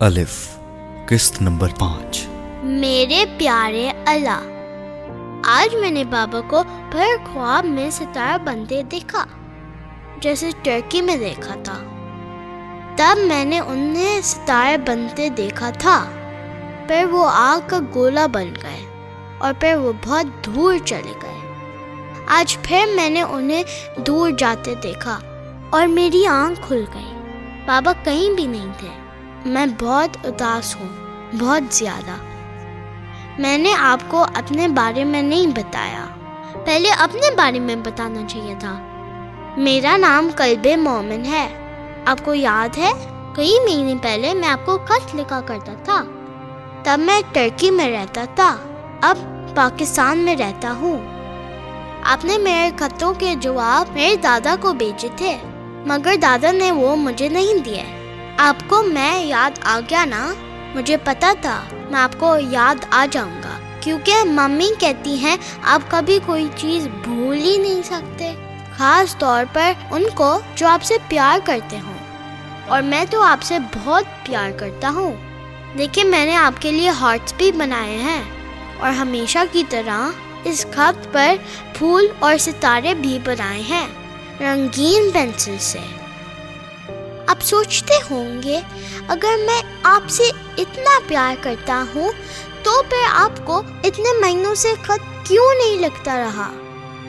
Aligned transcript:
الف، 0.00 0.58
قسط 1.06 1.42
نمبر 1.42 1.68
پانچ۔ 1.78 2.26
میرے 2.62 3.24
پیارے 3.38 3.90
اللہ، 4.06 4.42
آج 5.44 5.74
میں 5.74 5.90
نے 5.90 6.04
بابا 6.04 6.40
کو 6.40 6.62
بھر 6.90 7.32
خواب 7.32 7.64
میں 7.64 7.90
ستارہ 7.90 8.38
بنتے 8.38 8.82
دیکھا، 8.82 9.24
جیسے 10.20 10.50
ٹرکی 10.62 11.02
میں 11.02 11.16
دیکھا 11.16 11.54
تھا۔ 11.64 11.78
تب 12.96 13.18
میں 13.26 13.44
نے 13.44 13.58
انہیں 13.58 14.20
ستارے 14.20 14.78
بنتے 14.78 15.28
دیکھا 15.28 15.70
تھا، 15.70 16.04
پھر 16.86 17.04
وہ 17.10 17.30
آگ 17.32 17.68
کا 17.68 17.78
گولا 17.94 18.26
بن 18.26 18.48
گئے 18.62 18.84
اور 19.38 19.52
پھر 19.60 19.74
وہ 19.74 19.92
بہت 20.06 20.46
دور 20.46 20.74
چلے 20.84 21.12
گئے۔ 21.22 21.52
آج 22.26 22.58
پھر 22.62 22.84
میں 22.94 23.10
نے 23.10 23.22
انہیں 23.22 23.62
دور 24.00 24.30
جاتے 24.30 24.74
دیکھا 24.82 25.18
اور 25.70 25.86
میری 25.86 26.26
آنکھ 26.26 26.60
کھل 26.66 26.84
گئی۔ 26.94 27.12
بابا 27.66 27.92
کہیں 28.04 28.30
بھی 28.30 28.46
نہیں 28.46 28.72
تھے۔ 28.78 29.07
میں 29.48 29.66
بہت 29.80 30.26
اداس 30.26 30.76
ہوں، 30.76 30.88
بہت 31.40 31.74
زیادہ۔ 31.74 32.16
میں 33.38 33.58
نے 33.58 33.74
آپ 33.78 34.00
کو 34.08 34.22
اپنے 34.22 34.68
بارے 34.68 35.04
میں 35.04 35.22
نہیں 35.22 35.46
بتایا۔ 35.46 36.06
پہلے 36.64 36.90
اپنے 36.90 37.34
بارے 37.36 37.58
میں 37.58 37.76
بتانا 37.76 38.20
چاہیے 38.28 38.54
تھا۔ 38.58 38.78
میرا 39.56 39.96
نام 39.96 40.30
کلب 40.36 40.66
مومن 40.78 41.24
ہے۔ 41.26 41.48
آپ 42.06 42.24
کو 42.24 42.34
یاد 42.34 42.78
ہے، 42.78 42.92
کئی 43.34 43.52
مہینے 43.64 43.94
پہلے 44.02 44.34
میں 44.34 44.48
آپ 44.48 44.66
کو 44.66 44.78
خط 44.78 45.14
لکھا 45.14 45.40
کرتا 45.40 45.72
تھا۔ 45.84 46.04
تب 46.82 46.98
میں 46.98 47.20
ٹرکی 47.32 47.70
میں 47.70 47.90
رہتا 47.90 48.24
تھا۔ 48.34 48.56
اب 49.02 49.18
پاکستان 49.54 50.18
میں 50.18 50.36
رہتا 50.36 50.72
ہوں۔ 50.72 50.98
آپ 52.02 52.24
نے 52.24 52.38
میرے 52.38 52.70
خطوں 52.78 53.14
کے 53.18 53.34
جواب 53.40 53.94
میرے 53.94 54.16
دادا 54.16 54.54
کو 54.60 54.72
بھیجے 54.72 55.08
تھے، 55.16 55.38
مگر 55.86 56.16
دادا 56.22 56.52
نے 56.52 56.72
وہ 56.72 56.96
مجھے 56.96 57.28
نہیں 57.28 57.58
دیے۔ 57.58 57.97
آپ 58.40 58.56
کو 58.68 58.82
میں 58.82 59.24
یاد 59.24 59.58
آ 59.62 59.80
گیا 59.90 60.04
نا؟ 60.04 60.34
مجھے 60.74 60.96
پتا 60.96 61.32
تھا۔ 61.42 61.64
میں 61.90 62.00
آپ 62.00 62.10
کو 62.18 62.36
یاد 62.50 62.84
آ 62.90 63.06
جاؤں 63.10 63.42
گا۔ 63.44 63.58
کیونکہ 63.80 64.14
ممی 64.24 64.68
کہتی 64.78 65.18
ہیں، 65.18 65.36
آپ 65.62 65.80
کبھی 65.88 66.18
کوئی 66.26 66.48
چیز 66.56 66.88
بھول 67.02 67.36
ہی 67.36 67.56
نہیں 67.56 67.82
سکتے۔ 67.82 68.32
خاص 68.76 69.18
طور 69.18 69.44
پر 69.52 69.72
ان 69.90 70.04
کو 70.14 70.40
جو 70.54 70.68
آپ 70.68 70.82
سے 70.82 70.94
پیار 71.08 71.38
کرتے 71.44 71.78
ہوں۔ 71.78 71.98
اور 72.68 72.82
میں 72.82 73.04
تو 73.10 73.22
آپ 73.22 73.42
سے 73.42 73.58
بہت 73.58 74.04
پیار 74.22 74.50
کرتا 74.50 74.88
ہوں۔ 74.88 75.12
دیکھیں 75.78 76.04
میں 76.04 76.24
نے 76.24 76.36
آپ 76.36 76.62
کے 76.62 76.72
لیے 76.72 76.90
ہارٹس 76.90 77.34
بھی 77.36 77.52
بنائے 77.52 77.96
ہیں۔ 77.96 78.22
اور 78.78 78.90
ہمیشہ 78.90 79.38
کی 79.52 79.62
طرح 79.68 80.10
اس 80.44 80.66
خط 80.74 81.08
پر 81.12 81.34
پھول 81.74 82.06
اور 82.18 82.36
ستارے 82.36 82.94
بھی 82.94 83.18
بنائے 83.24 83.60
ہیں۔ 83.60 83.86
رنگین 84.40 85.10
پینسل 85.10 85.56
سے۔ 85.60 86.07
آپ 87.28 87.40
سوچتے 87.40 87.94
ہوں 88.10 88.42
گے، 88.42 88.60
اگر 89.08 89.36
میں 89.46 89.62
آپ 89.82 90.10
سے 90.10 90.22
اتنا 90.58 91.00
پیار 91.06 91.34
کرتا 91.40 91.84
ہوں، 91.94 92.12
تو 92.62 92.82
پھر 92.82 93.06
آپ 93.10 93.46
کو 93.46 93.62
اتنے 93.84 94.20
مہینوں 94.20 94.54
سے 94.54 94.72
خط 94.82 95.26
کیوں 95.26 95.54
نہیں 95.54 95.78
لگتا 95.78 96.18
رہا؟ 96.18 96.52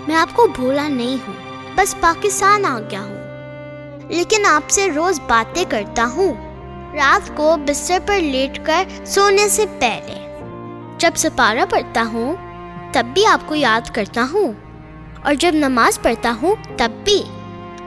میں 0.08 0.16
آپ 0.16 0.36
کو 0.36 0.48
بھولا 0.48 0.88
نہیں 0.88 1.18
ہوں، 1.28 1.34
بس 1.76 1.96
پاکستان 2.00 2.66
آ 2.66 2.80
گیا 2.92 3.02
ہوں۔ 3.02 3.20
لیکن 4.10 4.46
آپ 4.46 4.70
سے 4.70 4.92
روز 4.92 5.20
باتیں 5.28 5.66
کرتا 5.70 6.06
ہوں۔ 6.06 6.34
رات 6.96 7.32
کو 7.36 7.56
بستر 7.68 7.98
پر 8.06 8.20
لیٹ 8.20 8.66
کر 8.66 8.84
سونے 9.06 9.50
سے 9.50 9.66
پہلے۔ 9.80 10.38
جب 10.98 11.12
سپارہ 11.16 11.66
پڑھتا 11.70 12.04
ہوں، 12.14 12.36
تب 12.94 13.06
بھی 13.14 13.26
آپ 13.26 13.40
کو 13.46 13.56
یاد 13.56 13.96
کرتا 13.96 14.26
ہوں۔ 14.34 14.54
اور 15.24 15.34
جب 15.34 15.52
نماز 15.54 16.02
پڑھتا 16.02 16.34
ہوں، 16.42 16.56
تب 16.78 16.92
بھی۔ 17.04 17.24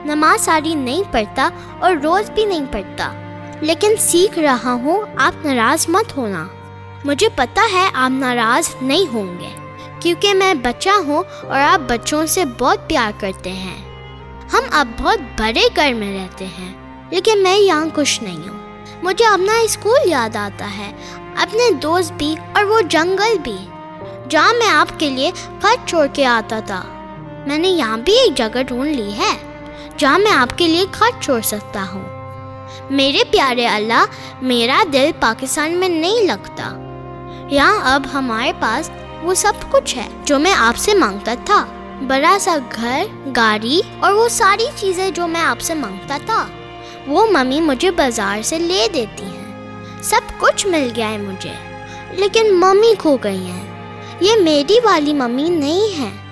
نماز 0.05 0.41
ساری 0.41 0.75
نہیں 0.75 1.03
پڑھتا 1.11 1.49
اور 1.79 1.91
روز 2.03 2.29
بھی 2.29 2.45
نہیں 2.45 2.65
پڑھتا۔ 2.71 3.13
لیکن 3.61 3.95
سیکھ 3.99 4.39
رہا 4.39 4.71
ہوں، 4.73 5.03
آپ 5.17 5.45
ناراض 5.45 5.89
مت 5.89 6.17
ہونا۔ 6.17 6.47
مجھے 7.03 7.27
پتا 7.35 7.61
ہے 7.73 7.89
آپ 7.93 8.09
ناراض 8.09 8.75
نہیں 8.81 9.13
ہوں 9.13 9.39
گے، 9.39 9.49
کیونکہ 9.99 10.33
میں 10.33 10.53
بچہ 10.53 10.89
ہوں 10.89 11.23
اور 11.47 11.59
آپ 11.59 11.79
بچوں 11.79 12.25
سے 12.25 12.45
بہت 12.45 12.87
پیار 12.87 13.11
کرتے 13.19 13.51
ہیں۔ 13.51 13.77
ہم 14.53 14.63
اب 14.71 14.87
بہت 15.01 15.19
بڑے 15.39 15.61
گھر 15.75 15.93
میں 15.93 16.19
رہتے 16.19 16.45
ہیں، 16.45 16.73
لیکن 17.09 17.43
میں 17.43 17.57
یہاں 17.57 17.85
خوش 17.95 18.21
نہیں 18.21 18.49
ہوں۔ 18.49 18.59
مجھے 19.03 19.25
اپنا 19.25 19.59
اسکول 19.59 19.99
یاد 20.05 20.35
آتا 20.35 20.65
ہے، 20.77 20.91
اپنے 21.35 21.71
دوست 21.71 22.13
بھی 22.13 22.35
اور 22.55 22.63
وہ 22.63 22.81
جنگل 22.81 23.37
بھی۔ 23.37 23.57
جہاں 24.29 24.53
میں 24.53 24.69
آپ 24.69 24.99
کے 24.99 25.09
لیے 25.09 25.31
خط 25.61 25.89
چھوڑ 25.89 26.07
کے 26.13 26.25
آتا 26.25 26.59
تھا۔ 26.59 26.83
میں 27.47 27.57
نے 27.57 27.67
یہاں 27.67 27.97
بھی 27.97 28.13
ایک 28.13 28.37
جگہ 28.37 28.61
ڈھونڈ 28.67 28.95
لی 28.95 29.13
ہے۔ 29.17 29.52
جہاں 29.97 30.19
میں 30.19 30.31
آپ 30.31 30.57
کے 30.57 30.67
لیے 30.67 30.85
خط 30.91 31.23
چھوڑ 31.23 31.41
سکتا 31.41 31.85
ہوں۔ 31.93 32.03
میرے 32.89 33.23
پیارے 33.31 33.67
اللہ، 33.67 34.05
میرا 34.41 34.83
دل 34.93 35.11
پاکستان 35.19 35.71
میں 35.71 35.89
نہیں 35.89 36.23
لگتا۔ 36.23 36.79
یہاں 37.49 37.79
اب 37.83 38.03
ہمارے 38.13 38.51
پاس 38.59 38.91
وہ 39.21 39.33
سب 39.33 39.53
کچھ 39.71 39.97
ہے 39.97 40.07
جو 40.25 40.39
میں 40.39 40.53
آپ 40.53 40.77
سے 40.77 40.93
مانگتا 40.93 41.33
تھا۔ 41.45 41.65
بڑا 42.07 42.37
سا 42.39 42.57
گھر، 42.75 43.05
گاڑی 43.35 43.81
اور 43.99 44.11
وہ 44.11 44.29
ساری 44.29 44.65
چیزیں 44.75 45.11
جو 45.11 45.27
میں 45.27 45.41
آپ 45.41 45.61
سے 45.61 45.73
مانگتا 45.73 46.17
تھا۔ 46.25 46.47
وہ 47.07 47.25
ممی 47.31 47.61
مجھے 47.61 47.91
بازار 47.91 48.41
سے 48.41 48.59
لے 48.59 48.87
دیتی 48.93 49.25
ہیں۔ 49.25 49.43
سب 50.03 50.21
کچھ 50.39 50.67
مل 50.67 50.91
گیا 50.95 51.09
ہے 51.09 51.17
مجھے، 51.17 51.53
لیکن 52.11 52.53
ممی 52.53 52.93
کھو 52.99 53.17
گئی 53.23 53.45
ہیں۔ 53.45 53.63
یہ 54.19 54.31
میری 54.43 54.79
والی 54.83 55.13
ممی 55.13 55.49
نہیں 55.49 56.01
ہے 56.01 56.22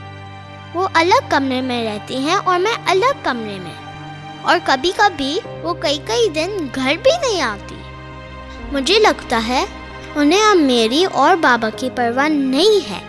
وہ 0.74 0.88
الگ 0.94 1.26
کمرے 1.30 1.62
میں 1.62 1.86
رہتی 1.86 2.16
ہیں 2.16 2.36
اور 2.36 2.60
میں 2.60 2.76
الگ 2.86 3.20
کمرے 3.24 3.58
میں۔ 3.60 3.72
اور 4.42 4.58
کبھی 4.64 4.92
کبھی 4.96 5.40
وہ 5.62 5.74
کئی 5.74 5.98
کئی 6.08 6.30
دن 6.30 6.68
گھر 6.76 6.96
بھی 7.04 7.12
نہیں 7.22 7.42
آتی۔ 7.42 7.76
مجھے 8.72 9.00
لگتا 9.00 9.42
ہے 9.48 9.66
انہیں 10.16 10.44
اب 10.44 10.58
میری 10.58 11.06
اور 11.06 11.36
بابا 11.36 11.70
کی 11.70 11.90
پرواہ 11.96 12.28
نہیں 12.28 12.90
ہے۔ 12.90 13.00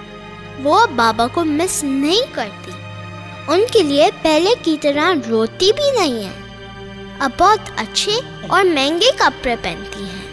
وہ 0.62 0.80
اب 0.80 0.90
بابا 0.90 1.26
کو 1.26 1.44
مس 1.44 1.84
نہیں 1.84 2.34
کرتی۔ 2.34 2.72
ان 3.48 3.64
کے 3.72 3.82
لیے 3.82 4.10
پہلے 4.22 4.50
کی 4.62 4.76
طرح 4.80 5.12
روتی 5.30 5.72
بھی 5.72 6.00
نہیں 6.00 6.24
ہے۔ 6.24 6.30
اب 7.18 7.30
بہت 7.38 7.70
اچھے 7.76 8.20
اور 8.48 8.64
مہنگے 8.64 9.10
کپڑے 9.16 9.56
پہنتی 9.62 10.04
ہیں۔ 10.04 10.32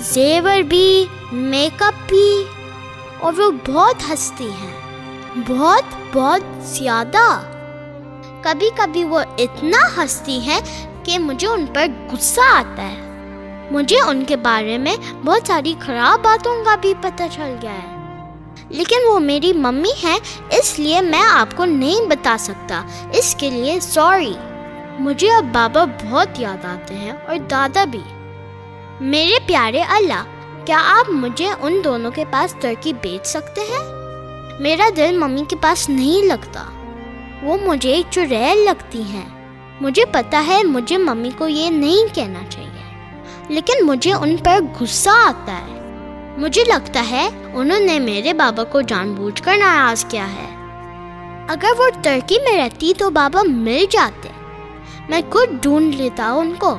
زیور 0.00 0.60
بھی، 0.60 1.06
میک 1.32 1.82
اپ 1.82 2.08
بھی، 2.08 2.44
اور 3.18 3.32
وہ 3.36 3.50
بہت 3.72 4.10
ہنستی 4.10 4.50
ہیں۔ 4.50 4.79
بہت 5.36 5.82
بہت 6.12 6.40
زیادہ۔ 6.62 7.40
کبھی 8.42 8.70
کبھی 8.76 9.04
وہ 9.04 9.20
اتنا 9.38 10.02
ہنستی 10.02 10.46
ہے 10.46 10.58
کہ 11.04 11.18
مجھے 11.18 11.48
ان 11.48 11.66
پر 11.74 11.86
غصہ 12.12 12.40
آتا 12.40 12.82
ہے۔ 12.82 12.96
مجھے 13.70 13.96
ان 14.06 14.24
کے 14.24 14.36
بارے 14.36 14.78
میں 14.78 14.96
بہت 15.24 15.46
ساری 15.46 15.74
خراب 15.80 16.24
باتوں 16.24 16.64
کا 16.64 16.74
بھی 16.76 16.94
پتہ 17.00 17.22
چل 17.32 17.56
گیا 17.62 17.72
ہے۔ 17.72 18.00
لیکن 18.68 18.96
وہ 19.08 19.18
میری 19.18 19.52
ممی 19.52 19.92
ہے 20.02 20.18
اس 20.50 20.78
لیے 20.78 21.00
میں 21.00 21.22
آپ 21.32 21.56
کو 21.56 21.64
نہیں 21.64 22.06
بتا 22.06 22.36
سکتا۔ 22.38 22.82
اس 23.12 23.34
کے 23.38 23.50
لیے 23.50 23.80
سوری۔ 23.80 24.34
مجھے 24.98 25.30
اب 25.32 25.44
بابا 25.52 25.84
بہت 25.84 26.28
یاد 26.38 26.64
آتے 26.64 26.94
ہیں 26.94 27.12
اور 27.26 27.36
دادا 27.36 27.84
بھی۔ 27.84 28.02
میرے 29.00 29.38
پیارے 29.46 29.82
اللہ، 29.82 30.24
کیا 30.64 30.80
آپ 30.84 31.10
مجھے 31.10 31.48
ان 31.60 31.80
دونوں 31.84 32.10
کے 32.10 32.24
پاس 32.30 32.54
ترکی 32.60 32.92
بیچ 32.92 33.26
سکتے 33.26 33.60
ہیں؟ 33.60 33.99
میرا 34.60 34.88
دل 34.96 35.18
ممی 35.18 35.44
کے 35.48 35.56
پاس 35.56 35.88
نہیں 35.88 36.26
لگتا۔ 36.26 36.64
وہ 37.42 37.56
مجھے 37.64 38.02
چڑیل 38.10 38.58
لگتی 38.58 39.02
ہیں۔ 39.02 39.28
مجھے 39.80 40.04
پتا 40.04 40.44
ہے، 40.46 40.62
مجھے 40.64 40.98
ممی 40.98 41.30
کو 41.38 41.48
یہ 41.48 41.70
نہیں 41.70 42.14
کہنا 42.14 42.38
چاہیے۔ 42.50 42.94
لیکن 43.48 43.86
مجھے 43.86 44.12
ان 44.12 44.36
پر 44.36 44.58
غصہ 44.80 45.10
آتا 45.10 45.52
ہے۔ 45.52 45.80
مجھے 46.38 46.64
لگتا 46.64 47.04
ہے، 47.10 47.28
انہوں 47.54 47.80
نے 47.80 47.98
میرے 47.98 48.32
بابا 48.32 48.64
کو 48.64 48.80
جان 48.80 49.12
بوجھ 49.12 49.42
کر 49.42 49.56
ناراض 49.56 50.04
کیا 50.04 50.26
ہے۔ 50.26 50.56
اگر 51.48 51.68
وہ 51.78 52.02
ترکی 52.02 52.36
میں 52.42 52.58
رہتی 52.58 52.92
تو 52.98 53.10
بابا 53.10 53.42
مل 53.42 53.84
جاتے۔ 53.90 54.28
میں 55.08 55.20
خود 55.30 55.48
ڈھونڈ 55.62 55.94
لیتا 55.94 56.30
ان 56.30 56.54
کو۔ 56.58 56.78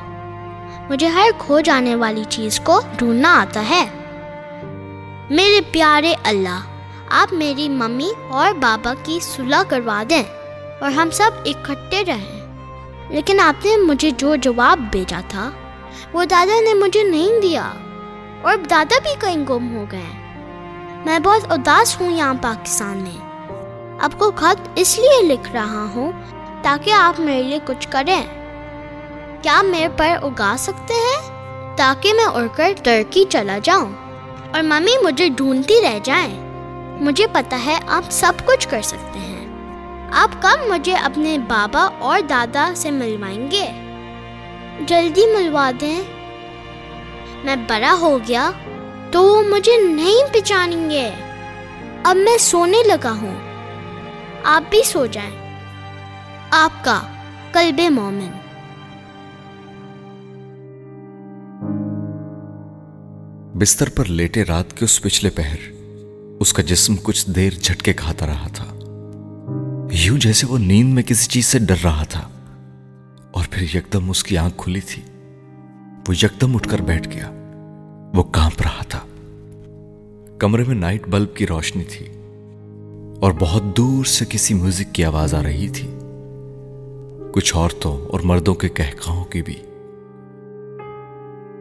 مجھے 0.90 1.06
ہر 1.06 1.28
کھو 1.38 1.60
جانے 1.60 1.94
والی 1.94 2.24
چیز 2.28 2.60
کو 2.60 2.80
ڈھونڈنا 2.96 3.40
آتا 3.40 3.68
ہے۔ 3.68 3.86
میرے 5.30 5.60
پیارے 5.72 6.14
اللہ 6.24 6.60
آپ 7.14 7.32
میری 7.32 7.68
ممی 7.68 8.10
اور 8.28 8.52
بابا 8.52 8.94
کی 9.02 9.18
صلح 9.22 9.62
کروا 9.68 10.02
دیں 10.10 10.22
اور 10.80 10.90
ہم 10.90 11.10
سب 11.10 11.30
اکٹھے 11.44 12.04
رہیں۔ 12.04 12.56
لیکن 13.08 13.40
آپ 13.40 13.64
نے 13.64 13.76
مجھے 13.76 14.10
جو 14.10 14.36
جواب 14.36 14.80
بھیجا 14.90 15.20
تھا، 15.28 15.50
وہ 16.12 16.24
دادا 16.24 16.60
نے 16.60 16.74
مجھے 16.74 17.02
نہیں 17.02 17.40
دیا 17.40 17.72
اور 18.42 18.56
دادا 18.56 18.98
بھی 19.02 19.10
کہیں 19.20 19.44
گم 19.48 19.76
ہو 19.76 19.84
گئے۔ 19.92 20.36
میں 21.04 21.18
بہت 21.18 21.52
اداس 21.52 22.00
ہوں 22.00 22.10
یہاں 22.10 22.34
پاکستان 22.42 22.96
میں۔ 22.96 23.28
آپ 24.00 24.18
کو 24.18 24.30
خط 24.36 24.68
اس 24.74 24.98
لیے 24.98 25.22
لکھ 25.22 25.52
رہا 25.52 25.86
ہوں 25.94 26.12
تاکہ 26.62 26.90
آپ 26.90 27.20
میرے 27.20 27.42
لیے 27.42 27.58
کچھ 27.66 27.88
کریں۔ 27.90 28.22
کیا 29.42 29.62
میرے 29.62 29.88
پر 29.96 30.10
اگا 30.22 30.54
سکتے 30.58 30.94
ہیں؟ 30.94 31.30
تاکہ 31.76 32.12
میں 32.14 32.24
اڑ 32.24 32.46
کر 32.56 32.72
ترکی 32.84 33.24
چلا 33.28 33.58
جاؤں 33.62 33.92
اور 34.52 34.62
ممی 34.62 35.04
مجھے 35.04 35.28
ڈھونڈتی 35.28 35.74
رہ 35.82 35.98
جائیں۔ 36.02 36.41
مجھے 37.02 37.26
پتا 37.32 37.60
ہے 37.66 37.78
آپ 37.86 38.02
سب 38.10 38.32
کچھ 38.44 38.68
کر 38.68 38.82
سکتے 38.82 39.18
ہیں۔ 39.18 39.48
آپ 40.12 40.42
کب 40.42 40.68
مجھے 40.68 40.94
اپنے 40.94 41.38
بابا 41.38 41.88
اور 41.98 42.20
دادا 42.20 42.72
سے 42.76 42.90
ملوائیں 42.90 43.50
گے؟ 43.50 43.70
جلدی 44.86 45.26
ملوا 45.26 45.70
دیں۔ 45.80 46.02
میں 47.44 47.56
بڑا 47.56 47.96
ہو 48.00 48.18
گیا 48.28 48.50
تو 49.10 49.22
وہ 49.22 49.42
مجھے 49.42 49.72
نہیں 49.82 50.32
پہچانیں 50.32 50.90
گے۔ 50.90 51.10
اب 52.04 52.16
میں 52.16 52.38
سونے 52.38 52.78
لگا 52.86 53.12
ہوں۔ 53.12 53.34
آپ 54.44 54.62
بھی 54.70 54.82
سو 54.84 55.06
جائیں۔ 55.06 55.58
آپ 56.50 56.84
کا 56.84 57.00
کلب 57.52 57.80
مومن۔ 57.90 58.30
بستر 63.58 63.88
پر 63.88 64.04
لیٹے 64.04 64.42
رات 64.42 64.76
کے 64.76 64.84
اس 64.84 65.02
پچھلے 65.02 65.30
پہر۔ 65.30 65.81
اس 66.42 66.52
کا 66.52 66.62
جسم 66.62 66.94
کچھ 67.02 67.30
دیر 67.30 67.52
جھٹکے 67.52 67.92
کھاتا 67.92 68.26
رہا 68.26 68.46
تھا۔ 68.48 68.64
یوں 69.92 70.18
جیسے 70.18 70.46
وہ 70.46 70.58
نیند 70.58 70.94
میں 70.94 71.02
کسی 71.02 71.28
چیز 71.28 71.46
سے 71.46 71.58
ڈر 71.58 71.74
رہا 71.84 72.04
تھا۔ 72.04 72.28
اور 73.30 73.44
پھر 73.50 73.76
یکدم 73.76 74.10
اس 74.10 74.24
کی 74.24 74.38
آنکھ 74.38 74.54
کھلی 74.58 74.80
تھی۔ 74.80 75.02
وہ 76.08 76.14
یکدم 76.22 76.54
اٹھ 76.54 76.68
کر 76.68 76.78
بیٹھ 76.78 77.08
گیا۔ 77.08 77.30
وہ 78.14 78.22
کانپ 78.22 78.62
رہا 78.62 78.84
تھا۔ 78.88 79.06
کمرے 80.38 80.64
میں 80.66 80.74
نائٹ 80.74 81.08
بلب 81.08 81.34
کی 81.34 81.46
روشنی 81.46 81.84
تھی۔ 81.84 82.06
اور 83.20 83.32
بہت 83.38 83.62
دور 83.76 84.04
سے 84.04 84.24
کسی 84.28 84.54
میوزک 84.54 84.94
کی 84.94 85.04
آواز 85.04 85.34
آ 85.34 85.42
رہی 85.42 85.68
تھی۔ 85.68 85.98
کچھ 87.32 87.56
عورتوں 87.56 88.06
اور 88.06 88.20
مردوں 88.20 88.54
کے 88.54 88.68
کہکاؤں 88.68 89.24
کی 89.24 89.42
بھی۔ 89.42 89.56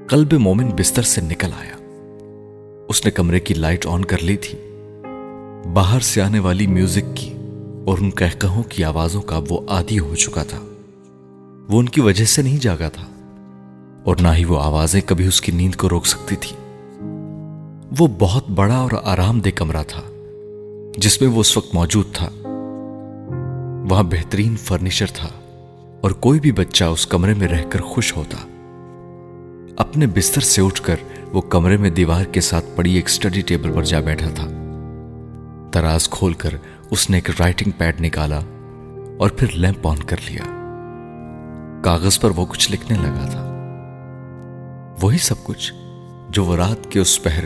قلب 0.07 0.33
مومن 0.33 0.69
بستر 0.69 1.01
سے 1.01 1.21
نکل 1.21 1.49
آیا۔ 1.59 1.77
اس 2.89 3.05
نے 3.05 3.11
کمرے 3.11 3.39
کی 3.39 3.53
لائٹ 3.53 3.85
آن 3.85 4.05
کر 4.05 4.17
لی 4.17 4.37
تھی۔ 4.37 4.57
باہر 5.65 5.99
سے 5.99 6.21
آنے 6.21 6.39
والی 6.39 6.67
میوزک 6.67 7.15
کی 7.15 7.33
اور 7.85 7.97
ان 7.97 8.11
کہکہوں 8.11 8.63
کی 8.63 8.83
آوازوں 8.83 9.21
کا 9.21 9.39
وہ 9.49 9.59
عادی 9.67 9.99
ہو 9.99 10.15
چکا 10.15 10.43
تھا۔ 10.43 10.57
وہ 11.69 11.79
ان 11.79 11.89
کی 11.89 12.01
وجہ 12.01 12.25
سے 12.25 12.41
نہیں 12.41 12.57
جاگا 12.57 12.89
تھا 12.89 13.03
اور 14.03 14.15
نہ 14.21 14.27
ہی 14.37 14.45
وہ 14.45 14.61
آوازیں 14.61 15.01
کبھی 15.05 15.25
اس 15.25 15.41
کی 15.41 15.51
نیند 15.51 15.75
کو 15.75 15.89
روک 15.89 16.07
سکتی 16.07 16.35
تھی 16.35 16.55
وہ 17.99 18.07
بہت 18.19 18.49
بڑا 18.49 18.75
اور 18.75 18.91
آرام 19.03 19.39
دہ 19.39 19.49
کمرہ 19.55 19.83
تھا 19.87 20.01
جس 20.97 21.21
میں 21.21 21.29
وہ 21.29 21.39
اس 21.39 21.57
وقت 21.57 21.75
موجود 21.75 22.05
تھا۔ 22.13 22.29
وہاں 23.91 24.03
بہترین 24.03 24.55
فرنیچر 24.55 25.05
تھا 25.13 25.29
اور 26.01 26.11
کوئی 26.11 26.39
بھی 26.39 26.51
بچہ 26.51 26.83
اس 26.83 27.07
کمرے 27.07 27.33
میں 27.33 27.47
رہ 27.47 27.63
کر 27.69 27.79
خوش 27.79 28.15
ہوتا۔ 28.15 28.37
اپنے 29.77 30.07
بستر 30.07 30.41
سے 30.41 30.61
اٹھ 30.61 30.81
کر 30.81 30.95
وہ 31.33 31.41
کمرے 31.41 31.77
میں 31.77 31.89
دیوار 31.89 32.25
کے 32.25 32.41
ساتھ 32.41 32.65
پڑی 32.75 32.95
ایک 32.95 33.05
اسٹڈی 33.05 33.41
ٹیبل 33.41 33.71
پر 33.71 33.83
جا 33.83 33.99
بیٹھا 33.99 34.29
تھا۔ 34.29 34.60
تراز 35.71 36.09
کھول 36.09 36.33
کر 36.33 36.49
اس 36.91 37.09
نے 37.09 37.17
ایک 37.17 37.29
رائٹنگ 37.41 37.71
پیڈ 37.77 38.01
نکالا 38.01 38.39
اور 39.19 39.29
پھر 39.29 39.47
لیمپ 39.51 39.87
آن 39.87 39.97
کر 39.97 40.17
لیا۔ 40.29 40.43
کاغذ 41.83 42.19
پر 42.19 42.29
وہ 42.35 42.45
کچھ 42.45 42.71
لکھنے 42.71 42.97
لگا 42.97 43.25
تھا۔ 43.29 43.47
وہی 45.01 45.17
سب 45.17 45.43
کچھ 45.43 45.73
جو 46.29 46.45
وہ 46.45 46.55
رات 46.55 46.91
کے 46.91 46.99
اس 46.99 47.23
پہر 47.23 47.43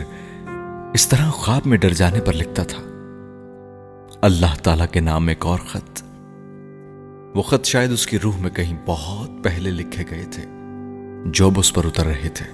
اس 0.94 1.08
طرح 1.08 1.30
خواب 1.30 1.66
میں 1.66 1.78
ڈر 1.78 1.92
جانے 1.92 2.20
پر 2.20 2.32
لکھتا 2.32 2.62
تھا۔ 2.62 2.82
اللہ 4.22 4.54
تعالی 4.62 4.84
کے 4.92 5.00
نام 5.00 5.28
ایک 5.28 5.46
اور 5.46 5.58
خط۔ 5.58 6.02
وہ 7.36 7.42
خط 7.42 7.64
شاید 7.64 7.92
اس 7.92 8.06
کی 8.06 8.18
روح 8.18 8.38
میں 8.38 8.50
کہیں 8.50 8.76
بہت 8.86 9.30
پہلے 9.44 9.70
لکھے 9.70 10.04
گئے 10.10 10.24
تھے، 10.24 10.44
جو 11.24 11.50
اس 11.56 11.74
پر 11.74 11.84
اتر 11.84 12.06
رہے 12.06 12.28
تھے۔ 12.28 12.46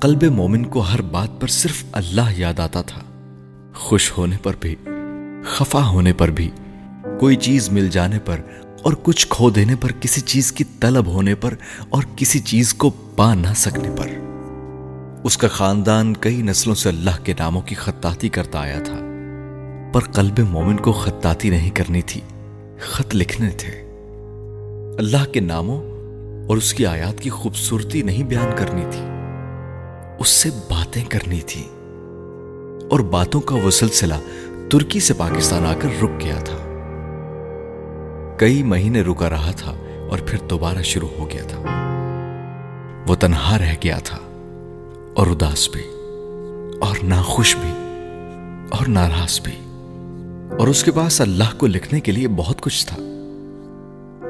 قلب 0.00 0.22
مومن 0.32 0.64
کو 0.64 0.80
ہر 0.80 1.02
بات 1.02 1.40
پر 1.40 1.48
صرف 1.48 1.84
اللہ 1.92 2.38
یاد 2.38 2.60
آتا 2.60 2.82
تھا۔ 2.82 3.00
خوش 3.74 4.12
ہونے 4.18 4.36
پر 4.42 4.54
بھی، 4.60 4.74
خفا 5.44 5.86
ہونے 5.86 6.12
پر 6.12 6.30
بھی، 6.30 6.50
کوئی 7.20 7.36
چیز 7.36 7.68
مل 7.70 7.88
جانے 7.88 8.18
پر 8.18 8.40
اور 8.82 8.92
کچھ 9.02 9.26
کھو 9.30 9.50
دینے 9.50 9.74
پر، 9.80 9.92
کسی 10.00 10.20
چیز 10.20 10.52
کی 10.52 10.64
طلب 10.80 11.06
ہونے 11.06 11.34
پر 11.34 11.54
اور 11.88 12.02
کسی 12.16 12.38
چیز 12.38 12.74
کو 12.74 12.90
پا 12.90 13.34
نہ 13.34 13.52
سکنے 13.56 13.90
پر۔ 13.96 14.08
اس 15.24 15.38
کا 15.38 15.48
خاندان 15.48 16.14
کئی 16.20 16.42
نسلوں 16.42 16.74
سے 16.74 16.88
اللہ 16.88 17.24
کے 17.24 17.34
ناموں 17.38 17.62
کی 17.62 17.74
خطاطی 17.74 18.28
کرتا 18.28 18.60
آیا 18.60 18.78
تھا، 18.78 18.98
پر 19.92 20.00
قلب 20.00 20.38
مومن 20.38 20.76
کو 20.76 20.92
خطاطی 20.92 21.50
نہیں 21.50 21.70
کرنی 21.70 22.02
تھی، 22.02 22.20
خط 22.80 23.14
لکھنے 23.14 23.50
تھے۔ 23.50 23.72
اللہ 24.98 25.32
کے 25.32 25.40
ناموں 25.40 25.80
اور 26.48 26.56
اس 26.56 26.74
کی 26.74 26.86
آیات 26.86 27.20
کی 27.20 27.30
خوبصورتی 27.30 28.02
نہیں 28.02 28.22
بیان 28.22 28.56
کرنی 28.56 28.84
تھی، 28.90 29.06
اس 30.18 30.28
سے 30.28 30.50
باتیں 30.50 31.04
کرنی 31.04 31.40
تھی۔ 31.46 31.62
اور 32.94 33.02
باتوں 33.02 33.40
کا 33.40 33.54
وہ 33.54 33.70
سلسلہ 33.70 34.14
ترکی 34.70 35.00
سے 35.00 35.14
پاکستان 35.14 35.66
آ 35.66 35.74
کر 35.78 35.88
رک 36.02 36.10
گیا 36.24 36.34
تھا۔ 36.34 36.56
کئی 38.38 38.62
مہینے 38.62 39.00
رکا 39.00 39.30
رہا 39.30 39.50
تھا 39.50 39.74
اور 40.10 40.18
پھر 40.18 40.38
دوبارہ 40.50 40.82
شروع 40.82 41.08
ہو 41.18 41.30
گیا 41.30 41.42
تھا۔ 41.42 41.62
وہ 43.08 43.14
تنہا 43.14 43.58
رہ 43.58 43.74
گیا 43.84 43.98
تھا 43.98 44.18
اور 45.14 45.26
اداس 45.26 45.68
بھی، 45.68 45.80
اور 46.80 46.96
ناخوش 47.02 47.56
بھی، 47.56 47.70
اور 48.70 48.88
ناراض 48.88 49.40
بھی۔ 49.40 49.58
اور 50.58 50.68
اس 50.68 50.84
کے 50.84 50.90
پاس 50.90 51.20
اللہ 51.20 51.58
کو 51.58 51.66
لکھنے 51.66 52.00
کے 52.00 52.12
لیے 52.12 52.28
بہت 52.28 52.60
کچھ 52.60 52.86
تھا۔ 52.86 52.96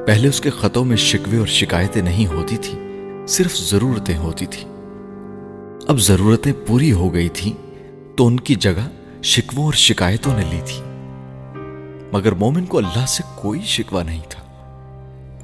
پہلے 0.06 0.28
اس 0.28 0.40
کے 0.40 0.50
خطوں 0.50 0.84
میں 0.84 0.96
شکوے 0.96 1.38
اور 1.38 1.46
شکایتیں 1.46 2.02
نہیں 2.02 2.26
ہوتی 2.26 2.56
تھی 2.56 2.78
صرف 3.28 3.56
ضرورتیں 3.56 4.16
ہوتی 4.16 4.46
تھی 4.46 4.64
اب 5.88 5.98
ضرورتیں 5.98 6.52
پوری 6.66 6.92
ہو 6.92 7.14
گئی 7.14 7.28
تھیں۔ 7.28 7.63
تو 8.16 8.26
ان 8.26 8.40
کی 8.40 8.54
جگہ 8.54 8.88
شکووں 9.22 9.64
اور 9.64 9.72
شکایتوں 9.72 10.32
نے 10.36 10.44
لی 10.50 10.60
تھی۔ 10.64 10.82
مگر 12.12 12.32
مومن 12.32 12.66
کو 12.66 12.78
اللہ 12.78 13.06
سے 13.06 13.22
کوئی 13.34 13.60
شکوا 13.60 14.02
نہیں 14.02 14.22
تھا۔ 14.28 14.40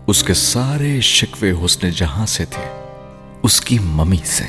اس 0.07 0.23
کے 0.23 0.35
سارے 0.35 1.01
شکوے 1.01 1.53
حسن 1.65 1.91
جہاں 1.91 2.27
سے 2.27 2.45
تھے، 2.45 2.83
اس 3.43 3.61
کی 3.61 3.79
ممی 3.79 4.17
سے۔ 4.25 4.45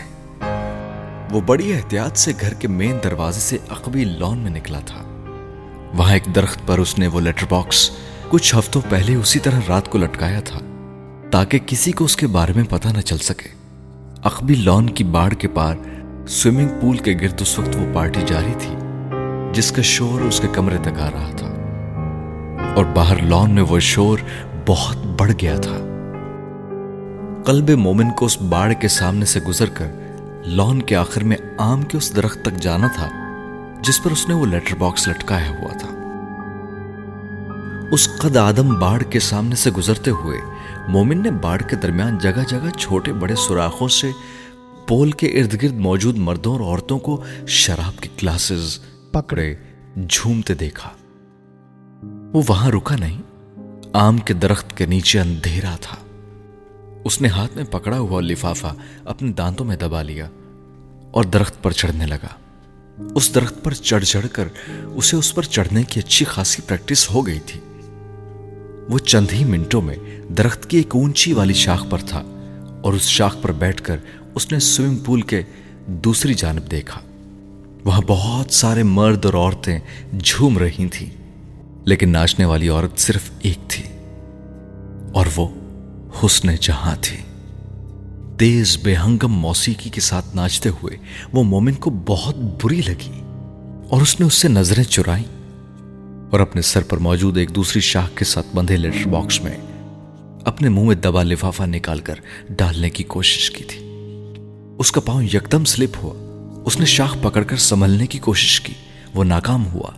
وہ 1.32 1.42
بڑی 1.42 1.74
احتیاط 1.74 2.18
سے 2.18 2.34
گھر 2.42 2.54
کے 2.54 2.68
مین 2.68 2.98
دروازے 3.04 3.40
سے 3.40 3.58
اقبی 3.70 4.06
لون 4.06 4.38
میں 4.38 4.52
نکلا 4.52 4.80
تھا۔ 4.80 5.26
وہاں 5.94 6.14
ایک 6.14 6.36
درخت 6.36 6.68
پر 6.68 6.80
اس 6.80 7.00
نے 7.00 7.08
وہ 7.08 7.22
لیٹر 7.22 7.46
باکس 7.50 7.90
کچھ 8.30 8.56
ہفتوں 8.56 8.82
پہلے 8.90 9.16
اسی 9.16 9.40
طرح 9.40 9.60
رات 9.70 9.90
کو 9.90 9.98
لٹکایا 9.98 10.40
تھا، 10.40 10.60
تاکہ 11.32 11.60
کسی 11.66 11.92
کو 11.92 12.06
اس 12.06 12.16
کے 12.16 12.28
بارے 12.28 12.54
میں 12.56 12.64
پتہ 12.70 12.88
نہ 12.88 13.02
چل 13.02 13.18
سکے۔ 13.18 13.50
اقبی 14.24 14.56
لون 14.56 14.90
کی 14.90 15.04
باڑ 15.04 15.34
کے 15.34 15.48
پار 15.48 15.76
سوئمنگ 16.32 16.68
پول 16.82 16.98
کے 16.98 17.18
گرد 17.22 17.42
اس 17.42 17.60
وقت 17.60 17.76
وہ 17.76 17.94
پارٹی 17.94 18.22
جاری 18.28 18.54
تھی، 18.60 18.76
جس 19.54 19.72
کا 19.72 19.82
شور 19.82 20.22
اس 20.22 20.40
کے 20.40 20.48
کمرے 20.54 20.78
تک 20.82 21.02
آ 21.02 21.10
رہا 21.12 21.32
تھا۔ 21.38 21.48
اور 22.76 22.86
باہر 22.86 23.22
لان 23.22 23.52
میں 23.52 23.64
وہ 23.70 23.80
شور 23.80 24.18
بہت 24.68 24.98
بڑھ 24.98 25.32
گیا 25.42 25.58
تھا۔ 25.58 25.78
قلب 27.46 27.70
مومن 27.70 28.12
کو 28.12 28.26
اس 28.26 28.42
باڑ 28.42 28.74
کے 28.74 28.88
سامنے 28.88 29.26
سے 29.26 29.40
گزر 29.40 29.70
کر 29.70 29.88
لان 30.46 30.82
کے 30.82 30.96
آخر 30.96 31.24
میں 31.24 31.38
آم 31.58 31.82
کے 31.82 31.98
اس 31.98 32.16
درخت 32.16 32.42
تک 32.42 32.58
جانا 32.62 32.88
تھا، 32.88 33.10
جس 33.82 34.04
پر 34.04 34.12
اس 34.12 34.30
نے 34.30 34.34
وہ 34.34 34.46
لیٹر 34.46 34.76
باکس 34.76 35.08
لٹکایا 35.08 35.50
ہوا 35.50 35.74
تھا۔ 35.74 35.88
اس 37.92 38.10
قد 38.18 38.38
آدم 38.38 38.80
باڑ 38.80 39.04
کے 39.04 39.20
سامنے 39.20 39.56
سے 39.56 39.72
گزرتے 39.72 40.12
ہوئے 40.12 40.38
مومن 40.88 41.24
نے 41.24 41.32
باڑ 41.32 41.62
کے 41.62 41.76
درمیان 41.76 42.18
جگہ 42.18 42.44
جگہ 42.48 42.70
چھوٹے 42.78 43.14
بڑے 43.14 43.36
سوراخوں 43.36 43.88
سے 43.88 44.12
پول 44.92 45.12
کے 45.12 45.28
ارد 45.28 45.64
گرد 45.64 45.74
موجود 45.74 46.18
مردوں 46.18 46.52
اور 46.52 46.62
عورتوں 46.62 47.00
کو 47.00 47.24
شراب 47.48 48.02
کے 48.02 48.10
گلاسز 48.22 48.80
پکڑے۔ 49.12 49.56
جھومتے 50.10 50.54
دیکھا۔ 50.54 50.90
وہ 52.34 52.42
وہاں 52.48 52.72
رکا 52.72 52.96
نہیں 52.96 53.22
آم 53.94 54.18
کے 54.18 54.34
درخت 54.34 54.78
کے 54.78 54.86
نیچے 54.86 55.20
اندھیرا 55.20 55.76
تھا۔ 55.82 55.96
اس 57.04 57.22
نے 57.22 57.28
ہاتھ 57.28 57.56
میں 57.56 57.64
پکڑا 57.64 58.00
ہوا 58.00 58.22
لفافہ 58.22 58.76
اپنے 59.06 59.32
دانتوں 59.32 59.66
میں 59.66 59.76
دبا 59.76 60.02
لیا 60.02 60.30
اور 61.12 61.24
درخت 61.24 61.64
پر 61.64 61.72
چڑھنے 61.72 62.06
لگا۔ 62.06 62.36
اس 63.16 63.36
درخت 63.36 63.64
پر 63.64 63.74
چڑھ 63.74 64.06
چڑھ 64.06 64.28
کر 64.34 64.48
اسے 64.96 65.18
اس 65.18 65.36
پر 65.36 65.44
چڑھنے 65.44 65.84
کی 65.84 66.00
اچھی 66.00 66.26
خاصی 66.26 66.62
پریکٹس 66.68 67.12
ہو 67.12 67.28
گئی 67.28 67.40
تھی۔ 67.40 67.60
وہ 68.90 68.98
چند 68.98 69.28
ہی 69.34 69.46
منٹوں 69.46 69.82
میں 69.82 69.96
درخت 70.32 70.70
کی 70.70 70.78
ایک 70.78 70.96
اونچی 70.96 71.34
والی 71.34 71.54
شاخ 71.54 71.86
پر 71.90 71.98
تھا 71.98 72.24
اور 72.84 72.94
اس 72.94 73.02
شاخ 73.02 73.36
پر 73.42 73.52
بیٹھ 73.52 73.84
کر 73.84 73.98
اس 74.36 74.52
نے 74.52 74.60
سوئمنگ 74.60 74.98
پول 74.98 75.22
کے 75.22 75.42
دوسری 75.88 76.34
جانب 76.34 76.72
دیکھا۔ 76.72 77.02
وہاں 77.86 78.02
بہت 78.08 78.54
سارے 78.54 78.84
مرد 78.84 79.26
اور 79.26 79.34
عورتیں 79.34 79.80
جھوم 80.24 80.58
رہی 80.58 80.88
تھیں، 80.92 81.10
لیکن 81.86 82.10
ناچنے 82.10 82.46
والی 82.46 82.70
عورت 82.70 83.00
صرف 83.00 83.32
ایک 83.42 83.58
تھی 83.68 83.84
اور 85.14 85.26
وہ 85.36 85.48
حسن 86.24 86.56
جہاں 86.62 86.96
تھی۔ 87.02 87.18
تیز 88.38 88.78
بے 88.84 88.96
ہنگم 88.96 89.32
موسیقی 89.32 89.90
کے 89.90 90.02
ساتھ 90.02 90.36
ناچتے 90.36 90.70
ہوئے 90.70 90.98
وہ 91.34 91.44
مومن 91.44 91.74
کو 91.74 91.90
بہت 91.90 92.36
بری 92.64 92.82
لگی 92.88 93.22
اور 93.90 94.02
اس 94.02 94.20
نے 94.20 94.26
اس 94.26 94.34
سے 94.34 94.48
نظریں 94.48 94.84
چرائیں 94.84 95.24
اور 96.30 96.40
اپنے 96.40 96.62
سر 96.62 96.84
پر 96.84 96.98
موجود 96.98 97.38
ایک 97.38 97.56
دوسری 97.56 97.82
شاخ 97.82 98.10
کے 98.16 98.26
ساتھ 98.26 98.48
بندھے 98.56 98.78
لیٹر 98.78 99.08
باکس 99.08 99.42
میں 99.42 99.58
اپنے 100.46 100.70
منہ 100.70 100.84
میں 100.84 100.96
دبا 100.96 101.24
لفافہ 101.24 101.64
نکال 101.64 102.00
کر 102.00 102.16
ڈالنے 102.50 102.90
کی 102.90 103.04
کوشش 103.04 103.52
کی 103.52 103.64
تھی۔ 103.64 103.91
اس 104.82 104.92
کا 104.92 105.02
پاؤں 105.02 105.24
یکدم 105.24 105.66
سلپ 105.66 105.98
ہوا۔ 106.04 106.14
اس 106.66 106.80
نے 106.80 106.86
شاخ 106.86 107.18
پکڑ 107.22 107.44
کر 107.44 107.58
سنبھلنے 107.58 108.08
کی 108.08 108.20
کوشش 108.20 108.62
کی۔ 108.62 108.74
وہ 109.14 109.24
ناکام 109.24 109.68
ہوا۔ 109.68 109.92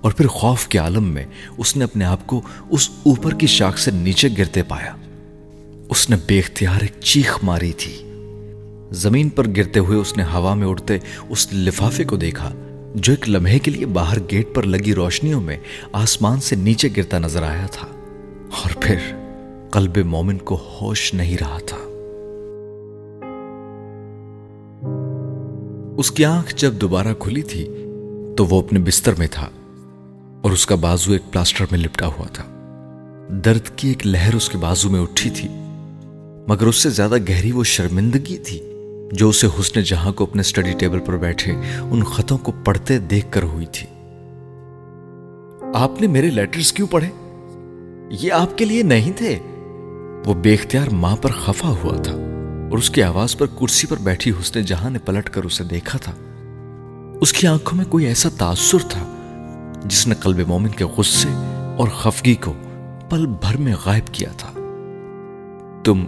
اور 0.00 0.12
پھر 0.12 0.26
خوف 0.26 0.68
کے 0.68 0.78
عالم 0.78 1.04
میں 1.04 1.24
اس 1.58 1.76
نے 1.76 1.84
اپنے 1.84 2.04
آپ 2.04 2.26
کو 2.26 2.40
اس 2.70 2.90
اوپر 3.06 3.34
کی 3.34 3.46
شاخ 3.46 3.78
سے 3.78 3.90
نیچے 3.90 4.28
گرتے 4.38 4.62
پایا۔ 4.62 4.96
اس 5.88 6.10
نے 6.10 6.16
بے 6.26 6.38
اختیار 6.38 6.80
ایک 6.80 6.92
چیخ 7.00 7.38
ماری 7.42 7.72
تھی۔ 7.72 8.12
زمین 8.92 9.28
پر 9.28 9.48
گرتے 9.56 9.80
ہوئے 9.80 9.98
اس 9.98 10.16
نے 10.16 10.22
ہوا 10.22 10.54
میں 10.54 10.66
اڑتے 10.66 10.98
اس 11.28 11.52
لفافے 11.52 12.04
کو 12.04 12.16
دیکھا، 12.16 12.50
جو 12.94 13.12
ایک 13.12 13.28
لمحے 13.28 13.58
کے 13.58 13.70
لیے 13.70 13.86
باہر 13.86 14.18
گیٹ 14.30 14.48
پر 14.54 14.62
لگی 14.62 14.94
روشنیوں 14.94 15.40
میں 15.40 15.56
آسمان 15.92 16.40
سے 16.40 16.56
نیچے 16.56 16.88
گرتا 16.96 17.18
نظر 17.18 17.42
آیا 17.42 17.66
تھا۔ 17.66 17.86
اور 18.62 18.70
پھر 18.80 18.96
قلب 19.70 19.96
مومن 19.96 20.38
کو 20.38 20.78
ہوش 20.80 21.14
نہیں 21.14 21.38
رہا 21.40 21.58
تھا۔ 21.66 21.91
اس 25.98 26.10
کی 26.10 26.24
آنکھ 26.24 26.54
جب 26.56 26.72
دوبارہ 26.72 27.08
کھلی 27.18 27.42
تھی 27.42 27.64
تو 28.36 28.46
وہ 28.46 28.62
اپنے 28.62 28.78
بستر 28.78 29.12
میں 29.18 29.26
تھا 29.30 29.48
اور 30.42 30.50
اس 30.50 30.66
کا 30.66 30.74
بازو 30.74 31.12
ایک 31.12 31.22
پلاسٹر 31.32 31.64
میں 31.70 31.78
لپٹا 31.78 32.06
ہوا 32.06 32.26
تھا۔ 32.26 32.44
درد 33.44 33.68
کی 33.76 33.88
ایک 33.88 34.06
لہر 34.06 34.34
اس 34.34 34.48
کے 34.48 34.58
بازو 34.58 34.90
میں 34.90 35.00
اٹھی 35.00 35.30
تھی، 35.30 35.48
مگر 36.48 36.66
اس 36.66 36.76
سے 36.76 36.90
زیادہ 36.90 37.14
گہری 37.28 37.52
وہ 37.52 37.64
شرمندگی 37.64 38.38
تھی 38.38 38.58
جو 39.12 39.28
اسے 39.28 39.46
حسن 39.60 39.80
جہاں 39.80 40.12
کو 40.12 40.24
اپنے 40.24 40.42
سٹڈی 40.42 40.72
ٹیبل 40.78 40.98
پر 41.00 41.16
بیٹھے 41.16 41.52
ان 41.90 42.04
خطوں 42.04 42.38
کو 42.38 42.52
پڑھتے 42.64 42.98
دیکھ 42.98 43.26
کر 43.30 43.42
ہوئی 43.42 43.66
تھی۔ 43.66 43.86
آپ 45.74 46.00
نے 46.00 46.06
میرے 46.06 46.30
لیٹرز 46.30 46.72
کیوں 46.72 46.88
پڑھے؟ 46.90 47.08
یہ 48.20 48.32
آپ 48.32 48.58
کے 48.58 48.64
لیے 48.64 48.82
نہیں 48.82 49.12
تھے۔ 49.16 49.38
وہ 50.26 50.34
بے 50.34 50.54
اختیار 50.54 50.88
ماں 50.92 51.16
پر 51.16 51.30
خفا 51.30 51.68
ہوا 51.68 51.96
تھا۔ 51.96 52.16
اور 52.72 52.78
اس 52.78 52.90
کی 52.90 53.02
آواز 53.02 53.36
پر 53.36 53.46
کرسی 53.46 53.86
پر 53.86 53.96
بیٹھی 53.96 54.30
حسن 54.30 54.62
جہاں 54.62 54.90
نے 54.90 54.98
پلٹ 54.98 55.30
کر 55.30 55.44
اسے 55.44 55.64
دیکھا 55.64 55.98
تھا۔ 55.98 56.12
اس 57.20 57.32
کی 57.32 57.46
آنکھوں 57.46 57.78
میں 57.78 57.84
کوئی 57.84 58.06
ایسا 58.06 58.28
تاثر 58.38 58.78
تھا 58.88 59.02
جس 59.84 60.06
نے 60.06 60.14
قلب 60.14 60.48
مومن 60.48 60.68
کے 60.68 60.84
غصے 60.84 61.28
اور 61.78 61.88
خفگی 61.88 62.34
کو 62.34 62.52
پل 63.10 63.26
بھر 63.26 63.56
میں 63.56 63.74
غائب 63.84 64.14
کیا 64.14 64.32
تھا۔ 64.38 64.52
تم 65.84 66.06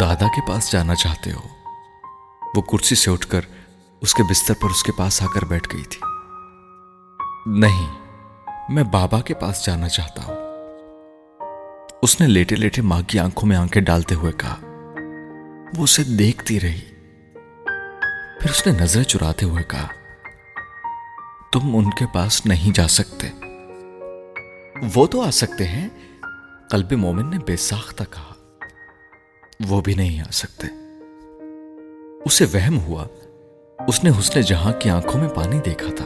دادا 0.00 0.26
کے 0.26 0.48
پاس 0.48 0.72
جانا 0.72 0.94
چاہتے 0.94 1.32
ہو۔ 1.32 1.48
وہ 2.56 2.62
کرسی 2.62 2.94
سے 2.94 3.10
اٹھ 3.10 3.26
کر 3.26 3.40
اس 4.00 4.14
کے 4.14 4.22
بستر 4.22 4.54
پر 4.62 4.70
اس 4.70 4.82
کے 4.82 4.92
پاس 4.92 5.22
آ 5.22 5.26
کر 5.34 5.44
بیٹھ 5.44 5.74
گئی 5.74 5.82
تھی۔ 5.82 6.00
نہیں، 7.46 7.92
میں 8.68 8.84
بابا 8.84 9.20
کے 9.20 9.34
پاس 9.34 9.66
جانا 9.66 9.88
چاہتا 9.88 10.22
ہوں۔ 10.24 10.34
اس 12.02 12.20
نے 12.20 12.26
لیٹے 12.26 12.56
لیٹے 12.56 12.82
ماں 12.82 13.02
کی 13.06 13.18
آنکھوں 13.18 13.48
میں 13.48 13.56
آنکھیں 13.56 13.82
ڈالتے 13.82 14.14
ہوئے 14.14 14.32
کہا 14.32 14.56
وہ 15.74 15.82
اسے 15.82 16.04
دیکھتی 16.04 16.60
رہی۔ 16.60 16.80
پھر 18.40 18.50
اس 18.50 18.66
نے 18.66 18.72
نظریں 18.80 19.04
چراتے 19.04 19.46
ہوئے 19.46 19.62
کہا، 19.62 19.88
تم 21.52 21.76
ان 21.76 21.90
کے 21.90 22.04
پاس 22.14 22.46
نہیں 22.46 22.74
جا 22.74 22.88
سکتے۔ 22.88 23.28
وہ 24.94 25.06
تو 25.06 25.20
آ 25.22 25.30
سکتے 25.30 25.66
ہیں۔ 25.66 25.88
قلب 26.70 26.92
مومن 26.92 27.30
نے 27.30 27.38
بے 27.38 27.56
ساختہ 27.56 28.02
کہا، 28.10 28.32
وہ 29.68 29.80
بھی 29.80 29.94
نہیں 29.94 30.20
آ 30.20 30.30
سکتے۔ 30.32 30.66
اسے 32.24 32.44
وہم 32.44 32.78
ہوا۔ 32.78 33.06
اس 33.88 34.04
نے 34.04 34.10
حسن 34.18 34.40
جہاں 34.40 34.72
کی 34.72 34.90
آنکھوں 34.90 35.20
میں 35.20 35.28
پانی 35.28 35.60
دیکھا 35.60 35.94
تھا۔ 35.96 36.04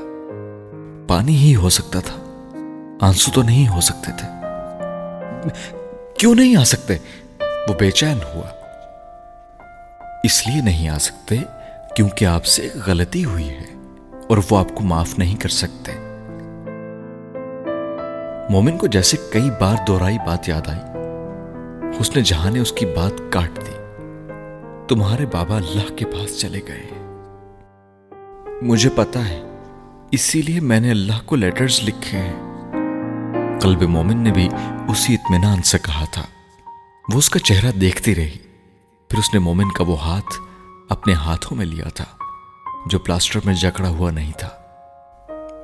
پانی 1.09 1.37
ہی 1.37 1.57
ہو 1.57 1.69
سکتا 1.69 2.01
تھا۔ 2.01 2.17
آنسو 3.01 3.31
تو 3.35 3.43
نہیں 3.43 3.69
ہو 3.69 3.81
سکتے 3.81 4.13
تھے۔ 4.19 4.29
کیوں 6.19 6.35
نہیں 6.35 6.57
آ 6.57 6.65
سکتے؟ 6.65 6.97
وہ 7.69 7.75
بے 7.75 7.91
چین 7.91 8.19
ہوا۔ 8.35 8.60
اس 10.23 10.49
لیے 10.49 10.63
نہیں 10.63 10.89
آ 10.89 10.99
سکتے 10.99 11.37
کیونکہ 11.97 12.25
آپ 12.25 12.45
سے 12.45 12.69
غلطی 12.87 13.25
ہوئی 13.25 13.49
ہے 13.49 13.75
اور 14.29 14.39
وہ 14.51 14.59
آپ 14.59 14.69
کو 14.75 14.85
معاف 14.85 15.19
نہیں 15.19 15.37
کر 15.37 15.49
سکتے۔ 15.49 15.93
مومن 18.51 18.79
کو 18.79 18.87
جیسے 18.87 19.17
کئی 19.33 19.51
بار 19.61 19.77
دوہرائی 19.87 20.19
بات 20.27 20.49
یاد 20.49 20.69
آئی۔ 20.69 20.81
حسن 22.01 22.23
جہاں 22.23 22.51
نے 22.51 22.59
اس 22.59 22.73
کی 22.73 22.87
بات 22.87 23.13
کاٹ 23.33 23.51
دی۔ 23.57 23.77
تمہارے 24.89 25.27
بابا 25.27 25.57
اللہ 25.57 25.97
کے 25.97 26.05
پاس 26.05 26.41
چلے 26.41 26.61
گئے۔ 26.69 26.87
مجھے 28.63 28.91
پتا 28.91 29.29
ہے، 29.29 29.41
اسی 30.11 30.43
لیے 30.43 30.61
میں 30.61 30.81
نے 30.81 30.91
اللہ 30.91 31.27
کو 31.27 31.37
لیٹرز 31.37 31.81
لکھے 31.83 32.19
ہیں۔ 32.19 32.37
قلب 33.61 33.83
مومن 33.83 34.17
نے 34.17 34.33
بھی 34.33 34.49
اسی 34.89 35.15
اطمینان 35.15 35.63
سے 35.63 35.79
کہا 35.79 36.05
تھا۔ 36.13 36.23
وہ 37.13 37.19
اس 37.19 37.31
کا 37.31 37.39
چہرہ 37.39 37.73
دیکھتی 37.73 38.15
رہی۔ 38.15 38.50
پھر 39.11 39.19
اس 39.19 39.35
نے 39.35 39.39
مومن 39.41 39.73
کا 39.73 39.85
وہ 39.85 40.03
ہاتھ 40.03 40.41
اپنے 40.89 41.15
ہاتھوں 41.15 41.57
میں 41.57 41.67
لیا 41.67 41.89
تھا، 41.89 42.05
جو 42.87 42.99
پلاسٹر 42.99 43.41
میں 43.45 43.55
جکڑا 43.55 43.89
ہوا 43.89 44.11
نہیں 44.11 44.33
تھا۔ 44.39 44.49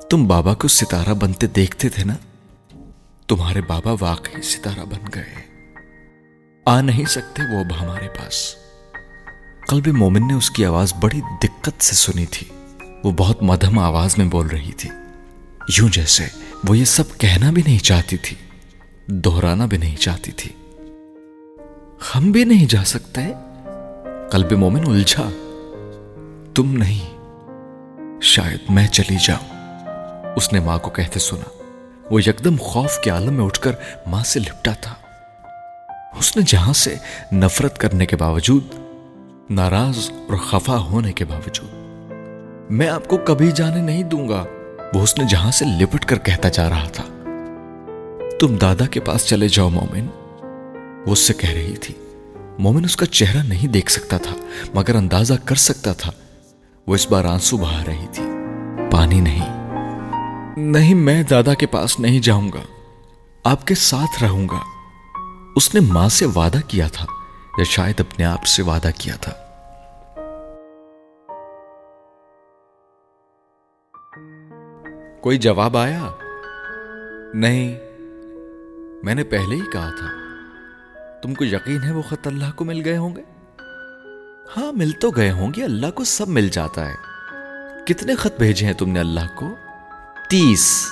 تم 0.09 0.27
بابا 0.27 0.53
کو 0.53 0.67
ستارہ 0.67 1.13
بنتے 1.13 1.47
دیکھتے 1.47 1.89
تھے 1.89 2.03
نا؟ 2.03 2.15
تمہارے 3.27 3.61
بابا 3.61 3.95
واقعی 4.01 4.41
ستارہ 4.41 4.85
بن 4.85 5.07
گئے۔ 5.15 5.33
آ 6.65 6.81
نہیں 6.81 7.05
سکتے 7.05 7.41
وہ 7.53 7.59
اب 7.59 7.83
ہمارے 7.83 8.07
پاس۔ 8.07 8.55
قلب 9.67 9.87
مومن 9.87 10.27
نے 10.27 10.33
اس 10.33 10.51
کی 10.51 10.65
آواز 10.65 10.93
بڑی 10.99 11.21
دقت 11.43 11.83
سے 11.83 11.95
سنی 11.95 12.25
تھی۔ 12.25 12.47
وہ 13.03 13.11
بہت 13.11 13.43
مدھم 13.43 13.79
آواز 13.79 14.17
میں 14.17 14.25
بول 14.25 14.47
رہی 14.47 14.71
تھی۔ 14.71 14.89
یوں 15.77 15.89
جیسے 15.89 16.27
وہ 16.67 16.77
یہ 16.77 16.85
سب 16.85 17.17
کہنا 17.17 17.51
بھی 17.51 17.61
نہیں 17.65 17.79
چاہتی 17.79 18.17
تھی، 18.17 18.37
دہرانا 19.07 19.65
بھی 19.65 19.77
نہیں 19.77 19.95
چاہتی 19.95 20.31
تھی۔ 20.31 20.66
ہم 22.01 22.31
بھی 22.31 22.43
نہیں 22.43 22.65
جا 22.65 22.83
سکتے۔ 22.85 23.21
قلب 24.31 24.51
مومن 24.51 24.87
الجھا۔ 24.87 25.29
تم 26.55 26.77
نہیں۔ 26.77 27.17
شاید 28.21 28.59
میں 28.69 28.87
چلی 28.87 29.17
جاؤں۔ 29.25 29.53
اس 30.35 30.53
نے 30.53 30.59
ماں 30.59 30.77
کو 30.77 30.89
کہتے 30.89 31.19
سنا۔ 31.19 31.63
وہ 32.11 32.21
یکدم 32.21 32.55
خوف 32.59 32.99
کے 33.03 33.09
عالم 33.09 33.33
میں 33.33 33.45
اٹھ 33.45 33.59
کر 33.59 33.71
ماں 34.07 34.23
سے 34.23 34.39
لپٹا 34.39 34.71
تھا۔ 34.81 34.93
اس 36.17 36.37
نے 36.37 36.43
جہاں 36.47 36.73
سے 36.73 36.95
نفرت 37.31 37.77
کرنے 37.77 38.05
کے 38.05 38.15
باوجود، 38.15 38.63
ناراض 39.49 40.11
اور 40.11 40.37
خفا 40.37 40.77
ہونے 40.77 41.13
کے 41.13 41.25
باوجود، 41.25 41.69
میں 42.71 42.87
آپ 42.87 43.07
کو 43.07 43.17
کبھی 43.17 43.51
جانے 43.51 43.81
نہیں 43.81 44.03
دوں 44.03 44.29
گا۔ 44.29 44.45
وہ 44.93 45.01
اس 45.01 45.17
نے 45.17 45.23
جہاں 45.29 45.51
سے 45.51 45.65
لپٹ 45.65 46.05
کر 46.05 46.19
کہتا 46.19 46.49
جا 46.49 46.69
رہا 46.69 46.87
تھا۔ 46.93 47.03
تم 48.39 48.55
دادا 48.55 48.85
کے 48.85 48.99
پاس 48.99 49.25
چلے 49.25 49.47
جاؤ 49.47 49.69
مومن۔ 49.69 50.26
وہ 51.07 51.11
اس 51.11 51.19
سے 51.19 51.33
کہہ 51.33 51.49
رہی 51.49 51.77
تھی۔ 51.77 51.93
مومن 52.59 52.85
اس 52.85 52.95
کا 52.95 53.05
چہرہ 53.05 53.43
نہیں 53.43 53.67
دیکھ 53.67 53.91
سکتا 53.91 54.17
تھا، 54.17 54.35
مگر 54.73 54.95
اندازہ 54.95 55.33
کر 55.45 55.55
سکتا 55.55 55.93
تھا۔ 55.93 56.11
وہ 56.87 56.95
اس 56.95 57.11
بار 57.11 57.25
آنسو 57.25 57.57
بہا 57.57 57.83
رہی 57.87 58.05
تھی۔ 58.11 58.23
پانی 58.91 59.21
نہیں۔ 59.21 59.57
نہیں، 60.57 60.95
میں 60.95 61.23
دادا 61.23 61.53
کے 61.53 61.65
پاس 61.65 61.99
نہیں 61.99 62.19
جاؤں 62.19 62.49
گا۔ 62.53 62.61
آپ 63.43 63.67
کے 63.67 63.75
ساتھ 63.75 64.23
رہوں 64.23 64.49
گا۔ 64.49 64.59
اس 65.55 65.75
نے 65.75 65.79
ماں 65.79 66.09
سے 66.09 66.25
وعدہ 66.25 66.57
کیا 66.67 66.87
تھا، 66.87 67.05
یا 67.57 67.63
شاید 67.63 67.99
اپنے 67.99 68.25
آپ 68.25 68.45
سے 68.45 68.63
وعدہ 68.63 68.89
کیا 68.97 69.15
تھا۔ 69.15 69.33
کوئی 75.21 75.37
جواب 75.37 75.77
آیا؟ 75.77 76.09
نہیں، 77.33 77.75
میں 79.03 79.15
نے 79.15 79.23
پہلے 79.23 79.55
ہی 79.55 79.71
کہا 79.73 79.89
تھا۔ 79.89 80.16
تم 81.21 81.33
کو 81.33 81.45
یقین 81.45 81.83
ہے 81.83 81.91
وہ 81.91 82.01
خط 82.01 82.27
اللہ 82.27 82.51
کو 82.55 82.65
مل 82.65 82.81
گئے 82.85 82.97
ہوں 82.97 83.15
گے؟ 83.15 83.21
ہاں 84.57 84.71
مل 84.71 84.91
تو 84.91 85.11
گئے 85.11 85.31
ہوں 85.31 85.51
گے، 85.57 85.63
اللہ 85.63 85.91
کو 85.91 86.03
سب 86.03 86.27
مل 86.27 86.49
جاتا 86.49 86.89
ہے۔ 86.89 86.93
کتنے 87.85 88.15
خط 88.15 88.39
بھیجے 88.39 88.65
ہیں 88.65 88.73
تم 88.73 88.89
نے 88.89 88.99
اللہ 88.99 89.35
کو؟ 89.35 89.55
تیس۔ 90.29 90.87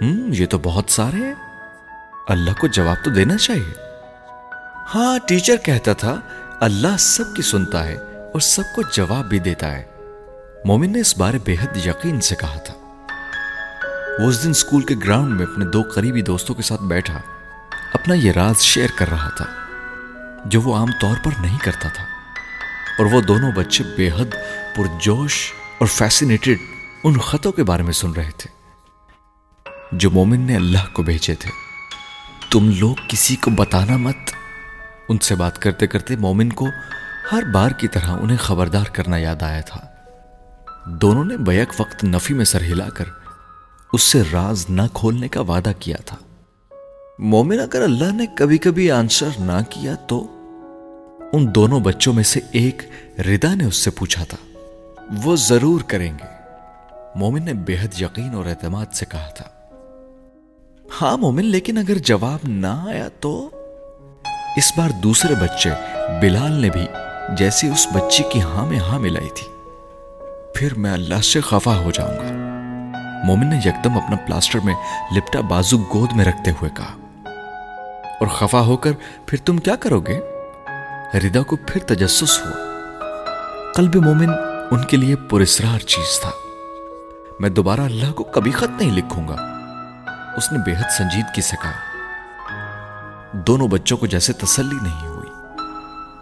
ہم، 0.00 0.32
یہ 0.32 0.46
تو 0.46 0.58
بہت 0.62 0.84
سارے 0.88 1.16
ہیں۔ 1.16 1.34
اللہ 2.28 2.50
کو 2.60 2.66
جواب 2.66 3.04
تو 3.04 3.10
دینا 3.10 3.36
چاہیے۔ 3.36 3.74
ہاں 4.94 5.18
ٹیچر 5.28 5.56
کہتا 5.56 5.92
تھا، 5.92 6.20
اللہ 6.60 6.96
سب 6.98 7.36
کی 7.36 7.42
سنتا 7.42 7.86
ہے 7.86 7.96
اور 8.32 8.40
سب 8.40 8.62
کو 8.74 8.82
جواب 8.92 9.24
بھی 9.24 9.38
دیتا 9.38 9.78
ہے۔ 9.78 9.84
مومن 10.64 10.92
نے 10.92 11.00
اس 11.00 11.18
بارے 11.18 11.38
بے 11.44 11.54
حد 11.62 11.86
یقین 11.86 12.20
سے 12.20 12.34
کہا 12.36 12.58
تھا۔ 12.58 12.74
وہ 14.22 14.28
اس 14.28 14.44
دن 14.44 14.50
اسکول 14.50 14.82
کے 14.82 14.94
گراؤنڈ 15.04 15.40
میں 15.40 15.46
اپنے 15.46 15.64
دو 15.64 15.82
قریبی 15.94 16.22
دوستوں 16.22 16.54
کے 16.54 16.62
ساتھ 16.62 16.82
بیٹھا۔ 16.82 17.20
اپنا 17.92 18.14
یہ 18.14 18.32
راز 18.32 18.58
شیئر 18.58 18.88
کر 18.96 19.10
رہا 19.10 19.28
تھا، 19.28 19.44
جو 20.44 20.60
وہ 20.60 20.76
عام 20.76 20.88
طور 21.00 21.16
پر 21.24 21.30
نہیں 21.40 21.58
کرتا 21.58 21.88
تھا۔ 21.88 22.04
اور 22.98 23.06
وہ 23.06 23.20
دونوں 23.20 23.52
بچے 23.52 23.84
بے 23.96 24.10
حد 24.10 24.34
پرجوش 24.76 25.52
اور 25.78 25.88
فیسینیٹڈ 25.88 26.58
ان 27.04 27.20
خطوں 27.20 27.52
کے 27.52 27.64
بارے 27.64 27.82
میں 27.82 27.92
سن 27.92 28.12
رہے 28.12 28.30
تھے، 28.36 28.50
جو 29.92 30.10
مومن 30.10 30.40
نے 30.40 30.56
اللہ 30.56 30.92
کو 30.92 31.02
بھیجے 31.02 31.34
تھے۔ 31.34 31.50
تم 32.50 32.70
لوگ 32.78 32.94
کسی 33.08 33.36
کو 33.36 33.50
بتانا 33.50 33.96
مت۔ 33.96 34.16
ان 35.08 35.18
سے 35.18 35.34
بات 35.34 35.58
کرتے 35.62 35.86
کرتے 35.86 36.16
مومن 36.16 36.48
کو 36.50 36.68
ہر 37.32 37.42
بار 37.42 37.70
کی 37.70 37.88
طرح 37.88 38.10
انہیں 38.10 38.36
خبردار 38.36 38.84
کرنا 38.84 39.16
یاد 39.16 39.42
آیا 39.42 39.60
تھا۔ 39.60 39.80
دونوں 40.86 41.24
نے 41.24 41.36
بیک 41.36 41.68
وقت 41.80 42.04
نفی 42.04 42.34
میں 42.34 42.44
سر 42.44 42.60
ہلا 42.60 42.88
کر 42.88 43.04
اس 43.92 44.02
سے 44.02 44.22
راز 44.32 44.66
نہ 44.68 44.82
کھولنے 44.94 45.28
کا 45.28 45.40
وعدہ 45.40 45.72
کیا 45.78 45.96
تھا۔ 46.06 46.16
مومن 47.22 47.60
اگر 47.60 47.82
اللہ 47.82 48.12
نے 48.12 48.26
کبھی 48.26 48.58
کبھی 48.58 48.90
آنسر 48.90 49.28
نہ 49.38 49.52
کیا 49.70 49.94
تو 49.94 50.26
ان 51.32 51.54
دونوں 51.54 51.80
بچوں 51.80 52.12
میں 52.12 52.22
سے 52.22 52.40
ایک 52.52 52.82
ردا 53.18 53.54
نے 53.54 53.64
اس 53.64 53.76
سے 53.76 53.90
پوچھا 53.90 54.24
تھا۔ 54.24 54.36
وہ 55.24 55.36
ضرور 55.36 55.80
کریں 55.80 56.12
گے۔ 56.12 56.26
مومن 57.14 57.44
نے 57.44 57.52
بے 57.52 57.74
حد 57.74 58.02
یقین 58.02 58.34
اور 58.34 58.46
اعتماد 58.46 58.86
سے 58.92 59.06
کہا 59.08 59.28
تھا۔ 59.28 59.44
ہاں 61.02 61.16
مومن، 61.16 61.44
لیکن 61.44 61.78
اگر 61.78 61.98
جواب 61.98 62.38
نہ 62.48 62.84
آیا 62.88 63.08
تو؟ 63.20 63.50
اس 64.56 64.72
بار 64.76 64.90
دوسرے 64.90 65.34
بچے 65.34 65.70
بلال 66.20 66.52
نے 66.52 66.70
بھی 66.70 66.86
جیسے 67.36 67.68
اس 67.68 67.86
بچی 67.94 68.22
کی 68.32 68.42
ہاں 68.42 68.66
میں 68.66 68.78
ہاں 68.78 68.98
ملائی 68.98 69.28
تھی۔ 69.34 69.48
پھر 70.54 70.74
میں 70.74 70.92
اللہ 70.92 71.20
سے 71.20 71.40
خفا 71.40 71.78
ہو 71.78 71.90
جاؤں 71.90 72.16
گا۔ 72.16 72.28
مومن 73.24 73.46
نے 73.46 73.56
یکدم 73.56 73.96
اپنا 73.96 74.16
پلاسٹر 74.16 74.58
میں 74.64 74.74
لپٹا 75.16 75.40
بازو 75.40 75.78
گود 75.78 76.12
میں 76.12 76.24
رکھتے 76.24 76.50
ہوئے 76.50 76.70
کہا۔ 76.76 77.01
اور 78.22 78.30
خفا 78.30 78.60
ہو 78.60 78.76
کر 78.76 78.90
پھر 79.26 79.38
تم 79.38 79.58
کیا 79.58 79.76
کرو 79.76 80.00
گے؟ 80.00 80.20
ردا 81.14 81.42
کو 81.42 81.56
پھر 81.56 81.82
تجسس 81.82 82.40
ہوا۔ 82.40 82.82
قلب 83.74 83.96
مومن 83.96 84.30
ان 84.70 84.84
کے 84.84 84.96
لیے 84.96 85.16
پرسرار 85.16 85.78
چیز 85.78 86.20
تھا۔ 86.20 86.30
میں 87.40 87.50
دوبارہ 87.50 87.80
اللہ 87.80 88.12
کو 88.12 88.24
کبھی 88.24 88.50
خط 88.50 88.82
نہیں 88.82 88.90
لکھوں 88.90 89.28
گا۔ 89.28 89.32
اس 90.36 90.52
نے 90.52 90.58
بے 90.58 90.72
حد 90.72 90.90
سنجیدگی 90.98 91.40
سے 91.40 91.56
کہا۔ 91.62 91.70
دونوں 93.32 93.68
بچوں 93.68 93.96
کو 93.96 94.06
جیسے 94.06 94.32
تسلی 94.32 94.76
نہیں 94.82 95.08
ہوئی۔ 95.08 95.30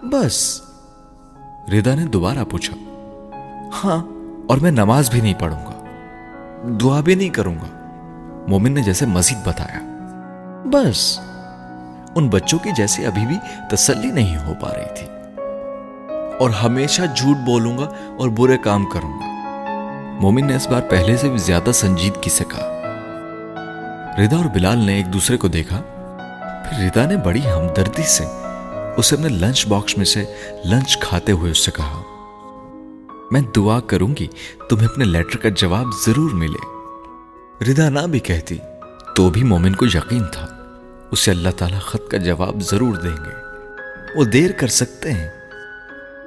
بس۔ 0.02 0.62
ردا 1.72 1.94
نے 1.94 2.04
دوبارہ 2.04 2.44
پوچھا۔ 2.50 2.74
ہاں 3.84 4.06
اور 4.48 4.58
میں 4.58 4.70
نماز 4.70 5.10
بھی 5.10 5.20
نہیں 5.20 5.34
پڑھوں 5.38 5.66
گا۔ 5.66 5.84
دعا 6.80 7.00
بھی 7.00 7.14
نہیں 7.14 7.28
کروں 7.28 7.54
گا۔ 7.54 7.86
مومن 8.48 8.72
نے 8.72 8.82
جیسے 8.82 9.06
مزید 9.06 9.38
بتایا۔ 9.46 9.78
بس۔ 10.64 11.20
ان 12.16 12.28
بچوں 12.28 12.58
کی 12.58 12.70
جیسے 12.76 13.06
ابھی 13.06 13.26
بھی 13.26 13.36
تسلی 13.70 14.10
نہیں 14.10 14.36
ہو 14.36 14.54
پا 14.60 14.68
رہی 14.74 14.94
تھی۔ 14.98 15.06
اور 16.38 16.50
ہمیشہ 16.50 17.02
جھوٹ 17.16 17.36
بولوں 17.36 17.78
گا 17.78 17.84
اور 18.18 18.28
برے 18.28 18.58
کام 18.58 18.86
کروں 18.86 19.10
گا۔ 19.10 19.26
مومن 20.20 20.46
نے 20.46 20.56
اس 20.56 20.66
بار 20.66 20.82
پہلے 20.90 21.16
سے 21.16 21.28
بھی 21.28 21.38
زیادہ 21.38 21.70
سنجیدگی 21.72 22.30
سے 22.30 22.44
کہا۔ 22.44 22.66
ردا 24.18 24.36
اور 24.36 24.44
بلال 24.44 24.78
نے 24.78 24.94
ایک 24.94 25.12
دوسرے 25.12 25.36
کو 25.36 25.48
دیکھا۔ 25.48 25.82
پھر 26.68 26.84
ردا 26.84 27.06
نے 27.06 27.16
بڑی 27.16 27.40
ہمدردی 27.40 28.02
سے 28.02 28.24
اسے 28.96 29.16
اپنے 29.16 29.28
لنچ 29.28 29.66
باکس 29.66 29.96
میں 29.96 30.04
سے 30.04 30.24
لنچ 30.64 30.98
کھاتے 30.98 31.32
ہوئے 31.32 31.50
اس 31.50 31.58
سے 31.58 31.70
کہا، 31.70 32.02
میں 33.30 33.40
دعا 33.56 33.80
کروں 33.80 34.08
گی، 34.20 34.26
تمہیں 34.68 34.88
اپنے 34.88 35.04
لیٹر 35.04 35.36
کا 35.36 35.48
جواب 35.48 35.86
ضرور 36.06 36.30
ملے 36.30 36.80
ردا 37.64 37.88
نہ 37.88 38.06
بھی 38.06 38.18
کہتی 38.18 38.58
تو 39.16 39.30
بھی 39.30 39.42
مومن 39.42 39.74
کو 39.74 39.86
یقین 39.86 40.24
تھا۔ 40.24 40.59
اسے 41.12 41.30
اللہ 41.30 41.48
تعالیٰ 41.56 41.80
خط 41.80 42.10
کا 42.10 42.16
جواب 42.16 42.62
ضرور 42.62 42.96
دیں 42.96 43.24
گے۔ 43.24 43.40
وہ 44.18 44.24
دیر 44.24 44.52
کر 44.52 44.66
سکتے 44.66 45.12
ہیں، 45.12 45.28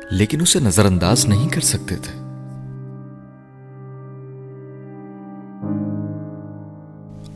لیکن 0.09 0.41
اسے 0.41 0.59
نظر 0.59 0.85
انداز 0.85 1.25
نہیں 1.25 1.49
کر 1.49 1.61
سکتے 1.61 1.95
تھے۔ 1.95 2.19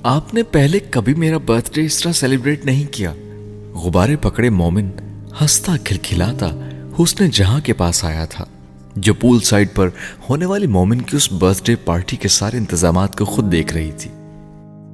آپ 0.03 0.33
نے 0.33 0.43
پہلے 0.43 0.79
کبھی 0.79 1.13
میرا 1.13 1.37
برتھ 1.37 1.71
ڈے 1.73 1.85
اس 1.85 2.03
طرح 2.03 2.11
سیلیبریٹ 2.11 2.65
نہیں 2.65 2.93
کیا۔ 2.93 3.13
غبارے 3.73 4.15
پکڑے 4.15 4.49
مومن 4.49 4.89
ہنستا، 5.41 5.75
کھلکھلاتا 5.83 6.49
حسن 6.99 7.29
جہاں 7.29 7.59
کے 7.59 7.73
پاس 7.73 8.03
آیا 8.03 8.25
تھا، 8.25 8.45
جو 8.95 9.13
پول 9.13 9.39
سائڈ 9.39 9.67
پر 9.75 9.89
ہونے 10.29 10.45
والی 10.45 10.67
مومن 10.67 11.01
کی 11.01 11.17
اس 11.17 11.31
برتھ 11.31 11.61
ڈے 11.65 11.75
پارٹی 11.75 12.17
کے 12.17 12.27
سارے 12.27 12.57
انتظامات 12.57 13.17
کو 13.17 13.25
خود 13.25 13.51
دیکھ 13.51 13.73
رہی 13.73 13.91
تھی۔ 13.91 14.11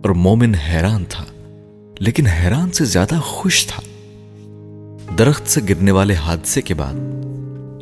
اور 0.03 0.09
مومن 0.09 0.55
حیران 0.55 1.03
تھا۔ 1.09 1.25
لیکن 1.99 2.27
حیران 2.27 2.71
سے 2.71 2.85
زیادہ 2.85 3.15
خوش 3.15 3.67
تھا۔ 3.67 3.83
درخت 5.17 5.49
سے 5.49 5.61
گرنے 5.69 5.91
والے 5.91 6.13
حادثے 6.13 6.61
کے 6.61 6.73
بعد 6.73 6.93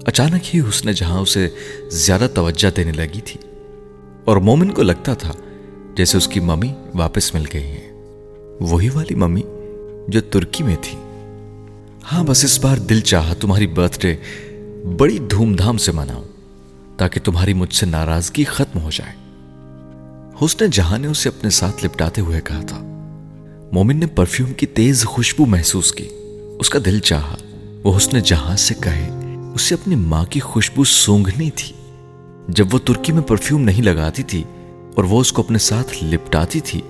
اچانک 0.05 0.55
ہی 0.55 0.59
حسن 0.59 0.91
جہاں 0.91 1.19
اسے 1.19 1.49
زیادہ 1.87 2.27
توجہ 2.33 2.75
دینے 2.75 2.91
لگی 2.91 3.21
تھی 3.21 3.39
اور 4.25 4.37
مومن 4.37 4.71
کو 4.71 4.83
لگتا 4.83 5.13
تھا 5.13 5.33
جیسے 5.95 6.17
اس 6.17 6.27
کی 6.27 6.39
ممی 6.39 6.73
واپس 6.95 7.33
مل 7.33 7.43
گئی 7.53 7.63
ہیں۔ 7.63 7.91
وہی 8.59 8.89
والی 8.89 9.15
ممی 9.15 9.41
جو 10.07 10.21
ترکی 10.21 10.63
میں 10.63 10.75
تھی۔ 10.81 10.97
ہاں 12.11 12.23
بس 12.23 12.43
اس 12.43 12.63
بار 12.63 12.77
دل 12.77 13.01
چاہا 13.01 13.33
تمہاری 13.33 13.67
برتھ 13.67 13.99
ڈے 13.99 14.15
بڑی 14.97 15.19
دھوم 15.19 15.55
دھام 15.55 15.77
سے 15.77 15.91
مناؤں 15.91 16.23
تاکہ 16.97 17.19
تمہاری 17.19 17.53
مجھ 17.53 17.73
سے 17.73 17.85
ناراضگی 17.85 18.43
ختم 18.43 18.79
ہو 18.79 18.89
جائے۔ 18.91 19.13
حسن 20.45 20.69
جہاں 20.69 20.97
نے 20.97 21.07
اسے 21.07 21.29
اپنے 21.29 21.49
ساتھ 21.49 21.85
لپٹاتے 21.85 22.21
ہوئے 22.21 22.41
کہا 22.41 22.61
تھا۔ 22.67 23.00
مومن 23.71 23.97
نے 23.97 24.07
پرفیوم 24.07 24.53
کی 24.53 24.65
تیز 24.65 25.05
خوشبو 25.05 25.45
محسوس 25.45 25.91
کی۔ 25.91 26.07
اس 26.59 26.69
کا 26.69 26.79
دل 26.85 26.99
چاہا۔ 26.99 27.35
وہ 27.83 27.97
حسن 27.97 28.19
جہاں 28.19 28.55
سے 28.55 28.73
کہے، 28.83 29.09
اسے 29.55 29.75
اپنی 29.75 29.95
ماں 29.95 30.25
کی 30.25 30.39
خوشبو 30.39 30.83
سونگنی 30.83 31.49
تھی۔ 31.51 31.73
جب 32.47 32.65
وہ 32.71 32.79
ترکی 32.85 33.11
میں 33.11 33.21
پرفیوم 33.21 33.61
نہیں 33.61 33.81
لگاتی 33.81 34.23
تھی 34.23 34.43
اور 34.95 35.03
وہ 35.03 35.21
اس 35.21 35.33
کو 35.33 35.41
اپنے 35.41 35.57
ساتھ 35.57 36.03
لپٹاتی 36.03 36.59
تھی، 36.59 36.81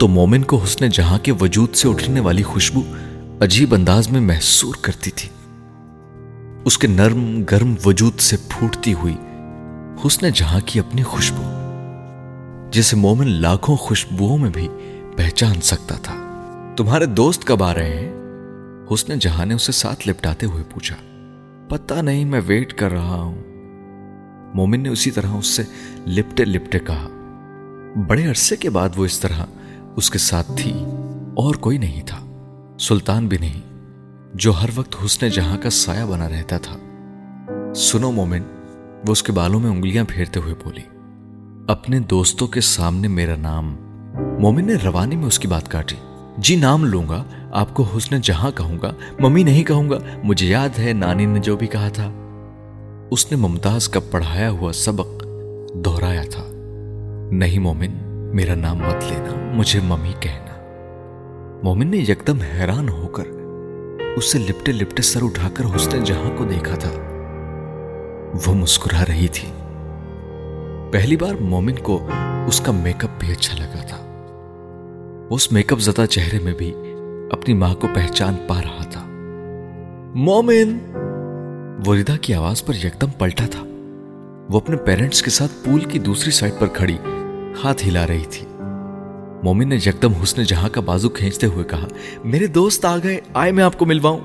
تو 0.00 0.08
مومن 0.08 0.42
کو 0.42 0.56
حسن 0.56 0.88
جہاں 0.88 1.18
کے 1.18 1.32
وجود 1.40 1.74
سے 1.74 1.88
اٹھنے 1.88 2.20
والی 2.20 2.42
خوشبو 2.42 2.80
عجیب 3.40 3.74
انداز 3.74 4.10
میں 4.10 4.20
محسور 4.20 4.74
کرتی 4.82 5.10
تھی۔ 5.10 5.28
اس 6.64 6.78
کے 6.78 6.86
نرم، 6.86 7.44
گرم 7.50 7.74
وجود 7.84 8.20
سے 8.20 8.36
پھوٹتی 8.48 8.94
ہوئی 8.94 9.16
حسن 10.06 10.28
جہاں 10.34 10.60
کی 10.66 10.80
اپنی 10.80 11.02
خوشبو، 11.02 11.42
جسے 12.70 12.96
مومن 12.96 13.26
لاکھوں 13.26 13.76
خوشبوؤں 13.76 14.38
میں 14.38 14.50
بھی 14.50 14.68
پہچان 15.16 15.60
سکتا 15.60 15.94
تھا۔ 15.94 16.24
تمہارے 16.78 17.06
دوست 17.06 17.44
کب 17.44 17.62
آ 17.62 17.74
رہے 17.74 17.94
ہیں؟ 17.94 18.12
حسن 18.94 19.18
جہاں 19.18 19.46
نے 19.46 19.54
اسے 19.54 19.72
ساتھ 19.72 20.08
لپٹاتے 20.08 20.46
ہوئے 20.46 20.64
پوچھا، 20.74 20.96
پتہ 21.68 21.94
نہیں 21.94 22.24
میں 22.24 22.40
ویٹ 22.46 22.72
کر 22.72 22.92
رہا 22.92 23.20
ہوں۔ 23.20 23.42
مومن 24.54 24.80
نے 24.80 24.88
اسی 24.88 25.10
طرح 25.10 25.26
اس 25.26 25.46
سے 25.46 25.62
لپٹے 26.06 26.44
لپٹے 26.44 26.78
کہا، 26.78 27.08
بڑے 28.08 28.26
عرصے 28.26 28.56
کے 28.56 28.70
بعد 28.70 28.88
وہ 28.96 29.04
اس 29.04 29.20
طرح 29.20 29.44
اس 29.96 30.10
کے 30.10 30.18
ساتھ 30.18 30.52
تھی، 30.56 30.72
اور 31.34 31.54
کوئی 31.54 31.78
نہیں 31.78 32.02
تھا، 32.06 32.18
سلطان 32.80 33.26
بھی 33.26 33.38
نہیں، 33.40 33.60
جو 34.34 34.52
ہر 34.52 34.68
وقت 34.74 34.96
حسن 35.04 35.28
جہاں 35.28 35.58
کا 35.58 35.70
سایہ 35.70 36.04
بنا 36.04 36.28
رہتا 36.28 36.58
تھا۔ 36.58 36.76
سنو 37.74 38.10
مومن، 38.10 38.42
وہ 39.06 39.12
اس 39.12 39.22
کے 39.22 39.32
بالوں 39.32 39.60
میں 39.60 39.70
انگلیاں 39.70 40.04
پھیرتے 40.08 40.40
ہوئے 40.40 40.54
بولی، 40.64 40.82
اپنے 41.68 42.00
دوستوں 42.00 42.46
کے 42.46 42.60
سامنے 42.60 43.08
میرا 43.08 43.36
نام۔ 43.36 43.76
مومن 44.38 44.66
نے 44.66 44.74
روانی 44.84 45.16
میں 45.16 45.26
اس 45.26 45.38
کی 45.38 45.48
بات 45.48 45.70
کاٹی۔ 45.70 45.96
جی 46.38 46.56
نام 46.56 46.84
لوں 46.84 47.08
گا، 47.08 47.24
آپ 47.52 47.74
کو 47.74 47.82
حسن 47.82 48.20
جہاں 48.20 48.50
کہوں 48.50 48.78
گا، 48.82 48.94
ممی 49.20 49.42
نہیں 49.42 49.64
کہوں 49.64 49.90
گا، 49.90 49.98
مجھے 50.22 50.46
یاد 50.46 50.78
ہے 50.78 50.92
نانی 50.92 51.26
نے 51.26 51.40
جو 51.40 51.56
بھی 51.56 51.66
کہا 51.66 51.88
تھا۔ 51.88 52.10
اس 53.10 53.30
نے 53.30 53.36
ممتاز 53.36 53.88
کا 53.88 54.00
پڑھایا 54.10 54.50
ہوا 54.50 54.72
سبق 54.72 55.24
دہرایا 55.74 56.22
تھا۔ 56.30 56.44
نہیں 57.32 57.58
مومن، 57.58 57.90
میرا 58.34 58.54
نام 58.54 58.76
مت 58.76 59.04
لینا، 59.04 59.52
مجھے 59.54 59.80
ممی 59.80 60.12
کہنا۔ 60.20 60.54
مومن 61.62 61.86
نے 61.86 61.96
یکدم 61.96 62.38
حیران 62.40 62.88
ہو 62.88 63.08
کر 63.08 63.24
اس 64.16 64.32
سے 64.32 64.38
لپٹے 64.38 64.72
لپٹے 64.72 65.02
سر 65.02 65.22
اٹھا 65.22 65.48
کر 65.54 65.64
حسن 65.76 66.04
جہاں 66.04 66.36
کو 66.36 66.44
دیکھا 66.44 66.74
تھا۔ 66.74 66.90
وہ 68.46 68.54
مسکرا 68.54 69.04
رہی 69.08 69.28
تھی۔ 69.28 69.48
پہلی 70.92 71.16
بار 71.16 71.34
مومن 71.40 71.74
کو 71.74 72.08
اس 72.46 72.60
کا 72.60 72.72
میک 72.72 73.04
اپ 73.04 73.10
بھی 73.18 73.32
اچھا 73.32 73.58
لگا 73.58 73.86
تھا۔ 73.86 73.97
اس 75.30 75.52
میک 75.52 75.72
اپ 75.72 75.78
زدہ 75.78 76.06
چہرے 76.06 76.38
میں 76.38 76.54
بھی 76.54 76.72
اپنی 77.30 77.54
ماں 77.54 77.74
کو 77.74 77.88
پہچان 77.94 78.34
پا 78.46 78.62
رہا 78.62 78.84
تھا۔ 78.84 79.06
مومن! 80.14 80.78
وہ 81.86 81.94
ردا 81.94 82.16
کی 82.16 82.34
آواز 82.34 82.64
پر 82.64 82.74
یکدم 82.74 83.10
پلٹا 83.18 83.46
تھا۔ 83.46 83.62
وہ 84.50 84.56
اپنے 84.56 84.76
پیرنٹس 84.76 85.22
کے 85.22 85.30
ساتھ 85.30 85.52
پول 85.64 85.84
کی 85.84 85.98
دوسری 85.98 86.30
سائڈ 86.30 86.52
پر 86.58 86.66
کھڑی، 86.66 86.96
ہاتھ 87.64 87.88
ہلا 87.88 88.06
رہی 88.06 88.24
تھی۔ 88.30 88.46
مومن 89.42 89.68
نے 89.68 89.76
یکدم 89.76 90.12
حسن 90.12 90.42
جہاں 90.42 90.68
کا 90.68 90.80
بازو 90.80 91.08
کھینچتے 91.08 91.46
ہوئے 91.46 91.64
کہا، 91.64 91.88
میرے 92.24 92.46
دوست 92.46 92.84
آ 92.84 92.96
گئے، 92.96 93.20
آئے 93.34 93.52
میں 93.52 93.64
آپ 93.64 93.78
کو 93.78 93.86
ملواؤں۔ 93.86 94.20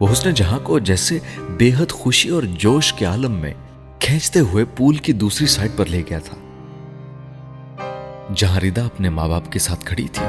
وہ 0.00 0.12
حسن 0.12 0.34
جہاں 0.34 0.58
کو 0.58 0.78
جیسے 0.78 1.18
بے 1.56 1.70
حد 1.78 1.92
خوشی 1.92 2.28
اور 2.28 2.42
جوش 2.42 2.92
کے 2.92 3.04
عالم 3.04 3.32
میں 3.32 3.54
کھینچتے 4.00 4.40
ہوئے 4.40 4.64
پول 4.76 4.96
کی 4.96 5.12
دوسری 5.12 5.46
سائڈ 5.46 5.70
پر 5.76 5.86
لے 5.86 6.02
گیا 6.10 6.18
تھا۔ 6.18 6.36
جہاں 8.34 8.60
ردا 8.60 8.84
اپنے 8.84 9.08
ماں 9.10 9.28
باپ 9.28 9.52
کے 9.52 9.58
ساتھ 9.58 9.84
کھڑی 9.84 10.08
تھی 10.12 10.26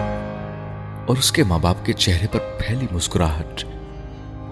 اور 1.05 1.17
اس 1.17 1.31
کے 1.31 1.43
ماں 1.43 1.59
باپ 1.59 1.85
کے 1.85 1.93
چہرے 1.93 2.27
پر 2.31 2.39
پھیلی 2.59 2.87
مسکراہٹ 2.91 3.65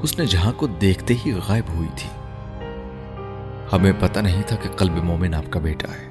حسن 0.03 0.25
جہاں 0.25 0.51
کو 0.51 0.67
دیکھتے 0.67 1.13
ہی 1.25 1.31
غائب 1.47 1.73
ہوئی 1.73 1.87
تھی۔ 1.95 2.09
ہمیں 3.73 3.91
پتہ 3.99 4.19
نہیں 4.19 4.41
تھا 4.47 4.55
کہ 4.55 4.69
قلب 4.69 5.03
مومن 5.03 5.33
آپ 5.33 5.51
کا 5.51 5.59
بیٹا 5.59 5.87
ہے۔ 5.87 6.09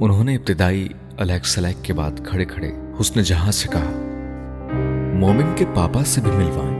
انہوں 0.00 0.24
نے 0.24 0.34
ابتدائی 0.34 0.88
الیک 1.18 1.46
سلیک 1.46 1.84
کے 1.84 1.92
بعد 1.92 2.10
کھڑے 2.26 2.44
کھڑے 2.44 2.72
حسن 3.00 3.22
جہاں 3.22 3.52
سے 3.52 3.68
کہا، 3.68 3.90
مومن 5.14 5.52
کے 5.56 5.64
پاپا 5.74 6.04
سے 6.04 6.20
بھی 6.20 6.30
ملوائیں۔ 6.30 6.78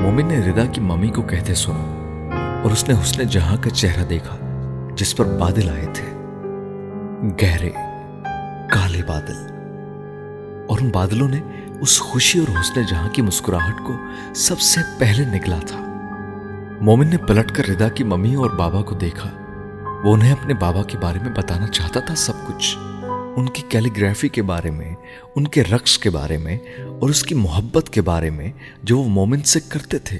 مومن 0.00 0.26
نے 0.26 0.40
ردا 0.40 0.64
کی 0.72 0.80
ممی 0.80 1.08
کو 1.08 1.22
کہتے 1.22 1.54
سنا 1.54 2.60
اور 2.62 2.72
اس 2.72 2.88
نے 2.88 2.94
حسن 2.94 3.22
جہاں 3.22 3.56
کا 3.56 3.70
چہرہ 3.70 4.04
دیکھا، 4.04 4.36
جس 4.96 5.16
پر 5.16 5.24
بادل 5.24 5.68
آئے 5.68 5.86
تھے۔ 5.94 6.12
گہرے۔ 7.42 7.70
کالے 8.70 9.02
بادل۔ 9.02 9.36
اور 10.68 10.78
ان 10.80 10.90
بادلوں 10.90 11.28
نے 11.28 11.40
اس 11.80 12.00
خوشی 12.00 12.38
اور 12.38 12.60
حسن 12.60 12.82
جہاں 12.82 13.10
کی 13.10 13.22
مسکراہٹ 13.22 13.78
کو 13.78 13.92
سب 14.34 14.60
سے 14.60 14.80
پہلے 14.98 15.24
نکلا 15.24 15.58
تھا۔ 15.58 15.78
مومن 16.80 17.06
نے 17.06 17.16
پلٹ 17.16 17.52
کر 17.52 17.68
ردا 17.68 17.88
کی 17.88 18.04
ممی 18.04 18.34
اور 18.34 18.50
بابا 18.50 18.82
کو 18.82 18.94
دیکھا۔ 18.94 19.30
وہ 20.04 20.14
انہیں 20.14 20.32
اپنے 20.32 20.54
بابا 20.54 20.82
کے 20.82 20.98
بارے 20.98 21.18
میں 21.18 21.32
بتانا 21.36 21.66
چاہتا 21.66 22.00
تھا 22.00 22.14
سب 22.14 22.32
کچھ۔ 22.46 22.78
ان 23.36 23.48
کی 23.48 23.62
کیلیگرافی 23.68 24.28
کے 24.28 24.42
بارے 24.42 24.70
میں، 24.70 24.94
ان 25.36 25.46
کے 25.46 25.62
رقص 25.62 25.98
کے 25.98 26.10
بارے 26.10 26.38
میں 26.38 26.58
اور 27.00 27.10
اس 27.10 27.22
کی 27.22 27.34
محبت 27.34 27.90
کے 27.90 28.00
بارے 28.00 28.30
میں 28.30 28.52
جو 28.82 28.98
وہ 28.98 29.08
مومن 29.08 29.42
سے 29.42 29.60
کرتے 29.68 29.98
تھے۔ 29.98 30.18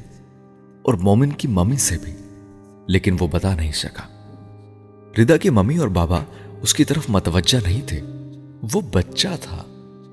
اور 0.83 0.95
مومن 0.95 1.31
کی 1.31 1.49
ممی 1.49 1.77
سے 1.77 1.99
بھی۔ 1.99 2.15
لیکن 2.87 3.17
وہ 3.21 3.29
بتا 3.31 3.55
نہیں 3.55 3.73
سکا۔ 3.73 4.03
ردا 5.19 5.37
کی 5.37 5.51
ممی 5.51 5.77
اور 5.77 5.89
بابا 5.89 6.21
اس 6.63 6.75
کی 6.75 6.85
طرف 6.85 7.05
متوجہ 7.09 7.69
نہیں 7.69 7.89
تھے۔ 7.89 8.01
وہ 8.73 8.81
بچہ 8.93 9.29
تھا، 9.41 9.65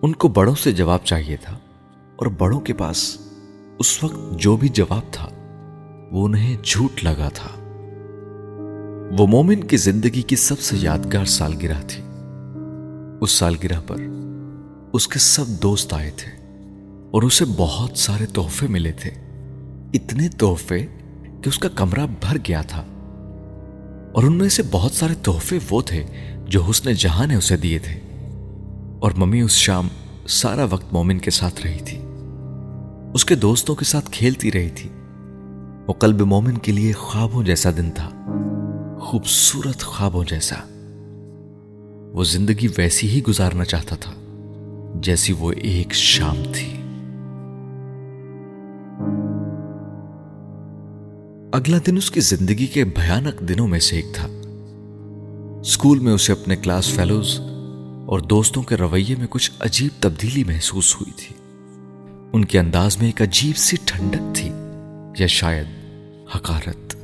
ان 0.01 0.13
کو 0.13 0.27
بڑوں 0.27 0.55
سے 0.55 0.71
جواب 0.71 0.99
چاہیے 1.03 1.37
تھا 1.37 1.59
اور 2.15 2.25
بڑوں 2.25 2.59
کے 2.59 2.73
پاس 2.73 3.17
اس 3.79 4.03
وقت 4.03 4.39
جو 4.39 4.57
بھی 4.57 4.69
جواب 4.69 5.01
تھا، 5.11 5.29
وہ 6.11 6.25
انہیں 6.25 6.57
جھوٹ 6.63 7.03
لگا 7.03 7.29
تھا۔ 7.29 7.49
وہ 9.19 9.27
مومن 9.27 9.63
کی 9.63 9.77
زندگی 9.77 10.21
کی 10.21 10.35
سب 10.35 10.59
سے 10.59 10.77
یادگار 10.79 11.25
سالگرہ 11.25 11.81
تھی۔ 11.87 12.03
اس 13.21 13.31
سالگرہ 13.31 13.81
پر 13.87 13.95
اس 14.93 15.07
کے 15.07 15.19
سب 15.19 15.45
دوست 15.61 15.93
آئے 15.93 16.11
تھے 16.17 16.31
اور 17.11 17.21
اسے 17.21 17.45
بہت 17.57 17.97
سارے 17.97 18.25
تحفے 18.25 18.67
ملے 18.67 18.91
تھے۔ 18.91 19.11
اتنے 19.93 20.29
تحفے 20.29 20.79
کہ 21.41 21.49
اس 21.49 21.59
کا 21.59 21.69
کمرہ 21.69 22.07
بھر 22.21 22.37
گیا 22.47 22.61
تھا۔ 22.61 22.81
اور 24.13 24.23
ان 24.23 24.33
میں 24.33 24.49
سے 24.49 24.63
بہت 24.71 24.91
سارے 24.91 25.13
تحفے 25.15 25.59
وہ 25.69 25.81
تھے 25.81 26.05
جو 26.47 26.63
حسن 26.63 26.91
جہاں 26.91 27.27
نے 27.27 27.35
اسے 27.35 27.57
دیے 27.57 27.79
تھے۔ 27.79 28.10
اور 29.01 29.11
ممی 29.17 29.41
اس 29.41 29.51
شام 29.51 29.87
سارا 30.27 30.63
وقت 30.63 30.93
مومن 30.93 31.19
کے 31.19 31.31
ساتھ 31.31 31.67
رہی 31.67 31.79
تھی۔ 31.79 31.97
اس 33.13 33.25
کے 33.25 33.35
دوستوں 33.35 33.75
کے 33.75 33.85
ساتھ 33.85 34.11
کھیلتی 34.11 34.51
رہی 34.51 34.69
تھی۔ 34.69 34.89
وہ 35.87 35.93
قلب 35.93 36.21
مومن 36.21 36.57
کے 36.57 36.71
لیے 36.71 36.91
خوابوں 36.91 37.43
جیسا 37.43 37.71
دن 37.77 37.91
تھا، 37.91 38.09
خوبصورت 38.99 39.83
خوابوں 39.83 40.23
جیسا۔ 40.29 40.55
وہ 42.13 42.23
زندگی 42.23 42.67
ویسی 42.77 43.09
ہی 43.09 43.23
گزارنا 43.23 43.65
چاہتا 43.65 43.95
تھا 43.95 44.11
جیسی 44.95 45.33
وہ 45.33 45.51
ایک 45.51 45.93
شام 45.93 46.35
تھی۔ 46.35 46.73
اگلا 51.53 51.77
دن 51.87 51.97
اس 51.97 52.11
کی 52.11 52.19
زندگی 52.19 52.65
کے 52.65 52.85
بھیانک 52.85 53.39
دنوں 53.39 53.67
میں 53.67 53.79
سے 53.79 53.95
ایک 53.95 54.13
تھا۔ 54.13 54.27
اسکول 55.59 55.99
میں 55.99 56.13
اسے 56.13 56.31
اپنے 56.31 56.55
کلاس 56.55 56.89
فیلوز 56.89 57.39
اور 58.11 58.19
دوستوں 58.19 58.63
کے 58.63 58.75
رویے 58.75 59.15
میں 59.17 59.27
کچھ 59.29 59.51
عجیب 59.59 60.01
تبدیلی 60.01 60.43
محسوس 60.43 60.95
ہوئی 60.95 61.11
تھی۔ 61.17 61.35
ان 62.33 62.45
کے 62.45 62.59
انداز 62.59 62.97
میں 62.97 63.05
ایک 63.05 63.21
عجیب 63.21 63.57
سی 63.57 63.77
ٹھنڈک 63.85 64.35
تھی، 64.35 64.51
یا 65.19 65.27
شاید 65.27 65.65
حقارت۔ 66.35 66.95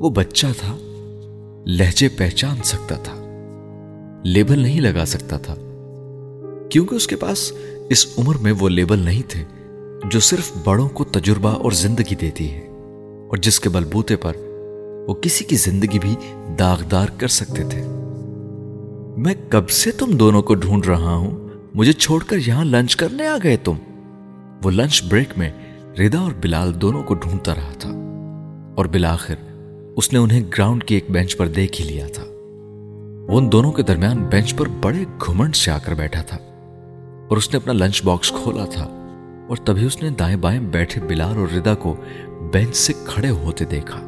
وہ 0.00 0.10
بچہ 0.10 0.46
تھا، 0.58 0.76
لہجے 1.66 2.08
پہچان 2.08 2.56
سکتا 2.62 2.94
تھا، 2.94 3.14
لیبل 4.24 4.58
نہیں 4.58 4.80
لگا 4.80 5.04
سکتا 5.04 5.38
تھا۔ 5.38 5.54
کیونکہ 6.70 6.94
اس 6.94 7.06
کے 7.06 7.16
پاس 7.16 7.52
اس 7.88 8.06
عمر 8.18 8.34
میں 8.34 8.52
وہ 8.52 8.68
لیبل 8.68 8.98
نہیں 8.98 9.22
تھے، 9.28 9.44
جو 10.10 10.20
صرف 10.20 10.52
بڑوں 10.64 10.88
کو 10.88 11.04
تجربہ 11.04 11.50
اور 11.50 11.72
زندگی 11.72 12.14
دیتی 12.14 12.52
ہے، 12.52 12.66
اور 13.28 13.36
جس 13.36 13.60
کے 13.60 13.68
بلبوتے 13.68 14.16
پر 14.16 14.32
وہ 15.08 15.14
کسی 15.14 15.44
کی 15.44 15.56
زندگی 15.56 15.98
بھی 15.98 16.14
داغدار 16.58 17.08
کر 17.18 17.28
سکتے 17.28 17.62
تھے۔ 17.70 17.84
میں 19.16 19.34
کب 19.48 19.70
سے 19.70 19.90
تم 19.90 20.10
دونوں 20.10 20.42
کو 20.42 20.54
ڈھونڈ 20.54 20.86
رہا 20.86 21.14
ہوں؟ 21.14 21.48
مجھے 21.74 21.92
چھوڑ 21.92 22.22
کر 22.22 22.36
یہاں 22.46 22.64
لنچ 22.64 22.96
کرنے 22.96 23.26
آ 23.26 23.36
گئے 23.42 23.56
تم۔ 23.56 23.72
وہ 24.64 24.70
لنچ 24.70 25.04
بریک 25.04 25.28
میں 25.36 25.50
ردا 25.98 26.18
اور 26.18 26.32
بلال 26.40 26.80
دونوں 26.80 27.02
کو 27.02 27.14
ڈھونڈتا 27.14 27.54
رہا 27.54 27.72
تھا۔ 27.78 27.90
اور 28.76 28.84
بلاخر 28.84 29.34
اس 29.96 30.12
نے 30.12 30.18
انہیں 30.18 30.40
گراؤنڈ 30.40 30.84
کی 30.84 30.94
ایک 30.94 31.04
بینچ 31.10 31.36
پر 31.36 31.46
دیکھ 31.48 31.82
ہی 31.82 31.86
لیا 31.86 32.06
تھا۔ 32.14 32.22
وہ 33.32 33.38
ان 33.38 33.52
دونوں 33.52 33.72
کے 33.72 33.82
درمیان 33.82 34.24
بینچ 34.24 34.54
پر 34.56 34.66
بڑے 34.80 35.04
گھمنڈ 35.26 35.56
سے 35.56 35.70
آ 35.70 35.78
کر 35.78 35.94
بیٹھا 35.94 36.22
تھا۔ 36.22 36.36
اور 37.28 37.36
اس 37.36 37.52
نے 37.52 37.56
اپنا 37.56 37.72
لنچ 37.72 38.04
باکس 38.04 38.30
کھولا 38.30 38.64
تھا۔ 38.64 38.84
اور 39.48 39.56
تبھی 39.56 39.86
اس 39.86 40.02
نے 40.02 40.10
دائیں 40.10 40.36
بائیں 40.36 40.60
بیٹھے 40.60 41.00
بلال 41.00 41.36
اور 41.36 41.48
ردا 41.56 41.74
کو 41.74 41.96
بینچ 42.52 42.76
سے 42.76 42.92
کھڑے 43.06 43.30
ہوتے 43.30 43.64
دیکھا۔ 43.64 43.98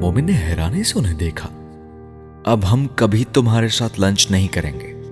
مومن 0.00 0.26
نے 0.26 0.32
حیرانی 0.32 0.82
سے 0.82 0.98
انہیں 0.98 1.14
دیکھا۔ 1.14 1.48
اب 2.44 2.72
ہم 2.72 2.86
کبھی 2.96 3.24
تمہارے 3.32 3.68
ساتھ 3.68 4.00
لنچ 4.00 4.30
نہیں 4.30 4.48
کریں 4.48 4.80
گے۔ 4.80 5.02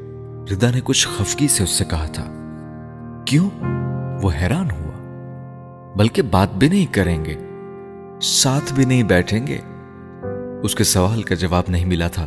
ردا 0.52 0.70
نے 0.70 0.80
کچھ 0.84 1.08
خفگی 1.08 1.48
سے 1.48 1.62
اس 1.62 1.70
سے 1.70 1.84
کہا 1.84 2.06
تھا۔ 2.06 2.24
کیوں؟ 3.26 3.50
وہ 4.22 4.30
حیران 4.40 4.70
ہوا۔ 4.70 4.92
بلکہ 5.96 6.22
بات 6.22 6.54
بھی 6.54 6.68
نہیں 6.68 6.94
کریں 6.94 7.24
گے۔ 7.24 7.34
ساتھ 8.22 8.72
بھی 8.72 8.84
نہیں 8.84 9.02
بیٹھیں 9.02 9.46
گے۔ 9.46 9.58
اس 10.62 10.74
کے 10.74 10.84
سوال 10.84 11.22
کا 11.22 11.34
جواب 11.34 11.64
نہیں 11.68 11.84
ملا 11.84 12.08
تھا۔ 12.08 12.26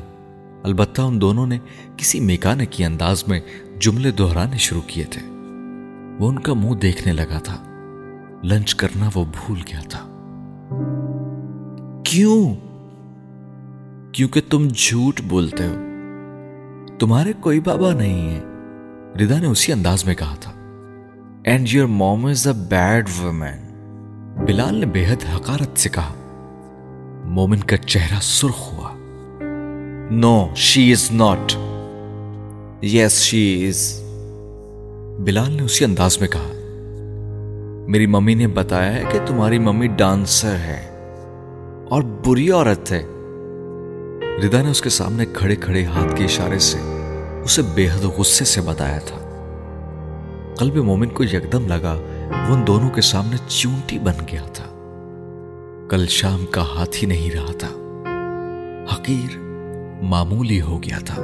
البتہ 0.64 1.02
ان 1.02 1.22
دونوں 1.22 1.48
نے 1.48 1.60
کسی 1.98 2.20
میکانے 2.20 2.66
کی 2.66 2.86
انداز 2.86 3.24
میں 3.28 3.40
جملے 3.80 4.12
دہرانے 4.12 4.58
شروع 4.58 4.82
کیے 4.88 5.04
تھے۔ 5.04 5.22
وہ 6.20 6.30
ان 6.30 6.40
کا 6.40 6.54
منہ 6.54 6.76
دیکھنے 6.76 7.14
لگا 7.14 7.40
تھا۔ 7.40 7.64
لنچ 8.44 8.76
کرنا 8.76 9.10
وہ 9.16 9.26
بھول 9.26 9.60
گیا 9.68 9.80
تھا۔ 9.90 10.08
کیوں؟ 12.06 12.71
کیونکہ 14.12 14.42
تم 14.50 14.68
جھوٹ 14.76 15.22
بولتے 15.22 15.66
ہو۔ 15.66 15.76
تمہارے 17.00 17.34
کوئی 17.40 17.60
بابا 17.60 17.94
نہیں 17.94 18.30
ہے 18.30 18.42
ردا 19.24 19.40
نے 19.40 19.48
اسی 19.48 19.72
انداز 19.72 20.06
میں 20.06 20.16
کہا 20.16 20.36
تھا۔ 20.40 20.52
And 21.44 21.68
your 21.72 21.88
mom 21.88 22.26
is 22.26 22.48
a 22.48 22.54
bad 22.70 23.10
woman 23.22 23.68
Bilal 24.46 24.76
نے 24.76 24.86
بے 24.86 25.06
حد 25.06 25.36
حقارت 25.36 25.80
سے 25.80 25.90
کہا۔ 25.90 26.14
مومن 27.26 27.60
کا 27.60 27.78
چہرہ 27.78 28.20
سرخ 28.22 28.74
ہوا۔ 28.74 28.90
نو 30.12 30.48
شی 30.56 30.92
از 30.92 31.12
ناٹ 31.12 31.58
یس 32.86 33.22
شی 33.22 33.68
از 33.68 34.02
بلال 35.20 35.52
نے 35.52 35.64
اسی 35.64 35.86
انداز 35.86 36.20
میں 36.20 36.28
کہا۔ 36.28 36.52
میری 37.88 38.06
ممی 38.06 38.34
نے 38.34 38.48
بتایا 38.48 38.94
ہے 38.94 39.04
کہ 39.12 39.20
تمہاری 39.26 39.60
ممی 39.60 39.88
ڈانسر 39.88 40.56
ہے 40.56 40.88
اور 41.90 42.02
بری 42.26 42.52
عورت 42.52 42.92
ہے۔ 42.92 43.04
ردا 44.40 44.62
نے 44.62 44.70
اس 44.70 44.82
کے 44.82 44.90
سامنے 44.90 45.26
کھڑے 45.34 45.56
کھڑے 45.56 45.86
ہاتھ 45.86 46.16
کے 46.16 46.24
اشارے 46.24 46.60
سے 46.60 46.78
اسے 47.44 47.62
بے 47.62 47.90
حد 47.90 48.04
غصے 48.04 48.46
سے 48.46 48.62
بتایا 48.62 49.00
تھا۔ 49.00 49.18
قلب 50.58 50.76
مومن 50.76 51.10
کو 51.10 51.24
یکدم 51.24 51.68
لگا، 51.68 51.94
وہ 52.50 52.56
ان 52.56 52.68
دونوں 52.68 52.90
کے 52.90 53.02
سامنے 53.02 53.36
چونٹی 53.48 54.00
بن 54.00 54.14
گیا 54.32 54.42
تھا۔ 54.42 54.66
کل 55.90 56.06
شام 56.08 56.46
کا 56.52 56.62
ہاتھ 56.62 57.04
ہی 57.04 57.08
نہیں 57.08 57.32
رہا 57.32 57.52
تھا۔ 57.58 57.68
حقیر 58.94 59.38
معمولی 60.02 60.62
ہو 60.62 60.84
گیا 60.84 60.98
تھا۔ 61.06 61.22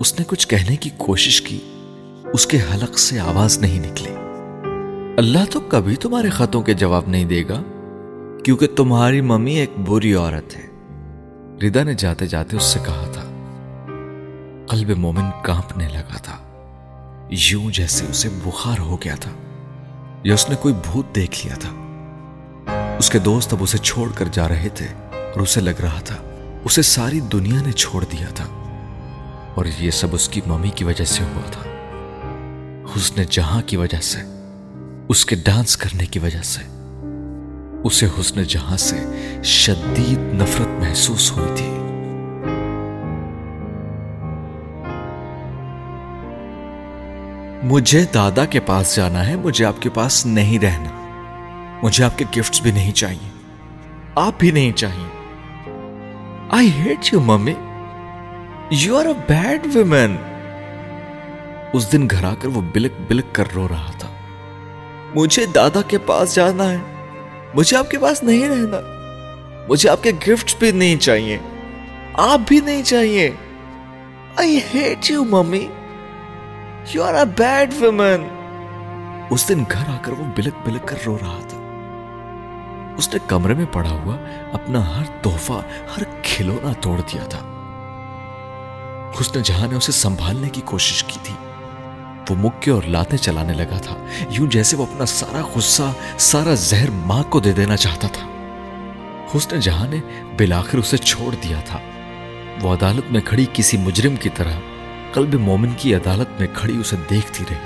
اس 0.00 0.18
نے 0.18 0.24
کچھ 0.28 0.48
کہنے 0.48 0.76
کی 0.76 0.90
کوشش 0.96 1.42
کی، 1.42 1.58
اس 2.32 2.46
کے 2.46 2.56
حلق 2.56 2.98
سے 2.98 3.20
آواز 3.20 3.58
نہیں 3.58 3.90
نکلی۔ 3.90 4.14
اللہ 5.18 5.50
تو 5.52 5.60
کبھی 5.60 5.96
تمہارے 5.96 6.30
خطوں 6.30 6.62
کے 6.62 6.74
جواب 6.74 7.02
نہیں 7.06 7.24
دے 7.24 7.42
گا، 7.48 7.62
کیونکہ 8.44 8.66
تمہاری 8.76 9.20
ممی 9.20 9.54
ایک 9.54 9.70
بری 9.78 10.14
عورت 10.14 10.56
ہے۔ 10.56 10.67
ردا 11.62 11.82
نے 11.82 11.94
جاتے 11.94 12.26
جاتے 12.26 12.56
اس 12.56 12.62
سے 12.62 12.78
کہا 12.78 13.10
تھا، 13.12 13.22
قلب 14.68 14.98
مومن 14.98 15.30
کانپنے 15.42 15.88
لگا 15.88 16.16
تھا۔ 16.16 16.36
یوں 17.30 17.70
جیسے 17.70 18.06
اسے 18.10 18.28
بخار 18.44 18.78
ہو 18.78 18.96
گیا 18.96 19.14
تھا 19.14 19.30
یا 20.24 20.34
اس 20.34 20.48
نے 20.48 20.56
کوئی 20.56 20.74
بھوت 20.74 21.14
دیکھ 21.14 21.46
لیا 21.46 21.54
تھا۔ 21.54 21.70
اس 22.98 23.10
کے 23.10 23.18
دوست 23.18 23.52
اب 23.52 23.62
اسے 23.62 23.78
چھوڑ 23.78 24.12
کر 24.12 24.24
جا 24.32 24.48
رہے 24.48 24.68
تھے 24.68 24.86
اور 25.12 25.40
اسے 25.40 25.60
لگ 25.60 25.80
رہا 25.82 26.00
تھا، 26.00 26.16
اسے 26.64 26.82
ساری 26.82 27.20
دنیا 27.20 27.62
نے 27.62 27.72
چھوڑ 27.72 28.04
دیا 28.04 28.26
تھا۔ 28.34 28.44
اور 29.54 29.64
یہ 29.78 29.90
سب 29.90 30.14
اس 30.14 30.28
کی 30.28 30.40
ممی 30.46 30.70
کی 30.70 30.84
وجہ 30.84 31.04
سے 31.04 31.24
ہوا 31.24 31.50
تھا۔ 31.50 31.62
حسن 32.96 33.22
جہاں 33.30 33.62
کی 33.66 33.76
وجہ 33.76 34.00
سے، 34.00 34.20
اس 35.08 35.26
کے 35.26 35.36
ڈانس 35.36 35.76
کرنے 35.76 36.06
کی 36.06 36.18
وجہ 36.18 36.42
سے۔ 36.42 36.77
اسے 37.84 38.06
حسن 38.20 38.42
جہاں 38.42 38.76
سے 38.76 38.96
شدید 39.42 40.18
نفرت 40.18 40.68
محسوس 40.68 41.32
ہوئی 41.32 41.48
تھی۔ 41.56 41.70
مجھے 47.62 48.04
دادا 48.14 48.44
کے 48.44 48.60
پاس 48.60 48.96
جانا 48.96 49.26
ہے، 49.26 49.36
مجھے 49.36 49.64
آپ 49.64 49.82
کے 49.82 49.90
پاس 49.90 50.26
نہیں 50.26 50.58
رہنا۔ 50.58 50.90
مجھے 51.82 52.04
آپ 52.04 52.18
کے 52.18 52.24
گفٹس 52.38 52.62
بھی 52.62 52.70
نہیں 52.70 52.92
چاہیے۔ 52.92 53.30
آپ 54.14 54.32
بھی 54.38 54.50
نہیں 54.50 54.72
چاہیے۔ 54.72 55.08
I 56.50 56.70
hate 56.70 57.12
you 57.12 57.20
mummy. 57.20 57.54
You 58.70 58.96
are 58.96 59.06
a 59.06 59.12
bad 59.12 59.76
women 59.76 60.16
اس 61.72 61.92
دن 61.92 62.08
گھر 62.10 62.24
آ 62.24 62.34
کر 62.34 62.48
وہ 62.48 62.60
بلک 62.72 62.92
بلک 63.08 63.24
کر 63.32 63.44
رو 63.54 63.68
رہا 63.68 63.90
تھا۔ 63.98 64.08
مجھے 65.14 65.46
دادا 65.46 65.82
کے 65.88 65.98
پاس 65.98 66.34
جانا 66.34 66.70
ہے۔ 66.70 66.97
مجھے 67.58 67.76
آپ 67.76 67.90
کے 67.90 67.98
پاس 67.98 68.22
نہیں 68.22 68.48
رہنا۔ 68.48 68.76
مجھے 69.68 69.90
آپ 69.90 70.02
کے 70.02 70.12
گفٹ 70.28 70.58
بھی 70.58 70.70
نہیں 70.70 70.96
چاہیے۔ 70.96 71.38
آپ 72.14 72.40
بھی 72.46 72.60
نہیں 72.60 72.82
چاہیے۔ 72.82 73.30
I 74.36 74.60
hate 74.74 75.10
you 75.10 75.24
mummy. 75.24 75.68
You 76.94 77.02
are 77.02 77.14
a 77.14 77.24
bad 77.38 77.74
women 77.80 78.28
اس 79.30 79.48
دن 79.48 79.64
گھر 79.72 79.88
آ 79.88 79.96
کر 80.02 80.12
وہ 80.12 80.24
بلک 80.36 80.54
بلک 80.64 80.88
کر 80.88 80.96
رو 81.06 81.18
رہا 81.20 81.40
تھا۔ 81.48 81.58
اس 82.98 83.14
نے 83.14 83.20
کمرے 83.26 83.54
میں 83.54 83.66
پڑا 83.72 83.90
ہوا 83.90 84.16
اپنا 84.52 85.00
ہر 85.00 85.04
تحفہ، 85.22 85.60
ہر 85.96 86.02
کھلونا 86.22 86.72
توڑ 86.80 86.98
دیا 86.98 87.24
تھا۔ 87.24 87.38
اس 89.18 89.36
نے 89.36 89.42
جہاں 89.44 89.68
نے 89.68 89.76
اسے 89.76 89.92
سنبھالنے 89.92 90.48
کی 90.48 90.60
کوشش 90.64 91.04
کی 91.04 91.18
تھی 91.22 91.34
وہ 92.30 92.36
مکے 92.36 92.70
اور 92.70 92.82
لاتے 92.82 93.16
چلانے 93.16 93.52
لگا 93.52 93.78
تھا۔ 93.78 94.06
یوں 94.30 94.46
جیسے 94.46 94.76
وہ 94.76 94.86
اپنا 94.92 95.06
سارا 95.06 95.42
غصہ، 95.56 95.82
سارا 96.18 96.54
زہر 96.54 96.90
ماں 96.90 97.22
کو 97.22 97.40
دے 97.40 97.52
دینا 97.52 97.76
چاہتا 97.76 98.08
تھا۔ 98.08 98.26
حسن 99.34 99.60
جہاں 99.60 99.86
نے 99.88 99.96
بالآخر 100.36 100.78
اسے 100.78 100.96
چھوڑ 100.96 101.34
دیا 101.34 101.60
تھا۔ 101.64 101.78
وہ 102.62 102.74
عدالت 102.74 103.12
میں 103.12 103.20
کھڑی 103.20 103.46
کسی 103.52 103.76
مجرم 103.76 104.16
کی 104.16 104.28
طرح، 104.34 104.52
قلب 105.12 105.34
مومن 105.34 105.68
کی 105.76 105.94
عدالت 105.94 106.40
میں 106.40 106.48
کھڑی 106.54 106.76
اسے 106.76 106.96
دیکھتی 107.10 107.44
رہی۔ 107.50 107.56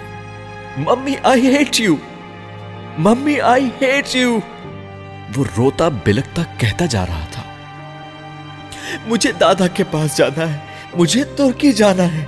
Mummy 0.76 1.14
I 1.22 1.56
hate 1.56 1.80
you 1.80 1.96
mummy 2.98 3.40
I 3.40 3.68
hate 3.82 4.16
you 4.16 4.38
وہ 5.36 5.44
روتا 5.58 5.88
بلکتا 5.88 6.42
کہتا 6.58 6.86
جا 6.86 7.06
رہا 7.06 7.26
تھا۔ 7.30 7.42
مجھے 9.06 9.32
دادا 9.32 9.66
کے 9.66 9.84
پاس 9.84 10.16
جانا 10.16 10.52
ہے، 10.52 10.58
مجھے 10.94 11.24
ترکی 11.24 11.72
جانا 11.72 12.14
ہے۔ 12.14 12.24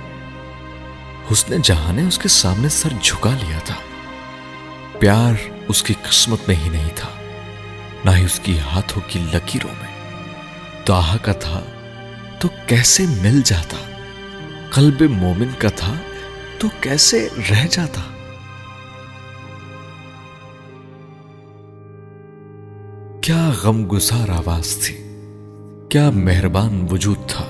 حسن 1.31 1.61
جہاں 1.63 1.93
نے 1.93 2.01
اس 2.07 2.17
کے 2.17 2.27
سامنے 2.27 2.69
سر 2.69 2.93
جھکا 3.01 3.29
لیا 3.29 3.59
تھا، 3.65 3.75
پیار 4.99 5.33
اس 5.67 5.81
کی 5.83 5.93
قسمت 6.03 6.47
میں 6.47 6.55
ہی 6.55 6.69
نہیں 6.69 6.89
تھا، 6.95 7.09
نہ 8.05 8.11
ہی 8.11 8.25
اس 8.25 8.39
کی 8.39 8.57
ہاتھوں 8.59 9.01
کی 9.07 9.19
لکیروں 9.33 9.73
میں۔ 9.81 9.93
تاہا 10.85 11.17
کا 11.17 11.31
تھا، 11.33 11.61
تو 12.39 12.47
کیسے 12.67 13.05
مل 13.21 13.41
جاتا؟ 13.45 13.77
قلب 14.71 15.01
مومن 15.11 15.51
کا 15.57 15.69
تھا، 15.75 15.93
تو 16.59 16.67
کیسے 16.81 17.27
رہ 17.49 17.65
جاتا؟ 17.71 18.01
کیا 23.21 23.49
غم 23.63 23.85
گسار 23.87 24.29
آواز 24.29 24.75
تھی، 24.77 24.95
کیا 25.89 26.09
مہربان 26.11 26.85
وجود 26.91 27.27
تھا، 27.27 27.45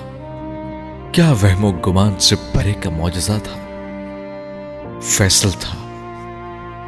کیا 1.12 1.30
وہم 1.42 1.64
و 1.64 1.72
گمان 1.80 2.18
سے 2.18 2.36
پرے 2.52 2.72
کا 2.74 2.90
معجزہ 2.90 3.38
تھا؟ 3.42 3.60
فیصل 5.06 5.50
تھا۔ 5.50 5.74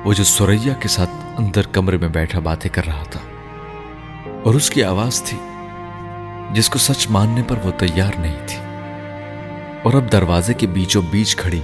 وہ 0.05 0.13
جو 0.13 0.25
سوریا 0.25 0.73
کے 0.73 0.89
ساتھ 0.89 1.11
اندر 1.11 1.67
کمرے 1.67 1.97
میں 1.97 2.09
بیٹھا 2.09 2.39
باتیں 2.39 2.71
کر 2.75 2.87
رہا 2.87 3.03
تھا، 3.03 3.21
اور 4.45 4.55
اس 4.55 4.71
کی 4.71 4.83
آواز 4.83 5.23
تھی 5.23 5.39
جس 6.51 6.71
کو 6.71 6.79
سچ 6.79 7.07
ماننے 7.11 7.43
پر 7.43 7.57
وہ 7.65 7.71
تیار 7.71 8.21
نہیں 8.21 8.47
تھی۔ 8.47 8.59
اور 9.83 9.95
اب 9.95 10.13
دروازے 10.13 10.55
کے 10.55 10.67
بیچوں 10.67 11.03
بیچ 11.11 11.37
کھڑی، 11.37 11.61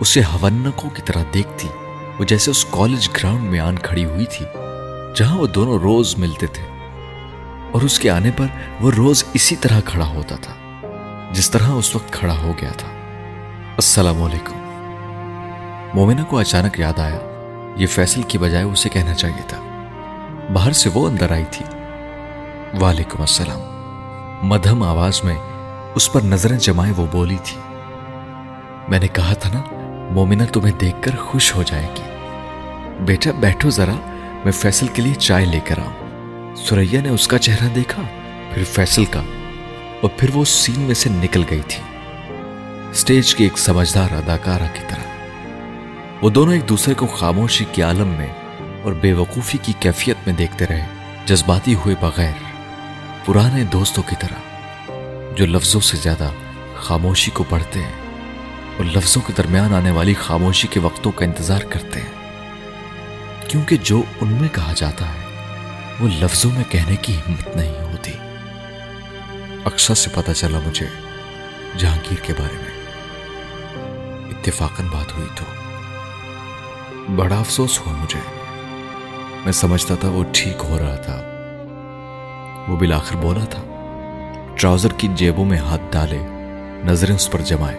اسے 0.00 0.20
ہونکوں 0.20 0.90
کی 0.90 1.02
طرح 1.04 1.22
دیکھتی، 1.34 1.68
وہ 2.18 2.24
جیسے 2.24 2.50
اس 2.50 2.64
کالج 2.70 3.08
گراؤنڈ 3.16 3.50
میں 3.50 3.60
آن 3.60 3.78
کھڑی 3.78 4.04
ہوئی 4.04 4.24
تھی، 4.24 4.46
جہاں 5.16 5.38
وہ 5.38 5.46
دونوں 5.46 5.78
روز 5.78 6.18
ملتے 6.18 6.46
تھے۔ 6.46 6.62
اور 7.72 7.82
اس 7.82 7.98
کے 7.98 8.10
آنے 8.10 8.30
پر 8.36 8.46
وہ 8.80 8.90
روز 8.90 9.24
اسی 9.34 9.56
طرح 9.56 9.80
کھڑا 9.84 10.06
ہوتا 10.06 10.36
تھا، 10.36 10.54
جس 11.32 11.50
طرح 11.50 11.68
اس 11.68 11.94
وقت 11.94 12.12
کھڑا 12.12 12.38
ہو 12.38 12.52
گیا 12.60 12.70
تھا۔ 12.70 12.88
السلام 13.76 14.22
علیکم۔ 14.22 14.57
مومنہ 15.94 16.20
کو 16.28 16.38
اچانک 16.38 16.80
یاد 16.80 16.98
آیا۔ 16.98 17.18
یہ 17.76 17.86
فیصل 17.86 18.22
کی 18.22 18.38
بجائے 18.38 18.64
اسے 18.64 18.88
کہنا 18.88 19.14
چاہیے 19.14 19.42
تھا۔ 19.48 19.58
باہر 20.52 20.72
سے 20.72 20.90
وہ 20.94 21.08
اندر 21.08 21.32
آئی 21.32 21.44
تھی۔ 21.50 21.64
وعلیکم 22.80 23.20
السلام۔ 23.20 23.60
مدھم 24.46 24.82
آواز 24.82 25.24
میں 25.24 25.34
اس 25.94 26.12
پر 26.12 26.20
نظریں 26.20 26.58
جمائے 26.58 26.92
وہ 26.96 27.06
بولی 27.12 27.36
تھی۔ 27.44 27.56
میں 28.88 29.00
نے 29.00 29.08
کہا 29.08 29.34
تھا 29.34 29.50
نا، 29.54 29.62
مومنہ 30.10 30.42
تمہیں 30.52 30.78
دیکھ 30.80 30.96
کر 31.02 31.16
خوش 31.16 31.54
ہو 31.54 31.62
جائے 31.62 31.86
گی۔ 31.96 32.02
بیٹا، 33.00 33.30
بیٹھو 33.30 33.70
ذرا، 33.70 33.94
میں 34.44 34.52
فیصل 34.52 34.86
کے 34.86 35.02
لیے 35.02 35.14
چائے 35.14 35.44
لے 35.44 35.60
کر 35.64 35.78
آؤں۔ 35.78 36.06
سوریا 36.56 37.00
نے 37.00 37.08
اس 37.08 37.28
کا 37.28 37.38
چہرہ 37.38 37.68
دیکھا، 37.68 38.02
پھر 38.54 38.64
فیصل 38.64 39.04
کا، 39.04 39.22
اور 40.00 40.10
پھر 40.16 40.28
وہ 40.34 40.44
سین 40.44 40.80
میں 40.80 40.94
سے 40.94 41.10
نکل 41.10 41.42
گئی 41.50 41.60
تھی۔ 41.68 41.82
سٹیج 42.94 43.34
کی 43.34 43.44
ایک 43.44 43.58
سمجھدار 43.58 44.12
اداکارہ 44.12 44.66
کی 44.74 44.82
طرح۔ 44.88 45.07
وہ 46.22 46.30
دونوں 46.30 46.54
ایک 46.54 46.68
دوسرے 46.68 46.94
کو 46.94 47.06
خاموشی 47.06 47.64
کے 47.72 47.82
عالم 47.82 48.08
میں 48.08 48.32
اور 48.82 48.92
بے 48.92 49.12
وقوفی 49.12 49.58
کی 49.62 49.72
کیفیت 49.80 50.16
میں 50.26 50.34
دیکھتے 50.34 50.66
رہے، 50.66 50.86
جذباتی 51.26 51.74
ہوئے 51.74 51.94
بغیر، 52.00 52.32
پرانے 53.24 53.64
دوستوں 53.64 54.02
کی 54.02 54.16
طرح، 54.20 54.38
جو 55.36 55.46
لفظوں 55.46 55.80
سے 55.80 55.96
زیادہ 55.96 56.30
خاموشی 56.76 57.30
کو 57.30 57.44
پڑھتے 57.48 57.82
ہیں 57.82 57.92
اور 58.76 58.84
لفظوں 58.84 59.22
کے 59.26 59.32
درمیان 59.36 59.74
آنے 59.74 59.90
والی 59.90 60.14
خاموشی 60.14 60.68
کے 60.68 60.80
وقتوں 60.80 61.12
کا 61.12 61.24
انتظار 61.24 61.60
کرتے 61.60 62.00
ہیں۔ 62.00 62.30
کیونکہ 63.48 63.76
جو 63.82 64.02
ان 64.20 64.28
میں 64.28 64.48
کہا 64.48 64.72
جاتا 64.76 65.04
ہے، 65.08 65.44
وہ 66.00 66.08
لفظوں 66.08 66.50
میں 66.50 66.64
کہنے 66.68 66.96
کی 66.96 67.16
ہمت 67.16 67.56
نہیں 67.56 67.80
ہوتی۔ 67.80 68.12
اکثر 69.64 69.94
سے 69.94 70.10
پتا 70.14 70.34
چلا 70.34 70.58
مجھے 70.66 70.86
جہانگیر 71.78 72.18
کے 72.22 72.32
بارے 72.38 72.56
میں۔ 72.56 72.84
اتفاقاً 74.30 74.86
بات 74.86 75.16
ہوئی 75.16 75.28
تو۔ 75.34 75.44
بڑا 77.16 77.38
افسوس 77.38 77.80
ہوا 77.80 77.94
مجھے۔ 77.96 78.20
میں 79.44 79.52
سمجھتا 79.52 79.94
تھا 79.94 80.08
وہ 80.08 80.24
ٹھیک 80.32 80.56
ہو 80.68 80.78
رہا 80.78 80.96
تھا۔ 80.96 81.22
وہ 82.68 82.76
بالآخر 82.76 83.16
بولا 83.16 83.44
تھا، 83.44 83.62
ٹراؤزر 84.54 84.92
کی 84.92 85.08
جیبوں 85.14 85.44
میں 85.44 85.58
ہاتھ 85.58 85.82
ڈالے، 85.90 86.18
نظریں 86.84 87.14
اس 87.14 87.30
پر 87.30 87.40
جمائے۔ 87.40 87.78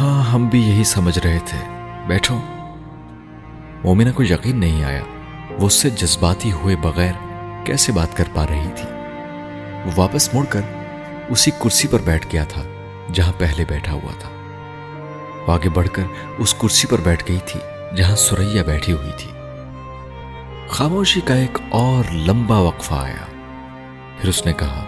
ہاں 0.00 0.22
ہم 0.22 0.48
بھی 0.48 0.68
یہی 0.68 0.84
سمجھ 0.84 1.18
رہے 1.18 1.38
تھے۔ 1.44 1.58
بیٹھو۔ 2.06 2.40
مومنہ 3.84 4.10
کو 4.12 4.22
یقین 4.22 4.60
نہیں 4.60 4.84
آیا۔ 4.84 5.02
وہ 5.60 5.66
اس 5.66 5.72
سے 5.72 5.90
جذباتی 5.90 6.52
ہوئے 6.52 6.76
بغیر 6.76 7.12
کیسے 7.64 7.92
بات 7.92 8.16
کر 8.16 8.24
پا 8.34 8.46
رہی 8.46 8.68
تھی۔ 8.76 8.88
وہ 9.84 9.90
واپس 9.96 10.34
مڑ 10.34 10.44
کر 10.44 10.60
اسی 11.28 11.50
کرسی 11.50 11.88
پر 11.88 11.98
بیٹھ 12.04 12.26
گیا 12.32 12.44
تھا، 12.44 12.62
جہاں 13.12 13.32
پہلے 13.38 13.64
بیٹھا 13.68 13.92
ہوا 13.92 14.12
تھا۔ 14.18 14.28
وہ 15.46 15.52
آگے 15.52 15.68
بڑھ 15.68 15.88
کر 15.92 16.02
اس 16.38 16.54
کرسی 16.54 16.86
پر 16.86 16.98
بیٹھ 17.04 17.24
گئی 17.28 17.38
تھی۔ 17.46 17.60
جہاں 17.94 18.16
سوریا 18.16 18.62
بیٹھی 18.62 18.92
ہوئی 18.92 19.10
تھی۔ 19.16 19.30
خاموشی 20.68 21.20
کا 21.20 21.34
ایک 21.34 21.58
اور 21.70 22.12
لمبا 22.12 22.58
وقفہ 22.58 22.94
آیا۔ 22.94 23.24
پھر 24.18 24.28
اس 24.28 24.46
نے 24.46 24.52
کہا، 24.52 24.84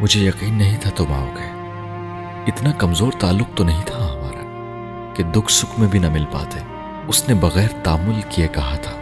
مجھے 0.00 0.20
یقین 0.20 0.58
نہیں 0.58 0.80
تھا 0.80 0.90
تم 0.96 1.12
آؤ 1.12 1.26
گے۔ 1.26 1.50
اتنا 2.46 2.72
کمزور 2.72 3.12
تعلق 3.20 3.56
تو 3.56 3.64
نہیں 3.64 3.82
تھا 3.86 3.98
ہمارا 3.98 5.12
کہ 5.14 5.22
دکھ 5.22 5.52
سکھ 5.52 5.80
میں 5.80 5.88
بھی 5.88 5.98
نہ 5.98 6.08
مل 6.08 6.24
پاتے۔ 6.32 6.60
اس 7.08 7.28
نے 7.28 7.34
بغیر 7.34 7.68
تامل 7.82 8.20
کیے 8.28 8.48
کہا 8.48 8.76
تھا، 8.76 8.92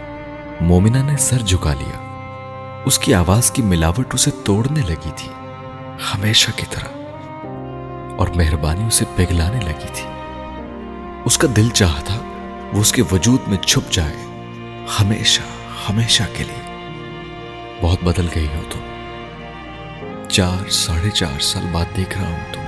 مومنہ 0.61 0.99
نے 0.99 1.17
سر 1.17 1.39
جھکا 1.39 1.75
لیا۔ 1.75 2.01
اس 2.85 2.99
کی 2.99 3.15
آواز 3.15 3.51
کی 3.51 3.63
ملاوٹ 3.63 4.15
اسے 4.15 4.31
توڑنے 4.45 4.81
لگی 4.81 5.11
تھی، 5.17 5.29
ہمیشہ 6.15 6.51
کی 6.57 6.67
طرح، 6.71 6.89
اور 8.17 8.29
مہربانی 8.37 8.87
اسے 8.87 9.05
پگلانے 9.17 9.61
لگی 9.61 9.89
تھی۔ 9.93 10.14
اس 11.25 11.39
کا 11.39 11.49
دل 11.57 11.69
چاہ 11.71 12.01
تھا 12.05 12.17
وہ 12.73 12.81
اس 12.81 12.93
کے 12.93 13.03
وجود 13.13 13.49
میں 13.49 13.59
چھپ 13.59 13.93
جائے، 13.93 14.17
ہمیشہ 15.01 15.43
ہمیشہ 15.89 16.23
کے 16.33 16.45
لیے۔ 16.45 16.77
بہت 17.81 18.05
بدل 18.05 18.29
گئی 18.35 18.47
ہو 18.47 18.63
تم۔ 18.71 18.79
چار، 20.29 20.69
ساڑھے 20.69 21.11
چار 21.11 21.41
سال 21.41 21.67
بعد 21.73 21.85
دیکھ 21.97 22.19
رہا 22.19 22.29
ہوں 22.29 22.53
تم 22.53 22.61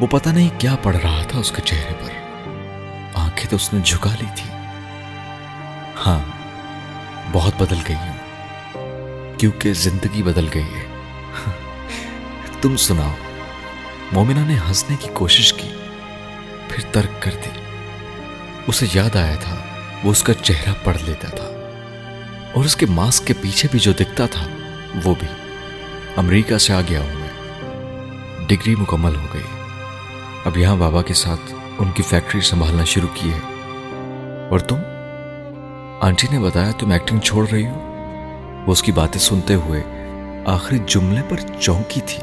وہ 0.00 0.06
پتہ 0.06 0.28
نہیں 0.28 0.48
کیا 0.58 0.76
پڑ 0.82 0.96
رہا 0.96 1.22
تھا 1.28 1.38
اس 1.38 1.52
کے 1.52 1.62
چہرے 1.62 1.92
پر۔ 2.04 2.10
آنکھیں 3.14 3.50
تو 3.50 3.56
اس 3.56 3.74
نے 3.74 3.80
جھکا 3.80 4.10
لی 4.20 4.26
تھی۔ 4.36 4.50
ہاں 6.06 6.20
بہت 7.32 7.52
بدل 7.58 7.78
گئی 7.88 7.96
ہوں۔ 7.96 8.16
کیونکہ 9.38 9.72
زندگی 9.72 10.22
بدل 10.22 10.48
گئی 10.54 10.74
ہے۔ 10.76 10.96
تم 12.60 12.76
سناؤ، 12.76 13.14
مومنہ 14.12 14.40
نے 14.40 14.56
ہنسنے 14.68 14.96
کی 15.00 15.08
کوشش 15.12 15.52
کی۔ 15.52 15.68
پھر 16.78 16.92
ترک 16.92 17.22
کر 17.22 17.30
دی۔ 17.30 17.50
اسے 18.66 18.86
یاد 18.94 19.16
آیا 19.16 19.34
تھا، 19.40 19.56
وہ 20.04 20.10
اس 20.10 20.22
کا 20.22 20.34
چہرہ 20.34 20.72
پڑھ 20.84 20.96
لیتا 21.04 21.28
تھا۔ 21.28 21.44
اور 22.54 22.64
اس 22.64 22.76
کے 22.76 22.86
ماسک 22.86 23.26
کے 23.26 23.34
پیچھے 23.40 23.68
بھی 23.70 23.78
جو 23.78 23.92
دکھتا 23.92 24.26
تھا، 24.26 24.46
وہ 25.04 25.14
بھی۔ 25.18 25.28
امریکہ 26.16 26.58
سے 26.58 26.72
آ 26.72 26.80
گیا 26.80 27.00
ہوں 27.00 27.14
میں۔ 27.14 27.28
ڈگری 28.46 28.74
مکمل 28.74 29.16
ہو 29.16 29.26
گئی۔ 29.34 29.42
اب 30.44 30.56
یہاں 30.56 30.76
بابا 30.76 31.02
کے 31.02 31.14
ساتھ 31.14 31.54
ان 31.78 31.90
کی 31.90 32.02
فیکٹری 32.02 32.40
سنبھالنا 32.40 32.84
شروع 32.84 33.08
کی 33.14 33.32
ہے۔ 33.32 33.40
اور 34.50 34.58
تم؟ 34.58 34.76
آنٹی 36.00 36.26
نے 36.32 36.38
بتایا، 36.38 36.70
تم 36.70 36.90
ایکٹنگ 36.90 37.20
چھوڑ 37.20 37.48
رہی 37.48 37.66
ہو؟ 37.66 37.80
وہ 38.66 38.72
اس 38.72 38.82
کی 38.82 38.92
باتیں 38.92 39.20
سنتے 39.20 39.54
ہوئے 39.54 39.82
آخری 40.46 40.78
جملے 40.86 41.22
پر 41.28 41.36
چونکی 41.60 42.00
تھی۔ 42.00 42.22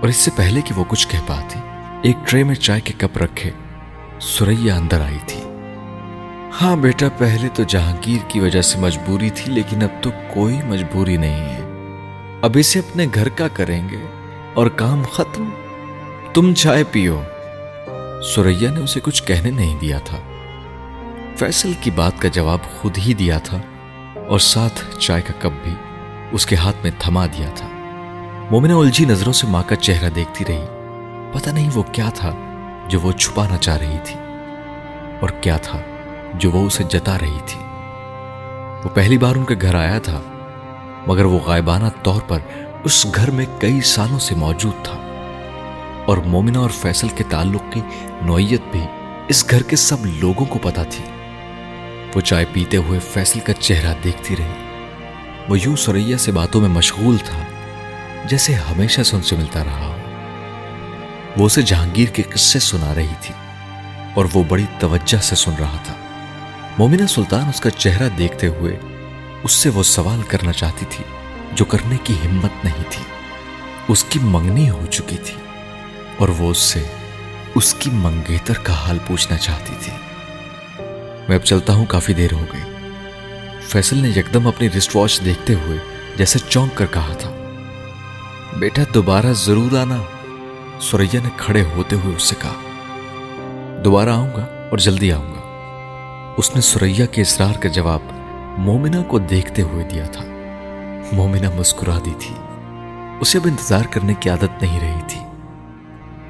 اور 0.00 0.08
اس 0.08 0.16
سے 0.16 0.30
پہلے 0.36 0.60
کہ 0.60 0.78
وہ 0.78 0.84
کچھ 0.88 1.08
کہہ 1.08 1.18
پاتی 1.26 1.60
ایک 2.02 2.16
ٹرے 2.24 2.44
میں 2.44 2.54
چائے 2.54 2.80
کے 2.80 2.92
کپ 2.98 3.18
رکھے 3.18 3.50
سوریا 4.20 4.76
اندر 4.76 5.00
آئی 5.00 5.18
تھی۔ 5.26 5.40
ہاں 6.60 6.76
بیٹا، 6.76 7.06
پہلے 7.18 7.48
تو 7.54 7.62
جہانگیر 7.62 8.18
کی 8.28 8.40
وجہ 8.40 8.62
سے 8.62 8.78
مجبوری 8.78 9.30
تھی، 9.30 9.52
لیکن 9.52 9.82
اب 9.82 10.02
تو 10.02 10.10
کوئی 10.34 10.58
مجبوری 10.66 11.16
نہیں 11.16 11.40
ہے۔ 11.40 11.60
اب 12.42 12.50
اسے 12.54 12.78
اپنے 12.78 13.06
گھر 13.14 13.28
کا 13.28 13.48
کریں 13.48 13.88
گے 13.88 13.96
اور 14.54 14.66
کام 14.66 15.02
ختم۔ 15.12 15.48
تم 16.34 16.54
چائے 16.54 16.84
پیو۔ 16.84 17.22
سوریا 18.34 18.70
نے 18.70 18.80
اسے 18.80 19.00
کچھ 19.00 19.22
کہنے 19.22 19.50
نہیں 19.50 19.78
دیا 19.80 19.98
تھا۔ 19.98 20.18
فیصل 21.36 21.72
کی 21.80 21.90
بات 21.90 22.12
کا 22.18 22.28
جواب 22.28 22.58
خود 22.80 22.98
ہی 22.98 23.14
دیا 23.14 23.38
تھا 23.38 23.60
اور 24.28 24.38
ساتھ 24.38 24.98
چائے 24.98 25.22
کا 25.22 25.32
کپ 25.38 25.64
بھی 25.64 25.74
اس 26.30 26.46
کے 26.46 26.56
ہاتھ 26.56 26.76
میں 26.82 26.90
تھما 26.98 27.26
دیا 27.26 27.48
تھا۔ 27.54 27.68
مومنہ 28.50 28.72
الجھی 28.72 29.04
نظروں 29.04 29.32
سے 29.32 29.46
ماں 29.46 29.62
کا 29.66 29.76
چہرہ 29.76 30.10
دیکھتی 30.10 30.44
رہی۔ 30.48 30.79
پتہ 31.32 31.50
نہیں 31.50 31.70
وہ 31.74 31.82
کیا 31.82 32.08
تھا 32.14 32.32
جو 32.88 33.00
وہ 33.00 33.12
چھپانا 33.12 33.56
چاہ 33.56 33.76
رہی 33.76 33.98
تھی 34.04 34.14
اور 35.20 35.28
کیا 35.40 35.56
تھا 35.56 35.78
جو 36.34 36.50
وہ 36.50 36.66
اسے 36.66 36.84
جتا 36.84 37.18
رہی 37.20 37.38
تھی۔ 37.46 37.60
وہ 38.84 38.88
پہلی 38.94 39.18
بار 39.18 39.36
ان 39.36 39.44
کے 39.44 39.54
گھر 39.60 39.74
آیا 39.74 39.98
تھا، 39.98 40.20
مگر 41.06 41.24
وہ 41.24 41.38
غائبانہ 41.38 41.84
طور 42.02 42.20
پر 42.28 42.38
اس 42.84 43.06
گھر 43.14 43.30
میں 43.30 43.46
کئی 43.58 43.80
سالوں 43.80 44.18
سے 44.18 44.34
موجود 44.34 44.84
تھا۔ 44.84 44.96
اور 46.06 46.16
مومنہ 46.16 46.58
اور 46.58 46.70
فیصل 46.70 47.08
کے 47.08 47.24
تعلق 47.28 47.62
کی 47.70 47.80
نوعیت 48.22 48.60
بھی 48.72 48.82
اس 49.28 49.50
گھر 49.50 49.62
کے 49.62 49.76
سب 49.76 49.96
لوگوں 50.06 50.46
کو 50.46 50.58
پتا 50.58 50.82
تھی۔ 50.82 51.04
وہ 52.14 52.20
چائے 52.20 52.44
پیتے 52.52 52.76
ہوئے 52.76 52.98
فیصل 52.98 53.40
کا 53.40 53.52
چہرہ 53.52 53.94
دیکھتی 54.04 54.36
رہی۔ 54.36 54.66
وہ 55.48 55.58
یوں 55.60 55.76
سریا 55.76 56.18
سے 56.18 56.32
باتوں 56.32 56.60
میں 56.60 56.68
مشغول 56.68 57.16
تھا، 57.18 57.38
جیسے 58.24 58.54
ہمیشہ 58.54 59.02
سے 59.02 59.16
ان 59.16 59.22
سے 59.22 59.36
ملتا 59.36 59.64
رہا 59.64 59.86
ہو۔ 59.86 59.99
وہ 61.36 61.46
اسے 61.46 61.62
جہانگیر 61.62 62.08
کے 62.08 62.22
قصے 62.22 62.58
سنا 62.58 62.94
رہی 62.94 63.14
تھی 63.20 63.34
اور 64.14 64.24
وہ 64.34 64.44
بڑی 64.48 64.64
توجہ 64.78 65.22
سے 65.22 65.36
سن 65.36 65.52
رہا 65.58 65.76
تھا۔ 65.84 65.94
مومنہ 66.78 67.06
سلطان 67.06 67.48
اس 67.48 67.60
کا 67.60 67.70
چہرہ 67.70 68.08
دیکھتے 68.08 68.46
ہوئے 68.46 68.78
اس 69.42 69.52
سے 69.52 69.68
وہ 69.68 69.82
سوال 69.82 70.22
کرنا 70.22 70.52
چاہتی 70.52 70.86
تھی 70.88 71.04
جو 71.52 71.64
کرنے 71.64 71.96
کی 72.04 72.14
ہمت 72.14 72.64
نہیں 72.64 72.82
تھی۔ 72.90 73.04
اس 73.88 74.04
کی 74.04 74.18
منگنی 74.22 74.70
ہو 74.70 74.86
چکی 74.90 75.16
تھی 75.16 75.36
اور 76.16 76.28
وہ 76.28 76.50
اس 76.50 76.58
سے 76.58 76.86
اس 77.54 77.74
کی 77.74 77.90
منگیتر 77.92 78.54
کا 78.54 78.72
حال 78.72 78.98
پوچھنا 79.06 79.38
چاہتی 79.38 79.72
تھی۔ 79.80 79.92
میں 81.28 81.36
اب 81.36 81.44
چلتا 81.44 81.72
ہوں، 81.72 81.86
کافی 81.86 82.14
دیر 82.14 82.32
ہو 82.32 82.44
گئی۔ 82.52 82.70
فیصل 83.68 83.98
نے 83.98 84.08
یکدم 84.08 84.46
اپنی 84.46 84.70
رسٹ 84.70 84.96
واچ 84.96 85.20
دیکھتے 85.24 85.54
ہوئے 85.54 85.78
جیسے 86.16 86.38
چونک 86.48 86.78
کر 86.78 86.86
کہا 86.90 87.12
تھا، 87.18 87.30
بیٹا، 88.56 88.82
دوبارہ 88.94 89.32
ضرور 89.32 89.78
آنا۔ 89.78 89.96
سوریا 90.80 91.20
نے 91.22 91.28
کھڑے 91.36 91.64
ہوتے 91.76 91.96
ہوئے 91.96 92.16
اس 92.16 92.22
سے 92.22 92.34
کہا، 92.38 92.54
دوبارہ 93.84 94.08
آؤں 94.08 94.30
گا 94.36 94.42
اور 94.70 94.78
جلدی 94.78 95.12
آؤں 95.12 95.34
گا. 95.34 95.40
اس 96.36 96.54
نے 96.54 96.60
سوریا 96.60 97.06
کے 97.06 97.22
اصرار 97.22 97.54
کا 97.54 97.68
جواب 97.68 98.00
مومنہ 98.58 99.02
کو 99.08 99.18
دیکھتے 99.18 99.62
ہوئے 99.62 99.84
دیا 99.84 100.06
تھا۔ 100.06 100.24
مومنہ 101.12 101.46
مسکرا 101.56 101.98
دی 102.04 102.14
تھی۔ 102.18 102.34
اسے 103.20 103.38
اب 103.38 103.46
انتظار 103.50 103.84
کرنے 103.90 104.14
کی 104.14 104.30
عادت 104.30 104.62
نہیں 104.62 104.80
رہی 104.80 105.00
تھی۔ 105.08 105.20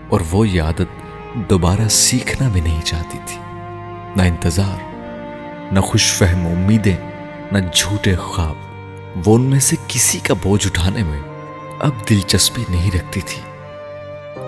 اور 0.09 0.21
وہ 0.31 0.49
یہ 0.49 0.63
عادت 0.63 1.07
دوبارہ 1.35 1.89
سیکھنا 1.89 2.49
بھی 2.49 2.61
نہیں 2.61 2.83
چاہتی 2.83 3.19
تھی۔ 3.27 3.39
نہ 4.17 4.23
انتظار، 4.23 4.95
نہ 5.73 5.81
خوش 5.81 6.13
فہم 6.13 6.47
امیدیں، 6.47 6.97
نہ 7.53 7.59
جھوٹے 7.75 8.17
خواب۔ 8.17 8.55
وہ 9.27 9.35
ان 9.35 9.43
میں 9.43 9.61
سے 9.61 9.77
کسی 9.89 10.19
کا 10.19 10.35
بوجھ 10.43 10.67
اٹھانے 10.67 11.03
میں 11.03 11.21
اب 11.81 11.93
دلچسپی 12.11 12.65
نہیں 12.69 12.91
رکھتی 12.95 13.21
تھی۔ 13.21 13.50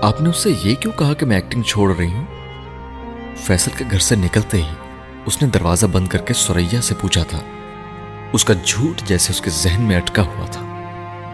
آپ 0.02 0.20
نے 0.20 0.28
اس 0.28 0.36
سے 0.36 0.50
یہ 0.62 0.74
کیوں 0.74 0.92
کہا 0.98 1.14
کہ 1.14 1.26
میں 1.26 1.36
ایکٹنگ 1.36 1.62
چھوڑ 1.62 1.96
رہی 1.96 2.12
ہوں؟ 2.12 2.24
فیصل 3.36 3.70
کے 3.76 3.84
گھر 3.90 3.98
سے 3.98 4.16
نکلتے 4.16 4.62
ہی 4.62 4.68
اس 5.26 5.42
نے 5.42 5.48
دروازہ 5.48 5.86
بند 5.86 6.08
کر 6.08 6.18
کے 6.18 6.34
سوریا 6.34 6.80
سے 6.80 6.94
پوچھا 7.00 7.22
تھا، 7.22 7.38
اس 8.32 8.44
کا 8.44 8.54
جھوٹ 8.64 9.02
جیسے 9.02 9.32
اس 9.32 9.40
کے 9.40 9.50
ذہن 9.50 9.82
میں 9.82 9.96
اٹکا 9.96 10.22
ہوا 10.22 10.46
تھا۔ 10.46 10.60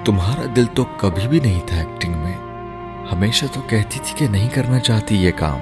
تمہارا 0.04 0.42
دل 0.56 0.64
تو 0.74 0.84
کبھی 0.84 1.28
بھی 1.28 1.40
نہیں 1.40 1.60
تھا 1.66 1.76
ایکٹنگ 1.76 2.14
میں۔ 2.14 2.36
ہمیشہ 3.12 3.46
تو 3.52 3.60
کہتی 3.60 4.00
تھی 4.04 4.14
کہ 4.16 4.28
نہیں 4.28 4.48
کرنا 4.48 4.78
چاہتی 4.78 5.16
یہ 5.16 5.30
کام۔ 5.36 5.58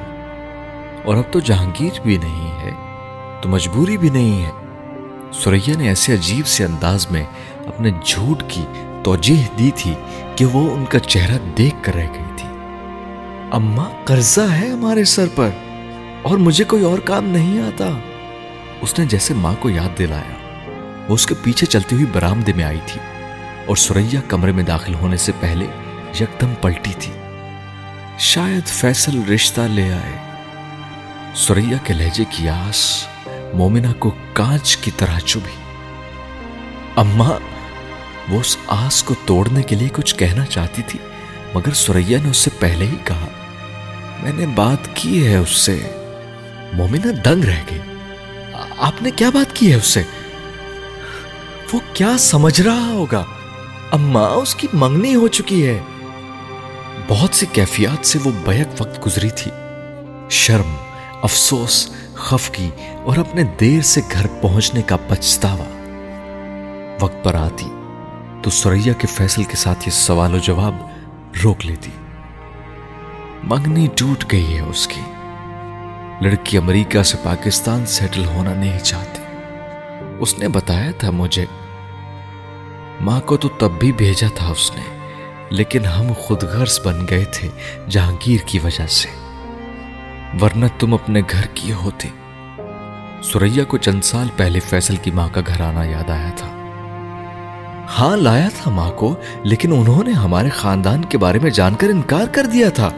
اور 1.05 1.17
اب 1.17 1.33
تو 1.33 1.41
جہانگیر 1.41 2.01
بھی 2.01 2.17
نہیں 2.17 2.63
ہے، 2.63 2.71
تو 3.41 3.49
مجبوری 3.49 3.97
بھی 3.97 4.09
نہیں 4.09 4.45
ہے۔ 4.45 4.51
سوریا 5.33 5.79
نے 5.79 5.89
ایسے 5.89 6.15
عجیب 6.15 6.47
سے 6.47 6.65
انداز 6.65 7.07
میں 7.11 7.25
اپنے 7.67 7.91
جھوٹ 8.05 8.43
کی 8.49 8.65
توجہ 9.05 9.59
دی 9.59 9.71
تھی 9.77 9.95
کہ 10.37 10.45
وہ 10.45 10.71
ان 10.71 10.85
کا 10.85 10.99
چہرہ 10.99 11.39
دیکھ 11.59 11.77
کر 11.83 11.95
رہ 11.95 12.07
گئی 12.15 12.25
تھی۔ 12.37 12.46
اماں 13.57 13.91
قرضہ 14.05 14.41
ہے 14.41 14.69
ہمارے 14.69 15.05
سر 15.05 15.27
پر 15.35 15.49
اور 16.23 16.37
مجھے 16.37 16.65
کوئی 16.65 16.85
اور 16.85 16.99
کام 16.99 17.25
نہیں 17.25 17.61
آتا۔ 17.61 17.89
اس 18.81 18.99
نے 18.99 19.05
جیسے 19.05 19.35
ماں 19.35 19.55
کو 19.61 19.71
یاد 19.71 19.99
دلایا، 19.99 20.65
وہ 21.09 21.15
اس 21.15 21.27
کے 21.27 21.35
پیچھے 21.43 21.67
چلتی 21.67 21.95
ہوئی 21.97 22.07
برامدے 22.13 22.53
میں 22.53 22.65
آئی 22.65 22.81
تھی 22.87 23.01
اور 23.67 23.77
سوریا 23.77 24.21
کمرے 24.29 24.53
میں 24.53 24.63
داخل 24.63 24.95
ہونے 24.95 25.17
سے 25.17 25.33
پہلے 25.41 25.67
یکدم 26.21 26.55
پلٹی 26.61 26.93
تھی۔ 26.99 27.13
شاید 28.19 28.67
فیصل 28.67 29.33
رشتہ 29.35 29.61
لے 29.61 29.93
آئے۔ 29.93 30.19
سوریا 31.35 31.77
کے 31.85 31.95
لہجے 31.95 32.25
کی 32.31 32.49
آس 32.49 33.07
مومنہ 33.55 33.93
کو 33.99 34.15
کانچ 34.33 34.77
کی 34.77 34.91
طرح 34.97 35.19
چبھی۔ 35.19 35.73
اماں، 36.97 37.33
وہ 38.29 38.41
اس 38.41 38.57
آس 38.67 39.03
کو 39.03 39.15
توڑنے 39.27 39.63
کے 39.63 39.77
لیے 39.77 39.89
کچھ 39.93 40.15
کہنا 40.15 40.47
چاہتی 40.47 40.83
تھی، 40.83 40.99
مگر 41.55 41.73
سوریا 41.73 42.19
نے 42.23 42.31
اس 42.31 42.37
سے 42.37 42.51
پہلے 42.59 42.87
ہی 42.87 42.97
کہا 43.05 43.27
میں 44.23 44.33
نے 44.35 44.47
بات 44.47 44.89
کی 44.95 45.27
ہے 45.27 45.37
اس 45.37 45.51
سے۔ 45.51 45.81
مومنہ 46.73 47.13
دنگ 47.13 47.45
رہ 47.45 47.63
گئی 47.71 47.79
آپ 48.79 49.03
نے 49.03 49.11
کیا 49.11 49.31
بات 49.31 49.57
کی 49.57 49.71
ہے 49.71 49.77
اس 49.77 49.87
سے؟ 49.87 50.03
وہ 51.73 51.81
کیا 51.93 52.19
سمجھ 52.19 52.61
رہا 52.61 52.91
ہوگا؟ 52.93 53.25
اماں 53.91 54.31
اس 54.31 54.55
کی 54.55 54.67
منگنی 54.73 55.15
ہو 55.15 55.29
چکی 55.29 55.67
ہے۔ 55.67 55.79
بہت 57.09 57.35
سی 57.35 57.47
کیفیات 57.53 58.07
سے 58.07 58.19
وہ 58.25 58.31
بیک 58.45 58.69
وقت 58.81 59.07
گزری 59.07 59.31
تھی۔ 59.31 59.51
شرم، 60.31 60.75
افسوس، 61.23 61.91
خفگی 62.15 62.71
اور 63.05 63.17
اپنے 63.17 63.43
دیر 63.61 63.81
سے 63.81 64.01
گھر 64.13 64.27
پہنچنے 64.43 64.83
کا 64.83 64.97
پچھتاوا۔ 64.97 65.65
وقت 67.01 67.25
پر 67.25 67.35
آتی 67.35 67.67
تو 68.43 68.51
سوریا 68.51 68.93
کے 68.93 69.07
فیصل 69.07 69.45
کے 69.45 69.57
ساتھ 69.57 69.79
یہ 69.87 69.93
سوال 69.93 70.35
و 70.35 70.39
جواب 70.39 70.75
روک 71.45 71.67
لیتی۔ 71.67 71.91
منگنی 73.47 73.87
ٹوٹ 73.97 74.33
گئی 74.33 74.57
ہے 74.57 74.61
اس 74.61 74.89
کی۔ 74.89 75.01
لڑکی 76.21 76.59
امریکہ 76.59 77.03
سے 77.03 77.17
پاکستان 77.23 77.87
سیٹل 77.87 78.25
ہونا 78.25 78.55
نہیں 78.55 78.79
چاہتی۔ 78.79 79.23
اس 80.21 80.39
نے 80.39 80.49
بتایا 80.49 80.91
تھا 80.99 81.11
مجھے۔ 81.11 81.47
ماں 83.01 83.21
کو 83.21 83.37
تو 83.37 83.49
تب 83.49 83.71
بھی 83.71 83.93
بھیجا 83.93 84.27
تھا 84.35 84.47
اس 84.47 84.71
نے، 84.75 85.15
لیکن 85.51 85.85
ہم 85.85 86.13
خود 86.19 86.43
غرض 86.43 86.81
بن 86.85 87.07
گئے 87.11 87.25
تھے 87.25 87.49
جہانگیر 87.89 88.39
کی 88.47 88.59
وجہ 88.59 88.87
سے۔ 88.87 89.09
ورنہ 90.41 90.67
تم 90.79 90.95
اپنے 90.95 91.21
گھر 91.31 91.47
کی 91.55 91.73
ہوتے۔ 91.73 92.09
سوریا 93.23 93.65
کو 93.65 93.79
چند 93.79 94.01
سال 94.01 94.29
پہلے 94.37 94.61
فیصل 94.61 94.97
کی 94.97 95.11
ماں 95.11 95.29
کا 95.33 95.41
گھر 95.47 95.61
آنا 95.61 95.85
یاد 95.85 96.11
آیا 96.11 96.31
تھا۔ 96.37 96.49
ہاں 97.99 98.17
لایا 98.17 98.49
تھا 98.63 98.71
ماں 98.71 98.91
کو، 98.91 99.17
لیکن 99.43 99.73
انہوں 99.73 100.05
نے 100.05 100.13
ہمارے 100.13 100.49
خاندان 100.49 101.05
کے 101.05 101.19
بارے 101.19 101.39
میں 101.39 101.51
جان 101.51 101.75
کر 101.75 101.89
انکار 101.89 102.27
کر 102.33 102.45
دیا 102.45 102.69
تھا۔ 102.71 102.91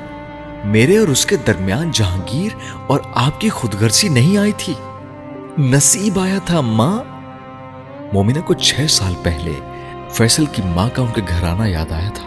میرے 0.65 0.99
اور 0.99 1.09
اس 1.09 1.27
کے 1.27 1.37
درمیان 1.37 1.91
جہانگیر 1.91 2.57
اور 2.87 3.01
آپ 3.15 3.41
کی 3.41 3.49
خود 3.49 3.75
نہیں 4.03 4.39
آئی 4.39 4.53
تھی۔ 4.57 4.75
نصیب 5.59 6.21
آیا 6.21 6.39
تھا 6.45 6.61
ماں۔ 6.61 7.03
مومنہ 8.13 8.41
کو 8.41 8.55
چھ 8.55 8.91
سال 8.91 9.15
پہلے 9.23 9.53
فیصل 10.11 10.47
کی 10.47 10.63
ماں 10.65 10.89
کا 10.93 11.03
ان 11.03 11.09
کے 11.15 11.21
گھر 11.29 11.45
آنا 11.45 11.67
یاد 11.67 11.93
آیا 11.93 12.11
تھا۔ 12.15 12.27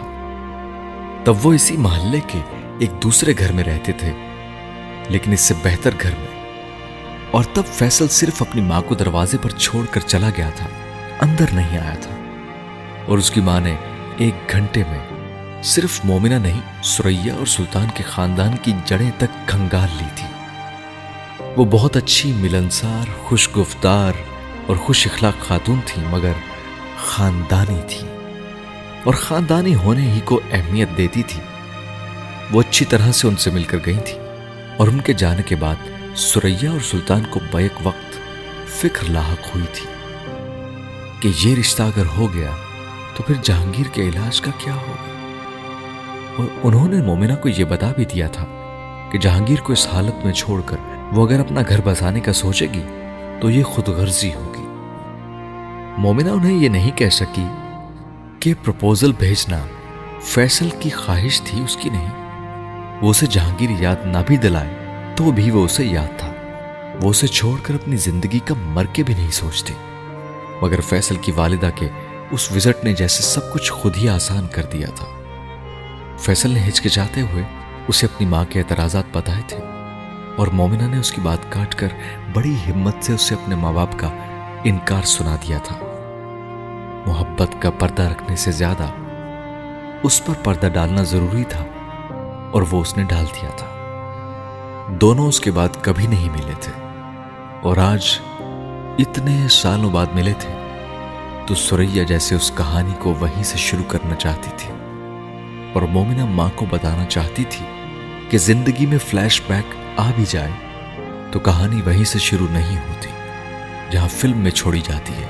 تب 1.24 1.46
وہ 1.46 1.52
اسی 1.52 1.76
محلے 1.76 2.20
کے 2.26 2.38
ایک 2.78 3.02
دوسرے 3.02 3.34
گھر 3.38 3.52
میں 3.52 3.64
رہتے 3.64 3.92
تھے، 3.92 4.12
لیکن 5.08 5.32
اس 5.32 5.40
سے 5.40 5.54
بہتر 5.62 5.90
گھر 6.02 6.10
میں۔ 6.18 6.44
اور 7.30 7.44
تب 7.52 7.62
فیصل 7.66 8.08
صرف 8.08 8.42
اپنی 8.42 8.62
ماں 8.62 8.82
کو 8.82 8.94
دروازے 8.94 9.38
پر 9.42 9.50
چھوڑ 9.50 9.86
کر 9.90 10.00
چلا 10.00 10.30
گیا 10.36 10.50
تھا، 10.56 10.66
اندر 11.20 11.44
نہیں 11.52 11.78
آیا 11.78 11.94
تھا۔ 11.94 12.14
اور 13.06 13.18
اس 13.18 13.30
کی 13.30 13.40
ماں 13.40 13.60
نے 13.60 13.74
ایک 14.16 14.34
گھنٹے 14.50 14.82
میں 14.90 14.98
صرف 15.64 16.00
مومنہ 16.04 16.34
نہیں، 16.34 16.82
سریا 16.82 17.34
اور 17.34 17.46
سلطان 17.46 17.86
کے 17.94 18.02
خاندان 18.02 18.56
کی 18.62 18.72
جڑیں 18.84 19.10
تک 19.18 19.48
کھنگال 19.48 19.88
لی 19.98 20.08
تھی۔ 20.14 20.26
وہ 21.56 21.64
بہت 21.64 21.96
اچھی 21.96 22.32
ملنسار، 22.32 23.10
خوش 23.18 23.48
گفتار 23.56 24.12
اور 24.66 24.76
خوش 24.76 25.06
اخلاق 25.06 25.40
خاتون 25.40 25.80
تھی، 25.86 26.02
مگر 26.10 26.32
خاندانی 27.04 27.80
تھی۔ 27.88 28.08
اور 29.04 29.14
خاندانی 29.14 29.74
ہونے 29.74 30.12
ہی 30.12 30.20
کو 30.24 30.40
اہمیت 30.52 30.88
دیتی 30.96 31.22
تھی۔ 31.22 31.40
وہ 32.52 32.60
اچھی 32.60 32.86
طرح 32.86 33.12
سے 33.12 33.28
ان 33.28 33.36
سے 33.36 33.50
مل 33.50 33.64
کر 33.64 33.78
گئی 33.86 33.98
تھی۔ 34.06 34.18
اور 34.76 34.88
ان 34.88 35.00
کے 35.00 35.12
جانے 35.12 35.42
کے 35.42 35.56
بعد 35.56 35.76
سریا 36.16 36.70
اور 36.70 36.80
سلطان 36.80 37.22
کو 37.30 37.40
بیک 37.52 37.72
وقت 37.82 38.16
فکر 38.66 39.10
لاحق 39.10 39.54
ہوئی 39.54 39.66
تھی 39.72 39.86
کہ 41.20 41.48
یہ 41.48 41.56
رشتہ 41.56 41.82
اگر 41.82 42.06
ہو 42.06 42.34
گیا 42.34 42.50
تو 43.16 43.22
پھر 43.22 43.34
جہانگیر 43.42 43.86
کے 43.92 44.02
علاج 44.02 44.40
کا 44.40 44.50
کیا 44.58 44.74
ہوگا۔ 44.74 45.11
اور 46.38 46.48
انہوں 46.62 46.88
نے 46.88 47.02
مومنہ 47.02 47.32
کو 47.34 47.48
یہ 47.48 47.64
بتا 47.64 47.92
بھی 47.96 48.04
دیا 48.04 48.28
تھا 48.28 48.46
کہ 49.12 49.18
جہانگیر 49.18 49.60
کو 49.62 49.72
اس 49.72 49.88
حالت 49.92 50.24
میں 50.24 50.32
چھوڑ 50.32 50.60
کر 50.66 50.76
وہ 51.12 51.26
اگر 51.26 51.40
اپنا 51.40 51.60
گھر 51.68 51.80
بسانے 51.84 52.20
کا 52.20 52.32
سوچے 52.32 52.66
گی 52.74 52.82
تو 53.40 53.50
یہ 53.50 53.62
خود 53.62 53.88
غرضی 53.88 54.34
ہوگی۔ 54.34 54.66
مومنہ 55.98 56.30
انہیں 56.30 56.58
یہ 56.58 56.68
نہیں 56.68 56.90
کہہ 56.96 57.08
سکی 57.08 57.46
کہ 58.40 58.54
پروپوزل 58.64 59.12
بھیجنا 59.18 59.58
فیصل 60.22 60.68
کی 60.80 60.90
خواہش 60.90 61.42
تھی 61.42 61.64
اس 61.64 61.76
کی 61.76 61.88
نہیں۔ 61.88 62.10
وہ 63.02 63.10
اسے 63.10 63.26
جہانگیر 63.26 63.70
یاد 63.78 63.96
نہ 64.04 64.18
بھی 64.26 64.36
دلائے 64.36 64.74
تو 65.16 65.30
بھی 65.30 65.50
وہ 65.50 65.64
اسے 65.64 65.84
یاد 65.84 66.18
تھا۔ 66.18 66.32
وہ 67.02 67.10
اسے 67.10 67.26
چھوڑ 67.26 67.58
کر 67.62 67.74
اپنی 67.74 67.96
زندگی 67.96 68.38
کا 68.38 68.54
مر 68.58 68.84
کے 68.84 69.02
بھی 69.02 69.14
نہیں 69.14 69.30
سوچتے۔ 69.30 69.72
مگر 70.62 70.80
فیصل 70.80 71.16
کی 71.16 71.32
والدہ 71.32 71.70
کے 71.74 71.88
اس 72.30 72.52
وزٹ 72.52 72.84
نے 72.84 72.92
جیسے 72.92 73.22
سب 73.22 73.52
کچھ 73.52 73.72
خود 73.72 73.96
ہی 73.96 74.08
آسان 74.08 74.46
کر 74.52 74.62
دیا 74.62 74.86
تھا۔ 74.94 75.21
فیصل 76.22 76.50
نے 76.50 76.68
ہچکچاتے 76.68 77.20
ہوئے 77.20 77.44
اسے 77.88 78.06
اپنی 78.06 78.26
ماں 78.26 78.44
کے 78.48 78.58
اعتراضات 78.58 79.04
بتائے 79.12 79.42
تھے 79.46 79.58
اور 80.36 80.46
مومنہ 80.46 80.82
نے 80.82 80.98
اس 80.98 81.12
کی 81.12 81.20
بات 81.20 81.52
کاٹ 81.52 81.74
کر 81.74 81.88
بڑی 82.32 82.54
ہمت 82.54 82.94
سے 83.00 83.12
اسے 83.12 83.34
اپنے 83.34 83.54
ماں 83.54 83.72
باپ 83.72 83.98
کا 83.98 84.08
انکار 84.64 85.02
سنا 85.02 85.36
دیا 85.36 85.58
تھا۔ 85.58 85.76
محبت 87.06 87.62
کا 87.62 87.70
پردہ 87.70 88.02
رکھنے 88.02 88.36
سے 88.36 88.52
زیادہ 88.52 88.86
اس 90.02 90.24
پر 90.24 90.34
پردہ 90.44 90.66
ڈالنا 90.66 91.02
ضروری 91.02 91.44
تھا 91.44 91.64
اور 92.52 92.62
وہ 92.70 92.80
اس 92.80 92.96
نے 92.96 93.04
ڈال 93.04 93.24
دیا 93.24 93.50
تھا۔ 93.50 93.66
دونوں 95.00 95.28
اس 95.28 95.40
کے 95.40 95.50
بعد 95.50 95.68
کبھی 95.82 96.06
نہیں 96.06 96.30
ملے 96.30 96.54
تھے 96.60 96.72
اور 97.62 97.76
آج 97.76 98.18
اتنے 98.98 99.46
سالوں 99.50 99.90
بعد 99.90 100.06
ملے 100.14 100.32
تھے 100.38 100.54
تو 101.46 101.54
سوریا 101.54 102.02
جیسے 102.02 102.34
اس 102.34 102.52
کہانی 102.56 102.94
کو 102.98 103.14
وہیں 103.14 103.42
سے 103.42 103.58
شروع 103.58 103.84
کرنا 103.88 104.14
چاہتی 104.14 104.50
تھی۔ 104.56 104.71
اور 105.72 105.82
مومنہ 105.82 106.24
ماں 106.24 106.48
کو 106.54 106.66
بتانا 106.70 107.04
چاہتی 107.04 107.44
تھی 107.44 107.66
کہ 108.30 108.38
زندگی 108.38 108.86
میں 108.86 108.98
فلیش 108.98 109.42
بیک 109.48 109.74
آ 109.96 110.10
بھی 110.16 110.24
جائے، 110.28 110.50
تو 111.30 111.38
کہانی 111.38 111.82
وہیں 111.82 112.04
سے 112.04 112.18
شروع 112.18 112.46
نہیں 112.50 112.76
ہوتی، 112.76 113.08
جہاں 113.90 114.08
فلم 114.08 114.38
میں 114.38 114.50
چھوڑی 114.50 114.80
جاتی 114.80 115.12
ہے۔ 115.12 115.28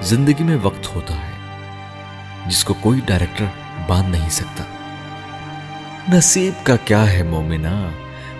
زندگی 0.00 0.44
میں 0.44 0.56
وقت 0.62 0.94
ہوتا 0.94 1.14
ہے 1.14 1.32
جس 2.46 2.64
کو 2.64 2.74
کوئی 2.74 3.00
ڈائریکٹر 3.06 3.44
باندھ 3.86 4.08
نہیں 4.08 4.30
سکتا۔ 4.30 4.64
نصیب 6.12 6.66
کا 6.66 6.76
کیا 6.76 7.12
ہے 7.12 7.22
مومنہ؟ 7.22 7.90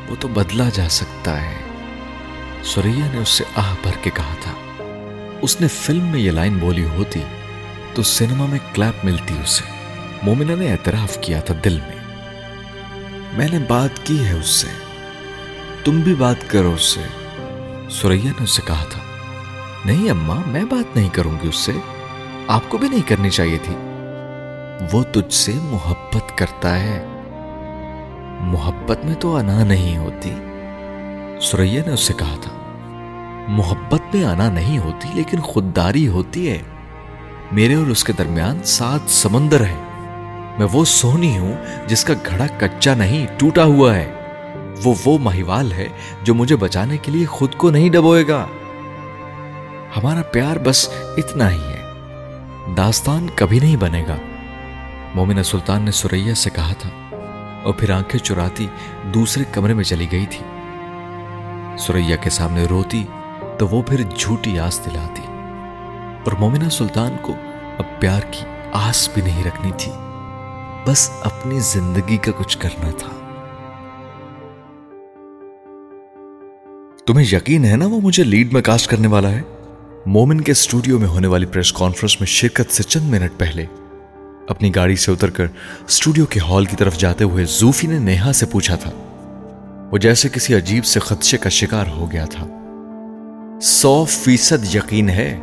وہ 0.08 0.16
تو 0.20 0.28
بدلا 0.28 0.68
جا 0.74 0.88
سکتا 0.88 1.40
ہے۔ 1.42 1.54
سوریا 2.62 3.06
نے 3.12 3.18
اس 3.18 3.28
سے 3.28 3.44
آہ 3.54 3.74
بھر 3.82 3.96
کے 4.02 4.10
کہا 4.14 4.34
تھا، 4.40 4.52
اس 5.42 5.60
نے 5.60 5.68
فلم 5.68 6.04
میں 6.04 6.20
یہ 6.20 6.30
لائن 6.30 6.58
بولی 6.58 6.84
ہوتی 6.84 7.20
تو 7.94 8.02
سینما 8.02 8.46
میں 8.46 8.58
کلیپ 8.74 9.04
ملتی 9.04 9.34
اسے۔ 9.44 9.75
مومنہ 10.22 10.52
نے 10.52 10.72
اعتراف 10.72 11.18
کیا 11.20 11.40
تھا 11.40 11.54
دل 11.64 11.74
میں۔ 11.74 11.96
میں 13.32 13.48
نے 13.52 13.58
بات 13.68 14.06
کی 14.06 14.26
ہے 14.26 14.32
اس 14.32 14.46
سے۔ 14.46 14.66
تم 15.84 16.00
بھی 16.00 16.14
بات 16.14 16.50
کرو 16.50 16.72
اس 16.72 16.82
سے۔ 16.82 17.00
سوریا 17.90 18.24
نے 18.24 18.44
اس 18.44 18.50
سے 18.50 18.62
کہا 18.66 18.84
تھا۔ 18.90 19.00
نہیں 19.84 20.10
اماں، 20.10 20.40
میں 20.46 20.64
بات 20.64 20.96
نہیں 20.96 21.08
کروں 21.08 21.32
گی 21.42 21.48
اس 21.48 21.56
سے۔ 21.56 21.72
آپ 22.46 22.60
کو 22.68 22.78
بھی 22.78 22.88
نہیں 22.88 23.08
کرنی 23.08 23.30
چاہیے 23.30 23.58
تھی۔ 23.62 23.76
وہ 24.92 25.02
تجھ 25.02 25.34
سے 25.34 25.52
محبت 25.54 26.38
کرتا 26.38 26.80
ہے۔ 26.80 27.06
محبت 28.40 29.04
میں 29.04 29.14
تو 29.14 29.36
انا 29.36 29.64
نہیں 29.64 29.98
ہوتی۔ 29.98 30.30
سوریا 31.40 31.82
نے 31.86 31.92
اس 31.92 32.00
سے 32.00 32.12
کہا 32.18 32.36
تھا۔ 32.40 32.52
محبت 33.48 34.14
میں 34.14 34.24
آنا 34.24 34.50
نہیں 34.50 34.78
ہوتی، 34.78 35.08
لیکن 35.14 35.40
خودداری 35.40 36.08
ہوتی 36.08 36.50
ہے۔ 36.50 36.62
میرے 37.52 37.74
اور 37.74 37.86
اس 37.86 38.04
کے 38.04 38.12
درمیان 38.18 38.62
سات 38.64 39.10
سمندر 39.10 39.60
ہے 39.60 39.85
میں 40.58 40.66
وہ 40.72 40.84
سونی 40.84 41.38
ہوں 41.38 41.56
جس 41.86 42.04
کا 42.04 42.14
گھڑا 42.26 42.46
کچا 42.58 42.94
نہیں، 42.94 43.26
ٹوٹا 43.36 43.64
ہوا 43.64 43.94
ہے۔ 43.94 44.12
وہ 44.84 44.94
وہ 45.04 45.18
مہیوال 45.18 45.72
ہے 45.72 45.88
جو 46.22 46.34
مجھے 46.34 46.56
بچانے 46.56 46.98
کے 46.98 47.12
لیے 47.12 47.26
خود 47.26 47.54
کو 47.54 47.70
نہیں 47.70 47.88
ڈبوئے 47.88 48.28
گا۔ 48.28 48.46
ہمارا 49.96 50.22
پیار 50.22 50.56
بس 50.56 50.88
اتنا 51.16 51.50
ہی 51.50 51.60
ہے۔ 51.60 51.82
داستان 52.76 53.26
کبھی 53.34 53.60
نہیں 53.60 53.76
بنے 53.76 54.04
گا۔ 54.08 54.16
مومنہ 55.14 55.42
سلطان 55.42 55.82
نے 55.82 55.90
سوریا 55.90 56.34
سے 56.34 56.50
کہا 56.50 56.72
تھا 56.78 56.90
اور 57.62 57.74
پھر 57.74 57.90
آنکھیں 57.90 58.24
چراتی 58.24 58.66
دوسرے 59.14 59.44
کمرے 59.52 59.74
میں 59.74 59.84
چلی 59.84 60.06
گئی 60.12 60.26
تھی۔ 60.26 60.44
سوریا 61.78 62.16
کے 62.16 62.30
سامنے 62.30 62.64
روتی 62.64 63.04
تو 63.58 63.68
وہ 63.68 63.82
پھر 63.82 64.02
جھوٹی 64.16 64.58
آس 64.58 64.80
دلاتی۔ 64.86 65.22
اور 66.24 66.32
مومنہ 66.32 66.68
سلطان 66.68 67.16
کو 67.22 67.32
اب 67.78 68.00
پیار 68.00 68.20
کی 68.20 68.44
آس 68.72 69.08
بھی 69.14 69.22
نہیں 69.22 69.44
رکھنی 69.44 69.72
تھی۔ 69.78 69.92
بس 70.86 71.10
اپنی 71.22 71.58
زندگی 71.60 72.16
کا 72.16 72.32
کچھ 72.38 72.58
کرنا 72.58 72.90
تھا۔ 72.90 73.08
تمہیں 77.06 77.26
یقین 77.32 77.64
ہے 77.64 77.76
نا 77.76 77.86
وہ 77.86 78.00
مجھے 78.00 78.24
لیڈ 78.24 78.52
میں 78.52 78.62
کاسٹ 78.62 78.90
کرنے 78.90 79.08
والا 79.08 79.30
ہے؟ 79.30 79.42
مومن 80.06 80.40
کے 80.40 80.52
اسٹوڈیو 80.52 80.98
میں 80.98 81.08
ہونے 81.08 81.26
والی 81.26 81.46
پریس 81.46 81.72
کانفرنس 81.72 82.20
میں 82.20 82.26
شرکت 82.26 82.72
سے 82.72 82.82
چند 82.82 83.10
منٹ 83.10 83.38
پہلے 83.38 83.64
اپنی 84.48 84.74
گاڑی 84.74 84.96
سے 84.96 85.12
اتر 85.12 85.30
کر 85.30 85.46
اسٹوڈیو 85.88 86.26
کے 86.26 86.40
ہال 86.40 86.64
کی 86.64 86.76
طرف 86.76 86.98
جاتے 86.98 87.24
ہوئے 87.24 87.44
زوفی 87.44 87.86
نے 87.86 87.98
نیہا 87.98 88.32
سے 88.32 88.46
پوچھا 88.46 88.76
تھا۔ 88.76 88.90
وہ 89.92 89.98
جیسے 89.98 90.28
کسی 90.28 90.54
عجیب 90.54 90.84
سے 90.84 91.00
خدشے 91.00 91.38
کا 91.38 91.48
شکار 91.48 91.86
ہو 91.86 92.12
گیا 92.12 92.24
تھا۔ 92.24 92.46
سو 93.62 94.04
فیصد 94.04 94.74
یقین 94.74 95.08
ہے، 95.10 95.38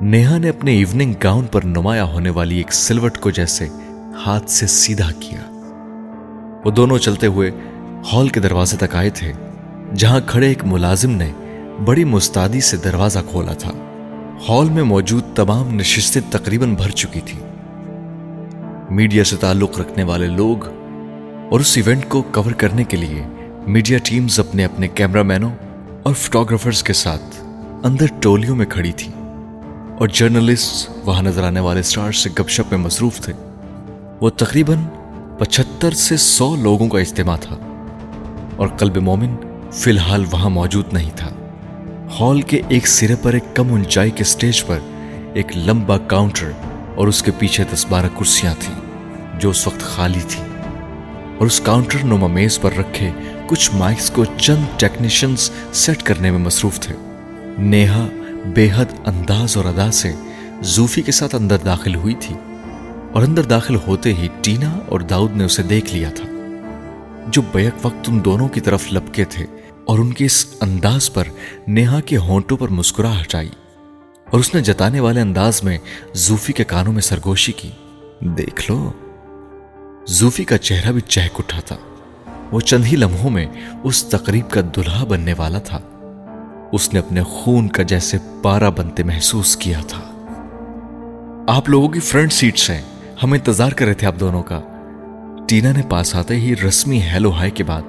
نیہا 0.00 0.38
نے 0.38 0.48
اپنے 0.48 0.72
ایوننگ 0.72 1.12
گاؤن 1.24 1.46
پر 1.46 1.64
نمایاں 1.64 2.04
ہونے 2.04 2.30
والی 2.30 2.56
ایک 2.56 2.72
سلوٹ 2.72 3.18
کو 3.18 3.30
جیسے 3.30 3.68
ہاتھ 4.14 4.50
سے 4.50 4.66
سیدھا 4.66 5.10
کیا۔ 5.20 5.40
وہ 6.64 6.70
دونوں 6.70 6.98
چلتے 6.98 7.26
ہوئے 7.26 7.50
ہال 8.12 8.28
کے 8.28 8.40
دروازے 8.40 8.76
تک 8.76 8.96
آئے 8.96 9.10
تھے، 9.10 9.32
جہاں 9.94 10.20
کھڑے 10.26 10.48
ایک 10.48 10.64
ملازم 10.64 11.10
نے 11.10 11.30
بڑی 11.84 12.04
مستعدی 12.04 12.60
سے 12.60 12.76
دروازہ 12.76 13.18
کھولا 13.30 13.52
تھا۔ 13.52 13.70
ہال 14.48 14.68
میں 14.70 14.82
موجود 14.82 15.22
تمام 15.34 15.74
نشستیں 15.74 16.22
تقریباً 16.30 16.74
بھر 16.74 16.90
چکی 16.90 17.20
تھی 17.20 17.38
میڈیا 18.90 19.24
سے 19.24 19.36
تعلق 19.36 19.80
رکھنے 19.80 20.04
والے 20.04 20.26
لوگ 20.26 20.66
اور 21.50 21.60
اس 21.60 21.76
ایونٹ 21.76 22.08
کو 22.08 22.22
کور 22.22 22.52
کرنے 22.52 22.84
کے 22.84 22.96
لیے 22.96 23.26
میڈیا 23.66 23.98
ٹیمز 24.04 24.40
اپنے 24.40 24.64
اپنے 24.64 24.88
کیمرہ 24.88 25.22
مینوں 25.22 25.50
اور 26.02 26.14
فوٹوگرافرز 26.14 26.82
کے 26.82 26.92
ساتھ 26.92 27.42
اندر 27.82 28.06
ٹولیوں 28.20 28.56
میں 28.56 28.66
کھڑی 28.66 28.92
تھی 28.92 29.12
اور 29.98 30.08
جرنلسٹ 30.08 30.90
وہاں 31.04 31.22
نظر 31.22 31.42
آنے 31.42 31.60
والے 31.60 31.82
سٹار 31.82 32.12
سے 32.12 32.30
گپ 32.30 32.48
شپ 32.48 32.70
میں 32.70 32.78
مصروف 32.78 33.20
تھے۔ 33.20 33.32
وہ 34.22 34.30
تقریباً 34.30 34.78
پچہتر 35.38 35.90
سے 35.90 36.16
سو 36.16 36.56
لوگوں 36.56 36.88
کا 36.88 36.98
اجتماع 36.98 37.36
تھا 37.36 37.56
اور 38.56 38.68
قلب 38.68 38.96
مومن 38.96 39.36
فی 39.72 39.90
الحال 39.90 40.24
وہاں 40.32 40.50
موجود 40.50 40.92
نہیں 40.92 41.10
تھا۔ 41.16 41.30
ہال 42.20 42.42
کے 42.42 42.60
ایک 42.68 42.86
سرے 42.86 43.14
پر 43.22 43.32
ایک 43.32 43.56
کم 43.56 43.70
اونچائی 43.70 44.10
کے 44.10 44.24
سٹیج 44.24 44.64
پر 44.64 44.78
ایک 45.34 45.56
لمبا 45.56 45.98
کاؤنٹر 45.98 46.50
اور 46.94 47.08
اس 47.08 47.22
کے 47.22 47.30
پیچھے 47.38 47.64
دس 47.74 47.86
بارہ 47.86 48.06
کرسیاں 48.18 48.54
تھیں 48.58 48.74
جو 49.40 49.50
اس 49.50 49.66
وقت 49.66 49.80
خالی 49.80 50.20
تھی 50.28 50.42
اور 51.38 51.46
اس 51.46 51.60
کاؤنٹر 51.60 52.04
نما 52.04 52.26
میز 52.26 52.60
پر 52.60 52.70
رکھے 52.78 53.10
کچھ 53.46 53.70
مائکس 53.74 54.10
کو 54.10 54.24
چند 54.24 54.64
ٹیکنیشنز 54.76 55.50
سیٹ 55.72 56.02
کرنے 56.02 56.30
میں 56.30 56.38
مصروف 56.38 56.80
تھے۔ 56.80 56.94
نیہا 57.58 58.06
بے 58.46 58.68
حد 58.76 58.94
انداز 59.06 59.56
اور 59.56 59.64
ادا 59.64 59.90
سے 59.90 60.12
زوفی 60.60 61.02
کے 61.02 61.12
ساتھ 61.12 61.34
اندر 61.34 61.56
داخل 61.56 61.94
ہوئی 61.94 62.14
تھی۔ 62.14 62.34
اور 63.12 63.22
اندر 63.22 63.42
داخل 63.42 63.76
ہوتے 63.86 64.14
ہی 64.14 64.28
ٹینا 64.42 64.78
اور 64.88 65.00
داؤد 65.00 65.36
نے 65.36 65.44
اسے 65.44 65.62
دیکھ 65.62 65.94
لیا 65.94 66.10
تھا، 66.10 66.24
جو 67.28 67.42
بیک 67.52 67.86
وقت 67.86 68.08
ان 68.08 68.24
دونوں 68.24 68.48
کی 68.48 68.60
طرف 68.60 68.92
لپکے 68.92 69.24
تھے 69.24 69.46
اور 69.84 69.98
ان 69.98 70.12
کے 70.12 70.24
اس 70.24 70.46
انداز 70.60 71.12
پر 71.12 71.24
نیہا 71.66 72.00
کے 72.00 72.16
ہونٹوں 72.16 72.56
پر 72.56 72.68
مسکرا 72.68 73.20
ہٹائی 73.20 73.48
اور 74.30 74.40
اس 74.40 74.54
نے 74.54 74.60
جتانے 74.60 75.00
والے 75.00 75.20
انداز 75.20 75.64
میں 75.64 75.78
زوفی 76.14 76.52
کے 76.52 76.64
کانوں 76.64 76.92
میں 76.92 77.02
سرگوشی 77.02 77.52
کی۔ 77.52 77.70
دیکھ 78.20 78.70
لو۔ 78.70 78.92
زوفی 80.08 80.44
کا 80.44 80.58
چہرہ 80.58 80.92
بھی 80.92 81.00
چہک 81.00 81.36
اٹھا 81.38 81.60
تھا۔ 81.60 81.76
وہ 82.52 82.60
چند 82.60 82.84
ہی 82.84 82.96
لمحوں 82.96 83.30
میں 83.30 83.46
اس 83.82 84.04
تقریب 84.04 84.50
کا 84.50 84.60
دلہا 84.76 85.04
بننے 85.04 85.34
والا 85.36 85.58
تھا۔ 85.58 85.80
اس 86.72 86.92
نے 86.92 86.98
اپنے 86.98 87.22
خون 87.22 87.68
کا 87.68 87.82
جیسے 87.82 88.18
پارا 88.42 88.68
بنتے 88.68 89.02
محسوس 89.02 89.56
کیا 89.56 89.80
تھا۔ 89.88 90.08
آپ 91.48 91.68
لوگوں 91.68 91.88
کی 91.88 92.00
فرنٹ 92.00 92.32
سیٹس 92.32 92.70
ہیں۔ 92.70 92.82
ہم 93.22 93.32
انتظار 93.32 93.72
کر 93.72 93.84
رہے 93.84 93.94
تھے 93.94 94.06
آپ 94.06 94.14
دونوں 94.20 94.42
کا۔ 94.42 94.60
ٹینا 95.48 95.72
نے 95.72 95.82
پاس 95.88 96.14
آتے 96.14 96.36
ہی 96.36 96.56
رسمی 96.56 97.00
ہیلو 97.02 97.30
ہائی 97.30 97.50
کے 97.50 97.64
بعد 97.64 97.82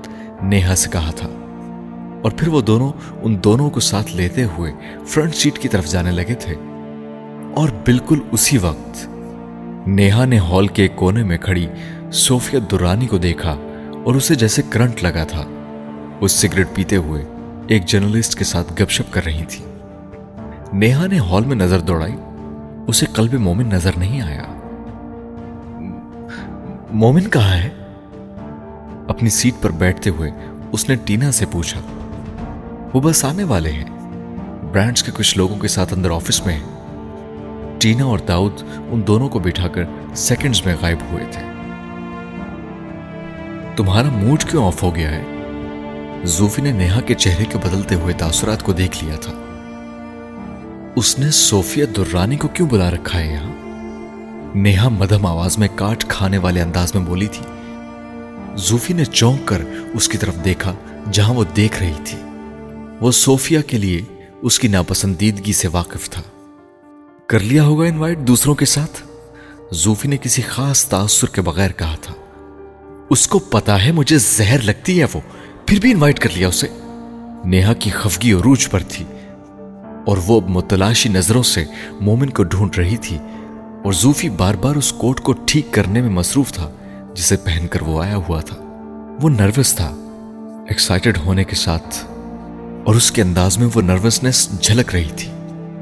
نیہا 0.44 0.76
سے 0.76 0.90
کہا 0.90 1.12
تھا۔ 1.12 1.28
اور 2.24 2.32
پھر 2.38 2.48
وہ 2.48 2.62
دونوں 2.62 2.92
ان 3.24 3.44
دونوں 3.44 3.70
کو 3.70 3.80
ساتھ 3.80 4.16
لیتے 4.16 4.44
ہوئے 4.44 4.72
فرنٹ 5.06 5.36
سیٹ 5.36 5.60
کی 5.60 5.68
طرف 5.68 5.88
جانے 5.88 6.12
لگے 6.12 6.34
تھے۔ 6.34 6.56
اور 7.54 7.70
بالکل 7.86 8.20
اسی 8.32 8.58
وقت 8.58 9.08
نیہا 9.88 10.26
نے 10.26 10.38
ہال 10.38 10.68
کے 10.68 10.88
کونے 10.88 11.24
میں 11.24 11.38
کھڑی 11.38 11.68
صوفیہ 12.14 12.60
درانی 12.60 13.08
کو 13.08 13.18
دیکھا 13.18 13.56
اور 14.06 14.16
اسے 14.16 14.36
جیسے 14.36 14.62
کرنٹ 14.70 15.04
لگا 15.04 15.24
تھا۔ 15.24 15.44
وہ 16.22 16.28
سگریٹ 16.28 16.68
پیتے 16.74 16.96
ہوئے 16.96 17.26
ایک 17.68 17.86
جرنلسٹ 17.86 18.38
کے 18.38 18.44
ساتھ 18.44 18.74
گپ 18.74 18.90
شپ 18.90 19.14
کر 19.14 19.26
رہی 19.26 19.46
تھی۔ 19.50 19.66
نیہا 20.74 21.08
نے 21.08 21.20
ہال 21.20 21.46
میں 21.46 21.56
نظر 21.56 21.80
دوڑائی، 21.80 22.16
اسے 22.88 23.06
قلب 23.14 23.34
مومن 23.34 23.70
نظر 23.70 23.92
نہیں 23.98 24.22
آیا۔ 24.22 24.53
مومن 26.94 27.30
کہاں 27.30 27.56
ہے؟ 27.56 27.70
اپنی 29.08 29.30
سیٹ 29.30 29.54
پر 29.62 29.70
بیٹھتے 29.72 30.10
ہوئے 30.10 30.32
اس 30.72 30.90
نے 30.90 30.96
ٹینا 30.96 31.32
سے 31.32 31.46
پوچھا، 31.52 31.82
وہ 32.94 33.02
بس 33.02 33.26
آنے 33.26 33.44
والے 33.44 33.72
ہیں۔ 33.72 33.86
برانڈز 34.74 35.04
کے 35.04 35.12
کچھ 35.16 35.38
لوگوں 35.38 35.58
کے 35.58 35.68
ساتھ 35.68 35.94
اندر 35.94 36.12
آفس 36.12 36.46
میں 36.46 36.54
ہیں۔ 36.54 37.80
ٹینا 37.82 38.04
اور 38.04 38.20
داؤد 38.20 38.64
ان 38.90 39.08
دونوں 39.08 39.30
کو 39.30 39.40
بٹھا 39.40 39.68
کر 39.68 39.84
سیکنڈز 40.16 40.66
میں 40.66 40.76
غائب 40.82 40.98
ہوئے 41.12 41.26
تھے۔ 41.32 41.42
تمہارا 43.76 44.10
موڈ 44.10 44.44
کیوں 44.44 44.66
آف 44.66 44.84
ہو 44.84 44.96
گیا 44.96 45.12
ہے؟ 45.12 45.24
زوفی 46.24 46.62
نے 46.62 46.72
نیہا 46.72 47.02
کے 47.02 47.14
چہرے 47.14 47.46
کے 47.46 47.58
بدلتے 47.58 47.96
ہوئے 47.96 48.14
تاثرات 48.14 48.64
کو 48.64 48.74
دیکھ 48.74 49.04
لیا 49.04 49.16
تھا۔ 49.16 49.34
اس 50.96 51.20
نے 51.20 51.32
صوفیہ 51.32 51.86
درانی 51.86 52.38
کو 52.38 52.48
کیوں 52.48 52.70
بلا 52.70 52.92
رکھا 52.92 53.20
ہے 53.20 53.34
یہاں؟ 53.34 53.63
نیہا 54.56 54.90
مدھم 54.90 55.26
آواز 55.26 55.58
میں 55.58 55.68
کاٹ 55.76 56.06
کھانے 56.08 56.38
والے 56.38 56.62
انداز 56.62 56.96
میں 56.96 57.04
بولی 57.04 57.28
تھی۔ 57.28 57.46
زوفی 58.56 58.94
نے 58.94 59.06
چونک 59.06 59.48
کر 59.48 59.62
اس 59.94 60.08
کی 60.08 60.18
طرف 60.18 60.36
دیکھا 60.46 60.74
جہاں 61.12 61.34
وہ 61.34 61.44
دیکھ 61.56 61.84
رہی 61.84 61.94
تھی۔ 62.06 62.18
وہ 63.00 63.12
صوفیہ 63.12 63.60
کے 63.68 63.78
لیے 63.78 64.02
اس 64.42 64.60
کی 64.60 64.68
ناپسندیدگی 64.68 65.54
سے 65.54 65.68
واقف 65.68 66.10
تھا۔ 66.10 66.22
کر 67.28 67.40
لیا 67.40 67.64
ہوگا 67.64 67.86
انوائٹ 67.86 68.20
دوسروں 68.20 68.56
کے 68.56 68.66
ساتھ؟ 68.66 69.02
زوفی 69.72 70.08
نے 70.08 70.18
کسی 70.18 70.42
خاص 70.42 70.86
تاثر 70.86 71.28
کے 71.28 71.42
بغیر 71.42 71.72
کہا 71.72 71.96
تھا۔ 72.02 72.14
اس 73.10 73.28
کو 73.28 73.40
پتا 73.40 73.86
ہے 73.86 73.92
مجھے 73.92 74.18
زہر 74.18 74.62
لگتی 74.62 75.00
ہے 75.00 75.06
وہ، 75.14 75.20
پھر 75.66 75.80
بھی 75.80 75.92
انوائٹ 75.92 76.20
کر 76.20 76.30
لیا 76.34 76.48
اسے۔ 76.48 76.68
نیہا 77.46 77.74
کی 77.74 77.90
خفگی 77.90 78.34
عروج 78.34 78.70
پر 78.70 78.80
تھی 78.90 79.06
اور 80.06 80.18
وہ 80.26 80.42
متلاشی 80.48 81.10
نظروں 81.10 81.44
سے 81.44 81.66
مومن 81.92 82.30
کو 82.30 82.44
ڈھونڈ 82.44 82.78
رہی 82.78 82.98
تھی۔ 82.98 83.18
اور 83.84 83.94
زوفی 83.94 84.30
بار 84.30 84.56
بار 84.56 84.76
اس 84.76 84.92
کوٹ 84.94 85.20
کو 85.20 85.34
ٹھیک 85.46 85.72
کرنے 85.72 86.02
میں 86.02 86.10
مصروف 86.10 86.52
تھا، 86.52 86.70
جسے 87.14 87.36
پہن 87.38 87.68
کر 87.68 87.82
وہ 87.82 88.02
آیا 88.04 88.16
ہوا 88.18 88.40
تھا۔ 88.42 88.56
وہ 89.22 89.30
نروس 89.30 89.74
تھا 89.76 89.88
ایکسائٹڈ 90.70 91.18
ہونے 91.18 91.44
کے 91.44 91.56
ساتھ، 91.56 91.98
اور 92.86 92.96
اس 92.96 93.12
کے 93.12 93.22
انداز 93.22 93.58
میں 93.58 93.68
وہ 93.76 93.82
نروسنس 93.82 94.48
جھلک 94.62 94.94
رہی 94.96 95.10
تھی۔ 95.18 95.30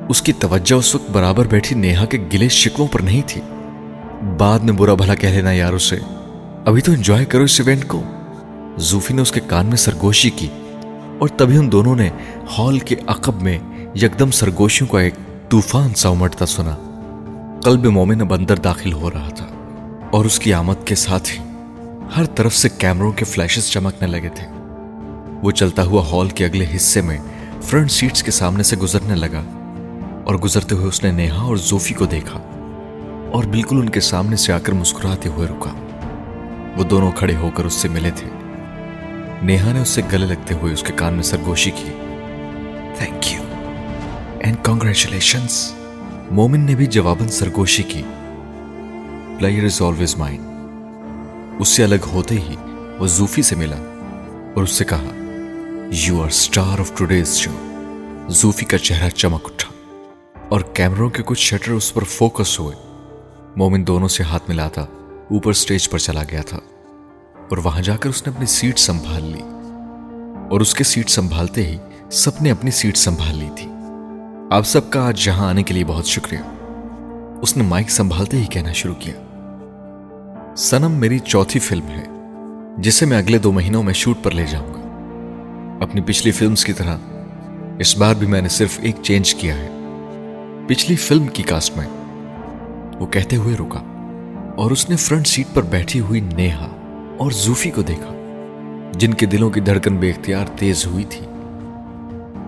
اس 0.10 0.22
کی 0.22 0.34
توجہ 0.40 0.76
اس 0.76 0.94
وقت 0.96 1.12
برابر 1.12 1.48
بیٹھی 1.48 1.76
نیہا 1.76 2.06
کے 2.06 2.18
گلے 2.34 2.50
شکووں 2.50 2.88
پر 2.88 3.00
نہیں 3.00 3.22
تھی۔ 3.28 3.42
بعد 4.38 4.60
میں 4.60 4.74
برا 4.74 4.94
بھلا 4.94 5.16
کہہ 5.16 5.30
لینا 5.30 5.52
یار 5.52 5.74
اسے 5.74 5.98
ابھی 6.66 6.82
تو 6.82 6.92
انجوائے 6.92 7.26
کرو 7.26 7.44
اس 7.44 7.60
ایونٹ 7.60 7.88
کو۔ 7.88 8.02
زوفی 8.82 9.14
نے 9.14 9.22
اس 9.22 9.32
کے 9.32 9.40
کان 9.48 9.66
میں 9.66 9.78
سرگوشی 9.78 10.30
کی، 10.30 10.48
اور 11.20 11.28
تبھی 11.28 11.58
ان 11.58 11.72
دونوں 11.72 11.96
نے 11.96 12.10
ہال 12.58 12.80
کے 12.80 12.96
عقب 13.08 13.42
میں 13.42 13.58
یکدم 13.96 14.32
سرگوشیوں 14.32 14.90
کا 14.90 15.02
ایک 15.02 15.14
طوفان 15.50 15.94
سا 15.94 16.10
امٹتا 16.10 16.46
سنا۔ 16.46 16.76
قلب 17.64 17.86
مومن 17.86 18.22
اب 18.22 18.34
اندر 18.34 18.58
داخل 18.58 18.94
ہو 18.94 19.12
رہا 19.12 19.30
تھا 19.30 19.48
اور 20.12 20.26
اس 20.26 20.40
کی 20.40 20.54
آمد 20.54 20.88
کے 20.88 20.96
ساتھ 20.96 21.32
ہی 21.32 21.38
ہر 22.18 22.26
طرف 22.26 22.56
سے 22.56 22.70
کیمروں 22.70 23.12
کے 23.12 23.26
فلیشز 23.26 23.70
چمکنے 23.70 24.08
لگے 24.08 24.30
تھے۔ 24.30 24.48
وہ 25.44 25.52
چلتا 25.52 25.84
ہوا 25.84 26.10
ہال 26.12 26.30
کے 26.30 26.46
اگلے 26.46 26.66
حصے 26.76 27.02
میں 27.02 27.18
فرنٹ 27.62 27.92
سیٹس 27.92 28.24
کے 28.24 28.32
سامنے 28.32 28.64
سے 28.64 28.76
گزرنے 28.78 29.16
لگا 29.16 29.44
اور 30.26 30.36
گزرتے 30.36 30.76
ہوئے 30.76 30.88
اس 30.88 31.04
نے 31.04 31.12
نیہا 31.12 31.42
اور 31.42 31.56
زوفی 31.56 31.94
کو 31.94 32.06
دیکھا 32.06 32.40
اور 33.32 33.44
بالکل 33.44 33.78
ان 33.78 33.90
کے 33.90 34.00
سامنے 34.00 34.36
سے 34.36 34.54
آ 34.54 34.60
کر 34.60 34.72
مسکراتے 34.72 35.30
ہوئے 35.30 35.48
رکا۔ 35.48 35.74
وہ 36.78 36.84
دونوں 36.84 37.12
کھڑے 37.12 37.36
ہو 37.36 37.52
کر 37.54 37.66
اس 37.66 37.74
سے 37.74 37.90
ملے 37.90 38.12
تھے۔ 38.16 38.28
نیہا 39.42 39.72
نے 39.72 39.82
اس 39.82 39.90
سے 39.90 40.02
گلے 40.14 40.26
لگتے 40.26 40.54
ہوئے 40.54 40.74
اس 40.74 40.84
کے 40.84 40.94
کان 40.94 41.14
میں 41.14 41.24
سرگوشی 41.24 41.72
کی۔ 41.72 41.90
تھینک 42.98 43.32
یو 43.32 43.44
اینڈ 44.40 44.58
کانگریچولیشن 44.62 45.48
مومن 46.32 46.60
نے 46.60 46.76
بھی 46.76 46.86
جواباً 46.86 47.28
سرگوشی 47.28 47.84
کی۔ 47.84 48.02
پلیئر 49.40 49.64
از 49.64 49.82
آلویز 49.82 50.16
مائنڈ 50.16 50.46
اس 51.60 51.68
سے 51.68 51.84
الگ 51.84 52.06
ہوتے 52.14 52.36
ہی 52.36 52.56
وہ 53.00 53.08
زوفی 53.08 53.42
سے 53.42 53.56
ملا 53.56 53.76
اور 54.56 54.64
اس 54.64 54.72
سے 54.72 54.86
کہا 54.86 55.12
you 55.92 56.22
are 56.22 56.28
star 56.28 56.80
of 56.80 56.92
today's 56.98 57.34
show 57.36 57.52
Zofi 58.30 58.66
کا 58.66 58.78
چہرہ 58.78 59.10
چمک 59.10 59.46
اٹھا 59.46 59.70
اور 60.50 60.62
کیمروں 60.62 61.10
کے 61.10 61.24
کچھ 61.26 61.40
شٹر 61.40 61.72
اس 61.72 61.94
پر 61.94 62.04
فوکس 62.04 62.60
ہوئے۔ 62.60 62.76
مومن 63.56 63.88
دونوں 63.88 64.08
سے 64.08 64.24
ہاتھ 64.24 64.44
ملاتا 64.50 64.82
اوپر 65.32 65.54
سٹیج 65.54 65.90
پر 65.90 65.98
چلا 65.98 66.24
گیا 66.32 66.42
تھا 66.42 66.60
اور 67.50 67.58
وہاں 67.58 67.82
جا 67.82 67.96
کر 67.96 68.10
اس 68.10 68.28
نے 68.28 68.34
اپنی 68.34 68.46
سیٹ 68.46 68.80
سنبھال 68.80 69.24
لی 69.24 69.44
اور 70.50 70.62
اس 70.62 70.74
کے 70.74 70.84
سیٹ 70.84 71.10
سنبھالتے 71.10 71.68
ہی 71.68 71.78
سب 72.12 72.32
نے 72.42 72.52
اپنی 72.52 72.72
سیٹ 72.72 72.98
سنبھال 72.98 73.38
لی 73.38 73.50
تھی۔ 73.56 73.66
آپ 74.52 74.68
سب 74.68 74.90
کا 74.90 75.08
آج 75.08 75.28
یہاں 75.28 75.48
آنے 75.48 75.64
کے 75.64 75.74
لیے 75.74 75.84
بہت 75.86 76.06
شکریہ۔ 76.06 76.40
اس 77.42 77.58
نے 77.58 77.64
مائک 77.64 77.90
سنبھالتے 77.90 78.38
ہی 78.38 78.46
کہنا 78.46 78.72
شروع 78.72 78.96
کیا۔ 79.00 79.14
سنم 80.58 80.92
میری 80.92 81.20
چوتھی 81.20 81.60
فلم 81.60 81.88
ہے، 81.88 82.06
جسے 82.78 83.06
میں 83.06 83.18
اگلے 83.18 83.38
دو 83.38 83.52
مہینوں 83.52 83.84
میں 83.84 83.94
شوٹ 83.94 84.18
پر 84.24 84.32
لے 84.32 84.46
جاؤں 84.52 84.74
گا۔ 84.74 84.80
اپنی 85.82 86.02
پچھلی 86.02 86.32
فلمز 86.32 86.66
کی 86.66 86.74
طرح، 86.74 86.98
اس 87.80 87.98
بار 87.98 88.16
بھی 88.16 88.28
میں 88.28 88.42
نے 88.42 88.50
صرف 88.50 88.80
ایک 88.82 88.96
چینج 89.04 89.36
کیا 89.36 89.56
ہے۔ 89.58 89.70
پچھلی 90.68 90.96
فلم 90.96 91.28
کی 91.28 91.44
کاسٹ 91.44 91.78
میں، 91.78 91.88
وہ 93.00 93.06
کہتے 93.06 93.36
ہوئے 93.36 93.56
رکا 93.60 93.80
اور 94.58 94.72
اس 94.72 94.90
نے 94.90 94.96
فرنٹ 94.96 95.28
سیٹ 95.28 95.48
پر 95.54 95.62
بیٹھی 95.62 96.00
ہوئی 96.00 96.22
نیہا 96.22 96.70
اور 97.18 97.32
زوفی 97.32 97.70
کو 97.70 97.82
دیکھا، 97.82 98.14
جن 98.92 99.14
کے 99.14 99.26
دلوں 99.26 99.50
کی 99.50 99.60
دھڑکن 99.60 99.98
بے 99.98 100.10
اختیار 100.10 100.46
تیز 100.56 100.86
ہوئی 100.86 101.04
تھی۔ 101.04 101.26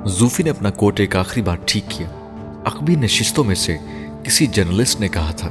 زوفی 0.06 0.44
نے 0.44 0.50
اپنا 0.50 0.70
کوٹ 0.70 1.00
ایک 1.00 1.16
آخری 1.16 1.42
بار 1.42 1.58
ٹھیک 1.66 1.84
کیا۔ 1.90 2.08
اقبی 2.66 2.96
نشستوں 2.96 3.44
میں 3.44 3.56
سے 3.56 3.78
کسی 4.24 4.48
جرنلسٹ 4.48 5.00
نے 5.00 5.08
کہا 5.08 5.32
تھا، 5.32 5.50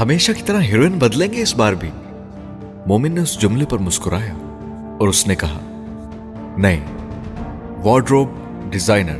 ہمیشہ 0.00 0.32
کی 0.32 0.42
طرح 0.46 0.60
ہیروئن 0.60 0.92
بدلیں 0.92 1.32
گے 1.32 1.42
اس 1.42 1.56
بار 1.56 1.72
بھی۔ 1.72 1.90
مومن 2.86 3.12
نے 3.12 3.20
اس 3.20 3.40
جملے 3.40 3.64
پر 3.66 3.78
مسکرایا 3.78 4.34
اور 5.00 5.08
اس 5.08 5.26
نے 5.26 5.34
کہا، 5.34 5.58
نہیں 6.58 6.80
وارڈروب 7.82 8.28
ڈیزائنر 8.70 9.18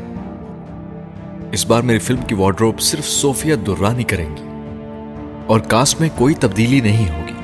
اس 1.53 1.67
بار 1.67 1.83
میری 1.83 1.99
فلم 1.99 2.23
کی 2.27 2.35
وارڈروب 2.35 2.81
صرف 2.81 3.09
صوفیہ 3.09 3.55
درانی 3.55 4.05
کریں 4.05 4.37
گی 4.37 4.49
اور 5.47 5.61
کاسٹ 5.61 6.01
میں 6.01 6.09
کوئی 6.17 6.35
تبدیلی 6.35 6.81
نہیں 6.81 7.09
ہوگی۔ 7.09 7.35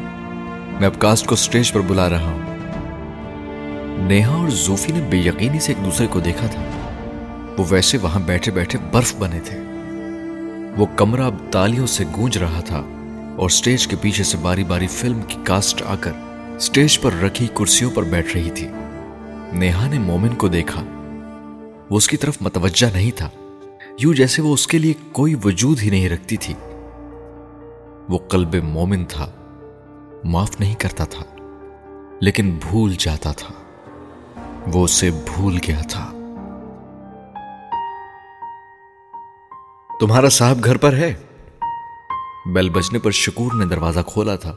میں 0.80 0.86
اب 0.86 0.98
کاسٹ 0.98 1.26
کو 1.26 1.36
سٹیج 1.36 1.72
پر 1.72 1.80
بلا 1.80 2.10
رہا 2.10 2.26
ہوں۔ 2.26 2.48
نیہا 3.98 4.34
اور 4.34 4.48
زوفی 4.48 4.92
نے 4.92 5.06
بے 5.10 5.16
یقینی 5.16 5.60
سے 5.60 5.72
ایک 5.72 5.86
دوسرے 5.86 6.06
کو 6.06 6.20
دیکھا 6.20 6.46
تھا۔ 6.46 6.62
وہ 7.58 7.64
ویسے 7.68 7.98
وہاں 7.98 8.20
بیٹھے 8.20 8.52
بیٹھے 8.52 8.78
برف 8.92 9.14
بنے 9.18 9.40
تھے۔ 9.40 9.58
وہ 10.76 10.86
کمرہ 10.96 11.22
اب 11.22 11.34
تالیوں 11.50 11.86
سے 11.86 12.04
گونج 12.16 12.38
رہا 12.38 12.60
تھا 12.60 12.82
اور 13.38 13.48
سٹیج 13.48 13.86
کے 13.86 13.96
پیچھے 14.00 14.24
سے 14.24 14.36
باری 14.36 14.64
باری 14.64 14.86
فلم 14.86 15.22
کی 15.28 15.38
کاسٹ 15.44 15.82
آ 15.86 15.94
کر 16.00 16.12
سٹیج 16.58 17.00
پر 17.00 17.12
رکھی 17.12 17.48
کرسیوں 17.54 17.90
پر 17.94 18.02
بیٹھ 18.02 18.36
رہی 18.36 18.50
تھی۔ 18.50 18.68
نیہا 19.52 19.88
نے 19.88 19.98
مومن 19.98 20.28
کو 20.28 20.48
دیکھا۔ 20.48 20.82
وہ 21.90 21.96
اس 21.96 22.08
کی 22.08 22.16
طرف 22.16 22.38
متوجہ 22.40 22.86
نہیں 22.92 23.10
تھا۔ 23.16 23.30
یوں 23.98 24.14
جیسے 24.14 24.42
وہ 24.42 24.54
اس 24.54 24.66
کے 24.66 24.78
لیے 24.78 24.92
کوئی 25.12 25.34
وجود 25.44 25.80
ہی 25.82 25.90
نہیں 25.90 26.08
رکھتی 26.08 26.36
تھی۔ 26.36 26.54
وہ 28.08 28.18
قلب 28.18 28.54
مومن 28.54 29.04
تھا۔ 29.04 29.30
معاف 30.24 30.60
نہیں 30.60 30.74
کرتا 30.74 31.04
تھا، 31.04 31.24
لیکن 32.20 32.58
بھول 32.68 32.94
جاتا 32.98 33.32
تھا۔ 33.32 33.54
وہ 34.72 34.84
اسے 34.84 35.10
بھول 35.10 35.58
گیا 35.68 35.80
تھا۔ 35.88 36.12
تمہارا 40.00 40.28
صاحب 40.28 40.64
گھر 40.64 40.76
پر 40.76 40.92
ہے؟ 40.92 41.14
بیل 42.46 42.70
بجنے 42.70 42.98
پر 42.98 43.10
شکور 43.10 43.52
نے 43.52 43.66
دروازہ 43.66 44.00
کھولا 44.06 44.36
تھا 44.36 44.50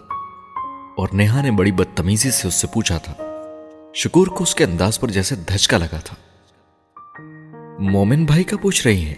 اور 0.97 1.07
نیہا 1.13 1.41
نے 1.41 1.51
بڑی 1.51 1.71
بدتمیزی 1.71 2.31
سے 2.31 2.47
اس 2.47 2.53
سے 2.53 2.67
پوچھا 2.67 2.97
تھا۔ 2.97 3.13
شکور 3.95 4.27
کو 4.27 4.43
اس 4.43 4.55
کے 4.55 4.63
انداز 4.63 4.99
پر 4.99 5.07
جیسے 5.07 5.35
دھچکا 5.35 5.77
لگا 5.77 5.99
تھا۔ 5.99 6.15
مومن 7.79 8.25
بھائی 8.25 8.43
کا 8.43 8.57
پوچھ 8.57 8.87
رہی 8.87 9.05
ہیں۔ 9.05 9.15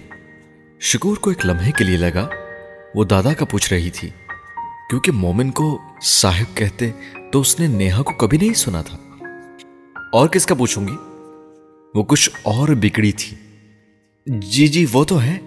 شکور 0.80 1.18
کو 1.18 1.30
ایک 1.30 1.46
لمحے 1.46 1.72
کے 1.72 1.84
لیے 1.84 1.98
لگا، 1.98 2.30
وہ 2.96 3.04
دادا 3.04 3.34
کا 3.34 3.46
پوچھ 3.46 3.74
رہی 3.74 3.90
تھی۔ 3.90 4.10
کیونکہ 4.90 5.12
مومن 5.12 5.52
کو 5.52 5.82
صاحب 6.02 6.58
کہتے 6.58 6.92
تو 7.32 7.40
اس 7.40 7.60
نے 7.60 7.68
نیہا 7.68 8.02
کو 8.02 8.14
کبھی 8.14 8.38
نہیں 8.38 8.54
سنا 8.54 8.82
تھا۔ 8.82 8.98
اور 10.14 10.28
کس 10.28 10.46
کا 10.46 10.56
پوچھوں 10.56 10.88
گی؟ 10.88 10.96
وہ 11.96 12.04
کچھ 12.04 12.30
اور 12.44 12.68
بگڑی 12.68 13.12
تھی۔ 13.12 13.38
جی 14.28 14.68
جی 14.68 14.86
وہ 14.92 15.04
تو 15.04 15.22
ہے 15.22 15.40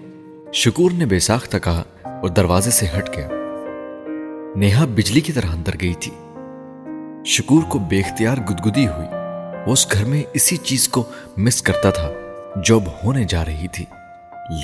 شکور 0.59 0.91
نے 0.91 1.07
بے 1.07 1.19
ساختہ 1.19 1.57
کہا 1.57 1.83
اور 2.03 2.29
دروازے 2.29 2.71
سے 2.71 2.87
ہٹ 2.99 3.17
گیا۔ 3.17 3.29
نیہا 4.57 4.85
بجلی 4.85 5.21
کی 5.21 5.33
طرح 5.33 5.47
اندر 5.47 5.73
گئی 5.81 5.95
تھی۔ 5.95 6.13
شکور 7.25 7.63
کو 7.63 7.79
بے 7.79 7.99
اختیار 7.99 8.37
گدگدی 8.37 8.87
ہوئی۔ 8.87 9.09
وہ 9.67 9.73
اس 9.73 9.93
گھر 9.93 10.05
میں 10.05 10.23
اسی 10.35 10.57
چیز 10.57 10.89
کو 10.89 11.05
مس 11.37 11.63
کرتا 11.63 11.91
تھا 11.91 12.11
جو 12.57 12.81
اب 12.81 12.83
ہونے 13.05 13.25
جا 13.25 13.45
رہی 13.45 13.69
تھی۔ 13.69 13.85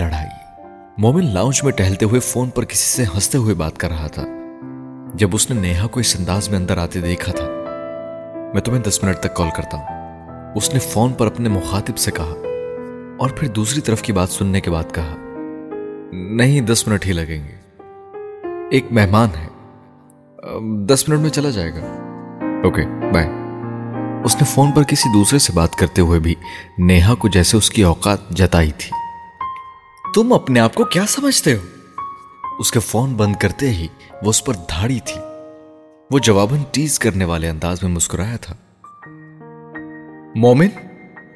لڑائی۔ 0.01 0.62
مومن 0.99 1.34
لاؤنج 1.34 1.61
میں 1.64 1.72
ٹہلتے 1.72 2.05
ہوئے 2.05 2.20
فون 2.20 2.51
پر 2.51 2.64
کسی 2.64 3.05
سے 3.05 3.11
ہنستے 3.14 3.38
ہوئے 3.38 3.55
بات 3.55 3.78
کر 3.78 3.88
رہا 3.88 4.07
تھا۔ 4.07 4.24
جب 5.14 5.28
اس 5.32 5.51
نے 5.51 5.61
نیہا 5.61 5.86
کو 5.86 6.01
اس 6.01 6.16
انداز 6.18 6.49
میں 6.49 6.59
اندر 6.59 6.78
آتے 6.78 7.01
دیکھا 7.01 7.32
تھا۔ 7.32 7.47
میں 8.55 8.62
تمہیں 8.62 8.82
دس 8.82 9.05
منٹ 9.05 9.16
تک 9.18 9.34
کال 9.36 9.49
کرتا 9.57 9.76
ہوں۔ 9.76 9.86
اس 10.55 10.74
نے 10.74 10.80
فون 10.80 11.12
پر 11.12 11.26
اپنے 11.26 11.49
مخاطب 11.49 11.99
سے 11.99 12.11
کہا 12.11 12.34
اور 13.18 13.30
پھر 13.30 13.49
دوسری 13.49 13.80
طرف 13.80 14.03
کی 14.03 14.12
بات 14.12 14.28
سننے 14.28 14.61
کے 14.61 14.70
بعد 14.70 14.95
کہا۔ 14.95 15.16
نہیں، 16.12 16.60
دس 16.60 16.88
منٹ 16.88 17.06
ہی 17.06 17.12
لگیں 17.12 17.48
گے۔ 17.48 17.56
ایک 18.70 18.86
مہمان 18.90 19.28
ہے۔ 19.36 19.48
دس 20.86 21.08
منٹ 21.08 21.18
میں 21.18 21.30
چلا 21.30 21.50
جائے 21.50 21.70
گا۔ 21.70 21.80
Okay, 22.64 23.10
bye. 23.12 23.30
اس 24.24 24.36
نے 24.36 24.44
فون 24.44 24.72
پر 24.72 24.82
کسی 24.82 25.12
دوسرے 25.12 25.38
سے 25.38 25.52
بات 25.52 25.74
کرتے 25.74 26.02
ہوئے 26.02 26.20
بھی 26.20 26.34
نیہا 26.78 27.14
کو 27.14 27.28
جیسے 27.28 27.56
اس 27.56 27.70
کی 27.70 27.82
اوقات 27.82 28.30
جتائی 28.30 28.70
تھی۔ 28.70 28.90
تم 30.14 30.32
اپنے 30.32 30.60
آپ 30.60 30.74
کو 30.74 30.84
کیا 30.84 31.02
سمجھتے 31.08 31.54
ہو؟ 31.54 31.60
اس 32.58 32.70
کے 32.70 32.80
فون 32.80 33.14
بند 33.14 33.36
کرتے 33.36 33.70
ہی 33.70 33.86
وہ 34.12 34.30
اس 34.30 34.44
پر 34.44 34.54
دھاڑی 34.54 34.98
تھی۔ 35.04 35.20
وہ 36.10 36.18
جواباً 36.18 36.58
ٹیز 36.72 36.98
کرنے 36.98 37.24
والے 37.24 37.48
انداز 37.48 37.82
میں 37.82 37.90
مسکرایا 37.90 38.36
تھا۔ 38.36 38.54
مومن، 40.34 40.68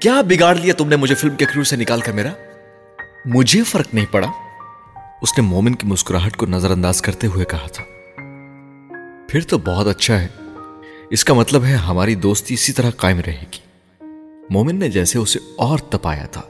کیا 0.01 0.20
بگاڑ 0.20 0.55
لیا 0.55 0.74
تم 0.79 0.89
نے 0.89 0.97
مجھے 0.97 1.14
فلم 1.14 1.37
کے 1.37 1.45
کریو 1.45 1.64
سے 1.64 1.77
نکال 1.77 2.01
کر 2.01 2.12
میرا؟ 2.12 2.31
مجھے 3.24 3.62
فرق 3.62 3.95
نہیں 3.95 4.07
پڑا۔ 4.11 4.46
اس 5.23 5.39
نے 5.39 5.45
مومن 5.45 5.75
کی 5.75 5.87
مسکراہٹ 5.87 6.37
کو 6.37 6.47
نظر 6.47 6.71
انداز 6.71 7.03
کرتے 7.03 7.27
ہوئے 7.27 7.45
کہا 7.45 7.67
تھا۔ 7.73 7.85
پھر 9.29 9.41
تو 9.41 9.59
بہت 9.59 9.87
اچھا 9.87 10.21
ہے۔ 10.21 10.29
اس 11.11 11.25
کا 11.25 11.35
مطلب 11.35 11.64
ہے 11.64 11.75
ہماری 11.75 12.14
دوستی 12.14 12.55
اسی 12.55 12.73
طرح 12.73 12.91
قائم 12.91 13.21
رہے 13.27 13.45
گی۔ 13.53 13.59
مومن 14.51 14.77
نے 14.77 14.89
جیسے 14.89 15.19
اسے 15.19 15.39
اور 15.57 15.79
تپایا 15.79 16.27
تھا۔ 16.27 16.43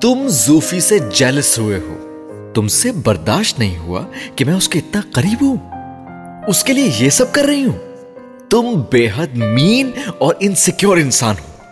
تم 0.00 0.28
زوفی 0.28 0.80
سے 0.80 0.98
جیلس 0.98 1.58
ہوئے 1.58 1.78
ہو۔ 1.78 2.04
تم 2.54 2.68
سے 2.68 2.92
برداشت 2.92 3.58
نہیں 3.58 3.78
ہوا 3.78 4.02
کہ 4.36 4.44
میں 4.44 4.54
اس 4.54 4.68
کے 4.68 4.78
اتنا 4.78 5.00
قریب 5.12 5.42
ہوں۔ 5.42 5.56
اس 6.46 6.64
کے 6.64 6.72
لیے 6.72 6.90
یہ 6.98 7.10
سب 7.10 7.32
کر 7.32 7.44
رہی 7.44 7.64
ہوں۔ 7.64 7.94
تم 8.50 8.82
بے 8.92 9.08
حد 9.16 9.36
مین 9.36 9.90
اور 10.18 10.34
انسیکیور 10.40 10.96
انسان 10.96 11.34
ہو۔ 11.38 11.62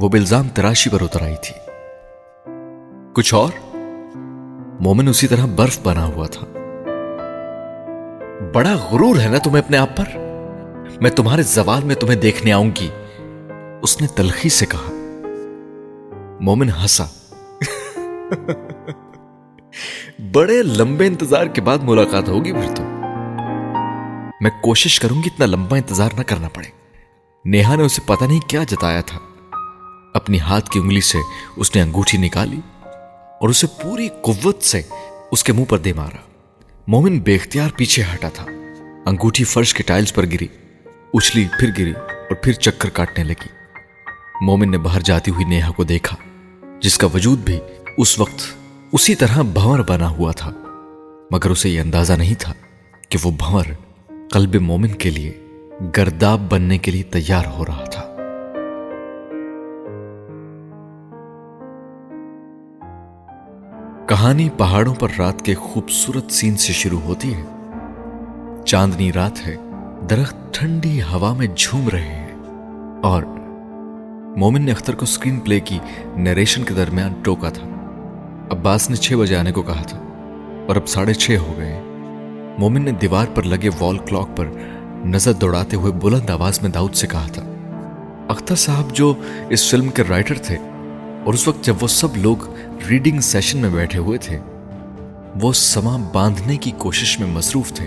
وہ 0.00 0.08
بلزام 0.08 0.48
تراشی 0.48 0.90
پر 0.90 1.02
اتر 1.02 1.22
آئی 1.22 1.36
تھی۔ 1.42 1.70
کچھ 3.14 3.34
اور؟ 3.34 3.67
مومن 4.80 5.08
اسی 5.08 5.26
طرح 5.26 5.46
برف 5.46 5.78
بنا 5.82 6.04
ہوا 6.04 6.26
تھا۔ 6.26 6.46
بڑا 8.54 8.76
غرور 8.90 9.20
ہے 9.20 9.28
نا 9.28 9.38
تمہیں 9.38 9.58
اپنے 9.58 9.76
آپ 9.76 9.96
پر؟ 9.96 10.04
میں 11.00 11.10
تمہارے 11.10 11.42
زوال 11.42 11.84
میں 11.84 11.94
تمہیں 11.94 12.16
دیکھنے 12.16 12.52
آؤں 12.52 12.70
گی۔ 12.80 12.88
اس 13.82 14.00
نے 14.00 14.06
تلخی 14.06 14.48
سے 14.48 14.66
کہا۔ 14.66 14.92
مومن 16.40 16.68
ہسا 16.84 17.04
بڑے 20.32 20.62
لمبے 20.62 21.06
انتظار 21.06 21.46
کے 21.46 21.60
بعد 21.60 21.78
ملاقات 21.82 22.28
ہوگی 22.28 22.52
پھر 22.52 22.74
تو۔ 22.74 22.82
میں 24.40 24.50
کوشش 24.62 25.00
کروں 25.00 25.16
گی 25.16 25.22
اتنا 25.26 25.46
لمبا 25.46 25.76
انتظار 25.76 26.10
نہ 26.18 26.22
کرنا 26.22 26.48
پڑے۔ 26.48 26.66
نیہا 27.44 27.74
نے 27.74 27.82
اسے 27.82 28.02
پتہ 28.06 28.24
نہیں 28.24 28.40
کیا 28.40 28.60
جتایا 28.68 29.00
تھا۔ 29.00 29.18
اپنی 30.14 30.40
ہاتھ 30.40 30.70
کی 30.70 30.78
انگلی 30.78 31.00
سے 31.00 31.18
اس 31.56 31.76
نے 31.76 31.82
انگوٹھی 31.82 32.18
نکالی۔ 32.18 32.60
اور 33.40 33.48
اسے 33.48 33.66
پوری 33.82 34.08
قوت 34.22 34.62
سے 34.62 34.82
اس 35.30 35.44
کے 35.44 35.52
منہ 35.52 35.64
پر 35.68 35.78
دے 35.78 35.92
مارا۔ 35.92 36.16
مومن 36.86 37.18
بے 37.18 37.34
اختیار 37.34 37.68
پیچھے 37.76 38.02
ہٹا 38.14 38.28
تھا۔ 38.28 38.44
انگوٹھی 39.06 39.44
فرش 39.44 39.74
کے 39.74 39.82
ٹائلز 39.82 40.12
پر 40.12 40.26
گری، 40.26 40.46
اچھلی 41.14 41.48
پھر 41.60 41.70
گری 41.78 41.92
اور 42.06 42.34
پھر 42.34 42.52
چکر 42.52 42.88
کاٹنے 42.88 43.24
لگی۔ 43.24 43.48
مومن 44.44 44.70
نے 44.70 44.78
باہر 44.78 45.00
جاتی 45.00 45.30
ہوئی 45.30 45.44
نیہا 45.44 45.70
کو 45.70 45.84
دیکھا، 45.84 46.16
جس 46.80 46.98
کا 46.98 47.06
وجود 47.14 47.38
بھی 47.38 47.60
اس 47.98 48.18
وقت 48.18 48.42
اسی 48.92 49.14
طرح 49.14 49.42
بھنور 49.42 49.78
بنا 49.78 50.08
ہوا 50.08 50.32
تھا۔ 50.32 50.50
مگر 51.30 51.50
اسے 51.50 51.68
یہ 51.68 51.80
اندازہ 51.80 52.12
نہیں 52.12 52.34
تھا 52.38 52.52
کہ 53.08 53.18
وہ 53.22 53.30
بھنور 53.30 53.64
قلب 54.30 54.54
مومن 54.54 54.88
کے 54.88 55.10
لیے 55.10 55.46
گرداب 55.96 56.40
بننے 56.50 56.78
کے 56.78 56.90
لیے 56.90 57.02
تیار 57.02 57.44
ہو 57.46 57.66
رہا 57.66 57.84
تھا۔ 57.84 58.07
کہانی 64.08 64.48
پہاڑوں 64.56 64.94
پر 64.94 65.08
رات 65.18 65.42
کے 65.42 65.54
خوبصورت 65.54 66.32
سین 66.32 66.56
سے 66.56 66.72
شروع 66.72 67.00
ہوتی 67.00 67.34
ہے۔ 67.34 67.42
چاندنی 68.64 69.12
رات 69.12 69.46
ہے، 69.46 69.56
درخت 70.10 70.36
ٹھنڈی 70.50 71.02
ہوا 71.02 71.32
میں 71.32 71.46
جھوم 71.56 71.88
رہے 71.88 72.00
ہیں۔ 72.00 72.36
اور 73.02 73.22
مومن 74.36 74.62
نے 74.62 74.72
اختر 74.72 74.94
کو 74.94 75.06
سکرین 75.06 75.40
پلے 75.40 75.60
کی 75.60 75.78
نیریشن 76.16 76.64
کے 76.64 76.74
درمیان 76.74 77.12
ٹوکا 77.22 77.48
تھا۔ 77.48 77.66
عباس 78.50 78.90
نے 78.90 78.96
چھ 78.96 79.12
بجے 79.12 79.36
آنے 79.36 79.52
کو 79.52 79.62
کہا 79.62 79.82
تھا 79.82 79.98
اور 80.68 80.76
اب 80.76 80.88
ساڑھے 80.88 81.14
چھ 81.14 81.36
ہو 81.48 81.54
گئے 81.56 81.80
مومن 82.58 82.84
نے 82.84 82.90
دیوار 82.90 83.26
پر 83.34 83.42
لگے 83.42 83.70
وال 83.80 83.98
کلاک 83.98 84.36
پر 84.36 84.46
نظر 85.04 85.32
دوڑاتے 85.32 85.76
ہوئے 85.76 85.92
بلند 85.92 86.30
آواز 86.30 86.62
میں 86.62 86.70
داؤد 86.70 86.94
سے 86.94 87.06
کہا 87.06 87.26
تھا، 87.32 87.42
اختر 88.28 88.54
صاحب 88.54 88.92
جو 88.92 89.14
اس 89.48 89.70
فلم 89.70 89.88
کے 89.88 90.02
رائٹر 90.08 90.38
تھے 90.38 90.56
اور 91.24 91.34
اس 91.34 91.48
وقت 91.48 91.64
جب 91.64 91.74
وہ 91.80 91.86
سب 91.86 92.16
لوگ 92.16 92.36
ریڈنگ 92.88 93.20
سیشن 93.20 93.58
میں 93.58 93.70
بیٹھے 93.70 93.98
ہوئے 93.98 94.18
تھے، 94.18 94.38
وہ 95.40 95.52
سما 95.52 95.96
باندھنے 96.12 96.56
کی 96.56 96.70
کوشش 96.78 97.20
میں 97.20 97.28
مصروف 97.28 97.72
تھے 97.72 97.86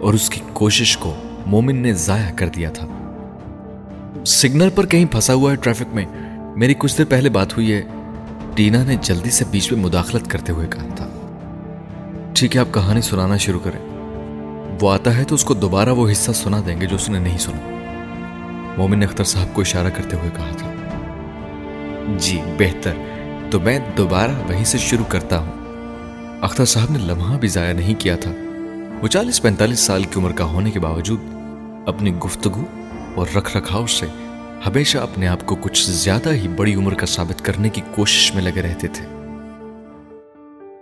اور 0.00 0.14
اس 0.14 0.30
کی 0.30 0.40
کوشش 0.52 0.96
کو 0.96 1.14
مومن 1.46 1.76
نے 1.76 1.92
ضائع 1.92 2.32
کر 2.36 2.48
دیا 2.48 2.70
تھا۔ 2.70 2.86
سگنل 4.26 4.68
پر 4.74 4.86
کہیں 4.86 5.04
پھنسا 5.04 5.34
ہوا 5.34 5.50
ہے 5.50 5.56
ٹریفک 5.56 5.94
میں، 5.94 6.04
میری 6.56 6.74
کچھ 6.78 6.98
دیر 6.98 7.06
پہلے 7.08 7.28
بات 7.28 7.56
ہوئی 7.56 7.72
ہے۔ 7.72 7.82
ٹینا 8.54 8.84
نے 8.84 8.96
جلدی 9.00 9.30
سے 9.30 9.44
بیچ 9.50 9.72
میں 9.72 9.80
مداخلت 9.80 10.30
کرتے 10.30 10.52
ہوئے 10.52 10.66
کہا 10.66 10.94
تھا۔ 10.96 11.08
ٹھیک 12.34 12.56
ہے، 12.56 12.60
آپ 12.60 12.74
کہانی 12.74 13.00
سنانا 13.00 13.36
شروع 13.36 13.60
کریں۔ 13.60 13.96
وہ 14.80 14.90
آتا 14.90 15.16
ہے 15.16 15.24
تو 15.24 15.34
اس 15.34 15.44
کو 15.44 15.54
دوبارہ 15.54 15.88
وہ 15.88 16.12
حصہ 16.12 16.32
سنا 16.32 16.62
دیں 16.66 16.80
گے 16.80 16.86
جو 16.86 16.96
اس 16.96 17.08
نے 17.08 17.18
نہیں 17.18 17.38
سنا۔ 17.38 17.72
مومن 18.78 18.98
نے 18.98 19.06
اختر 19.06 19.24
صاحب 19.24 19.46
کو 19.52 19.60
اشارہ 19.60 19.90
کرتے 19.96 20.16
ہوئے 20.16 20.30
کہا 20.36 20.56
تھا۔ 20.56 20.72
جی 22.08 22.40
بہتر۔ 22.58 22.92
تو 23.50 23.60
میں 23.60 23.78
دوبارہ 23.96 24.30
وہیں 24.48 24.64
سے 24.64 24.78
شروع 24.78 25.04
کرتا 25.04 25.38
ہوں۔ 25.38 25.52
اختر 26.42 26.64
صاحب 26.64 26.90
نے 26.90 26.98
لمحہ 26.98 27.38
بھی 27.38 27.48
ضائع 27.48 27.72
نہیں 27.72 27.94
کیا 28.00 28.16
تھا۔ 28.16 28.32
وہ 29.02 29.08
چالیس 29.08 29.42
پینتالیس 29.42 29.80
سال 29.80 30.04
کی 30.04 30.20
عمر 30.20 30.32
کا 30.32 30.44
ہونے 30.44 30.70
کے 30.70 30.80
باوجود 30.80 31.20
اپنی 31.86 32.14
گفتگو 32.14 32.64
اور 33.14 33.26
رکھ 33.36 33.56
رکھاؤ 33.56 33.86
سے 33.86 34.06
ہمیشہ 34.66 34.98
اپنے 34.98 35.28
آپ 35.28 35.46
کو 35.46 35.54
کچھ 35.54 35.90
زیادہ 35.90 36.32
ہی 36.32 36.48
بڑی 36.48 36.74
عمر 36.74 36.94
کا 36.94 37.06
ثابت 37.06 37.44
کرنے 37.44 37.68
کی 37.68 37.80
کوشش 37.94 38.34
میں 38.34 38.42
لگے 38.42 38.62
رہتے 38.62 38.88
تھے۔ 38.88 39.06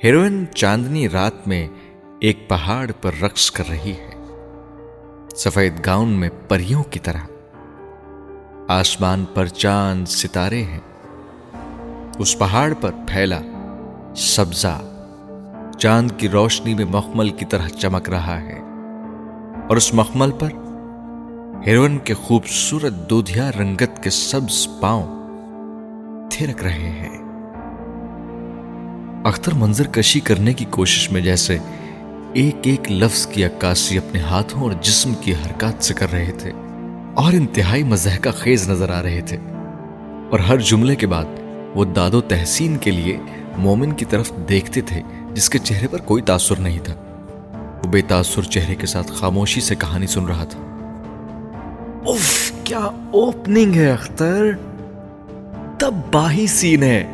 ہیروئن 0.05 0.45
چاندنی 0.55 1.09
رات 1.09 1.49
میں 1.49 1.69
ایک 2.21 2.49
پہاڑ 2.49 2.91
پر 3.03 3.11
رقص 3.23 3.51
کر 3.51 3.65
رہی 3.71 3.93
ہے۔ 3.93 4.15
سفید 5.37 5.87
گاؤن 5.87 6.09
میں 6.09 6.29
پریوں 6.49 6.83
کی 6.83 6.99
طرح۔ 6.99 7.27
آسمان 8.69 9.25
پر 9.35 9.47
چاند 9.47 10.09
ستارے 10.09 10.63
ہیں۔ 10.63 10.81
اس 12.19 12.39
پہاڑ 12.39 12.73
پر 12.81 12.91
پھیلا۔ 13.09 13.41
سبزہ 14.17 14.81
چاند 15.79 16.11
کی 16.17 16.29
روشنی 16.29 16.75
میں 16.75 16.85
مخمل 16.85 17.31
کی 17.31 17.45
طرح 17.45 17.69
چمک 17.69 18.09
رہا 18.09 18.41
ہے۔ 18.41 18.59
اور 19.69 19.77
اس 19.77 19.95
مخمل 19.95 20.31
پر 20.31 20.49
ہیروئن 21.67 21.99
کے 21.99 22.15
خوبصورت 22.15 23.11
دودھیا 23.11 23.51
رنگت 23.59 24.03
کے 24.03 24.11
سبز 24.11 24.69
پاؤں 24.81 25.07
تھرک 26.31 26.63
رہے 26.63 26.91
ہیں۔ 26.91 27.19
اختر 29.25 29.55
منظر 29.55 29.87
کشی 29.87 30.21
کرنے 30.21 30.55
کی 30.55 30.65
کوشش 30.71 31.13
میں 31.13 31.21
جیسے 31.21 31.59
ایک 32.33 32.57
ایک 32.63 32.93
لفظ 32.93 33.27
کی 33.27 33.45
عکاسی 33.45 33.99
اپنے 33.99 34.21
ہاتھوں 34.21 34.63
اور 34.63 34.73
جسم 34.73 35.15
کی 35.21 35.33
حرکات 35.33 35.85
سے 35.85 35.95
کر 35.95 36.13
رہے 36.13 36.33
تھے 36.39 36.51
اور 37.15 37.33
انتہائی 37.33 37.83
مزہ 37.83 38.19
کا 38.21 38.31
خیز 38.31 38.71
نظر 38.71 38.91
آ 38.91 39.03
رہے 39.03 39.21
تھے۔ 39.21 39.37
اور 40.31 40.39
ہر 40.39 40.57
جملے 40.57 40.97
کے 40.97 41.07
بعد 41.07 41.25
وہ 41.75 41.85
داد 41.85 42.11
و 42.15 42.21
تحسین 42.21 42.77
کے 42.77 42.91
لیے 42.91 43.19
مومن 43.57 43.93
کی 43.93 44.05
طرف 44.05 44.33
دیکھتے 44.49 44.81
تھے، 44.81 45.01
جس 45.33 45.51
کے 45.51 45.59
چہرے 45.59 45.89
پر 45.89 45.99
کوئی 45.99 46.23
تاثر 46.23 46.55
نہیں 46.59 46.79
تھا۔ 46.79 46.95
وہ 47.85 47.89
بے 47.89 48.01
تاثر 48.01 48.43
چہرے 48.43 48.75
کے 48.75 48.87
ساتھ 48.87 49.13
خاموشی 49.13 49.61
سے 49.61 49.75
کہانی 49.75 50.07
سن 50.07 50.27
رہا 50.27 50.45
تھا۔ 50.45 50.61
اف 52.07 52.53
کیا 52.65 52.79
اوپننگ 53.11 53.75
ہے 53.75 53.91
اختر؟ 53.91 54.51
تب 55.79 55.95
باہی 56.13 56.47
سین 56.47 56.83
ہے۔ 56.83 57.05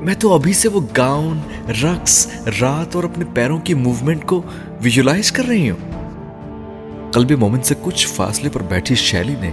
میں 0.00 0.14
تو 0.14 0.34
ابھی 0.34 0.52
سے 0.52 0.68
وہ 0.68 0.80
گاؤن 0.96 1.38
رقص، 1.70 2.26
رات 2.60 2.96
اور 2.96 3.04
اپنے 3.04 3.24
پیروں 3.34 3.58
کی 3.58 3.74
موومنٹ 3.74 4.24
کو 4.26 4.42
ویژلائز 4.82 5.32
کر 5.32 5.44
رہی 5.44 5.70
ہوں۔ 5.70 5.92
قلب 7.12 7.30
مومن 7.30 7.62
سے 7.62 7.74
کچھ 7.82 8.08
فاصلے 8.08 8.50
پر 8.52 8.62
بیٹھی 8.62 8.94
شیلی 8.94 9.34
نے 9.40 9.50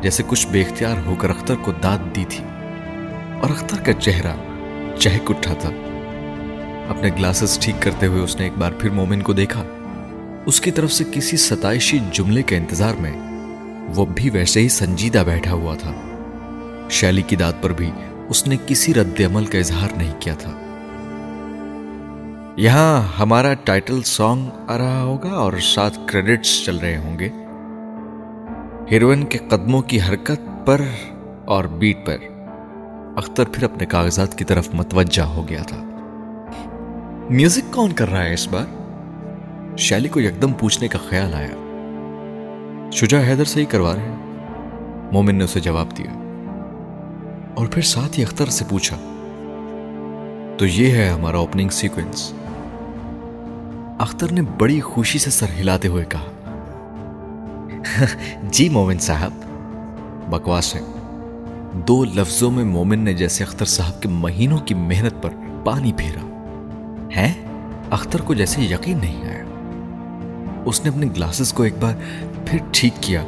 جیسے 0.00 0.22
کچھ 0.26 0.48
بے 0.48 0.60
اختیار 0.60 1.06
ہو 1.06 1.14
کر 1.18 1.30
اختر 1.30 1.54
کو 1.62 1.72
داد 1.72 2.16
دی 2.16 2.24
تھی۔ 2.28 2.44
اور 3.42 3.50
اختر 3.50 3.76
کا 3.80 3.92
چہرہ، 3.92 4.34
چہک 4.98 5.30
اٹھا 5.30 5.54
تھا۔ 5.54 5.70
اپنے 6.88 7.10
گلاسز 7.18 7.58
ٹھیک 7.58 7.82
کرتے 7.82 8.06
ہوئے 8.06 8.22
اس 8.22 8.36
نے 8.36 8.44
ایک 8.44 8.52
بار 8.58 8.72
پھر 8.72 8.90
مومن 8.90 9.20
کو 9.20 9.32
دیکھا۔ 9.32 9.64
اس 10.46 10.60
کی 10.60 10.70
طرف 10.70 10.92
سے 10.92 11.04
کسی 11.12 11.36
ستائشی 11.36 11.98
جملے 12.12 12.42
کے 12.42 12.56
انتظار 12.56 12.94
میں 12.98 13.12
وہ 13.94 14.06
بھی 14.06 14.30
ویسے 14.30 14.60
ہی 14.60 14.68
سنجیدہ 14.68 15.22
بیٹھا 15.26 15.52
ہوا 15.52 15.74
تھا۔ 15.74 15.92
شیلی 16.90 17.22
کی 17.22 17.36
داد 17.36 17.52
پر 17.62 17.72
بھی 17.72 17.90
اس 18.28 18.46
نے 18.46 18.56
کسی 18.66 18.94
رد 18.94 19.20
عمل 19.20 19.44
کا 19.44 19.58
اظہار 19.58 19.88
نہیں 19.96 20.20
کیا 20.20 20.34
تھا۔ 20.34 20.50
یہاں 22.56 23.18
ہمارا 23.18 23.54
ٹائٹل 23.54 24.02
سانگ 24.02 24.48
آ 24.68 24.78
رہا 24.78 25.02
ہوگا 25.02 25.30
اور 25.30 25.52
ساتھ 25.62 25.98
کریڈٹس 26.06 26.64
چل 26.64 26.76
رہے 26.76 26.96
ہوں 26.96 27.18
گے۔ 27.18 27.28
ہیروئن 28.90 29.24
کے 29.24 29.38
قدموں 29.38 29.82
کی 29.82 29.98
حرکت 30.00 30.66
پر 30.66 30.80
اور 31.44 31.64
بیٹ 31.64 32.06
پر۔ 32.06 32.35
اختر 33.16 33.44
پھر 33.52 33.62
اپنے 33.62 33.86
کاغذات 33.86 34.38
کی 34.38 34.44
طرف 34.44 34.68
متوجہ 34.74 35.22
ہو 35.22 35.48
گیا 35.48 35.62
تھا۔ 35.62 35.76
میوزک 37.30 37.74
کون 37.74 37.92
کر 37.92 38.10
رہا 38.10 38.24
ہے 38.24 38.34
اس 38.34 38.48
بار؟ 38.48 38.64
شیلی 39.76 40.08
کو 40.08 40.20
یکدم 40.20 40.52
پوچھنے 40.52 40.88
کا 40.88 40.98
خیال 41.08 41.34
آیا۔ 41.34 42.90
شجا 42.92 43.20
حیدر 43.20 43.44
سے 43.44 43.60
ہی 43.60 43.64
کروا 43.64 43.94
رہے 43.94 44.02
ہیں۔ 44.02 44.16
مومن 45.12 45.34
نے 45.34 45.44
اسے 45.44 45.60
جواب 45.60 45.86
دیا۔ 45.98 46.10
اور 47.54 47.66
پھر 47.66 47.82
ساتھ 47.82 48.18
ہی 48.18 48.24
اختر 48.24 48.46
سے 48.46 48.64
پوچھا۔ 48.68 48.96
تو 50.58 50.66
یہ 50.66 50.90
ہے 50.90 51.08
ہمارا 51.08 51.36
اوپننگ 51.36 51.68
سیکوینس 51.68 52.32
اختر 53.98 54.32
نے 54.32 54.40
بڑی 54.58 54.80
خوشی 54.80 55.18
سے 55.18 55.30
سر 55.30 55.46
ہلاتے 55.60 55.88
ہوئے 55.88 56.04
کہا۔ 56.04 56.24
جی 58.42 58.68
مومن 58.68 58.98
صاحب، 58.98 59.32
بکواس 60.30 60.74
ہے۔ 60.74 60.80
دو 61.76 62.04
لفظوں 62.04 62.50
میں 62.50 62.64
مومن 62.64 62.98
نے 62.98 63.14
جیسے 63.14 63.44
اختر 63.44 63.64
صاحب 63.64 64.02
کے 64.02 64.08
مہینوں 64.08 64.58
کی 64.58 64.74
محنت 64.74 65.22
پر 65.22 65.30
پانی 65.64 65.92
پھیرا۔ 65.92 66.26
ہے 67.16 67.32
اختر 67.90 68.20
کو 68.20 68.34
جیسے 68.34 68.62
یقین 68.62 68.98
نہیں 68.98 69.28
آیا۔ 69.28 69.44
اس 70.64 70.84
نے 70.84 70.90
اپنے 70.90 71.06
گلاسز 71.16 71.52
کو 71.52 71.62
ایک 71.62 71.74
بار 71.80 71.94
پھر 72.46 72.58
ٹھیک 72.70 72.92
کیا 73.00 73.20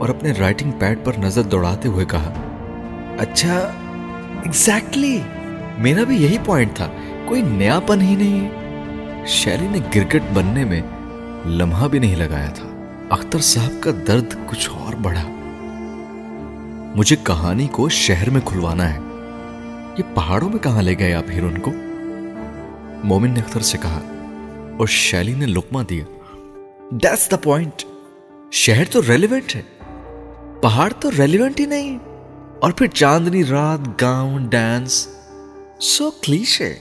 اور 0.00 0.08
اپنے 0.08 0.32
رائٹنگ 0.32 0.70
پیڈ 0.78 0.98
پر 1.04 1.12
نظر 1.18 1.42
دوڑاتے 1.42 1.88
ہوئے 1.88 2.04
کہا 2.04 2.32
اچھا 3.18 3.52
ایگزیکٹلی 4.42 5.20
میرا 5.78 6.04
بھی 6.04 6.22
یہی 6.22 6.36
پوائنٹ 6.44 6.74
تھا۔ 6.74 6.88
کوئی 7.24 7.42
نیا 7.42 7.80
پن 7.86 8.00
ہی 8.00 8.16
نہیں۔ 8.16 8.50
شیلی 9.26 9.68
نے 9.68 9.78
کرکٹ 9.90 10.22
بننے 10.34 10.64
میں 10.64 10.80
لمحہ 11.46 11.88
بھی 11.88 11.98
نہیں 11.98 12.16
لگایا 12.16 12.50
تھا۔ 12.50 12.86
اختر 13.10 13.38
صاحب 13.38 13.72
کا 13.80 13.90
درد 14.06 14.34
کچھ 14.46 14.70
اور 14.72 14.94
بڑھا۔ 15.02 15.33
مجھے 16.94 17.16
کہانی 17.22 17.68
کو 17.72 17.88
شہر 17.88 18.30
میں 18.30 18.40
کھلوانا 18.44 18.94
ہے۔ 18.94 18.98
یہ 19.98 20.02
پہاڑوں 20.14 20.48
میں 20.48 20.58
کہاں 20.58 20.82
لے 20.82 20.98
گئے 20.98 21.14
آپ 21.14 21.24
ہیروئن 21.30 21.58
کو؟ 21.58 21.70
مومن 23.04 23.30
نے 23.30 23.40
اختر 23.40 23.60
سے 23.60 23.78
کہا، 23.78 24.00
اور 24.78 24.86
شیلی 24.86 25.34
نے 25.34 25.46
لکما 25.46 25.82
دیا۔ 25.90 26.04
دیٹس 26.90 27.30
دا 27.30 27.36
پوائنٹ 27.36 27.84
شہر 28.52 28.84
تو 28.90 29.00
ریلیونٹ 29.08 29.56
ہے۔ 29.56 29.62
پہاڑ 30.62 30.92
تو 31.00 31.10
ریلیونٹ 31.18 31.60
ہی 31.60 31.66
نہیں۔ 31.66 31.98
اور 32.60 32.72
پھر 32.72 32.86
چاندنی، 32.86 33.44
رات، 33.44 34.02
گاؤں 34.02 34.38
ڈانس 34.48 35.08
سو 35.80 36.10
کلیش 36.10 36.60
ہے 36.60 36.78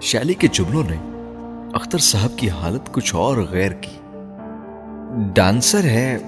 شیلی 0.00 0.34
کے 0.34 0.48
جملوں 0.52 0.82
نے 0.90 0.96
اختر 1.76 1.98
صاحب 1.98 2.38
کی 2.38 2.50
حالت 2.50 2.92
کچھ 2.92 3.14
اور 3.14 3.36
غیر 3.36 3.72
کی۔ 3.72 3.98
ڈانسر 5.34 5.84
ہے 5.84 6.18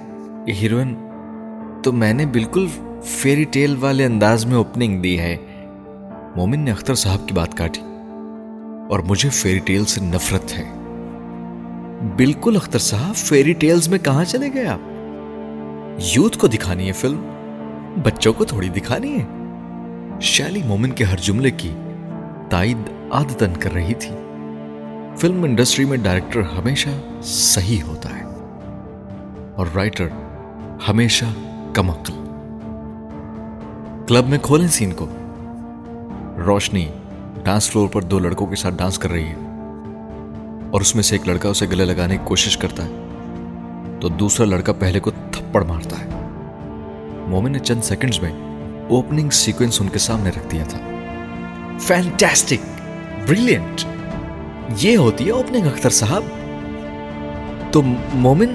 ہیروئن، 0.49 0.97
تو 1.83 1.93
میں 1.93 2.13
نے 2.13 2.27
بالکل 2.27 2.67
فیری 3.05 3.45
ٹیل 3.45 3.77
والے 3.81 4.05
انداز 4.05 4.47
میں 4.47 4.57
اوپننگ 4.57 5.01
دی 5.01 5.19
ہے۔ 5.19 5.37
مومن 6.37 6.61
نے 6.61 6.71
اختر 6.71 6.95
صاحب 6.95 7.29
کی 7.29 7.35
بات 7.35 7.57
کاٹی 7.57 7.81
اور 8.91 8.99
مجھے 8.99 9.29
فیری 9.29 9.59
ٹیل 9.59 9.85
سے 9.85 10.01
نفرت 10.01 10.59
ہے۔ 10.59 10.65
بالکل 12.17 12.57
اختر 12.57 12.79
صاحب، 12.79 13.15
فیری 13.15 13.53
ٹیلز 13.53 13.89
میں 13.89 13.99
کہاں 13.99 14.25
چلے 14.25 14.49
گئے 14.55 14.67
آپ؟ 14.67 14.79
یوتھ 16.17 16.39
کو 16.39 16.47
دکھانی 16.47 16.87
ہے 16.87 16.93
فلم، 16.93 17.29
بچوں 18.03 18.33
کو 18.33 18.45
تھوڑی 18.45 18.69
دکھانی 18.69 19.19
ہے۔ 19.21 19.25
شیلی 20.21 20.63
مومن 20.63 20.91
کے 20.91 21.05
ہر 21.05 21.17
جملے 21.17 21.51
کی 21.51 21.71
تائید 22.51 22.77
عادتن 23.11 23.53
کر 23.61 23.73
رہی 23.73 23.95
تھی۔ 23.95 24.17
فلم 25.17 25.45
انڈسٹری 25.45 25.85
میں 25.85 25.97
ڈائریکٹر 25.97 26.41
ہمیشہ 26.41 26.89
صحیح 27.23 27.83
ہوتا 27.83 28.09
ہے 28.17 28.25
اور 29.57 29.67
رائٹر 29.75 30.09
ہمیشہ 30.89 31.25
کم 31.75 31.91
عقل۔ 31.91 32.24
کلب 34.09 34.29
میں 34.29 34.39
کھولیں 34.43 34.69
سین 34.69 34.93
کو۔ 34.93 35.07
روشنی 36.47 36.89
ڈانس 37.45 37.71
فلور 37.71 37.89
پر 37.89 38.03
دو 38.03 38.19
لڑکوں 38.19 38.47
کے 38.47 38.57
ساتھ 38.57 38.75
ڈانس 38.75 38.99
کر 38.99 39.11
رہی 39.11 39.25
ہے۔ 39.25 39.35
اور 40.71 40.81
اس 40.81 40.95
میں 40.95 41.03
سے 41.03 41.15
ایک 41.15 41.29
لڑکا 41.29 41.49
اسے 41.49 41.67
گلے 41.67 41.85
لگانے 41.85 42.17
کی 42.17 42.23
کوشش 42.25 42.57
کرتا 42.57 42.85
ہے۔ 42.85 42.91
تو 44.01 44.09
دوسرا 44.09 44.47
لڑکا 44.47 44.73
پہلے 44.73 45.01
کو 45.01 45.11
تھپڑ 45.11 45.65
مارتا 45.65 45.99
ہے۔ 45.99 46.09
مومن 47.29 47.53
نے 47.53 47.59
چند 47.59 47.83
سیکنڈز 47.83 48.21
میں 48.21 48.33
اوپننگ 48.91 49.31
سیکوینس 49.31 49.81
ان 49.81 49.89
کے 49.89 49.99
سامنے 49.99 50.31
رکھ 50.31 50.51
دیا 50.53 50.65
تھا۔ 50.69 50.79
فینٹیسٹک 51.81 52.81
بریلینٹ 53.29 53.85
یہ 54.79 54.97
ہوتی 54.97 55.27
ہے 55.27 55.31
اوپننگ 55.31 55.67
اختر 55.67 55.91
صاحب۔ 55.91 56.23
تو 57.71 57.83
مومن 58.15 58.55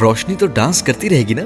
روشنی 0.00 0.34
تو 0.34 0.46
ڈانس 0.46 0.82
کرتی 0.82 1.10
رہے 1.10 1.22
گی 1.28 1.34
نا؟ 1.34 1.42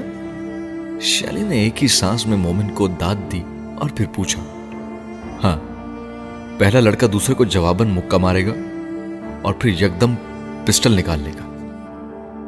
شیلی 1.01 1.43
نے 1.43 1.55
ایک 1.55 1.83
ہی 1.83 1.87
سانس 1.87 2.27
میں 2.27 2.37
مومن 2.37 2.73
کو 2.73 2.87
داد 2.87 3.15
دی 3.31 3.43
اور 3.77 3.89
پھر 3.95 4.05
پوچھا 4.15 4.43
ہاں 5.43 5.57
پہلا 6.59 6.79
لڑکا 6.79 7.07
دوسرے 7.13 7.35
کو 7.35 7.45
جواباً 7.45 7.87
مکہ 7.87 8.17
مارے 8.17 8.45
گا 8.45 8.53
اور 9.41 9.53
پھر 9.53 9.69
یکدم 9.69 10.13
پسٹل 10.65 10.97
نکال 10.97 11.19
لے 11.19 11.29
گا۔ 11.29 11.51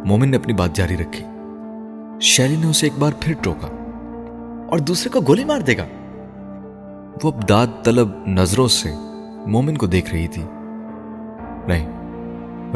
مومن 0.05 0.31
نے 0.31 0.37
اپنی 0.37 0.53
بات 0.53 0.75
جاری 0.75 0.97
رکھی۔ 0.97 1.25
شیلی 2.21 2.55
نے 2.55 2.67
اسے 2.67 2.85
ایک 2.85 2.93
بار 2.99 3.11
پھر 3.19 3.33
ٹوکا 3.41 3.67
اور 4.69 4.79
دوسرے 4.79 5.09
کو 5.09 5.21
گولی 5.21 5.45
مار 5.45 5.59
دے 5.59 5.77
گا۔ 5.77 5.85
وہ 7.23 7.31
اب 7.31 7.49
داد 7.49 7.67
طلب 7.83 8.27
نظروں 8.27 8.67
سے 8.67 8.91
مومن 9.47 9.77
کو 9.77 9.85
دیکھ 9.85 10.11
رہی 10.13 10.27
تھی۔ 10.27 10.43
نہیں، 11.67 11.87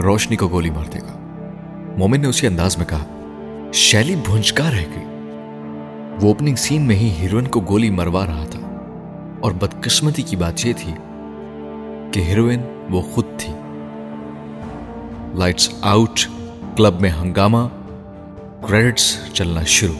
روشنی 0.02 0.36
کو 0.36 0.48
گولی 0.48 0.70
مار 0.70 0.86
دے 0.94 1.00
گا۔ 1.00 1.18
مومن 1.98 2.22
نے 2.22 2.28
اسی 2.28 2.48
انداز 2.48 2.78
میں 2.78 2.86
کہا، 2.86 3.06
شیلی 3.74 4.16
بھونچکا 4.16 4.72
رہ 4.72 4.86
گئی۔ 4.96 5.11
وہ 6.22 6.28
اوپننگ 6.28 6.56
سین 6.56 6.82
میں 6.82 6.96
ہی 6.96 7.10
ہیروئن 7.20 7.48
کو 7.48 7.60
گولی 7.60 7.90
مروا 7.90 8.26
رہا 8.26 8.46
تھا۔ 8.50 8.60
اور 9.40 9.52
بدقسمتی 9.52 10.22
کی 10.22 10.36
بات 10.36 10.66
یہ 10.66 10.74
تھی 10.78 10.94
کہ 12.12 12.20
ہیروئن 12.20 12.62
وہ 12.90 13.02
خود 13.02 13.26
تھی۔ 13.38 13.54
لائٹس 15.34 15.70
آؤٹ 15.82 16.20
کلب 16.78 17.02
میں 17.02 17.10
ہنگامہ 17.10 17.58
کریڈٹس 18.68 19.18
چلنا 19.34 19.64
شروع۔ 19.64 19.96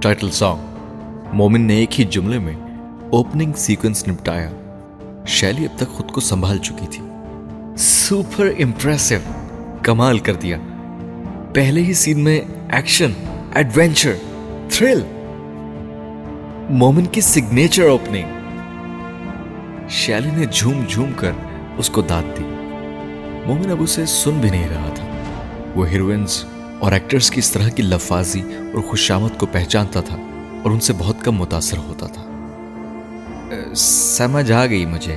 ٹائٹل 0.00 0.30
سانگ 0.30 0.58
مومن 1.32 1.60
نے 1.60 1.74
ایک 1.74 2.00
ہی 2.00 2.04
جملے 2.04 2.38
میں 2.38 2.56
اوپننگ 3.12 3.52
سیکوینس 3.56 4.08
نپٹایا 4.08 4.50
شیلی 5.26 5.64
اب 5.64 5.78
تک 5.78 5.88
خود 5.88 6.10
کو 6.10 6.20
سنبھال 6.20 6.58
چکی 6.58 6.86
تھی۔ 6.90 7.02
سپر 7.78 8.50
امپریسو، 8.58 9.14
کمال 9.82 10.18
کر 10.18 10.34
دیا۔ 10.34 10.56
پہلے 11.54 11.82
ہی 11.82 11.92
سین 11.92 12.20
میں 12.20 12.40
ایکشن 12.72 13.12
ایڈونچر 13.54 14.14
تھرل 14.70 15.02
مومن 16.70 17.06
کی 17.06 17.20
سگنیچر 17.20 17.88
اوپننگ 17.88 18.42
شیلی 19.88 20.30
نے 20.30 20.44
جھوم 20.44 20.84
جھوم 20.88 21.12
کر 21.16 21.32
اس 21.78 21.90
کو 21.90 22.00
داد 22.00 22.36
دی 22.38 22.44
مومن 23.46 23.70
اب 23.70 23.82
اسے 23.82 24.06
سن 24.06 24.40
بھی 24.40 24.50
نہیں 24.50 24.68
رہا 24.68 24.94
تھا 24.94 25.06
وہ 25.76 25.88
ہیروئنز 25.88 26.44
اور 26.80 26.92
ایکٹرز 26.92 27.30
کی 27.30 27.38
اس 27.38 27.50
طرح 27.50 27.68
کی 27.68 27.82
لفاظی 27.82 28.40
اور 28.40 28.82
خوشامت 28.82 29.38
کو 29.40 29.46
پہچانتا 29.52 30.00
تھا 30.00 30.16
اور 30.62 30.70
ان 30.70 30.80
سے 30.80 30.92
بہت 30.98 31.24
کم 31.24 31.36
متاثر 31.36 31.78
ہوتا 31.78 32.06
تھا 32.06 32.24
سمجھ 33.76 34.50
آ 34.52 34.64
گئی 34.66 34.84
مجھے 34.86 35.16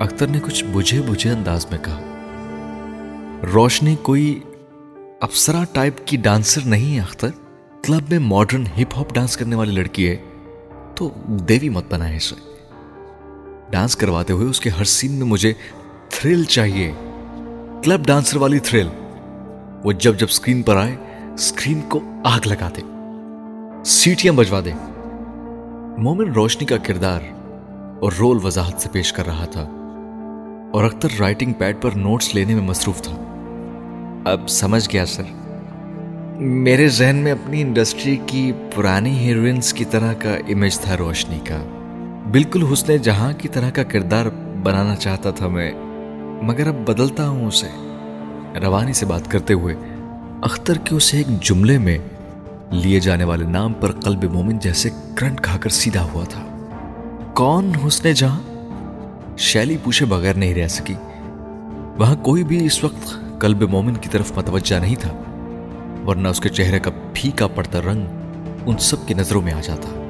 اختر 0.00 0.26
نے 0.26 0.38
کچھ 0.42 0.64
بجھے 0.64 1.00
بجھے 1.02 1.30
انداز 1.30 1.66
میں 1.70 1.78
کہا 1.82 2.00
روشنی 3.54 3.94
کوئی 4.02 4.40
افسرا 5.20 5.64
ٹائپ 5.72 6.06
کی 6.06 6.16
ڈانسر 6.16 6.60
نہیں 6.64 6.94
ہے 6.96 7.00
اختر 7.00 7.28
کلب 7.86 8.02
میں 8.10 8.18
ماڈرن 8.18 8.64
ہپ 8.66 8.98
ہاپ 8.98 9.14
ڈانس 9.14 9.36
کرنے 9.36 9.56
والی 9.56 9.72
لڑکی 9.72 10.08
ہے، 10.08 10.16
تو 10.94 11.10
دیوی 11.26 11.68
مت 11.68 11.84
بنا 11.90 12.06
اسے۔ 12.06 12.34
ڈانس 13.70 13.96
کرواتے 13.96 14.32
ہوئے 14.32 14.46
اس 14.46 14.60
کے 14.60 14.70
ہر 14.70 14.84
سین 14.84 15.12
میں 15.12 15.26
مجھے 15.26 15.52
تھرل 16.08 16.44
چاہیے۔ 16.44 16.92
کلب 17.82 18.06
ڈانسر 18.06 18.36
والی 18.36 18.58
تھرل 18.58 18.88
وہ 19.84 19.92
جب 19.92 20.16
جب 20.18 20.26
اسکرین 20.30 20.62
پر 20.62 20.76
آئے 20.76 20.96
اسکرین 21.34 21.80
کو 21.88 22.00
آگ 22.24 22.40
لگا 22.46 22.68
دے۔ 22.76 22.82
سیٹیاں 23.84 24.32
بجوا 24.32 24.60
دے۔ 24.64 24.72
مومن 25.98 26.32
روشنی 26.32 26.66
کا 26.66 26.76
کردار 26.76 27.20
اور 28.00 28.12
رول 28.18 28.38
وضاحت 28.42 28.80
سے 28.80 28.88
پیش 28.92 29.12
کر 29.12 29.26
رہا 29.26 29.44
تھا۔ 29.44 29.62
اور 30.72 30.84
اختر 30.84 31.08
رائٹنگ 31.20 31.52
پیڈ 31.52 31.76
پر 31.82 31.90
نوٹس 31.96 32.34
لینے 32.34 32.54
میں 32.54 32.62
مصروف 32.62 33.02
تھا۔ 33.02 33.16
اب 34.24 34.48
سمجھ 34.48 34.88
گیا، 34.92 35.06
سر۔ 35.06 35.43
میرے 36.38 36.88
ذہن 36.88 37.16
میں 37.16 37.32
اپنی 37.32 37.60
انڈسٹری 37.60 38.16
کی 38.26 38.52
پرانی 38.74 39.18
ہیروئنس 39.18 39.72
کی 39.72 39.84
طرح 39.84 40.12
کا 40.12 40.34
امیج 40.34 40.78
تھا 40.80 40.96
روشنی 40.96 41.38
کا۔ 41.38 41.64
بالکل 42.32 42.72
حسن 42.72 42.96
جہاں 42.96 43.32
کی 43.38 43.48
طرح 43.48 43.70
کا 43.70 43.82
کردار 43.82 44.26
بنانا 44.62 44.96
چاہتا 44.96 45.30
تھا 45.30 45.48
میں، 45.48 45.72
مگر 46.42 46.66
اب 46.66 46.74
بدلتا 46.74 47.28
ہوں 47.28 47.46
اسے۔ 47.46 47.68
روانی 48.60 48.92
سے 48.92 49.06
بات 49.06 49.30
کرتے 49.30 49.54
ہوئے، 49.54 49.74
اختر 50.42 50.78
کے 50.78 50.94
اسے 50.94 51.16
ایک 51.16 51.42
جملے 51.42 51.78
میں 51.78 51.98
لیے 52.70 53.00
جانے 53.00 53.24
والے 53.24 53.44
نام 53.44 53.72
پر 53.72 53.92
قلب 53.92 54.24
مومن 54.24 54.58
جیسے 54.58 54.90
کرنٹ 55.14 55.40
کھا 55.40 55.58
کر 55.58 55.70
سیدھا 55.70 56.02
ہوا 56.02 56.24
تھا۔ 56.24 56.66
کون 57.34 57.72
حسن 57.86 58.12
جہاں؟ 58.12 58.40
شیلی 59.38 59.76
پوچھے 59.84 60.06
بغیر 60.06 60.34
نہیں 60.34 60.54
رہ 60.54 60.68
سکی۔ 60.68 60.94
وہاں 61.98 62.16
کوئی 62.16 62.44
بھی 62.44 62.66
اس 62.66 62.84
وقت 62.84 63.14
قلب 63.40 63.62
مومن 63.62 63.94
کی 63.94 64.08
طرف 64.08 64.38
متوجہ 64.38 64.80
نہیں 64.80 64.96
تھا۔ 65.00 65.12
ورنہ 66.06 66.28
اس 66.28 66.40
کے 66.40 66.48
چہرے 66.48 66.78
کا 66.78 66.90
پھیکا 67.14 67.46
پڑتا 67.46 67.80
رنگ 67.80 68.06
ان 68.66 68.78
سب 68.78 69.06
کی 69.06 69.14
نظروں 69.14 69.42
میں 69.42 69.52
آ 69.52 69.60
جاتا۔ 69.60 70.00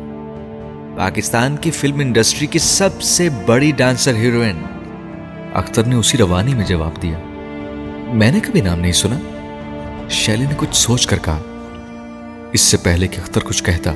پاکستان 0.97 1.57
کی 1.57 1.71
فلم 1.71 1.99
انڈسٹری 1.99 2.47
کی 2.47 2.59
سب 2.59 3.03
سے 3.03 3.29
بڑی 3.47 3.73
ڈانسر 3.77 4.15
ہیروئن 4.15 4.57
اختر 5.55 5.85
نے 5.85 5.95
اسی 5.95 6.19
روانی 6.19 6.55
میں 6.55 6.67
جواب 6.67 7.03
دیا۔ 7.03 7.19
میں 8.13 8.33
نے 8.33 8.41
کبھی 8.41 8.61
نام 8.61 8.81
نہیں 8.81 8.93
سنا۔ 8.93 9.19
شیلی 10.11 10.45
نے 10.45 10.55
کچھ 10.57 10.77
سوچ 10.77 11.07
کر 11.07 11.17
کہا۔ 11.23 11.39
اس 12.53 12.61
سے 12.61 12.77
پہلے 12.77 13.09
کہ 13.09 13.21
اختر 13.21 13.41
کچھ 13.45 13.65
کہتا۔ 13.65 13.93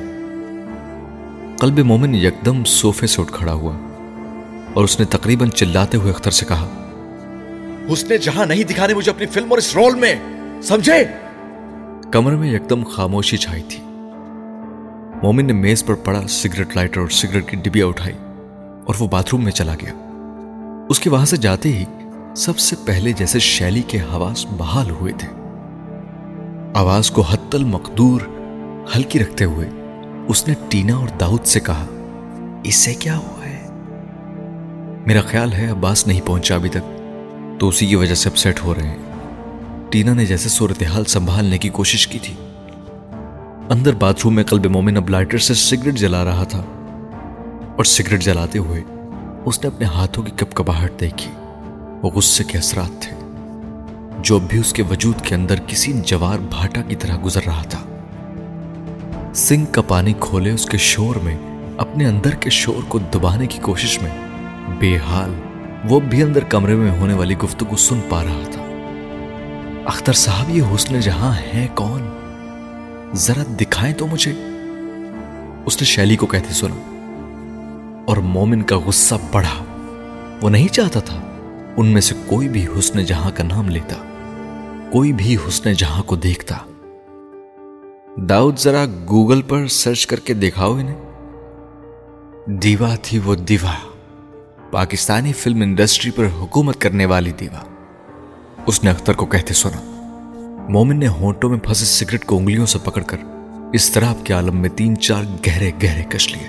قلب 1.59 1.79
مومن 1.79 2.15
یکدم 2.15 2.63
صوفے 2.63 3.07
سے 3.07 3.21
اٹھ 3.21 3.33
کھڑا 3.33 3.53
ہوا 3.53 3.73
اور 4.73 4.83
اس 4.83 4.99
نے 4.99 5.05
تقریباً 5.05 5.49
چلاتے 5.49 5.97
ہوئے 5.97 6.11
اختر 6.11 6.31
سے 6.31 6.45
کہا۔ 6.45 6.67
اس 7.87 8.03
نے 8.03 8.17
جہاں 8.17 8.45
نہیں 8.45 8.63
دکھانے 8.63 8.93
مجھے 8.93 9.11
اپنی 9.11 9.25
فلم 9.25 9.47
اور 9.49 9.57
اس 9.57 9.75
رول 9.75 9.95
میں، 9.95 10.15
سمجھے؟ 10.61 11.28
کمرے 12.13 12.35
میں 12.35 12.47
یکدم 12.47 12.83
خاموشی 12.83 13.37
چھائی 13.37 13.61
تھی 13.69 13.79
مومن 15.23 15.45
نے 15.47 15.53
میز 15.53 15.83
پر 15.85 15.93
پڑا 15.95 16.21
سگریٹ 16.27 16.75
لائٹر 16.75 16.99
اور 16.99 17.07
سگریٹ 17.07 17.49
کی 17.49 17.57
ڈبیا 17.63 17.85
اٹھائی 17.85 18.13
اور 18.85 18.95
وہ 18.99 19.07
باتھ 19.07 19.29
روم 19.31 19.43
میں 19.43 19.51
چلا 19.51 19.75
گیا 19.81 19.93
اس 20.89 20.99
کے 20.99 21.09
وہاں 21.09 21.25
سے 21.25 21.37
جاتے 21.37 21.69
ہی 21.69 21.83
سب 22.35 22.59
سے 22.59 22.75
پہلے 22.85 23.11
جیسے 23.13 23.39
شیلی 23.39 23.81
کے 23.87 23.99
حواس 24.13 24.45
بحال 24.57 24.89
ہوئے 24.89 25.13
تھے 25.17 25.27
آواز 26.75 27.11
کو 27.11 27.21
حت 27.21 27.55
المقدور 27.55 28.21
ہلکی 28.95 29.19
رکھتے 29.19 29.45
ہوئے 29.45 29.67
اس 30.27 30.47
نے 30.47 30.53
ٹینا 30.69 30.95
اور 30.95 31.07
داؤد 31.19 31.45
سے 31.45 31.59
کہا 31.59 31.85
اس 32.63 32.75
سے 32.75 32.93
کیا 32.93 33.17
ہوا 33.17 33.45
ہے 33.45 33.67
میرا 35.07 35.21
خیال 35.21 35.53
ہے 35.53 35.69
عباس 35.71 36.05
نہیں 36.07 36.21
پہنچا 36.25 36.55
ابھی 36.55 36.69
تک 36.69 36.89
تو 37.59 37.67
اسی 37.67 37.85
کی 37.85 37.95
وجہ 37.95 38.13
سے 38.13 38.29
اپسیٹ 38.29 38.63
ہو 38.63 38.75
رہے 38.75 38.87
ہیں 38.87 39.08
ٹینا 39.89 40.13
نے 40.13 40.25
جیسے 40.25 40.49
صورتحال 40.49 41.05
سنبھالنے 41.05 41.57
کی 41.57 41.69
کوشش 41.69 42.07
کی 42.07 42.19
تھی۔ 42.19 42.33
اندر 43.69 43.95
باتھ 43.95 44.21
روم 44.23 44.35
میں 44.35 44.43
قلب 44.43 44.65
مومن 44.65 44.97
اب 44.97 45.09
لائٹر 45.09 45.37
سے 45.37 45.53
سگریٹ 45.53 45.95
جلا 45.95 46.25
رہا 46.25 46.43
تھا۔ 46.43 46.59
اور 47.75 47.83
سگریٹ 47.83 48.23
جلاتے 48.23 48.59
ہوئے 48.59 48.83
اس 49.45 49.63
نے 49.63 49.67
اپنے 49.67 49.85
ہاتھوں 49.85 50.23
کی 50.23 50.31
کپ 50.35 50.53
کپاہٹ 50.53 50.99
دیکھی۔ 50.99 51.31
وہ 52.01 52.09
غصے 52.09 52.43
کے 52.43 52.57
اثرات 52.57 53.01
تھے۔ 53.01 53.15
جو 54.21 54.35
اب 54.35 54.41
بھی 54.49 54.59
اس 54.59 54.73
کے 54.73 54.83
وجود 54.83 55.21
کے 55.21 55.35
اندر 55.35 55.55
کسی 55.67 55.93
جوار 56.05 56.39
بھاٹا 56.39 56.81
کی 56.81 56.95
طرح 56.95 57.17
گزر 57.25 57.41
رہا 57.45 57.61
تھا۔ 57.61 57.79
سنک 59.35 59.73
کا 59.73 59.81
پانی 59.81 60.13
کھولے 60.19 60.51
اس 60.51 60.65
کے 60.65 60.77
شور 60.77 61.15
میں، 61.15 61.37
اپنے 61.77 62.05
اندر 62.05 62.29
کے 62.29 62.49
شور 62.49 62.83
کو 62.87 62.99
دبانے 62.99 63.47
کی 63.47 63.59
کوشش 63.61 64.01
میں، 64.01 64.27
بے 64.79 64.97
حال 64.97 65.33
وہ 65.89 65.99
بھی 65.99 66.23
اندر 66.23 66.43
کمرے 66.43 66.75
میں 66.75 66.99
ہونے 66.99 67.13
والی 67.13 67.37
گفتگو 67.37 67.75
سن 67.75 67.99
پا 68.09 68.23
رہا 68.23 68.43
تھا۔ 68.43 68.48
اختر 69.85 70.13
صاحب، 70.13 70.49
یہ 70.49 70.63
حسن 70.75 70.99
جہاں 70.99 71.33
ہے، 71.33 71.67
کون؟ 71.75 72.09
ذرا 73.13 73.43
دکھائیں 73.61 73.95
تو 73.95 74.07
مجھے۔ 74.07 74.31
اس 75.65 75.81
نے 75.81 75.85
شیلی 75.85 76.15
کو 76.15 76.25
کہتے 76.25 76.53
سنا 76.53 76.75
اور 78.07 78.17
مومن 78.17 78.61
کا 78.61 78.77
غصہ 78.77 79.15
بڑھا۔ 79.31 79.63
وہ 80.41 80.49
نہیں 80.49 80.67
چاہتا 80.67 80.99
تھا۔ 80.99 81.21
ان 81.77 81.85
میں 81.85 82.01
سے 82.01 82.15
کوئی 82.25 82.49
بھی 82.49 82.67
حسن 82.79 83.03
جہاں 83.03 83.31
کا 83.35 83.43
نام 83.43 83.69
لیتا۔ 83.69 83.95
کوئی 84.91 85.13
بھی 85.13 85.37
حسن 85.47 85.73
جہاں 85.73 86.03
کو 86.03 86.15
دیکھتا۔ 86.15 86.55
داؤد، 88.17 88.57
ذرا 88.59 88.85
گوگل 88.85 89.41
پر 89.41 89.67
سرچ 89.67 90.07
کر 90.07 90.19
کے 90.19 90.33
دیکھاؤ 90.33 90.73
انہیں۔ 90.73 91.01
دیوا 92.47 92.95
تھی 93.01 93.19
وہ 93.19 93.35
دیوا۔ 93.35 93.73
پاکستانی 94.71 95.33
فلم 95.33 95.61
انڈسٹری 95.61 96.11
پر 96.11 96.25
حکومت 96.39 96.81
کرنے 96.81 97.05
والی 97.05 97.31
دیوا۔ 97.31 97.68
اس 98.65 98.83
نے 98.83 98.89
اختر 98.89 99.13
کو 99.13 99.25
کہتے 99.25 99.53
سنا 99.53 99.85
مومن 100.69 100.99
نے 100.99 101.07
ہونٹوں 101.07 101.49
میں 101.49 101.59
پھنسے 101.59 101.85
سگریٹ 101.85 102.25
کو 102.25 102.37
انگلیوں 102.37 102.65
سے 102.65 102.79
پکڑ 102.83 103.01
کر 103.01 103.17
اس 103.73 103.91
طرح 103.91 104.13
کے 104.23 104.33
عالم 104.33 104.57
میں 104.57 104.69
تین 104.69 104.97
چار 104.97 105.23
گہرے 105.47 105.71
گہرے 105.83 106.03
کش 106.09 106.33
لیے۔ 106.33 106.47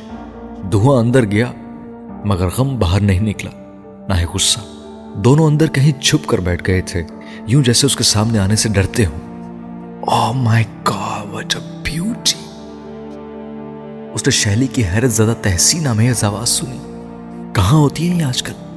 دھواں 0.70 0.98
اندر 0.98 1.24
گیا 1.24 1.52
مگر 2.24 2.48
غم 2.58 2.78
باہر 2.78 3.00
نہیں 3.00 3.20
نکلا 3.20 3.50
نہ 4.08 4.14
ہی 4.14 4.24
غصہ۔ 4.24 4.60
دونوں 5.14 5.46
اندر 5.46 5.66
کہیں 5.66 6.00
چھپ 6.00 6.28
کر 6.28 6.38
بیٹھ 6.38 6.62
گئے 6.66 6.80
تھے 6.80 7.02
یوں 7.46 7.62
جیسے 7.62 7.86
اس 7.86 7.96
کے 7.96 8.04
سامنے 8.04 8.38
آنے 8.38 8.56
سے 8.56 8.68
ڈرتے 8.68 9.04
ہوں۔ 9.06 9.18
Oh 10.00 10.36
my 10.36 10.62
God, 10.90 11.26
what 11.26 11.58
a 11.58 11.90
beauty. 11.90 12.40
اس 14.14 14.26
نے 14.26 14.30
شیلی 14.30 14.66
کی 14.66 14.84
حیرت 14.84 15.10
زدہ 15.10 15.34
تحسین 15.42 15.86
آمیز 15.86 16.24
آواز 16.24 16.48
سنی۔ 16.48 16.78
کہاں 17.54 17.78
ہوتی 17.78 18.10
ہیں 18.10 18.18
یہ 18.18 18.24
آج 18.24 18.42
کل؟ 18.42 18.69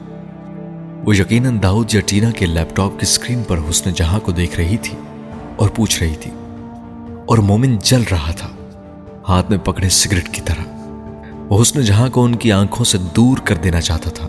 وہ 1.05 1.17
یقیناً 1.17 1.63
داؤد 1.63 1.93
یا 1.93 2.01
ٹینا 2.05 2.31
کے 2.31 2.45
لیپ 2.45 2.75
ٹاپ 2.75 2.91
کی 2.91 2.97
اسکرین 3.01 3.43
پر 3.47 3.57
حسن 3.69 3.91
جہاں 3.93 4.19
کو 4.19 4.31
دیکھ 4.31 4.59
رہی 4.59 4.77
تھی 4.77 4.97
اور 5.55 5.69
پوچھ 5.69 6.03
رہی 6.03 6.15
تھی۔ 6.19 6.31
اور 7.25 7.37
مومن 7.37 7.77
جل 7.83 8.03
رہا 8.11 8.31
تھا، 8.31 8.47
ہاتھ 9.29 9.49
میں 9.49 9.57
پکڑے 9.57 9.89
سگریٹ 9.89 10.29
کی 10.29 10.41
طرح۔ 10.45 10.61
وہ 11.49 11.61
حسن 11.61 11.81
جہاں 11.81 12.09
کو 12.09 12.23
ان 12.23 12.35
کی 12.35 12.51
آنکھوں 12.51 12.85
سے 12.85 12.97
دور 13.15 13.37
کر 13.37 13.55
دینا 13.55 13.81
چاہتا 13.81 14.09
تھا۔ 14.09 14.27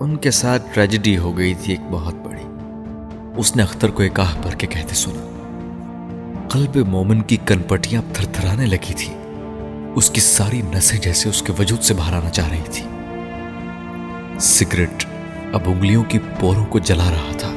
ان 0.00 0.16
کے 0.16 0.30
ساتھ 0.30 0.62
ٹریجڈی 0.72 1.18
ہو 1.18 1.38
گئی 1.38 1.54
تھی 1.54 1.72
ایک 1.72 1.80
بہت 1.90 2.14
بڑی۔ 2.14 2.44
اس 3.36 3.56
نے 3.56 3.62
اختر 3.62 3.90
کو 3.90 4.02
ایک 4.02 4.20
آہ 4.20 4.42
بھر 4.42 4.54
کے 4.54 4.66
کہتے 4.66 4.94
سنا۔ 4.94 5.22
قلب 6.48 6.76
مومن 6.76 7.22
کی 7.22 7.36
کنپٹیاں 7.44 8.02
تھر 8.12 8.24
تھرانے 8.24 8.66
لگی 8.66 8.94
تھی۔ 8.96 9.14
اس 9.94 10.10
کی 10.10 10.20
ساری 10.20 10.62
نسیں 10.74 10.98
جیسے 10.98 11.28
اس 11.28 11.42
کے 11.42 11.52
وجود 11.58 11.82
سے 11.82 11.94
باہر 11.94 12.12
آنا 12.12 12.30
چاہ 12.30 12.48
رہی 12.48 12.62
تھی۔ 12.72 12.82
سگریٹ 14.40 15.04
اب 15.52 15.60
انگلیوں 15.66 16.04
کی 16.04 16.18
پوروں 16.40 16.66
کو 16.66 16.78
جلا 16.78 17.10
رہا 17.10 17.38
تھا۔ 17.38 17.52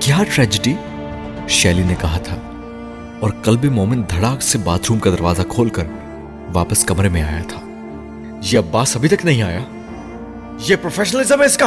کیا 0.00 0.22
ٹریجڈی؟ 0.34 0.74
شیلی 1.48 1.82
نے 1.82 1.94
کہا 2.00 2.18
تھا 2.18 2.36
اور 3.20 3.30
قلب 3.42 3.64
مومن 3.64 4.02
دھڑاک 4.02 4.42
سے 4.42 4.58
باتھ 4.58 4.82
روم 4.88 4.98
کا 4.98 5.10
دروازہ 5.10 5.42
کھول 5.48 5.68
کر 5.68 5.84
واپس 6.52 6.84
کمرے 6.84 7.08
میں 7.08 7.22
آیا 7.22 7.42
تھا۔ 7.48 7.60
یہ 8.42 8.58
عباس 8.58 8.96
ابھی 8.96 9.08
تک 9.08 9.24
نہیں 9.24 9.42
آیا؟ 9.42 9.60
یہ 10.68 10.76
پروفیشنلزم 10.76 11.40
ہے 11.40 11.46
اس 11.46 11.56
کا۔ 11.56 11.66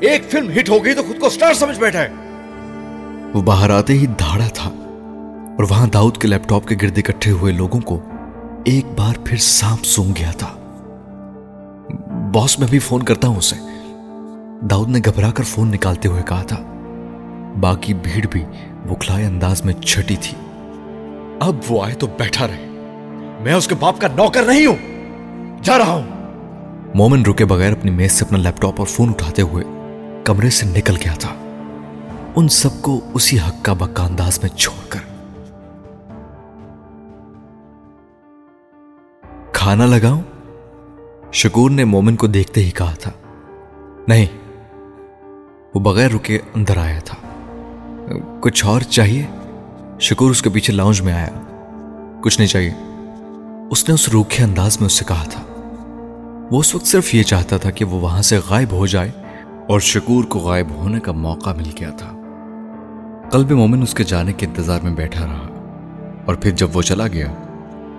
ایک 0.00 0.22
فلم 0.30 0.50
ہٹ 0.58 0.68
ہو 0.68 0.84
گئی 0.84 0.94
تو 0.94 1.02
خود 1.02 1.20
کو 1.20 1.30
سٹار 1.30 1.54
سمجھ 1.54 1.80
بیٹھا 1.80 2.00
ہے۔ 2.02 2.08
وہ 3.34 3.42
باہر 3.42 3.70
آتے 3.70 3.92
ہی 3.92 4.06
دھاڑا 4.06 4.48
تھا 4.54 4.70
اور 5.58 5.62
وہاں 5.70 5.86
داؤد 5.86 6.16
کے 6.16 6.28
لیپ 6.28 6.48
ٹاپ 6.48 6.66
کے 6.66 6.76
گرد 6.82 6.98
اکٹھے 6.98 7.30
ہوئے 7.30 7.52
لوگوں 7.52 7.80
کو 7.80 8.00
ایک 8.64 8.86
بار 8.96 9.14
پھر 9.24 9.36
سانپ 9.36 9.84
سونگ 9.84 10.12
گیا 10.18 10.30
تھا۔ 10.30 10.59
باس 12.32 12.58
میں 12.58 12.68
بھی 12.70 12.78
فون 12.78 13.02
کرتا 13.02 13.28
ہوں 13.28 13.36
اسے۔ 13.36 13.56
داؤد 14.66 14.88
نے 14.88 14.98
گھبرا 15.04 15.30
کر 15.30 15.44
فون 15.44 15.68
نکالتے 15.68 16.08
ہوئے 16.08 16.22
کہا 16.22 16.42
تھا۔ 16.42 16.56
باقی 17.60 17.94
بھیڑ 17.94 18.26
بھی 18.26 18.44
بکھلائے 18.86 19.26
انداز 19.26 19.64
میں 19.64 19.74
چھٹی 19.74 20.16
تھی۔ 20.20 20.38
اب 21.40 21.56
وہ 21.68 21.84
آئے 21.84 21.94
تو 21.94 22.06
بیٹھا 22.06 22.46
رہے۔ 22.46 22.66
میں 23.40 23.52
اس 23.52 23.68
کے 23.68 23.74
باپ 23.74 24.00
کا 24.00 24.08
نوکر 24.16 24.42
نہیں 24.42 24.66
ہوں۔ 24.66 24.76
جا 25.62 25.78
رہا 25.78 25.90
ہوں۔ 25.90 26.02
مومن 26.94 27.22
رکے 27.22 27.44
بغیر 27.44 27.72
اپنی 27.72 27.90
میز 27.90 28.12
سے 28.12 28.24
اپنا 28.24 28.38
لیپ 28.38 28.62
ٹاپ 28.62 28.74
اور 28.78 28.86
فون 28.86 29.08
اٹھاتے 29.08 29.42
ہوئے 29.42 29.64
کمرے 30.24 30.50
سے 30.50 30.66
نکل 30.66 30.96
گیا 30.96 31.14
تھا۔ 31.14 31.34
ان 32.36 32.48
سب 32.48 32.82
کو 32.82 33.00
اسی 33.14 33.38
حق 33.38 33.64
کا 33.64 33.72
بکا 33.72 34.04
انداز 34.04 34.38
میں 34.42 34.50
چھوڑ 34.50 34.88
کر۔ 34.88 35.00
کھانا 39.52 39.86
لگاؤں؟ 39.86 40.22
شکور 41.32 41.70
نے 41.70 41.84
مومن 41.84 42.16
کو 42.16 42.26
دیکھتے 42.26 42.64
ہی 42.64 42.70
کہا 42.70 42.94
تھا، 43.00 43.10
نہیں، 44.08 44.26
وہ 45.74 45.80
بغیر 45.80 46.10
رکے 46.10 46.38
اندر 46.54 46.76
آیا 46.76 46.98
تھا۔ 46.98 47.16
کچھ 48.40 48.66
اور 48.66 48.80
چاہیے؟ 48.80 49.26
شکور 50.00 50.30
اس 50.30 50.42
کے 50.42 50.50
پیچھے 50.50 50.72
لاؤنج 50.72 51.00
میں 51.00 51.12
آیا۔ 51.12 51.28
کچھ 52.22 52.38
نہیں 52.38 52.48
چاہیے۔ 52.48 52.70
اس 53.70 53.88
نے 53.88 53.94
اس 53.94 54.08
روکھے 54.08 54.44
انداز 54.44 54.80
میں 54.80 54.86
اس 54.86 54.92
سے 54.92 55.04
کہا 55.08 55.24
تھا۔ 55.24 55.42
وہ 56.50 56.60
اس 56.60 56.74
وقت 56.74 56.86
صرف 56.86 57.14
یہ 57.14 57.22
چاہتا 57.22 57.56
تھا 57.56 57.70
کہ 57.70 57.84
وہ 57.84 58.00
وہاں 58.00 58.22
سے 58.22 58.38
غائب 58.48 58.72
ہو 58.72 58.86
جائے 58.86 59.10
اور 59.68 59.80
شکور 59.80 60.24
کو 60.24 60.38
غائب 60.38 60.70
ہونے 60.70 61.00
کا 61.00 61.12
موقع 61.12 61.50
مل 61.50 61.70
گیا 61.80 61.90
تھا۔ 61.90 62.12
قلب 63.30 63.50
مومن 63.50 63.82
اس 63.82 63.94
کے 63.94 64.04
جانے 64.04 64.32
کے 64.32 64.46
انتظار 64.46 64.80
میں 64.82 64.92
بیٹھا 64.92 65.26
رہا 65.26 65.48
اور 66.26 66.34
پھر 66.34 66.50
جب 66.50 66.76
وہ 66.76 66.82
چلا 66.82 67.08
گیا 67.08 67.26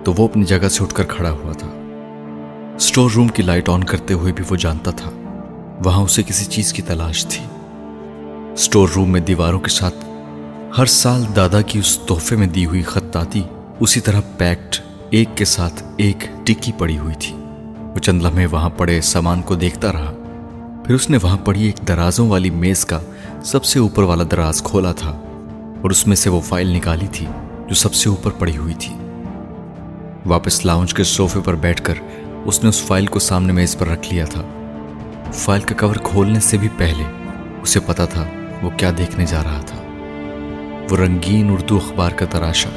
تو 0.04 0.12
وہ 0.18 0.24
اپنی 0.24 0.44
جگہ 0.44 0.68
سے 0.68 0.84
اٹھ 0.84 0.94
کر 0.94 1.04
کھڑا 1.04 1.30
ہوا 1.30 1.52
تھا۔ 1.52 1.81
سٹور 2.78 3.10
روم 3.10 3.28
کی 3.28 3.42
لائٹ 3.42 3.68
آن 3.68 3.84
کرتے 3.84 4.14
ہوئے 4.14 4.32
بھی 4.32 4.44
وہ 4.50 4.56
جانتا 4.56 4.90
تھا۔ 4.90 5.10
وہاں 5.84 6.02
اسے 6.02 6.22
کسی 6.22 6.44
چیز 6.44 6.72
کی 6.72 6.82
تلاش 6.82 7.26
تھی۔ 7.26 7.44
سٹور 8.56 8.88
روم 8.96 9.10
میں 9.10 9.20
دیواروں 9.20 9.60
کے 9.60 9.68
ساتھ 9.68 9.94
ہر 10.78 10.86
سال 10.86 11.24
دادا 11.36 11.60
کی 11.60 11.78
اس 11.78 11.98
تحفے 11.98 12.36
میں 12.36 12.46
دی 12.46 12.66
ہوئی 12.66 12.82
خطاطی 12.82 13.42
اسی 13.80 14.00
طرح 14.00 14.20
پیکٹ 14.38 14.80
ایک 15.10 15.28
کے 15.34 15.44
ساتھ 15.44 15.82
ایک 15.96 16.16
ٹکی 16.46 16.72
پڑی 16.78 16.98
ہوئی 16.98 17.14
تھی۔ 17.14 17.36
وہ 17.94 17.98
چند 17.98 18.22
لمحے 18.22 18.46
وہاں 18.46 18.70
پڑے، 18.76 19.00
سامان 19.00 19.42
کو 19.42 19.54
دیکھتا 19.54 19.92
رہا۔ 19.92 20.12
پھر 20.86 20.94
اس 20.94 21.10
نے 21.10 21.18
وہاں 21.22 21.38
پڑی 21.44 21.62
ایک 21.62 21.88
درازوں 21.88 22.28
والی 22.28 22.50
میز 22.50 22.84
کا 22.84 23.00
سب 23.44 23.64
سے 23.64 23.78
اوپر 23.78 24.02
والا 24.02 24.24
دراز 24.30 24.62
کھولا 24.62 24.92
تھا 24.92 25.10
اور 25.82 25.90
اس 25.90 26.06
میں 26.06 26.16
سے 26.16 26.30
وہ 26.30 26.40
فائل 26.40 26.68
نکالی 26.68 27.06
تھی 27.12 27.26
جو 27.68 27.74
سب 27.74 27.94
سے 27.94 28.08
اوپر 28.08 28.30
پڑی 28.30 28.56
ہوئی 28.56 28.74
تھی۔ 28.74 28.94
واپس 30.26 30.66
لاؤنج 30.66 30.94
کے 30.94 31.04
صوفے 31.04 31.40
پر 31.44 31.54
بیٹھ 31.54 31.82
کر 31.82 31.94
اس 32.44 32.62
نے 32.62 32.68
اس 32.68 32.82
فائل 32.82 33.06
کو 33.06 33.18
سامنے 33.18 33.52
میز 33.52 33.78
پر 33.78 33.86
رکھ 33.86 34.14
لیا 34.14 34.24
تھا۔ 34.24 34.42
فائل 35.34 35.60
کا 35.60 35.74
کور 35.80 35.94
کھولنے 35.94 36.40
سے 36.40 36.56
بھی 36.56 36.68
پہلے 36.76 37.04
اسے 37.62 37.80
پتا 37.80 38.04
تھا 38.04 38.24
وہ 38.62 38.70
کیا 38.76 38.90
دیکھنے 38.98 39.26
جا 39.26 39.44
رہا 39.44 39.60
تھا۔ 39.66 39.78
وہ 40.90 40.96
رنگین 40.96 41.50
اردو 41.50 41.76
اخبار 41.76 42.10
کا 42.10 42.26
تراشا، 42.26 42.68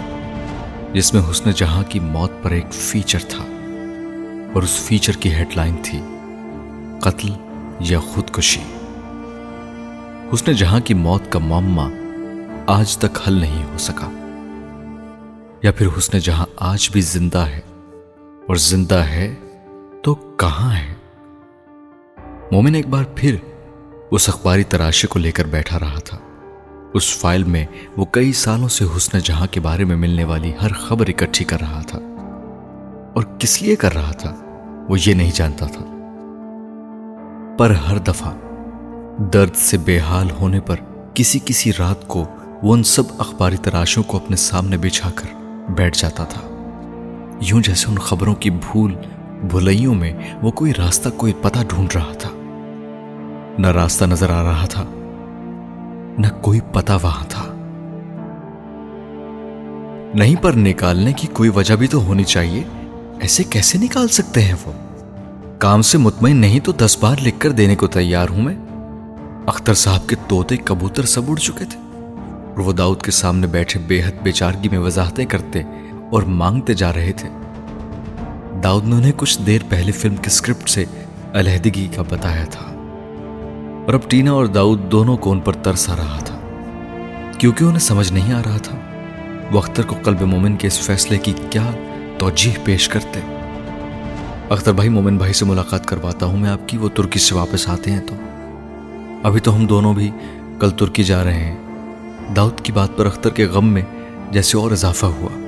جس 0.93 1.13
میں 1.13 1.21
حسن 1.31 1.51
جہاں 1.51 1.83
کی 1.89 1.99
موت 1.99 2.31
پر 2.41 2.51
ایک 2.51 2.73
فیچر 2.73 3.19
تھا۔ 3.19 3.43
اور 4.53 4.63
اس 4.63 4.79
فیچر 4.79 5.13
کی 5.13 5.35
ہیڈ 5.35 5.47
لائن 5.55 5.75
تھی، 5.83 6.01
قتل 6.99 7.29
یا 7.79 7.99
خودکشی۔ 7.99 8.61
حسن 10.33 10.51
جہاں 10.51 10.79
کی 10.79 10.93
موت 10.93 11.31
کا 11.31 11.39
معمہ 11.39 11.89
آج 12.67 12.97
تک 12.97 13.19
حل 13.27 13.33
نہیں 13.33 13.63
ہو 13.63 13.77
سکا۔ 13.77 14.11
یا 15.63 15.71
پھر 15.71 15.87
حسن 15.97 16.17
جہاں 16.19 16.45
آج 16.55 16.89
بھی 16.91 17.01
زندہ 17.01 17.37
ہے 17.37 17.59
اور 18.47 18.55
زندہ 18.55 18.95
ہے 18.95 19.33
تو 20.05 20.15
کہاں 20.15 20.75
ہے؟ 20.75 20.93
مومن 22.51 22.75
ایک 22.75 22.87
بار 22.87 23.03
پھر 23.15 23.35
اس 24.11 24.29
اخباری 24.29 24.63
تراشے 24.63 25.07
کو 25.07 25.19
لے 25.19 25.31
کر 25.31 25.45
بیٹھا 25.45 25.79
رہا 25.79 25.99
تھا۔ 25.99 26.17
اس 26.93 27.17
فائل 27.17 27.43
میں 27.43 27.65
وہ 27.97 28.05
کئی 28.05 28.33
سالوں 28.33 28.67
سے 28.67 28.85
حسن 28.97 29.19
جہاں 29.19 29.47
کے 29.51 29.59
بارے 29.59 29.83
میں 29.83 29.95
ملنے 29.95 30.23
والی 30.23 30.51
ہر 30.61 30.73
خبر 30.73 31.07
اکٹھی 31.07 31.45
کر 31.45 31.61
رہا 31.61 31.81
تھا۔ 31.87 31.99
اور 33.15 33.23
کس 33.39 33.61
لیے 33.61 33.75
کر 33.75 33.93
رہا 33.93 34.11
تھا؟ 34.11 34.35
وہ 34.89 34.97
یہ 35.05 35.13
نہیں 35.13 35.31
جانتا 35.35 35.65
تھا۔ 35.65 35.85
پر 37.57 37.71
ہر 37.71 37.97
دفعہ 37.97 38.31
درد 39.33 39.55
سے 39.55 39.77
بے 39.77 39.99
حال 39.99 40.27
ہونے 40.31 40.59
پر 40.59 40.75
کسی 41.13 41.39
کسی 41.45 41.71
رات 41.79 42.07
کو 42.07 42.25
وہ 42.63 42.73
ان 42.73 42.83
سب 42.83 43.03
اخباری 43.17 43.57
تراشوں 43.57 44.03
کو 44.03 44.17
اپنے 44.17 44.35
سامنے 44.35 44.77
بچھا 44.77 45.11
کر 45.15 45.35
بیٹھ 45.71 45.99
جاتا 45.99 46.23
تھا۔ 46.23 46.41
یوں 47.41 47.61
جیسے 47.61 47.87
ان 47.87 47.99
خبروں 47.99 48.35
کی 48.35 48.49
بھول 48.49 48.95
بھلائیوں 49.51 49.95
میں 49.95 50.13
وہ 50.41 50.51
کوئی 50.51 50.71
راستہ، 50.77 51.09
کوئی 51.17 51.33
پتہ 51.41 51.59
ڈھونڈ 51.69 51.89
رہا 51.95 52.13
تھا۔ 52.19 52.29
نہ 53.57 53.67
راستہ 53.67 54.05
نظر 54.05 54.29
آ 54.29 54.43
رہا 54.43 54.65
تھا، 54.65 54.83
نہ 56.17 56.27
کوئی 56.41 56.59
پتہ 56.73 56.93
وہاں 57.01 57.25
تھا۔ 57.29 57.51
نہیں 60.13 60.35
پر 60.41 60.51
نکالنے 60.55 61.13
کی 61.13 61.27
کوئی 61.27 61.49
وجہ 61.49 61.75
بھی 61.75 61.87
تو 61.87 62.05
ہونی 62.05 62.23
چاہیے۔ 62.23 62.63
ایسے 63.19 63.43
کیسے 63.43 63.77
نکال 63.77 64.07
سکتے 64.07 64.41
ہیں 64.41 64.55
وہ؟ 64.65 64.71
کام 65.59 65.81
سے 65.81 65.97
مطمئن 65.97 66.37
نہیں 66.37 66.59
تو 66.59 66.71
دس 66.71 66.97
بار 66.99 67.15
لکھ 67.21 67.39
کر 67.39 67.51
دینے 67.51 67.75
کو 67.75 67.87
تیار 67.87 68.29
ہوں 68.29 68.41
میں۔ 68.41 68.55
اختر 69.47 69.73
صاحب 69.73 70.09
کے 70.09 70.15
توتے 70.27 70.57
کبوتر 70.57 71.03
سب 71.03 71.21
اڑ 71.27 71.37
چکے 71.37 71.65
تھے۔ 71.65 71.79
اور 72.49 72.59
وہ 72.59 72.73
داؤد 72.73 73.01
کے 73.01 73.11
سامنے 73.11 73.47
بیٹھے 73.47 73.79
بے 73.87 74.01
حد 74.01 74.23
بے 74.23 74.31
چارگی 74.31 74.69
میں 74.69 74.79
وضاحتیں 74.79 75.25
کرتے 75.25 75.61
اور 76.11 76.23
مانگتے 76.23 76.73
جا 76.73 76.93
رہے 76.93 77.11
تھے۔ 77.11 77.29
داؤد 78.63 78.87
نے 78.87 78.95
انہیں 78.95 79.11
کچھ 79.17 79.39
دیر 79.41 79.61
پہلے 79.69 79.91
فلم 79.91 80.15
کے 80.15 80.27
اسکرپٹ 80.27 80.69
سے 80.69 80.85
علیحدگی 81.33 81.87
کا 81.95 82.01
بتایا 82.09 82.45
تھا۔ 82.45 82.65
اور 83.85 83.93
اب 83.93 83.99
ٹینا 84.09 84.31
اور 84.31 84.45
داؤد 84.45 84.91
دونوں 84.91 85.17
کو 85.17 85.31
ان 85.31 85.39
پر 85.39 85.53
ترس 85.53 85.89
آ 85.89 85.95
رہا 85.95 86.19
تھا۔ 86.19 86.39
کیونکہ 87.37 87.63
انہیں 87.63 87.79
سمجھ 87.79 88.13
نہیں 88.13 88.33
آ 88.33 88.41
رہا 88.45 88.57
تھا 88.57 88.77
وہ 89.51 89.57
اختر 89.57 89.83
کو 89.83 89.95
قلب 90.03 90.21
مومن 90.21 90.55
کے 90.55 90.67
اس 90.67 90.79
فیصلے 90.79 91.17
کی 91.17 91.33
کیا 91.49 91.71
توجہ 92.17 92.65
پیش 92.65 92.89
کرتے۔ 92.89 93.19
اختر 94.49 94.73
بھائی، 94.73 94.89
مومن 94.89 95.17
بھائی 95.17 95.33
سے 95.33 95.45
ملاقات 95.45 95.85
کرواتا 95.85 96.25
ہوں 96.25 96.37
میں 96.37 96.49
آپ 96.49 96.69
کی، 96.69 96.77
وہ 96.77 96.89
ترکی 96.89 97.19
سے 97.19 97.35
واپس 97.35 97.69
آتے 97.69 97.91
ہیں 97.91 98.01
تو۔ 98.01 98.15
ابھی 99.23 99.39
تو 99.39 99.55
ہم 99.55 99.65
دونوں 99.65 99.93
بھی 99.93 100.11
کل 100.59 100.69
ترکی 100.69 101.03
جا 101.03 101.23
رہے 101.23 101.43
ہیں۔ 101.43 101.57
داؤد 102.35 102.61
کی 102.61 102.71
بات 102.71 102.89
پر 102.97 103.05
اختر 103.05 103.29
کے 103.29 103.45
غم 103.45 103.67
میں 103.67 103.81
جیسے 104.31 104.57
اور 104.57 104.71
اضافہ 104.71 105.05
ہوا۔ 105.05 105.41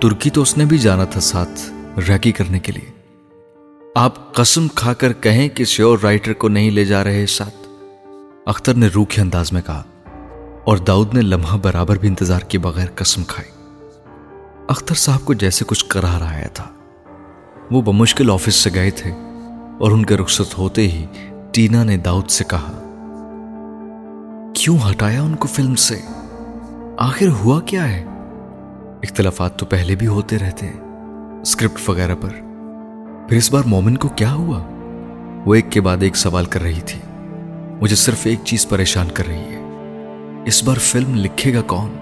ترکی 0.00 0.30
تو 0.30 0.42
اس 0.42 0.58
نے 0.58 0.64
بھی 0.64 0.78
جانا 0.78 1.04
تھا 1.04 1.20
ساتھ۔ 1.20 1.77
ریکی 2.08 2.32
کرنے 2.32 2.58
کے 2.58 2.72
لیے۔ 2.72 2.90
آپ 3.94 4.34
قسم 4.34 4.68
کھا 4.68 4.92
کر 4.92 5.12
کہیں 5.12 5.48
کہ 5.48 5.64
شیور 5.64 5.98
رائٹر 6.02 6.32
کو 6.32 6.48
نہیں 6.48 6.70
لے 6.70 6.84
جا 6.84 7.04
رہے 7.04 7.26
ساتھ۔ 7.26 7.68
اختر 8.46 8.74
نے 8.74 8.86
روکھے 8.86 9.22
انداز 9.22 9.52
میں 9.52 9.62
کہا 9.66 9.82
اور 10.64 10.76
داؤد 10.76 11.14
نے 11.14 11.20
لمحہ 11.22 11.56
برابر 11.56 11.96
بھی 11.96 12.08
انتظار 12.08 12.40
کے 12.40 12.58
بغیر 12.58 12.86
قسم 12.94 13.24
کھائی۔ 13.24 13.48
اختر 14.68 14.94
صاحب 14.94 15.24
کو 15.24 15.34
جیسے 15.34 15.64
کچھ 15.68 15.84
کرا 15.86 16.18
آیا 16.20 16.48
تھا۔ 16.48 16.68
وہ 17.70 17.82
بمشکل 17.82 18.30
آفس 18.30 18.54
سے 18.54 18.70
گئے 18.74 18.90
تھے 18.90 19.10
اور 19.80 19.90
ان 19.90 20.04
کے 20.04 20.16
رخصت 20.16 20.58
ہوتے 20.58 20.88
ہی 20.88 21.06
ٹینا 21.52 21.84
نے 21.84 21.96
داؤد 21.96 22.30
سے 22.30 22.44
کہا، 22.44 22.72
کیوں 24.54 24.78
ہٹایا 24.90 25.22
ان 25.22 25.34
کو 25.34 25.48
فلم 25.48 25.74
سے؟ 25.74 25.98
آخر 26.96 27.28
ہوا 27.28 27.60
کیا 27.60 27.88
ہے؟ 27.88 28.04
اختلافات 29.02 29.58
تو 29.58 29.66
پہلے 29.66 29.94
بھی 29.94 30.06
ہوتے 30.06 30.38
رہتے 30.38 30.66
ہیں۔ 30.66 30.87
اسکرپٹ 31.48 31.88
وغیرہ 31.88 32.14
پر۔ 32.20 32.28
پھر 33.28 33.36
اس 33.36 33.52
بار 33.52 33.62
مومن 33.66 33.96
کو 33.96 34.08
کیا 34.08 34.32
ہوا؟ 34.32 34.62
وہ 35.46 35.54
ایک 35.54 35.72
کے 35.72 35.80
بعد 35.80 35.96
ایک 36.00 36.16
سوال 36.16 36.44
کر 36.44 36.62
رہی 36.62 36.80
تھی۔ 36.80 37.00
مجھے 37.80 37.96
صرف 37.96 38.18
ایک 38.22 38.38
چیز 38.44 38.68
پریشان 38.68 39.08
کر 39.14 39.26
رہی 39.26 39.36
ہے۔ 39.36 39.62
اس 40.44 40.64
بار 40.64 40.76
فلم 40.76 41.14
لکھے 41.14 41.54
گا 41.54 41.62
کون؟ 41.62 41.96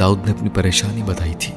داؤد 0.00 0.18
نے 0.26 0.32
اپنی 0.32 0.48
پریشانی 0.48 1.02
بتائی 1.02 1.34
تھی۔ 1.38 1.54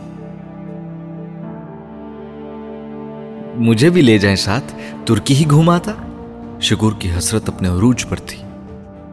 مجھے 3.56 3.90
بھی 3.90 4.02
لے 4.02 4.18
جائیں 4.18 4.36
ساتھ، 4.36 4.76
ترکی 5.06 5.36
ہی 5.36 5.50
گھوما 5.50 5.78
تھا 5.78 5.94
شکور 6.62 6.92
کی 7.00 7.10
حسرت 7.18 7.50
اپنے 7.50 7.68
عروج 7.68 8.06
پر 8.10 8.18
تھی۔ 8.18 8.44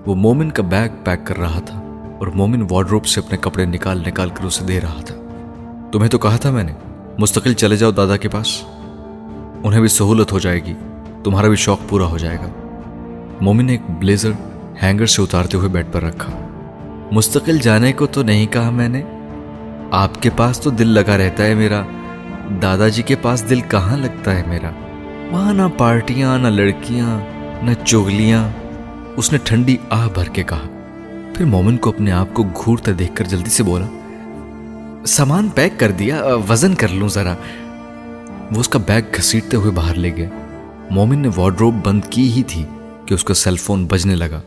وہ 0.06 0.14
مومن 0.14 0.50
کا 0.50 0.62
بیگ 0.62 0.88
پیک 1.04 1.26
کر 1.26 1.38
رہا 1.38 1.60
تھا 1.60 1.78
اور 2.18 2.26
مومن 2.26 2.66
وارڈروب 2.70 3.06
سے 3.06 3.20
اپنے 3.20 3.38
کپڑے 3.40 3.64
نکال 3.64 4.02
نکال 4.06 4.30
کر 4.30 4.44
اسے 4.44 4.64
دے 4.64 4.80
رہا 4.80 5.00
تھا۔ 5.00 5.14
تمہیں 5.92 6.10
تو 6.10 6.18
کہا 6.18 6.36
تھا 6.36 6.50
میں 6.50 6.64
نے۔ 6.64 6.72
مستقل 7.18 7.52
چلے 7.52 7.76
جاؤ 7.76 7.90
دادا 7.90 8.16
کے 8.16 8.28
پاس۔ 8.28 8.62
انہیں 9.64 9.80
بھی 9.80 9.88
سہولت 9.88 10.32
ہو 10.32 10.38
جائے 10.38 10.64
گی۔ 10.64 10.74
تمہارا 11.24 11.48
بھی 11.48 11.56
شوق 11.56 11.78
پورا 11.88 12.04
ہو 12.04 12.18
جائے 12.18 12.36
گا۔ 12.36 12.48
مومن 13.40 13.64
نے 13.64 13.72
ایک 13.72 13.80
بلیزر 13.98 14.30
ہینگر 14.82 15.06
سے 15.06 15.22
اتارتے 15.22 15.56
ہوئے 15.56 15.68
بیڈ 15.68 15.86
پر 15.92 16.02
رکھا۔ 16.02 16.32
مستقل 17.12 17.58
جانے 17.58 17.92
کو 17.92 18.06
تو 18.06 18.22
نہیں 18.22 18.46
کہا 18.46 18.70
میں 18.70 18.88
نے۔ 18.88 19.02
آپ 19.90 20.22
کے 20.22 20.30
پاس 20.36 20.60
تو 20.60 20.70
دل 20.70 20.88
لگا 20.88 21.18
رہتا 21.18 21.44
ہے 21.44 21.54
میرا۔ 21.54 21.82
دادا 22.62 22.88
جی 22.88 23.02
کے 23.02 23.16
پاس 23.22 23.50
دل 23.50 23.60
کہاں 23.60 23.96
لگتا 23.96 24.36
ہے 24.36 24.42
میرا؟ 24.46 24.70
وہاں 25.30 25.54
نہ 25.54 25.62
پارٹیاں، 25.78 26.38
نہ 26.38 26.48
لڑکیاں، 26.48 27.20
نہ 27.62 27.70
چوگلیاں 27.84 28.48
اس 29.16 29.32
نے 29.32 29.38
ٹھنڈی 29.44 29.76
آہ 29.90 30.08
بھر 30.14 30.24
کے 30.24 30.42
کہا۔ 30.42 30.62
پھر 31.34 31.44
مومن 31.44 31.76
کو 31.76 31.90
اپنے 31.90 32.12
آپ 32.12 32.26
کو 32.32 32.42
گھورتا 32.42 32.92
دیکھ 32.98 33.16
کر 33.16 33.24
جلدی 33.24 33.50
سے 33.50 33.62
بولا 33.62 33.86
سامان 35.07 35.48
پیک 35.48 35.72
کر 35.80 35.90
دیا 35.90 36.22
وزن 36.48 36.74
کر 36.74 36.88
لوں 36.88 37.09
ذرا۔ 37.09 37.34
وہ 38.55 38.61
اس 38.61 38.68
کا 38.68 38.78
بیگ 38.86 39.03
گھسیٹتے 39.16 39.57
ہوئے 39.57 39.70
باہر 39.70 39.94
لے 39.94 40.16
گیا 40.16 40.28
مومن 40.90 41.18
نے 41.18 41.28
وارڈروب 41.36 41.74
بند 41.84 42.00
کی 42.11 42.32
ہی 42.32 42.42
تھی 42.42 42.64
کہ 43.07 43.14
اس 43.14 43.24
کا 43.24 43.34
سیل 43.34 43.57
فون 43.57 43.86
بجنے 43.86 44.14
لگا۔ 44.14 44.40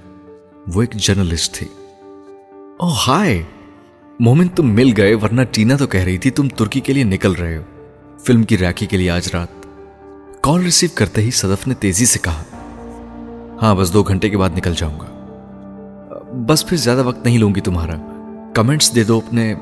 وہ 0.73 0.81
ایک 0.81 0.91
جرنلسٹ 0.91 1.53
تھی۔ 1.53 1.67
او 2.79 2.91
ہائے! 3.07 3.43
مومن 4.19 4.47
تم 4.47 4.67
مل 4.67 4.93
گئے، 4.97 5.15
ورنہ 5.15 5.41
ٹینا 5.51 5.75
تو 5.75 5.87
کہہ 5.87 6.03
رہی 6.03 6.17
تھی 6.17 6.31
تم 6.31 6.47
ترکی 6.47 6.79
کے 6.79 6.93
لیے 6.93 7.03
نکل 7.03 7.31
رہے 7.31 7.57
ہو۔ 7.57 7.63
فلم 8.25 8.43
کی 8.43 8.57
ریکی 8.57 8.85
کے 8.85 8.97
لیے 8.97 9.09
آج 9.09 9.29
رات۔ 9.33 9.67
کال 10.41 10.63
ریسیو 10.63 10.89
کرتے 10.95 11.21
ہی 11.21 11.31
صدف 11.31 11.67
نے 11.67 11.73
تیزی 11.73 12.05
سے 12.05 12.19
کہا 12.21 12.43
ہاں 13.61 13.75
بس 13.75 13.93
دو 13.93 14.03
گھنٹے 14.03 14.29
کے 14.29 14.37
بعد 14.37 14.49
نکل 14.55 14.73
جاؤں 14.77 14.99
گا۔ 14.99 15.05
بس 16.47 16.67
پھر 16.67 16.77
زیادہ 16.77 17.03
وقت 17.03 17.25
نہیں 17.25 17.37
لوں 17.37 17.55
گی 17.55 17.61
تمہارا۔ 17.61 17.95
کمنٹس 18.53 18.95
دے 18.95 19.03
دو 19.03 19.21
اپنے 19.27 19.55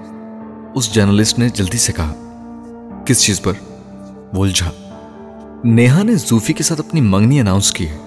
اس 0.75 0.93
جرنلسٹ 0.93 1.39
نے 1.39 1.49
جلدی 1.49 1.77
سے 1.77 1.93
کہا، 1.93 2.13
کس 3.05 3.21
چیز 3.21 3.41
پر؟ 3.41 3.53
الجھا 4.33 4.71
نیہا 5.63 6.03
نے 6.03 6.15
زوفی 6.15 6.53
کے 6.53 6.63
ساتھ 6.63 6.79
اپنی 6.81 7.01
منگنی 7.01 7.39
اناؤنس 7.39 7.71
کی 7.73 7.87
ہے۔ 7.89 7.97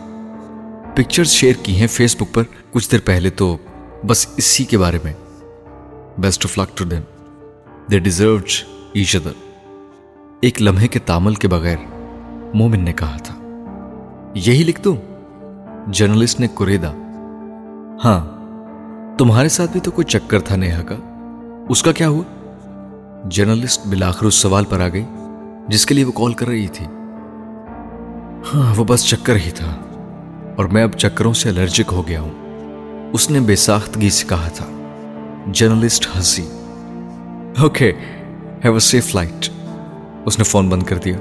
پکچرز 0.94 1.28
شیئر 1.28 1.54
کی 1.62 1.76
ہیں 1.76 1.86
فیس 1.86 2.16
بک 2.16 2.34
پر 2.34 2.42
کچھ 2.70 2.90
دیر 2.92 3.00
پہلے 3.04 3.30
تو 3.30 3.56
بس 4.06 4.26
اسی 4.36 4.64
کے 4.64 4.78
بارے 4.78 4.98
میں۔ 5.04 5.12
Best 6.18 6.46
of 6.46 6.58
luck 6.58 6.76
to 6.78 6.84
them 6.84 7.02
they 7.90 7.98
deserve 7.98 8.36
each 8.92 9.16
other 9.16 9.32
ایک 10.40 10.62
لمحے 10.62 10.88
کے 10.88 10.98
تامل 10.98 11.34
کے 11.34 11.48
بغیر 11.48 11.76
مومن 12.54 12.84
نے 12.84 12.92
کہا 12.92 13.16
تھا، 13.16 13.34
یہی 14.34 14.62
لکھ 14.62 14.80
دوں؟ 14.80 14.96
جرنلسٹ 15.92 16.40
نے 16.40 16.48
کوریدا 16.54 16.90
ہاں 18.04 18.20
تمہارے 19.18 19.48
ساتھ 19.48 19.70
بھی 19.72 19.80
تو 19.80 19.90
کوئی 19.90 20.04
چکر 20.04 20.40
تھا 20.40 20.56
نیہا 20.56 20.82
کا، 20.82 20.96
اس 21.68 21.82
کا 21.82 21.92
کیا 21.92 22.08
ہوا؟ 22.08 22.22
جرنلسٹ 23.24 23.86
بلاخر 23.86 24.26
اس 24.26 24.34
سوال 24.34 24.64
پر 24.64 24.80
آ 24.80 24.88
گئی، 24.88 25.04
جس 25.68 25.86
کے 25.86 25.94
لیے 25.94 26.04
وہ 26.04 26.12
کال 26.12 26.32
کر 26.32 26.48
رہی 26.48 26.68
تھی۔ 26.68 26.86
ہاں 28.54 28.74
وہ 28.76 28.84
بس 28.84 29.04
چکر 29.04 29.36
ہی 29.36 29.50
تھا، 29.50 29.76
اور 30.56 30.64
میں 30.64 30.82
اب 30.82 30.92
چکروں 30.92 31.32
سے 31.32 31.48
الرجک 31.48 31.92
ہو 31.92 32.08
گیا 32.08 32.20
ہوں۔ 32.20 32.30
اس 33.12 33.30
نے 33.30 33.40
بے 33.40 33.56
ساختگی 33.56 34.10
سے 34.10 34.26
کہا 34.28 34.48
تھا، 34.54 34.66
جرنلسٹ 35.52 36.16
ہنسی۔ 36.16 36.48
Okay, 37.58 37.92
have 38.64 38.72
a 38.72 38.78
safe 38.78 39.10
flight. 39.10 39.48
اس 40.24 40.38
نے 40.38 40.44
فون 40.44 40.68
بند 40.68 40.82
کر 40.82 40.98
دیا۔ 40.98 41.16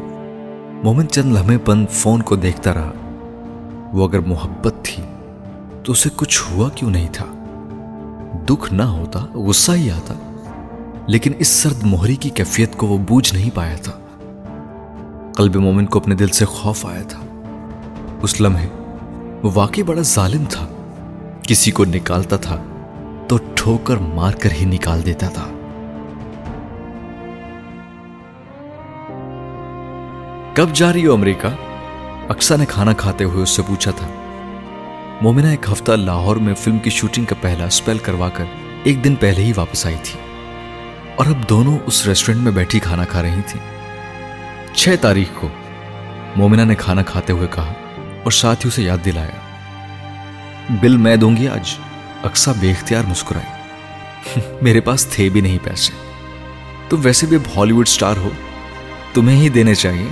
مومن 0.83 1.07
چند 1.07 1.31
لمحے 1.35 1.57
بند 1.65 1.85
فون 1.91 2.21
کو 2.21 2.35
دیکھتا 2.35 2.73
رہا۔ 2.73 2.91
وہ 3.93 4.07
اگر 4.07 4.19
محبت 4.19 4.73
تھی، 4.83 5.03
تو 5.83 5.91
اسے 5.91 6.09
کچھ 6.15 6.43
ہوا 6.51 6.69
کیوں 6.69 6.91
نہیں 6.91 7.07
تھا؟ 7.11 7.25
دکھ 8.49 8.73
نہ 8.73 8.83
ہوتا، 8.83 9.25
غصہ 9.33 9.71
ہی 9.71 9.91
آتا۔ 9.91 10.13
لیکن 11.07 11.31
اس 11.39 11.47
سرد 11.47 11.83
موہری 11.83 12.15
کی 12.15 12.29
کیفیت 12.29 12.75
کو 12.75 12.87
وہ 12.87 12.97
بوجھ 12.97 13.33
نہیں 13.33 13.49
پایا 13.53 13.75
تھا۔ 13.75 13.91
قلب 15.35 15.55
مومن 15.55 15.85
کو 15.85 15.99
اپنے 15.99 16.15
دل 16.15 16.27
سے 16.27 16.45
خوف 16.45 16.85
آیا 16.85 17.01
تھا۔ 17.01 17.19
اس 18.21 18.41
لمحے 18.41 18.67
وہ 19.43 19.49
واقعی 19.53 19.83
بڑا 19.83 20.01
ظالم 20.01 20.43
تھا۔ 20.49 20.67
کسی 21.43 21.71
کو 21.71 21.85
نکالتا 21.85 22.37
تھا 22.37 22.63
تو 23.27 23.37
ٹھوکر 23.55 23.97
مار 23.97 24.33
کر 24.33 24.51
ہی 24.51 24.65
نکال 24.65 25.05
دیتا 25.05 25.29
تھا۔ 25.29 25.47
کب 30.53 30.69
جا 30.73 30.93
رہی 30.93 31.05
ہو 31.05 31.13
امریکہ؟ 31.13 31.47
اکسا 32.29 32.55
نے 32.55 32.65
کھانا 32.65 32.93
کھاتے 32.93 33.23
ہوئے 33.23 33.43
اس 33.43 33.49
سے 33.49 33.61
پوچھا 33.67 33.91
تھا۔ 33.91 34.07
مومنہ 35.21 35.47
ایک 35.47 35.71
ہفتہ 35.71 35.91
لاہور 35.91 36.35
میں 36.35 36.53
فلم 36.53 36.79
کی 36.79 36.89
شوٹنگ 36.89 37.25
کا 37.25 37.35
پہلا 37.41 37.69
سپیل 37.69 37.97
کروا 37.97 38.29
کر 38.29 38.45
ایک 38.83 39.03
دن 39.03 39.15
پہلے 39.15 39.43
ہی 39.43 39.51
واپس 39.55 39.85
آئی 39.85 39.95
تھی۔ 40.03 40.24
اور 41.15 41.25
اب 41.25 41.49
دونوں 41.49 41.79
اس 41.85 42.07
ریسٹورنٹ 42.07 42.41
میں 42.41 42.51
بیٹھی 42.51 42.79
کھانا 42.79 43.05
کھا 43.05 43.21
رہی 43.21 43.41
تھی 43.47 43.59
چھ 44.73 44.95
تاریخ 45.01 45.27
کو 45.33 45.49
مومنہ 46.35 46.61
نے 46.61 46.75
کھانا 46.75 47.03
کھاتے 47.03 47.33
ہوئے 47.33 47.47
کہا 47.55 47.73
اور 48.23 48.31
ساتھ 48.31 48.65
ہی 48.65 48.67
اسے 48.67 48.83
یاد 48.83 48.97
دلایا۔ 49.05 49.55
بل 50.69 50.97
میں 50.97 51.15
دوں 51.15 51.37
گی 51.37 51.47
آج۔ 51.47 51.75
اکسا 52.23 52.51
بے 52.59 52.71
اختیار 52.71 53.03
مسکرائی 53.07 53.45
میرے 54.61 54.81
پاس 54.81 55.05
تھے 55.05 55.29
بھی 55.29 55.41
نہیں 55.41 55.57
پیسے۔ 55.63 55.93
تو 56.89 56.97
ویسے 56.97 57.25
بھی 57.25 57.37
اب 57.37 57.59
ہالی 57.59 57.71
ووڈ 57.71 57.87
اسٹار 57.87 58.17
ہو۔ 58.17 58.29
تمہیں 59.13 59.41
ہی 59.41 59.49
دینے 59.49 59.75
چاہیے۔ 59.75 60.07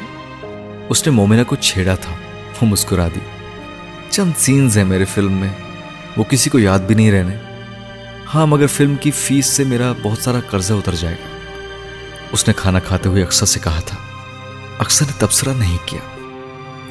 اس 0.89 1.07
نے 1.07 1.13
مومنہ 1.13 1.41
کو 1.47 1.55
چھیڑا 1.55 1.95
تھا۔ 1.95 2.11
وہ 2.61 2.67
مسکرا 2.67 3.07
دی۔ 3.07 3.19
چند 4.09 4.31
سینز 4.37 4.77
ہیں 4.77 4.85
میرے 4.85 5.05
فلم 5.05 5.33
میں۔ 5.33 5.49
وہ 6.17 6.23
کسی 6.29 6.49
کو 6.49 6.59
یاد 6.59 6.79
بھی 6.79 6.95
نہیں 6.95 7.11
رہنے۔ 7.11 7.52
ہاں 8.35 8.47
مگر 8.47 8.67
فلم 8.67 8.95
کی 8.95 9.11
فیس 9.11 9.45
سے 9.45 9.63
میرا 9.63 9.93
بہت 10.03 10.17
سارا 10.17 10.39
قرضہ 10.49 10.73
اتر 10.73 10.95
جائے 10.95 11.15
گا۔ 11.15 11.27
اس 12.31 12.47
نے 12.47 12.53
کھانا 12.57 12.79
کھاتے 12.79 13.09
ہوئے 13.09 13.23
اکثر 13.23 13.45
سے 13.45 13.59
کہا 13.63 13.79
تھا، 13.85 13.97
اکثر 14.79 15.05
نے 15.05 15.11
تبصرہ 15.17 15.49
نہیں 15.57 15.77
کیا۔ 15.85 15.99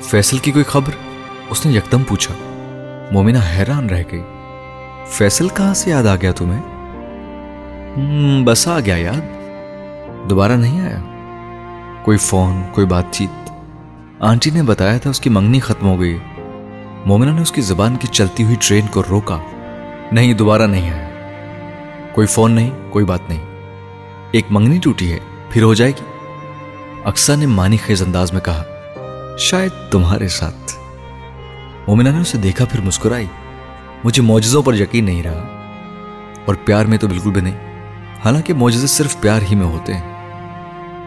فیصل 0.02 0.38
کی 0.38 0.52
کوئی 0.52 0.64
خبر؟ 0.64 0.90
اس 1.50 1.66
نے 1.66 1.72
یکدم 1.72 2.02
پوچھا۔ 2.02 2.34
مومنہ 3.12 3.38
حیران 3.56 3.90
رہ 3.90 4.02
گئی۔ 4.12 4.22
فیصل 5.06 5.48
کہاں 5.48 5.74
سے 5.74 5.90
یاد 5.90 6.06
آ 6.06 6.16
گیا 6.16 6.32
تمہیں؟ 6.32 6.62
بس 8.44 8.68
آ 8.68 8.80
گیا، 8.80 8.96
یاد۔ 8.96 9.42
دوبارہ 10.30 10.52
نہیں 10.52 10.80
آیا۔ 10.80 10.98
کوئی 12.04 12.18
فون، 12.18 12.62
کوئی 12.72 12.86
بات 12.86 13.04
چیت۔ 13.10 13.52
آنٹی 14.20 14.50
نے 14.50 14.62
بتایا 14.62 14.98
تھا 14.98 15.10
اس 15.10 15.20
کی 15.20 15.30
منگنی 15.30 15.60
ختم 15.60 15.86
ہو 15.86 16.00
گئی۔ 16.00 16.18
مومنہ 17.06 17.30
نے 17.30 17.42
اس 17.42 17.52
کی 17.52 17.60
زبان 17.60 17.96
کی 17.96 18.06
چلتی 18.06 18.44
ہوئی 18.44 18.56
ٹرین 18.60 18.86
کو 18.86 19.02
روکا۔ 19.10 19.38
نہیں، 20.12 20.34
دوبارہ 20.34 20.66
نہیں 20.66 20.90
آیا۔ 20.90 21.01
کوئی 22.14 22.26
فون 22.26 22.52
نہیں، 22.52 22.70
کوئی 22.90 23.04
بات 23.04 23.20
نہیں۔ 23.28 23.40
ایک 24.30 24.44
منگنی 24.50 24.78
ٹوٹی 24.78 25.12
ہے، 25.12 25.18
پھر 25.50 25.62
ہو 25.62 25.74
جائے 25.74 25.90
گی۔ 25.90 26.04
اکثر 27.04 27.36
نے 27.36 27.46
مانی 27.46 27.76
خیز 27.76 28.02
انداز 28.02 28.32
میں 28.32 28.40
کہا، 28.40 28.62
شاید 29.38 29.90
تمہارے 29.90 30.28
ساتھ۔ 30.28 30.74
مومنہ 31.88 32.08
نے 32.08 32.20
اسے 32.20 32.38
دیکھا، 32.38 32.64
پھر 32.64 32.80
مسکرائی۔ 32.80 33.26
مجھے 34.04 34.22
موجزوں 34.22 34.62
پر 34.62 34.74
یقین 34.74 35.04
نہیں 35.04 35.22
رہا۔ 35.22 35.42
اور 36.44 36.54
پیار 36.64 36.84
میں 36.84 36.98
تو 36.98 37.08
بالکل 37.08 37.30
بھی 37.30 37.40
نہیں۔ 37.40 37.88
حالانکہ 38.24 38.54
موجزے 38.54 38.86
صرف 38.86 39.20
پیار 39.20 39.40
ہی 39.50 39.54
میں 39.54 39.66
ہوتے 39.66 39.94
ہیں۔ 39.94 40.12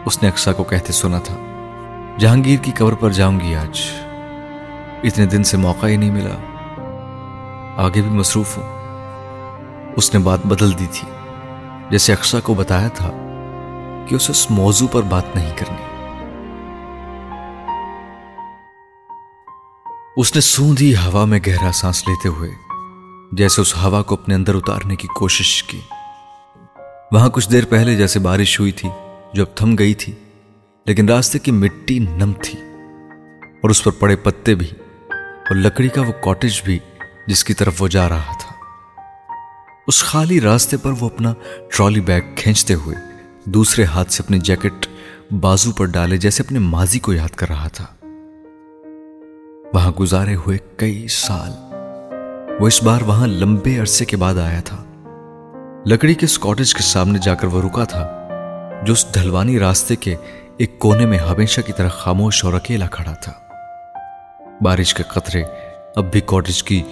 اس 0.06 0.22
نے 0.22 0.28
اکسا 0.28 0.52
کو 0.52 0.64
کہتے 0.64 0.92
سنا 0.92 1.18
تھا، 1.18 1.36
جہانگیر 2.18 2.58
کی 2.62 2.72
قبر 2.78 2.92
پر 2.92 3.10
جاؤں 3.10 3.40
گی 3.40 3.54
آج۔ 3.54 3.80
اتنے 5.04 5.26
دن 5.26 5.44
سے 5.44 5.56
موقع 5.56 5.86
ہی 5.86 5.96
نہیں 5.96 6.10
ملا۔ 6.10 6.62
آگے 7.76 8.02
بھی 8.02 8.10
مصروف 8.10 8.58
ہوں۔ 8.58 8.75
اس 9.96 10.14
نے 10.14 10.20
بات 10.20 10.46
بدل 10.46 10.78
دی 10.78 10.86
تھی۔ 10.92 11.08
جیسے 11.90 12.12
اکسا 12.12 12.40
کو 12.40 12.54
بتایا 12.54 12.88
تھا 12.88 13.10
کہ 14.08 14.14
اسے 14.14 14.32
اس 14.32 14.50
موضوع 14.50 14.88
پر 14.92 15.02
بات 15.02 15.36
نہیں 15.36 15.50
کرنی۔ 15.56 15.82
اس 20.16 20.34
نے 20.34 20.40
سوندھی 20.40 20.96
ہوا 20.96 21.24
میں 21.24 21.40
گہرا 21.46 21.72
سانس 21.72 22.08
لیتے 22.08 22.28
ہوئے، 22.28 22.50
جیسے 23.32 23.60
اس 23.60 23.76
ہوا 23.76 24.02
کو 24.02 24.14
اپنے 24.14 24.34
اندر 24.34 24.54
اتارنے 24.54 24.96
کی 24.96 25.08
کوشش 25.08 25.62
کی۔ 25.62 25.80
وہاں 27.12 27.28
کچھ 27.28 27.50
دیر 27.50 27.64
پہلے 27.64 27.96
جیسے 27.96 28.18
بارش 28.18 28.60
ہوئی 28.60 28.72
تھی، 28.72 28.88
جو 29.34 29.42
اب 29.42 29.56
تھم 29.56 29.76
گئی 29.78 29.94
تھی، 29.94 30.12
لیکن 30.86 31.08
راستے 31.08 31.38
کی 31.38 31.50
مٹی 31.50 31.98
نم 31.98 32.32
تھی۔ 32.32 32.58
اور 33.42 33.70
اس 33.70 33.84
پر 33.84 33.90
پڑے 33.90 34.16
پتے 34.16 34.54
بھی، 34.54 34.68
اور 35.10 35.54
لکڑی 35.54 35.88
کا 35.88 36.00
وہ 36.00 36.12
کاٹیج 36.24 36.62
بھی، 36.64 36.78
جس 37.26 37.44
کی 37.44 37.54
طرف 37.54 37.82
وہ 37.82 37.88
جا 37.88 38.08
رہا 38.08 38.32
تھا۔ 38.40 38.55
اس 39.86 40.04
خالی 40.04 40.40
راستے 40.40 40.76
پر 40.76 40.90
وہ 41.00 41.06
اپنا 41.06 41.34
ٹرالی 41.68 42.00
بیگ 42.00 42.20
کھینچتے 42.36 42.74
ہوئے 42.74 42.96
دوسرے 43.44 43.84
ہاتھ 43.84 44.12
سے 44.12 44.22
اپنی 44.22 44.38
جیکٹ 44.38 44.86
بازو 45.40 45.72
پر 45.72 45.84
ڈالے 45.84 46.16
جیسے 46.16 46.42
اپنے 46.42 46.58
ماضی 46.58 46.98
کو 46.98 47.12
یاد 47.12 47.28
کر 47.28 47.48
رہا 47.48 47.68
تھا۔ 47.68 47.84
وہاں 49.74 49.90
گزارے 50.00 50.34
ہوئے 50.34 50.58
کئی 50.76 51.06
سال۔ 51.08 51.50
وہ 52.60 52.66
اس 52.66 52.82
بار 52.82 53.00
وہاں 53.02 53.26
لمبے 53.26 53.78
عرصے 53.78 54.04
کے 54.04 54.16
بعد 54.16 54.34
آیا 54.34 54.60
تھا۔ 54.60 54.84
لکڑی 55.86 56.14
کے 56.14 56.26
اسکاٹیج 56.26 56.74
کے 56.74 56.82
سامنے 56.82 57.18
جا 57.22 57.34
کر 57.34 57.46
وہ 57.46 57.62
رکا 57.62 57.84
تھا، 57.84 58.30
جو 58.84 58.92
اس 58.92 59.06
ڈھلوانی 59.12 59.58
راستے 59.58 59.96
کے 59.96 60.16
ایک 60.56 60.78
کونے 60.78 61.06
میں 61.06 61.18
ہمیشہ 61.18 61.60
کی 61.60 61.72
طرح 61.72 61.88
خاموش 61.88 62.44
اور 62.44 62.52
اکیلا 62.52 62.86
کھڑا 62.86 63.12
تھا۔ 63.12 63.32
بارش 64.60 64.94
کے 64.94 65.02
قطرے 65.02 65.42
اب 65.96 66.12
بھی 66.12 66.20
کاٹیج 66.26 66.62
کی 66.62 66.82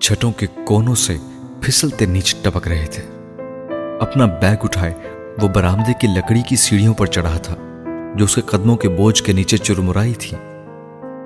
چھٹوں 0.00 0.32
کے 0.32 0.46
کونوں 0.66 0.94
سے 0.94 1.16
پھسلتے 1.62 2.06
نیچے 2.06 2.36
ٹپک 2.42 2.68
رہے 2.68 2.86
تھے۔ 2.86 3.02
اپنا 4.00 4.26
بیگ 4.26 4.56
اٹھائے، 4.62 4.94
وہ 5.42 5.48
برامدے 5.48 5.92
کی 6.00 6.06
لکڑی 6.06 6.42
کی 6.42 6.56
سیڑھیوں 6.56 6.94
پر 6.94 7.06
چڑھا 7.06 7.36
تھا، 7.36 7.56
جو 8.16 8.24
اس 8.24 8.34
کے 8.34 8.40
قدموں 8.40 8.76
کے 8.76 8.88
بوجھ 8.88 9.22
کے 9.22 9.32
نیچے 9.32 9.56
چرمرائی 9.56 10.14
تھی۔ 10.14 10.36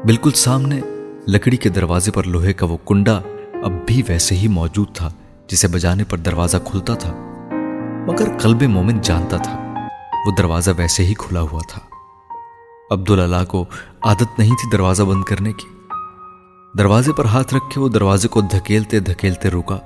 بالکل 0.04 0.30
سامنے 0.30 0.80
لکڑی 1.28 1.56
کے 1.56 1.68
دروازے 1.68 2.10
پر 2.10 2.24
لوہے 2.24 2.52
کا 2.52 2.66
وہ 2.66 2.76
کنڈا 2.86 3.20
اب 3.62 3.72
بھی 3.86 4.02
ویسے 4.08 4.34
ہی 4.34 4.48
موجود 4.48 4.88
تھا، 4.94 5.10
جسے 5.46 5.68
بجانے 5.68 6.04
پر 6.04 6.18
دروازہ 6.18 6.56
کھلتا 6.64 6.94
تھا۔ 6.94 7.12
مگر 8.06 8.38
قلب 8.38 8.62
مومن 8.62 9.00
جانتا 9.02 9.36
تھا، 9.36 9.74
وہ 10.26 10.32
دروازہ 10.38 10.70
ویسے 10.76 11.04
ہی 11.04 11.14
کھلا 11.14 11.40
ہوا 11.40 11.60
تھا۔ 11.68 11.80
عبداللہ 12.90 13.44
کو 13.48 13.64
عادت 14.02 14.38
نہیں 14.38 14.50
تھی 14.50 14.70
دروازہ 14.70 15.02
بند 15.02 15.24
کرنے 15.24 15.52
کی۔ 15.52 15.68
دروازے 16.78 17.12
پر 17.12 17.24
ہاتھ 17.24 17.54
رکھ 17.54 17.74
کے 17.74 17.80
وہ 17.80 17.88
دروازے 17.88 18.28
کو 18.28 18.40
دھکیلتے 18.40 19.00
دھکیلتے 19.00 19.50
روکا 19.50 19.78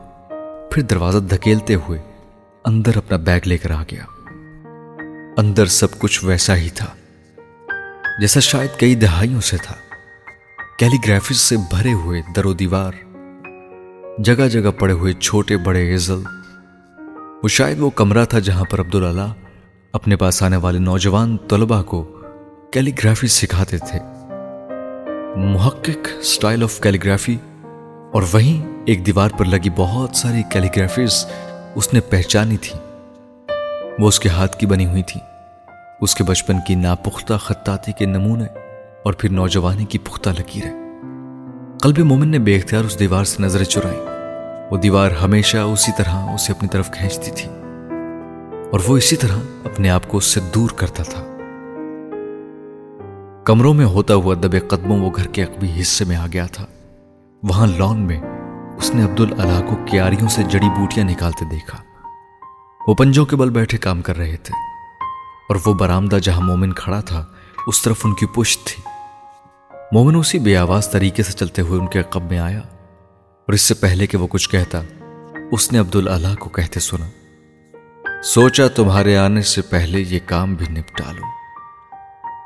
پھر 0.72 0.82
دروازہ 0.82 1.18
دھکیلتے 1.18 1.74
ہوئے 1.74 1.98
اندر 2.64 2.96
اپنا 2.96 3.16
بیگ 3.16 3.40
لے 3.46 3.58
کر 3.58 3.70
آ 3.70 3.82
گیا۔ 3.82 4.04
اندر 5.36 5.66
سب 5.66 5.98
کچھ 5.98 6.24
ویسا 6.24 6.56
ہی 6.56 6.68
تھا، 6.68 6.86
جیسا 8.20 8.40
شاید 8.40 8.78
کئی 8.78 8.94
دہائیوں 8.94 9.40
سے 9.40 9.56
تھا۔ 9.56 9.74
کیلی 10.78 10.96
گرافیز 11.08 11.40
سے 11.40 11.56
بھرے 11.70 11.92
ہوئے 11.92 12.22
در 12.36 12.44
و 12.44 12.52
دیوار، 12.52 12.92
جگہ 14.18 14.48
جگہ 14.48 14.70
پڑے 14.70 14.92
ہوئے 14.92 15.12
چھوٹے 15.12 15.56
بڑے 15.56 15.86
ایزل 15.90 16.22
وہ 17.42 17.48
شاید 17.48 17.80
وہ 17.80 17.90
کمرہ 17.90 18.24
تھا 18.24 18.38
جہاں 18.38 18.64
پر 18.70 18.80
عبداللہ 18.80 19.32
اپنے 19.92 20.16
پاس 20.16 20.42
آنے 20.42 20.56
والے 20.56 20.78
نوجوان 20.78 21.36
طلبہ 21.48 21.82
کو 21.82 22.02
کیلی 22.72 22.92
گرافی 23.04 23.26
سکھاتے 23.26 23.78
تھے۔ 23.78 23.98
محقق 25.36 26.22
سٹائل 26.22 26.62
آف 26.62 26.80
کیلی 26.80 26.98
گرافی 27.04 27.36
اور 28.12 28.22
وہیں 28.32 28.77
ایک 28.88 29.06
دیوار 29.06 29.28
پر 29.38 29.44
لگی 29.44 29.68
بہت 29.76 30.16
ساری 30.16 30.42
کیلی 30.42 30.68
گرافیز 30.76 31.26
اس 31.74 31.94
نے 31.94 32.00
پہچانی 32.00 32.56
تھی۔ 32.56 32.78
وہ 33.98 34.08
اس 34.08 34.20
کے 34.20 34.28
ہاتھ 34.28 34.56
کی 34.56 34.66
بنی 34.66 34.86
ہوئی 34.86 35.02
تھی۔ 35.02 35.20
اس 36.00 36.14
کے 36.14 36.24
بچپن 36.24 36.56
کی 36.66 36.74
ناپختہ 36.74 37.34
خطاطی 37.34 37.92
کے 37.92 38.06
نمونے 38.06 38.44
اور 39.04 39.12
پھر 39.12 39.28
نوجوانی 39.28 39.84
کی 39.84 39.98
پختہ 39.98 40.30
لکیریں 40.30 40.70
قلب 41.82 41.98
مومن 41.98 42.28
نے 42.28 42.38
بے 42.38 42.56
اختیار 42.56 42.84
اس 42.84 42.98
دیوار 42.98 43.24
سے 43.24 43.42
نظریں 43.42 43.64
چرائیں۔ 43.64 44.00
وہ 44.70 44.76
دیوار 44.76 45.10
ہمیشہ 45.10 45.56
اسی 45.56 45.92
طرح 45.96 46.14
اسے 46.14 46.52
اپنی 46.52 46.68
طرف 46.68 46.90
کھینچتی 46.90 47.30
تھی۔ 47.30 47.50
اور 48.72 48.80
وہ 48.88 48.96
اسی 48.96 49.16
طرح 49.16 49.36
اپنے 49.64 49.90
آپ 49.90 50.08
کو 50.08 50.16
اس 50.16 50.24
سے 50.24 50.40
دور 50.54 50.70
کرتا 50.70 51.02
تھا۔ 51.02 51.36
کمروں 53.44 53.74
میں 53.74 53.86
ہوتا 53.86 54.14
ہوا 54.14 54.34
دبے 54.34 54.58
قدموں 54.58 54.98
وہ 54.98 55.10
گھر 55.16 55.26
کے 55.26 55.42
عقبی 55.42 55.80
حصے 55.80 56.04
میں 56.04 56.16
آ 56.16 56.26
گیا 56.32 56.46
تھا۔ 56.46 56.66
وہاں 57.42 57.66
لان 57.66 58.00
میں 58.00 58.20
اس 58.78 58.94
نے 58.94 59.02
عبد 59.04 59.20
اللہ 59.20 59.66
کو 59.68 59.76
کیاریوں 59.90 60.28
سے 60.28 60.42
جڑی 60.42 60.68
بوٹیاں 60.68 61.04
نکالتے 61.04 61.44
دیکھا۔ 61.44 61.78
وہ 62.86 62.94
پنجوں 62.94 63.26
کے 63.26 63.36
بل 63.36 63.50
بیٹھے 63.50 63.78
کام 63.78 64.02
کر 64.02 64.16
رہے 64.16 64.36
تھے۔ 64.36 64.54
اور 65.48 65.56
وہ 65.66 65.74
برامدہ 65.74 66.18
جہاں 66.22 66.40
مومن 66.40 66.72
کھڑا 66.72 67.00
تھا، 67.00 67.26
اس 67.66 67.82
طرف 67.82 68.00
ان 68.04 68.14
کی 68.14 68.26
پشت 68.26 68.66
تھی۔ 68.66 68.82
مومن 69.92 70.16
اسی 70.16 70.38
بے 70.38 70.56
آواز 70.56 70.90
طریقے 70.90 71.22
سے 71.22 71.32
چلتے 71.32 71.62
ہوئے 71.62 71.80
ان 71.80 71.86
کے 71.86 71.98
عقب 71.98 72.22
میں 72.22 72.38
آیا۔ 72.38 72.58
اور 72.58 73.52
اس 73.52 73.60
سے 73.60 73.74
پہلے 73.74 74.06
کہ 74.06 74.18
وہ 74.18 74.26
کچھ 74.26 74.50
کہتا، 74.50 74.80
اس 75.52 75.72
نے 75.72 75.78
عبداللہ 75.78 76.34
کو 76.34 76.50
کہتے 76.50 76.80
سنا، 76.80 77.08
سوچا 78.22 78.68
تمہارے 78.68 79.16
آنے 79.16 79.42
سے 79.42 79.62
پہلے 79.62 80.04
یہ 80.08 80.18
کام 80.26 80.54
بھی 80.54 80.66
نپٹا 80.68 81.12
لو 81.12 81.24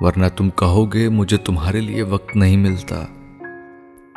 ورنہ 0.07 0.27
تم 0.37 0.51
کہو 0.51 0.93
گے، 0.93 1.09
مجھے 1.09 1.37
تمہارے 1.37 1.81
لیے 1.81 2.03
وقت 2.03 2.37
نہیں 2.37 2.57
ملتا۔ 2.57 3.05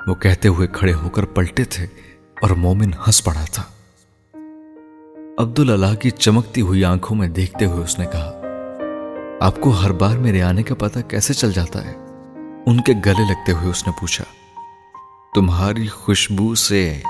وہ 0.07 0.15
کہتے 0.15 0.47
ہوئے 0.47 0.67
کھڑے 0.67 0.93
ہو 0.93 1.09
کر 1.09 1.25
پلٹے 1.25 1.63
تھے۔ 1.63 2.04
اور 2.45 2.53
مومن 2.53 2.93
ہنس 2.93 3.23
پڑا 3.23 3.45
تھا۔ 3.51 3.63
عبداللہ 5.37 5.95
کی 5.95 6.09
چمکتی 6.09 6.61
ہوئی 6.61 6.85
آنکھوں 6.85 7.17
میں 7.17 7.27
دیکھتے 7.27 7.65
ہوئے 7.65 7.83
اس 7.83 7.99
نے 7.99 8.05
کہا، 8.05 8.41
آپ 9.39 9.61
کو 9.61 9.69
ہر 9.69 9.91
بار 9.91 10.17
میرے 10.17 10.41
آنے 10.41 10.63
کا 10.63 10.75
پتہ 10.75 10.99
کیسے 11.07 11.33
چل 11.33 11.51
جاتا 11.51 11.85
ہے؟ 11.85 11.93
ان 12.65 12.81
کے 12.81 12.93
گلے 13.05 13.23
لگتے 13.29 13.51
ہوئے 13.51 13.69
اس 13.69 13.87
نے 13.87 13.93
پوچھا، 13.99 14.23
تمہاری 15.35 15.87
خوشبو 15.87 16.55
سے 16.55 17.01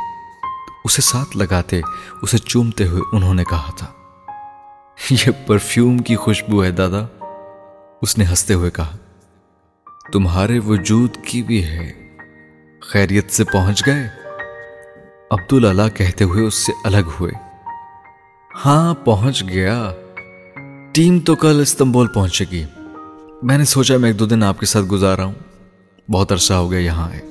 اسے 0.86 1.02
ساتھ 1.02 1.38
لگاتے، 1.38 1.82
اسے 2.22 2.38
چومتے 2.38 2.88
ہوئے 2.88 3.02
انہوں 3.12 3.34
نے 3.34 3.44
کہا 3.44 3.72
تھا۔ 3.78 3.88
یہ 5.12 5.32
پرفیوم 5.48 5.98
کی 5.98 6.16
خوشبو 6.16 6.64
ہے 6.64 6.72
دادا۔ 6.72 7.06
اس 8.02 8.18
نے 8.18 8.26
ہنستے 8.26 8.54
ہوئے 8.54 8.72
کہا، 8.72 8.98
تمہارے 10.14 10.60
وجود 10.60 11.18
کی 11.26 11.44
بھی 11.44 11.64
ہے۔ 11.64 12.16
خیریت 12.82 13.32
سے 13.32 13.44
پہنچ 13.44 13.86
گئے؟ 13.86 14.25
عبداللہ 15.32 15.90
کہتے 15.94 16.24
ہوئے 16.24 16.46
اس 16.46 16.54
سے 16.54 16.72
الگ 16.84 17.10
ہوئے۔ 17.20 17.32
ہاں 18.66 18.94
پہنچ 18.94 19.44
گیا۔ 19.50 19.92
ٹیم 20.92 21.20
تو 21.20 21.36
کل 21.36 21.60
استنبول 21.62 22.08
پہنچے 22.08 22.46
گی۔ 22.52 22.66
میں 23.44 23.58
نے 23.58 23.64
سوچا 23.64 23.98
میں 23.98 24.10
ایک 24.10 24.20
دو 24.20 24.26
دن 24.26 24.44
آپ 24.44 24.60
کے 24.60 24.66
ساتھ 24.66 24.86
گزار 24.86 25.18
رہا 25.18 25.26
ہوں۔ 25.26 25.34
بہت 26.12 26.32
عرصہ 26.32 26.54
ہو 26.54 26.72
گیا 26.72 26.80
یہاں 26.80 27.10
آئے۔ 27.10 27.22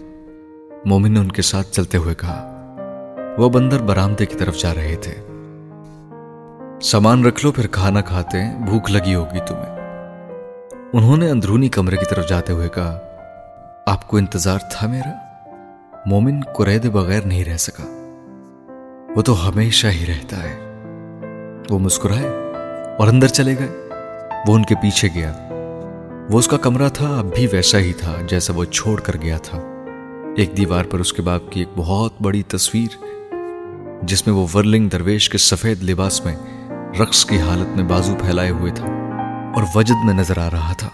مومن 0.84 1.12
نے 1.12 1.20
ان 1.20 1.32
کے 1.32 1.42
ساتھ 1.42 1.72
چلتے 1.72 1.98
ہوئے 1.98 2.14
کہا، 2.14 2.50
وہ 3.38 3.48
بندر 3.48 3.82
برامدے 3.82 4.26
کی 4.26 4.36
طرف 4.38 4.58
جا 4.58 4.74
رہے 4.74 4.96
تھے۔ 4.96 5.14
سامان 6.82 7.24
رکھ 7.24 7.44
لو، 7.44 7.52
پھر 7.52 7.66
کھانا 7.66 8.00
کھاتے 8.00 8.42
ہیں۔ 8.42 8.66
بھوک 8.66 8.90
لگی 8.90 9.14
ہوگی 9.14 9.38
تمہیں۔ 9.46 9.76
انہوں 10.92 11.16
نے 11.16 11.30
اندرونی 11.30 11.68
کمرے 11.68 11.96
کی 11.96 12.06
طرف 12.10 12.28
جاتے 12.28 12.52
ہوئے 12.52 12.68
کہا، 12.68 12.98
آپ 13.86 14.08
کو 14.08 14.16
انتظار 14.16 14.58
تھا 14.72 14.86
میرا؟ 14.86 15.23
مومن 16.06 16.40
قریدے 16.56 16.90
بغیر 16.90 17.22
نہیں 17.24 17.44
رہ 17.44 17.56
سکا۔ 17.56 17.84
وہ 19.16 19.22
تو 19.22 19.48
ہمیشہ 19.48 19.86
ہی 19.86 20.06
رہتا 20.06 20.42
ہے۔ 20.42 20.58
وہ 21.70 21.78
مسکرائے 21.78 22.26
اور 22.98 23.08
اندر 23.08 23.26
چلے 23.26 23.54
گئے۔ 23.58 23.88
وہ 24.48 24.54
ان 24.54 24.64
کے 24.64 24.74
پیچھے 24.74 25.08
گیا۔ 25.14 25.32
وہ 26.30 26.38
اس 26.38 26.48
کا 26.48 26.56
کمرہ 26.56 26.88
تھا، 26.88 27.18
اب 27.18 27.34
بھی 27.34 27.46
ویسا 27.52 27.78
ہی 27.78 27.92
تھا 27.92 28.14
جیسا 28.28 28.52
وہ 28.56 28.64
چھوڑ 28.64 29.00
کر 29.00 29.16
گیا 29.22 29.38
تھا۔ 29.38 29.58
ایک 30.36 30.56
دیوار 30.56 30.84
پر 30.84 30.98
اس 30.98 31.12
کے 31.12 31.22
باپ 31.22 31.52
کی 31.52 31.60
ایک 31.60 31.68
بہت 31.76 32.12
بڑی 32.22 32.42
تصویر، 32.42 33.04
جس 34.02 34.26
میں 34.26 34.34
وہ 34.34 34.46
ورلنگ 34.54 34.88
درویش 34.88 35.30
کے 35.30 35.38
سفید 35.38 35.82
لباس 35.82 36.24
میں 36.24 36.36
رقص 37.00 37.24
کی 37.24 37.40
حالت 37.40 37.76
میں 37.76 37.84
بازو 37.84 38.14
پھیلائے 38.20 38.50
ہوئے 38.50 38.72
تھا 38.72 38.86
اور 39.54 39.62
وجد 39.74 40.04
میں 40.04 40.14
نظر 40.14 40.38
آ 40.38 40.50
رہا 40.50 40.72
تھا۔ 40.72 40.88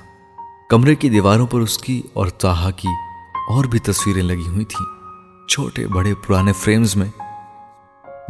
کمرے 0.68 0.94
کی 0.94 1.08
دیواروں 1.08 1.46
پر 1.46 1.60
اس 1.60 1.78
کی 1.78 2.02
اور 2.12 2.26
تاہا 2.26 2.70
کی 2.70 2.88
اور 3.48 3.64
بھی 3.64 3.78
تصویریں 3.78 4.22
لگی 4.22 4.48
ہوئی 4.48 4.64
تھیں۔ 4.64 4.99
چھوٹے 5.50 5.86
بڑے 5.86 6.14
پرانے 6.14 6.52
فریمز 6.52 6.96
میں 6.96 7.06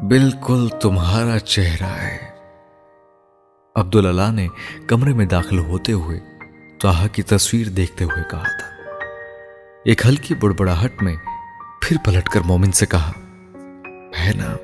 بالکل 0.02 0.68
تمہارا 0.82 1.38
چہرہ 1.38 1.90
ہے۔ 2.02 2.18
عبد 3.76 3.96
اللہ 3.96 4.32
نے 4.32 4.48
کمرے 4.86 5.12
میں 5.12 5.26
داخل 5.26 5.58
ہوتے 5.58 5.92
ہوئے 5.92 6.20
تاہا 6.80 7.06
کی 7.06 7.22
تصویر 7.22 7.68
دیکھتے 7.68 8.04
ہوئے 8.04 8.22
کہا 8.30 8.42
تھا۔ 8.42 8.94
ایک 9.84 10.06
ہلکی 10.06 10.34
بڑبڑاہٹ 10.34 11.02
میں 11.02 11.16
پھر 11.82 11.96
پلٹ 12.04 12.28
کر 12.28 12.40
مومن 12.40 12.72
سے 12.72 12.86
کہا 12.86 13.12
ہے 14.18 14.32
نا 14.34 14.56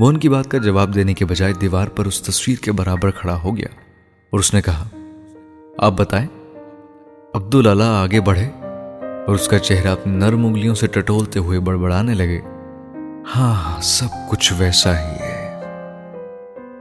وہ 0.00 0.08
ان 0.08 0.16
کی 0.16 0.28
بات 0.28 0.50
کا 0.50 0.58
جواب 0.58 0.94
دینے 0.94 1.14
کے 1.14 1.24
بجائے 1.24 1.52
دیوار 1.52 1.86
پر 1.86 2.06
اس 2.06 2.22
تصویر 2.22 2.56
کے 2.56 2.72
برابر 2.72 3.10
کھڑا 3.10 3.38
ہو 3.42 3.56
گیا 3.56 3.68
اور 4.30 4.40
اس 4.40 4.54
نے 4.54 4.62
کہا، 4.62 4.88
آپ 5.78 5.92
بتائیں 5.92 6.26
عبد 7.34 7.54
اللہ 7.54 7.82
آگے 7.82 8.20
بڑھے 8.20 8.50
اور 9.26 9.34
اس 9.34 9.48
کا 9.48 9.58
چہرہ 9.58 9.88
اپنی 9.88 10.16
نرم 10.16 10.46
انگلیوں 10.46 10.74
سے 10.74 10.86
ٹٹولتے 10.86 11.38
ہوئے 11.38 11.60
بڑبڑانے 11.60 12.14
لگے۔ 12.14 12.40
ہاں 13.36 13.36
ہاں 13.36 13.80
سب 13.80 14.06
کچھ 14.30 14.52
ویسا 14.58 14.98
ہی 14.98 15.04
ہے۔ 15.04 15.60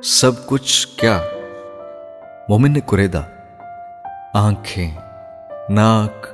سب 0.03 0.31
کچھ 0.45 0.87
کیا؟ 0.87 1.19
مومن 2.49 2.73
نے 2.73 2.79
کریدا 2.85 3.21
آنکھیں 4.33 4.91
ناک 5.69 6.27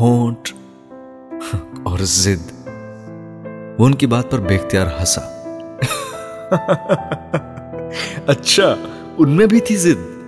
ہونٹ 0.00 0.48
اور 1.82 1.98
زد 2.02 2.68
وہ 3.78 3.86
ان 3.86 3.94
کی 3.94 4.06
بات 4.06 4.30
پر 4.30 4.38
بے 4.38 4.56
اختیار 4.56 4.86
ہنسا۔ 4.86 5.20
اچھا 8.26 8.74
ان 9.18 9.30
میں 9.30 9.46
بھی 9.46 9.60
تھی 9.60 9.76
زد 9.76 10.26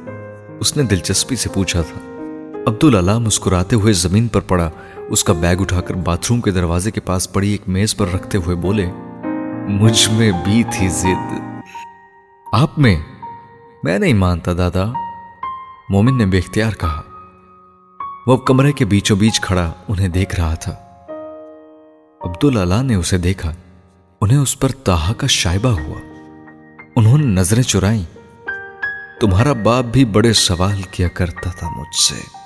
اس 0.60 0.76
نے 0.76 0.82
دلچسپی 0.82 1.36
سے 1.36 1.48
پوچھا 1.54 1.82
تھا۔ 1.82 2.00
عبد 2.66 2.84
اللہ 2.84 3.18
مسکراتے 3.18 3.76
ہوئے 3.76 3.92
زمین 3.92 4.28
پر 4.28 4.40
پڑا۔ 4.40 4.70
اس 5.12 5.24
کا 5.24 5.32
بیگ 5.32 5.56
اٹھا 5.60 5.80
کر 5.80 5.94
باتھ 5.94 6.26
روم 6.30 6.40
کے 6.40 6.51
دروازے 6.51 6.90
کے 6.90 7.01
پاس 7.01 7.32
پڑی 7.32 7.51
ایک 7.51 7.62
میز 7.66 7.97
پر 7.97 8.06
رکھتے 8.14 8.39
ہوئے 8.39 8.56
بولے، 8.56 8.86
مجھ 9.68 10.10
میں 10.10 10.32
بھی 10.44 10.62
تھی 10.64 10.89
زد 10.89 11.34
آپ 12.52 12.78
میں 12.78 13.01
میں 13.82 13.98
نہیں 13.98 14.12
مانتا 14.12 14.52
دادا۔ 14.59 14.84
مومن 15.89 16.18
نے 16.18 16.26
بے 16.26 16.39
اختیار 16.39 16.70
کہا۔ 16.70 17.02
وہ 18.26 18.36
کمرے 18.36 18.72
کے 18.72 18.84
بیچوں 18.84 19.16
بیچ 19.16 19.40
کھڑا 19.40 19.72
انہیں 19.89 20.09
دیکھ 20.09 20.40
رہا 20.40 20.55
تھا۔ 20.55 20.72
عبد 22.20 22.44
اللہ 22.44 22.82
نے 22.82 22.94
اسے 22.94 23.18
دیکھا۔ 23.18 23.55
انہیں 24.20 24.39
اس 24.39 24.59
پر 24.59 24.68
تاہا 24.68 25.12
کا 25.12 25.26
شائبہ 25.26 25.68
ہوا۔ 25.68 26.01
انہوں 26.97 27.18
نے 27.18 27.24
نظریں 27.24 27.62
چرائیں۔ 27.62 28.05
تمہارا 29.20 29.52
باپ 29.52 29.84
بھی 29.84 30.05
بڑے 30.05 30.32
سوال 30.32 30.82
کیا 30.82 31.09
کرتا 31.09 31.51
تھا 31.51 31.68
مجھ 31.76 31.97
سے۔ 31.97 32.41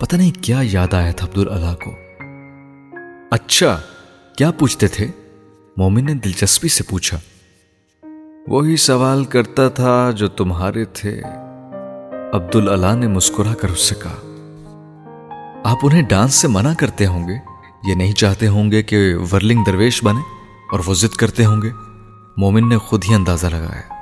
پتہ 0.00 0.16
نہیں 0.16 0.44
کیا 0.44 0.58
یاد 0.62 0.94
آیا 0.94 1.12
تھا 1.12 1.26
عبد 1.26 1.38
اللہ 1.38 1.84
کو۔ 1.84 1.90
اچھا 3.30 3.80
کیا 4.36 4.50
پوچھتے 4.50 4.88
تھے؟ 4.88 5.06
مومن 5.76 6.04
نے 6.04 6.14
دلچسپی 6.14 6.68
سے 6.68 6.84
پوچھا۔ 6.84 7.18
وہی 8.48 8.76
سوال 8.76 9.24
کرتا 9.24 9.68
تھا 9.68 10.10
جو 10.10 10.28
تمہارے 10.28 10.84
تھے۔ 10.84 11.22
عبد 12.32 12.56
اللہ 12.56 12.96
نے 12.96 13.06
مسکرا 13.06 13.54
کر 13.54 13.68
اس 13.68 13.80
سے 13.80 13.94
کہا، 14.02 14.16
آپ 15.64 15.76
انہیں 15.82 16.02
ڈانس 16.02 16.34
سے 16.34 16.48
منع 16.48 16.72
کرتے 16.78 17.06
ہوں 17.06 17.28
گے؟ 17.28 17.34
یہ 17.90 17.94
نہیں 17.94 18.12
چاہتے 18.12 18.46
ہوں 18.46 18.70
گے 18.70 18.82
کہ 18.82 19.14
ورلنگ 19.32 19.64
درویش 19.64 20.04
بنے 20.04 20.20
اور 20.72 20.80
وہ 20.86 20.94
ضد 20.94 21.14
کرتے 21.14 21.44
ہوں 21.44 21.62
گے۔ 21.62 21.70
مومن 22.36 22.68
نے 22.68 22.78
خود 22.78 23.04
ہی 23.08 23.14
اندازہ 23.14 23.46
لگایا۔ 23.46 23.94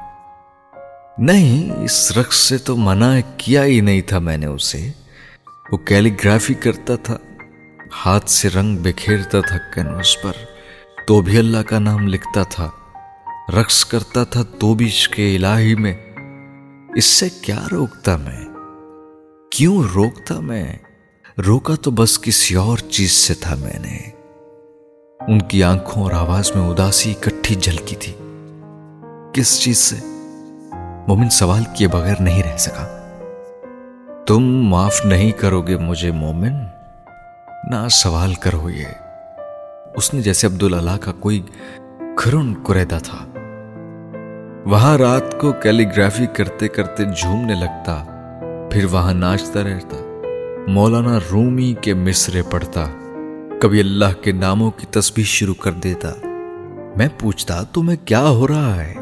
نہیں، 1.19 1.85
اس 1.85 2.19
رقص 2.19 2.37
سے 2.37 2.59
تو 2.59 2.77
منع 2.77 3.19
کیا 3.37 3.65
ہی 3.65 3.81
نہیں 3.81 4.01
تھا 4.01 4.19
میں 4.19 4.37
نے 4.37 4.47
اسے۔ 4.47 4.91
وہ 5.73 5.77
کیلیگرافی 5.77 6.55
کرتا 6.55 6.97
تھا، 6.97 7.16
ہاتھ 8.07 8.31
سے 8.31 8.49
رنگ 8.49 8.77
بکھیرتا 8.77 9.41
تھا 9.41 9.57
کینوس 9.74 10.23
پر، 10.23 10.32
تو 11.07 11.20
بھی 11.20 11.39
اللہ 11.39 11.59
کا 11.59 11.78
نام 11.78 12.09
لکھتا 12.09 12.43
تھا۔ 12.43 12.70
رقص 13.61 13.85
کرتا 13.85 14.24
تھا 14.24 14.43
تو 14.43 14.74
بھی 14.74 14.86
عشق 14.86 15.12
الہی 15.19 15.74
میں۔ 15.74 15.97
اس 16.95 17.05
سے 17.05 17.28
کیا 17.28 17.66
روکتا 17.73 18.16
میں؟ 18.16 18.45
کیوں 19.51 19.82
روکتا 19.95 20.41
میں؟ 20.41 20.77
روکا 21.47 21.74
تو 21.74 21.91
بس 21.91 22.20
کسی 22.20 22.55
اور 22.55 22.78
چیز 22.78 23.11
سے 23.12 23.35
تھا 23.35 23.55
میں 23.55 23.78
نے۔ 23.78 23.99
ان 25.32 25.43
کی 25.43 25.62
آنکھوں 25.62 26.03
اور 26.03 26.12
آواز 26.12 26.51
میں 26.55 26.69
اداسی 26.69 27.11
اکٹھی 27.11 27.55
جھلکی 27.55 27.97
تھی۔ 27.97 28.12
کس 29.32 29.61
چیز 29.61 29.78
سے؟ 29.78 29.97
مومن 31.09 31.31
سوال 31.31 31.62
کیے 31.77 31.89
بغیر 31.89 32.20
نہیں 32.20 32.43
رہ 32.43 32.57
سکا۔ 32.57 32.94
تم 34.27 34.41
معاف 34.43 35.05
نہیں 35.05 35.31
کرو 35.31 35.63
گے 35.63 35.77
مجھے 35.77 36.11
مومن؟ 36.11 36.53
نہ 37.71 37.89
سوال 37.91 38.35
کرو 38.35 38.71
یہ۔ 38.71 38.85
اس 39.95 40.15
نے 40.15 40.23
جیسے 40.23 40.47
عبد 40.47 40.63
اللہ 40.63 40.97
کا 41.01 41.13
کوئی 41.13 41.43
کھرن 42.17 42.55
کریدا 42.65 42.99
تھا۔ 42.99 43.39
وہاں 44.67 44.99
رات 44.99 45.41
کو 45.41 45.53
کیلیگرافی 45.53 46.27
کرتے 46.27 46.69
کرتے 46.69 47.05
جھومنے 47.05 47.55
لگتا، 47.55 48.05
پھر 48.71 48.85
وہاں 48.85 49.15
ناچتا 49.15 49.63
رہتا۔ 49.63 50.23
مولانا 50.69 51.19
رومی 51.33 51.75
کے 51.81 51.95
مصرے 51.95 52.43
پڑھتا۔ 52.43 52.85
کبھی 53.61 53.81
اللہ 53.81 54.23
کے 54.23 54.33
ناموں 54.33 54.71
کی 54.71 54.87
تسبیح 54.87 55.25
شروع 55.25 55.55
کر 55.55 55.73
دیتا۔ 55.73 56.13
میں 56.97 57.09
پوچھتا، 57.21 57.63
تمہیں 57.63 58.07
کیا 58.07 58.29
ہو 58.29 58.49
رہا 58.49 58.85
ہے؟ 58.85 58.95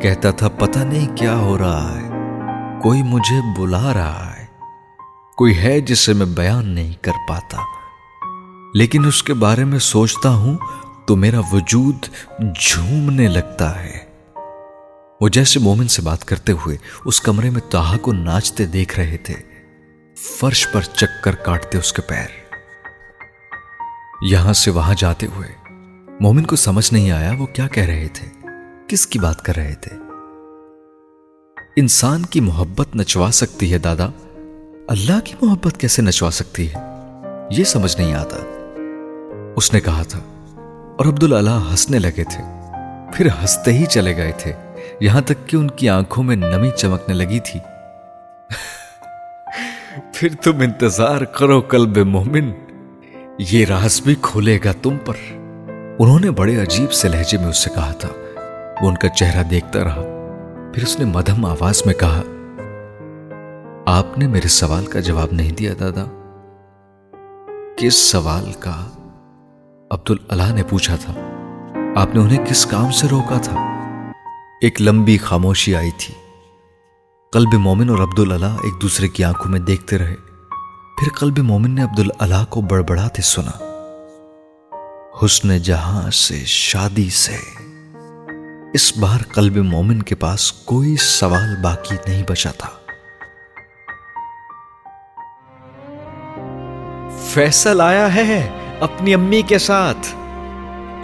کہتا 0.00 0.30
تھا، 0.30 0.48
پتہ 0.48 0.78
نہیں 0.78 1.16
کیا 1.16 1.36
ہو 1.36 1.58
رہا 1.58 1.98
ہے۔ 2.02 2.08
کوئی 2.82 3.02
مجھے 3.02 3.60
بلا 3.60 3.94
رہا 3.94 4.26
ہے۔ 4.26 4.31
کوئی 5.36 5.58
ہے 5.58 5.80
جسے 5.80 6.12
میں 6.12 6.26
بیان 6.26 6.68
نہیں 6.68 6.92
کر 7.02 7.12
پاتا۔ 7.28 7.58
لیکن 8.74 9.04
اس 9.04 9.22
کے 9.22 9.34
بارے 9.34 9.64
میں 9.64 9.78
سوچتا 9.78 10.28
ہوں 10.28 10.58
تو 11.06 11.16
میرا 11.16 11.40
وجود 11.52 11.96
جھومنے 12.60 13.28
لگتا 13.28 13.84
ہے۔ 13.84 13.98
وہ 15.20 15.28
جیسے 15.28 15.60
مومن 15.60 15.88
سے 15.88 16.02
بات 16.02 16.24
کرتے 16.24 16.52
ہوئے 16.52 16.76
اس 17.04 17.20
کمرے 17.20 17.50
میں 17.50 17.60
تاہا 17.60 17.96
کو 17.98 18.12
ناچتے 18.12 18.66
دیکھ 18.66 19.00
رہے 19.00 19.16
تھے۔ 19.16 19.34
فرش 20.38 20.68
پر 20.72 20.80
چکر 20.80 21.34
کاٹتے 21.34 21.78
اس 21.78 21.92
کے 21.92 22.02
پیر۔ 22.02 22.54
یہاں 24.22 24.52
سے 24.52 24.70
وہاں 24.70 24.94
جاتے 24.98 25.26
ہوئے 25.26 25.48
مومن 26.20 26.42
کو 26.42 26.56
سمجھ 26.56 26.92
نہیں 26.92 27.10
آیا 27.10 27.32
وہ 27.38 27.46
کیا 27.46 27.68
کہہ 27.68 27.84
رہے 27.84 28.08
تھے، 28.08 28.46
کس 28.88 29.06
کی 29.06 29.18
بات 29.18 29.42
کر 29.42 29.56
رہے 29.56 29.74
تھے۔ 29.74 29.96
انسان 31.76 32.22
کی 32.22 32.40
محبت 32.40 32.96
نچوا 32.96 33.30
سکتی 33.32 33.72
ہے 33.72 33.78
دادا۔ 33.78 34.08
اللہ 34.88 35.20
کی 35.24 35.34
محبت 35.42 35.78
کیسے 35.78 36.02
نچوا 36.02 36.30
سکتی 36.30 36.72
ہے؟ 36.72 36.78
یہ 37.50 37.64
سمجھ 37.64 37.96
نہیں 37.96 38.14
آتا۔ 38.14 38.36
اس 39.56 39.72
نے 39.72 39.80
کہا 39.80 40.02
تھا، 40.02 40.20
اور 40.98 41.06
عبد 41.06 41.22
اللہ 41.22 41.68
ہنسنے 41.70 41.98
لگے 41.98 42.20
تھے۔ 42.24 42.42
پھر 43.12 43.26
ہنستے 43.26 43.72
ہی 43.72 43.86
چلے 43.86 44.16
گئے 44.16 44.32
تھے۔ 44.38 44.52
یہاں 45.00 45.20
تک 45.20 45.46
کہ 45.46 45.56
ان 45.56 45.70
کی 45.70 45.88
آنکھوں 45.88 46.24
میں 46.24 46.36
نمی 46.36 46.70
چمکنے 46.76 47.14
لگی 47.14 47.40
تھی۔ 47.40 47.60
پھر 50.14 50.28
تم 50.42 50.60
انتظار 50.60 51.20
کرو 51.20 51.60
قلب 51.60 51.98
مومن۔ 51.98 52.52
یہ 53.38 53.66
راز 53.66 54.00
بھی 54.00 54.14
کھولے 54.22 54.58
گا 54.64 54.72
تم 54.82 54.96
پر۔ 55.04 55.14
انہوں 55.98 56.20
نے 56.20 56.30
بڑے 56.30 56.62
عجیب 56.62 56.92
سے 56.92 57.08
لہجے 57.08 57.38
میں 57.38 57.46
اس 57.46 57.58
سے 57.58 57.70
کہا 57.74 57.92
تھا۔ 57.92 58.08
وہ 58.80 58.88
ان 58.88 58.96
کا 58.96 59.08
چہرہ 59.08 59.42
دیکھتا 59.42 59.84
رہا۔ 59.84 60.02
پھر 60.74 60.82
اس 60.82 60.98
نے 60.98 61.04
مدھم 61.04 61.46
آواز 61.46 61.82
میں 61.86 61.94
کہا 61.94 62.22
آپ 63.86 64.18
نے 64.18 64.26
میرے 64.26 64.48
سوال 64.48 64.86
کا 64.86 65.00
جواب 65.00 65.28
نہیں 65.32 65.52
دیا 65.52 65.74
دادا۔ 65.80 66.04
کس 67.76 67.94
سوال 67.94 68.52
کا؟ 68.52 68.88
عبد 69.90 70.10
اللہ 70.28 70.52
نے 70.52 70.62
پوچھا 70.62 70.96
تھا۔ 70.96 71.14
آپ 71.96 72.14
نے 72.14 72.20
انہیں 72.20 72.46
کس 72.46 72.66
کام 72.66 72.90
سے 72.90 73.06
روکا 73.08 73.38
تھا؟ 73.38 73.56
ایک 74.60 74.82
لمبی 74.82 75.18
خاموشی 75.18 75.74
آئی 75.74 75.90
تھی۔ 75.90 76.14
قلب 77.32 77.54
مومن 77.54 77.88
اور 77.88 77.98
عبد 77.98 78.18
اللہ 78.18 78.46
ایک 78.46 78.82
دوسرے 78.82 79.08
کی 79.08 79.24
آنکھوں 79.24 79.50
میں 79.50 79.60
دیکھتے 79.60 79.98
رہے۔ 79.98 80.14
پھر 80.98 81.12
قلب 81.18 81.38
مومن 81.38 81.74
نے 81.74 81.82
عبد 81.82 82.00
اللہ 82.18 82.44
کو 82.48 82.60
بڑبڑاتے 82.60 83.22
سنا۔ 83.22 83.50
حسن 85.24 85.58
جہاں 85.58 86.10
سے 86.10 86.42
شادی 86.44 87.10
سے۔ 87.10 87.36
اس 88.74 88.98
بار 88.98 89.18
قلب 89.34 89.56
مومن 89.56 90.02
کے 90.02 90.14
پاس 90.14 90.52
کوئی 90.52 90.96
سوال 90.96 91.56
باقی 91.62 91.96
نہیں 92.08 92.22
بچا 92.28 92.50
تھا۔ 92.50 92.81
فیصل 97.34 97.80
آیا 97.80 98.14
ہے 98.14 98.48
اپنی 98.80 99.14
امی 99.14 99.42
کے 99.42 99.58
ساتھ۔ 99.58 100.06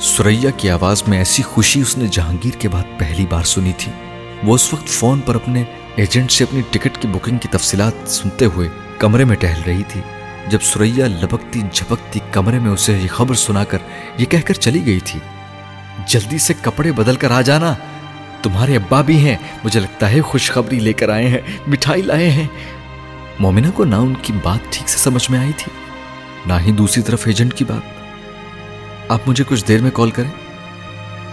سوریا 0.00 0.50
کی 0.50 0.70
آواز 0.70 1.02
میں 1.09 1.18
ایسی 1.18 1.42
خوشی 1.42 1.80
اس 1.80 1.98
نے 1.98 2.06
جہانگیر 2.06 2.56
کے 2.59 2.68
بعد 2.68 2.98
پہلی 2.98 3.26
بار 3.26 3.42
سنی 3.42 3.72
تھی۔ 3.78 3.92
وہ 4.44 4.55
اس 4.55 4.72
وقت 4.72 4.88
فون 4.88 5.20
پر 5.20 5.34
اپنے 5.34 5.62
ایجنٹ 5.96 6.30
سے 6.30 6.44
اپنی 6.44 6.60
ٹکٹ 6.70 6.98
کی 7.00 7.09
بکنگ 7.09 7.36
کی 7.36 7.48
تفصیلات 7.50 8.10
سنتے 8.10 8.44
ہوئے 8.44 8.68
کمرے 8.98 9.24
میں 9.24 9.36
ٹہل 9.36 9.62
رہی 9.66 9.82
تھی۔ 9.88 10.00
جب 10.46 10.59
سوریا 10.62 11.06
لبکتی 11.06 11.60
جھپکتی 11.72 12.20
کمرے 12.32 12.59
میں 12.59 12.70
اسے 12.70 12.92
یہ 12.92 13.09
خبر 13.09 13.34
سنا 13.34 13.64
کر 13.64 13.78
یہ 14.18 14.24
کہہ 14.24 14.46
کر 14.46 14.55
چلی 14.55 14.86
گئی 14.86 15.00
تھی، 15.00 15.20
جلدی 16.06 16.38
سے 16.38 16.55
کپڑے 16.62 16.92
بدل 16.92 17.16
کر 17.16 17.30
آ 17.30 17.40
جانا۔ 17.40 17.74
تمہارے 18.42 18.76
ابا 18.76 19.00
بھی 19.00 19.18
ہیں، 19.18 19.36
مجھے 19.64 19.80
لگتا 19.80 20.10
ہے 20.10 20.20
خوشخبری 20.20 20.80
لے 20.80 20.92
کر 20.92 21.09
آئے 21.09 21.28
ہیں، 21.28 21.40
مٹھائی 21.66 22.02
لائے 22.02 22.30
ہیں۔ 22.30 22.46
مومنہ 23.40 23.70
کو 23.74 23.84
نہ 23.84 23.96
ان 23.96 24.14
کی 24.22 24.32
بات 24.42 24.72
ٹھیک 24.72 24.88
سے 24.88 24.98
سمجھ 24.98 25.30
میں 25.30 25.38
آئی 25.38 25.52
تھی۔ 25.56 25.88
نہ 26.48 26.54
ہی 26.60 26.72
دوسری 26.72 27.02
طرف 27.02 27.22
ایجنٹ 27.26 27.54
کی 27.54 27.64
بات۔ 27.64 28.02
آپ 29.08 29.20
مجھے 29.26 29.44
کچھ 29.48 29.64
دیر 29.68 29.82
میں 29.82 29.90
کال 29.94 30.10
کریں۔ 30.10 30.30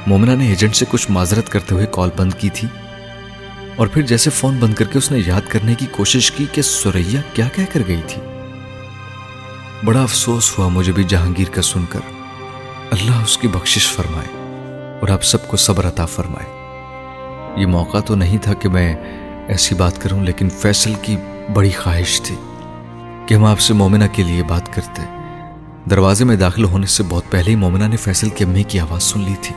مومنہ 0.07 0.31
نے 0.31 0.47
ایجنٹ 0.47 0.75
سے 0.75 0.85
کچھ 0.89 1.11
معذرت 1.11 1.49
کرتے 1.49 1.75
ہوئے 1.75 1.85
کال 1.91 2.09
بند 2.17 2.33
کی 2.37 2.49
تھی۔ 2.49 2.67
اور 3.75 3.87
پھر 3.87 4.01
جیسے 4.01 4.29
فون 4.29 4.57
بند 4.59 4.73
کر 4.73 4.85
کے 4.85 4.97
اس 4.97 5.11
نے 5.11 5.21
یاد 5.25 5.41
کرنے 5.49 5.75
کی 5.75 5.85
کوشش 5.91 6.31
کی 6.31 6.45
کہ 6.51 6.61
سوریا 6.61 7.21
کیا 7.33 7.47
کہہ 7.55 7.63
کر 7.73 7.81
گئی 7.87 8.01
تھی۔ 8.07 8.21
بڑا 9.85 10.03
افسوس 10.03 10.59
ہوا 10.59 10.67
مجھے 10.67 10.91
بھی 10.91 11.03
جہانگیر 11.03 11.49
کا 11.49 11.61
سن 11.61 11.85
کر۔ 11.89 11.99
اللہ 12.91 13.15
اس 13.15 13.37
کی 13.37 13.47
بخشش 13.47 13.91
فرمائے 13.91 14.27
اور 15.01 15.09
آپ 15.09 15.23
سب 15.23 15.47
کو 15.47 15.57
صبر 15.57 15.87
عطا 15.87 16.05
فرمائے۔ 16.05 16.49
یہ 17.61 17.65
موقع 17.65 17.99
تو 17.99 18.15
نہیں 18.15 18.37
تھا 18.37 18.53
کہ 18.53 18.69
میں 18.69 18.95
ایسی 19.47 19.75
بات 19.75 20.01
کروں، 20.01 20.23
لیکن 20.23 20.49
فیصل 20.49 20.93
کی 21.01 21.17
بڑی 21.53 21.69
خواہش 21.69 22.21
تھی۔ 22.21 22.35
کہ 23.25 23.33
ہم 23.33 23.45
آپ 23.45 23.59
سے 23.59 23.73
مومنہ 23.73 24.03
کے 24.11 24.23
لیے 24.23 24.43
بات 24.43 24.73
کرتے۔ 24.73 25.01
دروازے 25.89 26.25
میں 26.25 26.35
داخل 26.35 26.63
ہونے 26.63 26.85
سے 26.85 27.03
بہت 27.09 27.23
پہلے 27.29 27.51
ہی 27.51 27.55
مومنہ 27.55 27.83
نے 27.83 27.97
فیصل 27.97 28.29
کی 28.29 28.43
امی 28.43 28.63
کی 28.63 28.79
آواز 28.79 29.03
سن 29.03 29.19
لی 29.19 29.35
تھی 29.41 29.55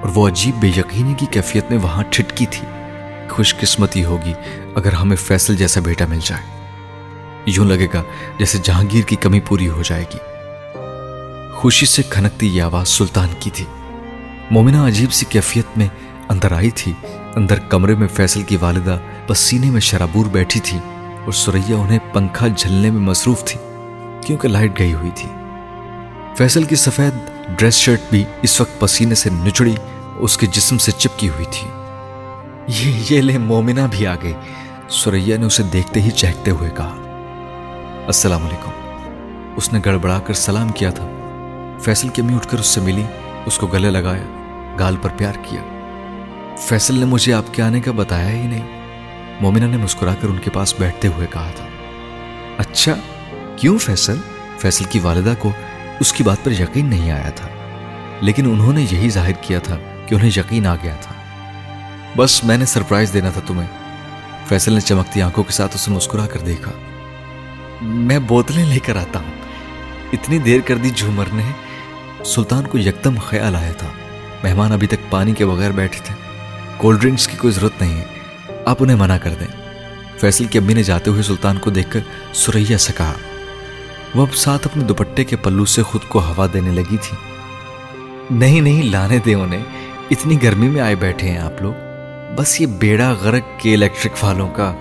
اور 0.00 0.10
وہ 0.14 0.28
عجیب 0.28 0.54
بے 0.54 0.68
یقینی 0.68 1.14
کی 1.14 1.26
کیفیت 1.30 1.70
میں 1.70 1.78
وہاں 1.82 2.02
ٹھٹکی 2.10 2.46
تھی۔ 2.46 2.66
خوش 3.28 3.56
قسمتی 3.60 4.04
ہوگی 4.04 4.32
اگر 4.74 4.92
ہمیں 4.92 5.16
فیصل 5.16 5.56
جیسا 5.56 5.80
بیٹا 5.80 6.06
مل 6.06 6.18
جائے۔ 6.24 6.42
یوں 7.46 7.64
لگے 7.64 7.86
گا 7.94 8.02
جیسے 8.38 8.58
جہانگیر 8.62 9.02
کی 9.02 9.16
کمی 9.16 9.40
پوری 9.40 9.68
ہو 9.68 9.82
جائے 9.82 10.04
گی۔ 10.14 10.18
خوشی 11.54 11.86
سے 11.86 12.02
کھنکتی 12.02 12.46
یہ 12.46 12.62
آواز 12.62 12.88
سلطان 12.88 13.28
کی 13.38 13.50
تھی۔ 13.50 13.64
مومنہ 14.50 14.76
عجیب 14.76 15.12
سی 15.12 15.26
کیفیت 15.28 15.78
میں 15.78 15.88
اندر 16.28 16.52
آئی 16.52 16.70
تھی۔ 16.70 16.92
اندر 17.36 17.58
کمرے 17.58 17.94
میں 17.94 18.08
فیصل 18.08 18.42
کی 18.42 18.56
والدہ 18.60 18.98
پسینے 19.26 19.70
میں 19.70 19.80
شرابور 19.80 20.26
بیٹھی 20.26 20.60
تھی۔ 20.60 20.78
اور 21.24 21.32
سریا 21.32 21.76
انہیں 21.76 21.98
پنکھا 22.12 22.48
جھلنے 22.48 22.90
میں 22.90 23.00
مصروف 23.00 23.44
تھی، 23.44 23.60
کیونکہ 24.26 24.48
لائٹ 24.48 24.78
گئی 24.78 24.94
ہوئی 24.94 25.10
تھی۔ 25.14 25.28
فیصل 26.36 26.62
کی 26.62 26.76
سفید 26.76 27.14
ڈریس 27.58 27.74
شرٹ 27.74 28.00
بھی 28.10 28.24
اس 28.42 28.60
وقت 28.60 28.80
پسینے 28.80 29.14
سے 29.14 29.30
نچڑی، 29.30 29.74
اس 30.16 30.38
کے 30.38 30.46
جسم 30.46 30.78
سے 30.78 30.92
چپکی 30.92 31.28
ہوئی 31.28 31.44
تھی۔ 31.50 31.68
یہ 32.66 33.02
یہ 33.10 33.22
لے 33.22 33.38
مومنہ 33.38 33.80
بھی 33.90 34.06
آ 34.06 34.14
گئی 34.22 34.32
سریا 34.88 35.36
نے 35.36 35.46
اسے 35.46 35.62
دیکھتے 35.62 36.02
ہی 36.02 36.10
چہکتے 36.10 36.50
ہوئے 36.50 36.70
کہا، 36.70 36.96
السلام 38.06 38.46
علیکم۔ 38.46 38.70
اس 39.56 39.72
نے 39.72 39.80
گڑبڑا 39.84 40.18
کر 40.18 40.34
سلام 40.34 40.68
کیا 40.68 40.90
تھا۔ 40.90 41.08
فیصل 41.80 42.08
کی 42.08 42.22
امی 42.22 42.34
اٹھ 42.34 42.48
کر 42.48 42.58
اس 42.58 42.66
سے 42.66 42.80
ملی، 42.80 43.04
اس 43.46 43.58
کو 43.58 43.66
گلے 43.66 43.90
لگایا، 43.90 44.22
گال 44.78 44.96
پر 45.02 45.08
پیار 45.16 45.32
کیا۔ 45.42 45.62
فیصل 46.58 46.94
نے 46.94 47.04
مجھے 47.04 47.32
آپ 47.32 47.54
کے 47.54 47.62
آنے 47.62 47.80
کا 47.80 47.92
بتایا 47.92 48.30
ہی 48.30 48.46
نہیں۔ 48.46 48.79
مومنہ 49.40 49.64
نے 49.64 49.76
مسکرا 49.76 50.14
کر 50.14 50.28
ان 50.28 50.38
کے 50.38 50.50
پاس 50.50 50.74
بیٹھتے 50.78 51.08
ہوئے 51.08 51.26
کہا 51.30 51.50
تھا 51.56 51.66
اچھا 52.58 52.94
کیوں 53.56 53.78
فیصل؟ 53.78 54.16
فیصل 54.58 54.84
کی 54.84 54.98
والدہ 54.98 55.34
کو 55.38 55.52
اس 56.00 56.12
کی 56.12 56.24
بات 56.24 56.44
پر 56.44 56.50
یقین 56.50 56.86
نہیں 56.86 57.10
آیا 57.10 57.30
تھا، 57.30 57.48
لیکن 58.20 58.50
انہوں 58.50 58.72
نے 58.72 58.82
یہی 58.82 59.10
ظاہر 59.10 59.32
کیا 59.32 59.58
تھا 59.58 59.78
کہ 60.06 60.14
انہیں 60.14 60.30
یقین 60.36 60.66
آ 60.66 60.74
گیا 60.74 60.94
تھا۔ 60.94 61.14
بس 62.16 62.44
میں 62.44 62.58
نے 62.58 62.64
سرپرائز 62.64 63.12
دینا 63.12 63.30
تھا 63.30 63.40
تمہیں۔ 63.46 63.68
فیصل 64.48 64.72
نے 64.72 64.80
چمکتی 64.80 65.22
آنکھوں 65.22 65.44
کے 65.44 65.52
ساتھ 65.52 65.74
اسے 65.74 65.90
مسکرا 65.90 66.26
کر 66.26 66.40
دیکھا۔ 66.40 66.72
میں 67.82 68.18
بوتلیں 68.18 68.66
لے 68.66 68.78
کر 68.78 68.96
آتا 68.96 69.18
ہوں۔ 69.18 69.30
اتنی 70.12 70.38
دیر 70.38 70.60
کر 70.60 70.76
دی 70.76 70.90
جھومر 70.90 71.24
نے۔ 71.32 71.42
سلطان 72.24 72.66
کو 72.66 72.78
یکدم 72.78 73.18
خیال 73.18 73.56
آیا 73.56 73.72
تھا۔ 73.72 73.88
مہمان 74.42 74.72
ابھی 74.72 74.86
تک 74.86 75.10
پانی 75.10 75.32
کے 75.32 75.46
بغیر 75.46 75.70
بیٹھے 75.70 76.00
تھے۔ 76.04 76.14
کولڈ 76.76 77.00
ڈرنکس 77.00 77.28
کی 77.28 77.36
کوئی 77.36 77.52
ضرورت 77.52 77.82
نہیں 77.82 78.00
ہے۔ 78.00 78.19
آپ 78.70 78.76
انہیں 78.80 78.96
منع 78.96 79.16
کر 79.18 79.34
دیں۔ 79.40 79.46
فیصل 80.20 80.44
کی 80.44 80.58
امی 80.58 80.74
نے 80.74 80.82
جاتے 80.82 81.10
ہوئے 81.10 81.22
سلطان 81.22 81.58
کو 81.58 81.70
دیکھ 81.70 81.90
کر 81.90 82.00
سریا 82.32 82.78
سے 82.78 82.92
کہا، 82.96 83.12
وہ 84.14 84.26
اب 84.26 84.36
ساتھ 84.36 84.66
اپنے 84.66 84.84
دوپٹے 84.84 85.24
کے 85.24 85.36
پلو 85.36 85.64
سے 85.64 85.82
خود 85.82 86.00
کو 86.08 86.20
ہوا 86.20 86.46
دینے 86.52 86.70
لگی 86.70 86.96
تھی۔ 87.02 87.16
نہیں 88.30 88.60
نہیں، 88.60 88.82
لانے 88.82 89.18
دیں 89.26 89.34
انہیں۔ 89.34 89.64
اتنی 90.10 90.42
گرمی 90.42 90.68
میں 90.68 90.80
آئے 90.80 90.94
بیٹھے 90.94 91.28
ہیں 91.28 91.38
آپ 91.38 91.62
لوگ۔ 91.62 91.72
بس 92.38 92.60
یہ 92.60 92.66
بیڑا 92.66 93.12
غرق 93.12 93.60
کے 93.60 93.74
الیکٹرک 93.74 94.24
والوں 94.24 94.50
کا 94.50 94.74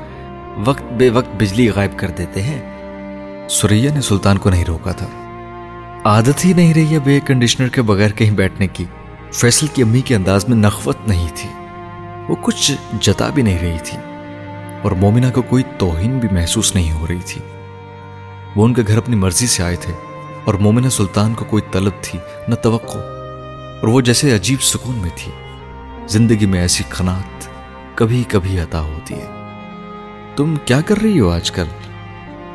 وقت 0.65 0.83
بے 0.83 1.09
وقت 1.09 1.35
بجلی 1.35 1.69
غائب 1.69 1.91
کر 1.97 2.07
دیتے 2.07 2.41
ہیں۔ 2.41 2.61
سوریا 3.49 3.93
نے 3.93 4.01
سلطان 4.01 4.37
کو 4.37 4.49
نہیں 4.49 4.65
روکا 4.65 4.91
تھا۔ 4.91 5.07
عادت 6.05 6.45
ہی 6.45 6.53
نہیں 6.53 6.73
رہی 6.73 6.95
اب 6.95 7.07
ایئر 7.07 7.27
کنڈیشنر 7.27 7.67
کے 7.67 7.81
بغیر 7.81 8.09
کہیں 8.09 8.31
بیٹھنے 8.31 8.67
کی۔ 8.67 8.85
فیصل 9.33 9.67
کی 9.67 9.81
امی 9.81 10.01
کے 10.01 10.15
انداز 10.15 10.49
میں 10.49 10.57
نخوت 10.57 10.97
نہیں 11.07 11.27
تھی۔ 11.35 11.49
وہ 12.29 12.35
کچھ 12.41 12.71
جتا 13.01 13.29
بھی 13.29 13.43
نہیں 13.43 13.59
رہی 13.59 13.77
تھی 13.83 13.97
اور 14.81 14.91
مومنہ 14.91 15.25
کو 15.33 15.41
کوئی 15.41 15.63
توہین 15.77 16.19
بھی 16.19 16.29
محسوس 16.31 16.75
نہیں 16.75 16.91
ہو 16.91 17.07
رہی 17.07 17.19
تھی۔ 17.25 17.41
وہ 18.55 18.65
ان 18.65 18.73
کے 18.73 18.81
گھر 18.87 18.97
اپنی 18.97 19.15
مرضی 19.15 19.47
سے 19.47 19.63
آئے 19.63 19.75
تھے 19.75 19.93
اور 20.45 20.53
مومنہ 20.53 20.89
سلطان 20.89 21.33
کو 21.33 21.45
کوئی 21.45 21.63
طلب 21.71 21.91
تھی، 22.01 22.19
نہ 22.47 22.55
توقع، 22.55 22.97
اور 22.97 23.87
وہ 23.87 24.01
جیسے 24.01 24.35
عجیب 24.35 24.61
سکون 24.61 24.95
میں 24.95 25.09
تھی۔ 25.15 25.31
زندگی 26.07 26.45
میں 26.45 26.61
ایسی 26.61 26.83
خنات 26.89 27.47
کبھی 27.95 28.23
کبھی 28.27 28.59
عطا 28.59 28.81
ہوتی 28.81 29.15
ہے۔ 29.15 29.25
تم 30.35 30.55
کیا 30.65 30.81
کر 30.81 30.97
رہی 30.97 31.19
ہو 31.19 31.29
آج 31.29 31.51
کل؟ 31.51 31.65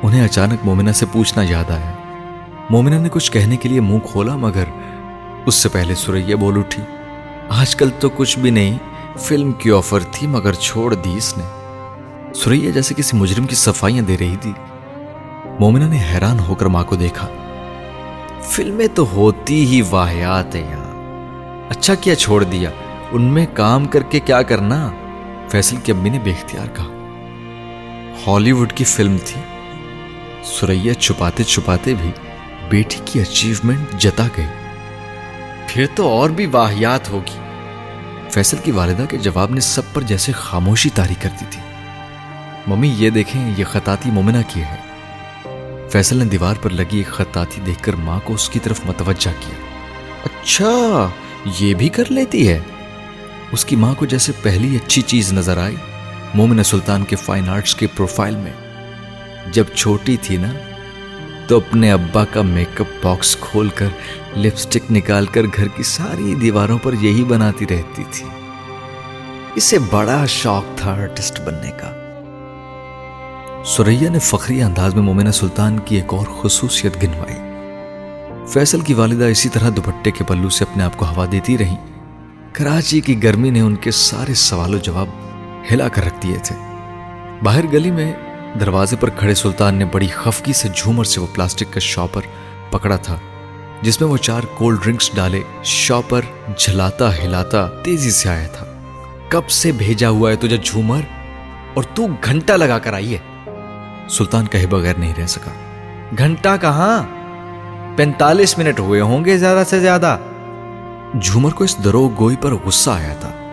انہیں 0.02 0.24
اچانک 0.24 0.58
مومنہ 0.64 0.90
سے 0.90 1.06
پوچھنا 1.12 1.44
یاد 1.48 1.70
آیا۔ 1.70 1.92
مومنہ 2.70 2.94
نے 2.94 3.08
کچھ 3.12 3.32
کہنے 3.32 3.56
کے 3.56 3.68
لیے 3.68 3.80
منہ 3.80 3.98
کھولا، 3.98 4.36
مگر 4.36 4.64
اس 5.46 5.54
سے 5.54 5.68
پہلے 5.68 5.94
سوریا 5.94 6.36
بول 6.36 6.58
اٹھی۔ 6.58 6.82
آج 7.48 7.76
کل 7.76 7.90
تو 8.00 8.08
کچھ 8.08 8.38
بھی 8.38 8.50
نہیں 8.50 8.78
فلم 9.18 9.52
کی 9.52 9.70
آفر 9.70 9.98
تھی 10.12 10.26
مگر 10.26 10.52
چھوڑ 10.52 10.94
دی 10.94 11.14
اس 11.16 11.38
نے۔ 11.38 11.44
سوریا 12.34 12.70
جیسے 12.70 12.94
کسی 12.94 13.16
مجرم 13.16 13.46
کی 13.46 13.54
صفائیاں 13.54 14.02
دے 14.02 14.16
رہی 14.18 14.36
تھی۔ 14.40 14.52
مومنہ 15.60 15.84
نے 15.84 16.04
حیران 16.14 16.38
ہو 16.40 16.54
کر 16.54 16.66
ماں 16.66 16.84
کو 16.84 16.96
دیکھا۔ 16.96 17.28
فلمیں 18.42 18.86
تو 18.94 19.06
ہوتی 19.12 19.66
ہی 19.66 19.82
واحیات 19.90 20.54
ہیں 20.54 20.70
یہاں 20.70 20.94
اچھا 21.70 21.94
کیا 21.94 22.14
چھوڑ 22.14 22.44
دیا۔ 22.44 22.70
ان 23.12 23.22
میں 23.22 23.46
کام 23.54 23.86
کر 23.86 24.02
کے 24.02 24.20
کیا 24.20 24.42
کرنا؟ 24.42 24.90
فیصل 25.50 25.76
کی 25.76 25.92
امی 25.92 26.08
نے 26.08 26.18
بے 26.18 26.30
اختیار 26.30 26.66
کہا۔ 26.76 26.86
ہالی 28.26 28.52
ووڈ 28.52 28.72
کی 28.72 28.84
فلم 28.84 29.16
تھی۔ 29.24 29.40
سریا 30.44 30.94
چھپاتے 30.94 31.44
چھپاتے 31.44 31.94
بھی 31.94 32.10
بیٹی 32.68 32.96
کی 33.04 33.20
اچیومنٹ 33.20 34.00
جتا 34.00 34.26
گئی۔ 34.36 34.46
پھر 35.68 35.86
تو 35.94 36.08
اور 36.08 36.30
بھی 36.30 36.46
واحیات 36.46 37.10
ہوگی۔ 37.10 37.43
فیصل 38.34 38.56
کی 38.64 38.70
والدہ 38.70 39.04
کے 39.10 39.18
جواب 39.18 39.50
نے 39.50 39.60
سب 39.60 39.82
پر 39.92 40.02
جیسے 40.02 40.32
خاموشی 40.32 40.90
تاری 40.90 41.14
کر 41.20 41.28
دی 41.40 41.44
تھی۔ 41.50 41.60
ممی، 42.66 42.94
یہ 42.96 43.10
دیکھیں، 43.10 43.54
یہ 43.56 43.64
خطاطی 43.64 44.10
مومنہ 44.10 44.38
کی 44.48 44.62
ہے؟ 44.62 44.76
فیصل 45.90 46.16
نے 46.16 46.24
دیوار 46.24 46.54
پر 46.62 46.70
لگی 46.70 46.96
ایک 46.96 47.06
خطاطی 47.06 47.60
دیکھ 47.66 47.82
کر 47.82 47.92
ماں 47.92 48.20
کو 48.24 48.34
اس 48.34 48.48
کی 48.48 48.58
طرف 48.58 48.80
متوجہ 48.84 49.32
کیا۔ 49.40 49.54
اچھا 50.24 51.08
یہ 51.60 51.74
بھی 51.74 51.88
کر 51.88 52.04
لیتی 52.08 52.48
ہے۔ 52.48 52.60
اس 53.52 53.64
کی 53.64 53.76
ماں 53.76 53.94
کو 53.94 54.06
جیسے 54.06 54.32
پہلی 54.42 54.76
اچھی 54.76 55.02
چیز 55.02 55.32
نظر 55.32 55.58
آئی۔ 55.58 55.76
مومن 56.34 56.62
سلطان 56.62 57.04
کے 57.04 57.16
فائن 57.16 57.48
آرٹس 57.48 57.74
کے 57.74 57.86
پروفائل 57.86 58.36
میں۔ 58.36 58.52
جب 59.52 59.64
چھوٹی 59.74 60.16
تھی 60.22 60.36
نا 60.36 60.52
تو 61.46 61.56
اپنے 61.56 61.92
ابا 61.92 62.24
کا 62.24 62.42
میک 62.42 62.80
اپ 62.80 62.86
باکس 63.02 63.36
کھول 63.36 63.68
کر 63.68 63.86
لپسٹک 64.36 64.92
نکال 64.92 65.26
کر 65.26 65.42
گھر 65.56 65.68
کی 65.68 65.82
ساری 65.82 66.34
دیواروں 66.34 66.78
پر 66.82 66.92
یہی 67.00 67.24
بناتی 67.24 67.64
رہتی 67.70 68.04
تھی۔ 68.10 68.26
اسے 69.54 69.76
بڑا 69.90 70.24
شوق 70.28 70.64
تھا 70.76 70.92
آرٹسٹ 70.92 71.40
بننے 71.40 71.70
کا۔ 71.70 71.90
سوریا 73.66 74.10
نے 74.10 74.18
فخری 74.18 74.62
انداز 74.62 74.94
میں 74.94 75.02
مومنہ 75.02 75.30
سلطان 75.30 75.78
کی 75.78 75.96
ایک 75.96 76.14
اور 76.14 76.26
خصوصیت 76.42 77.02
گنوائی۔ 77.02 77.36
فیصل 78.46 78.80
کی 78.80 78.94
والدہ 78.94 79.24
اسی 79.24 79.48
طرح 79.48 79.70
دوپٹے 79.76 80.10
کے 80.10 80.24
پلو 80.24 80.48
سے 80.48 80.64
اپنے 80.70 80.84
آپ 80.84 80.96
کو 80.96 81.06
ہوا 81.06 81.26
دیتی 81.32 81.58
رہی 81.58 81.76
کراچی 82.52 83.00
کی 83.00 83.22
گرمی 83.22 83.50
نے 83.50 83.60
ان 83.60 83.76
کے 83.76 83.90
سارے 83.90 84.34
سوال 84.34 84.74
و 84.74 84.78
جواب 84.78 85.08
ہلا 85.72 85.88
کر 85.88 86.06
رکھ 86.06 86.22
دیے 86.22 86.36
تھے۔ 86.44 86.56
باہر 87.42 87.64
گلی 87.72 87.90
میں 87.90 88.12
دروازے 88.60 88.96
پر 88.96 89.10
کھڑے 89.10 89.34
سلطان 89.34 89.74
نے 89.74 89.84
بڑی 89.84 90.06
خفگی 90.06 90.52
سے 90.52 90.68
جھومر 90.74 91.04
سے 91.04 91.20
وہ 91.20 91.26
پلاسٹک 91.34 91.72
کا 91.72 91.80
شاپر 91.80 92.20
پکڑا 92.70 92.96
تھا، 92.96 93.18
جس 93.82 94.00
میں 94.00 94.10
وہ 94.10 94.16
چار 94.16 94.40
کولڈ 94.54 94.84
ڈرنکس 94.84 95.10
ڈالے، 95.14 95.40
شاپر 95.64 96.20
جھلاتا 96.58 97.18
ہلاتا 97.18 97.66
تیزی 97.82 98.10
سے 98.10 98.28
آیا 98.28 98.46
تھا۔ 98.46 98.66
کب 99.28 99.48
سے 99.48 99.72
بھیجا 99.72 100.08
ہوا 100.08 100.30
ہے 100.30 100.36
تجھے 100.36 100.56
جھومر؟ 100.56 101.00
اور 101.74 101.84
تو 101.94 102.06
گھنٹہ 102.24 102.52
لگا 102.52 102.78
کر 102.78 102.92
آئی 102.92 103.16
ہے۔ 103.16 103.50
سلطان 104.08 104.46
کہے 104.46 104.66
بغیر 104.66 104.94
نہیں 104.94 105.14
رہ 105.18 105.26
سکا۔ 105.26 105.50
گھنٹہ 106.18 106.48
کہاں؟ 106.60 107.02
پینتالیس 107.96 108.58
منٹ 108.58 108.80
ہوئے 108.80 109.00
ہوں 109.00 109.24
گے 109.24 109.38
زیادہ 109.38 109.62
سے 109.66 109.80
زیادہ۔ 109.80 110.18
جھومر 111.22 111.50
کو 111.50 111.64
اس 111.64 111.84
دروگ 111.84 112.10
گوئی 112.18 112.36
پر 112.36 112.52
غصہ 112.54 112.90
آیا 112.90 113.14
تھا۔ 113.14 113.43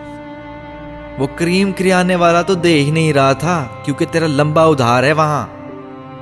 وہ 1.18 1.26
کریم 1.36 1.72
کریانے 1.72 2.16
والا 2.16 2.42
تو 2.42 2.54
دے 2.54 2.82
ہی 2.82 2.90
نہیں 2.90 3.12
رہا 3.12 3.32
تھا 3.32 3.68
کیونکہ 3.84 4.06
تیرا 4.10 4.26
لمبا 4.26 4.64
ادھار 4.64 5.02
ہے 5.02 5.12
وہاں۔ 5.12 5.46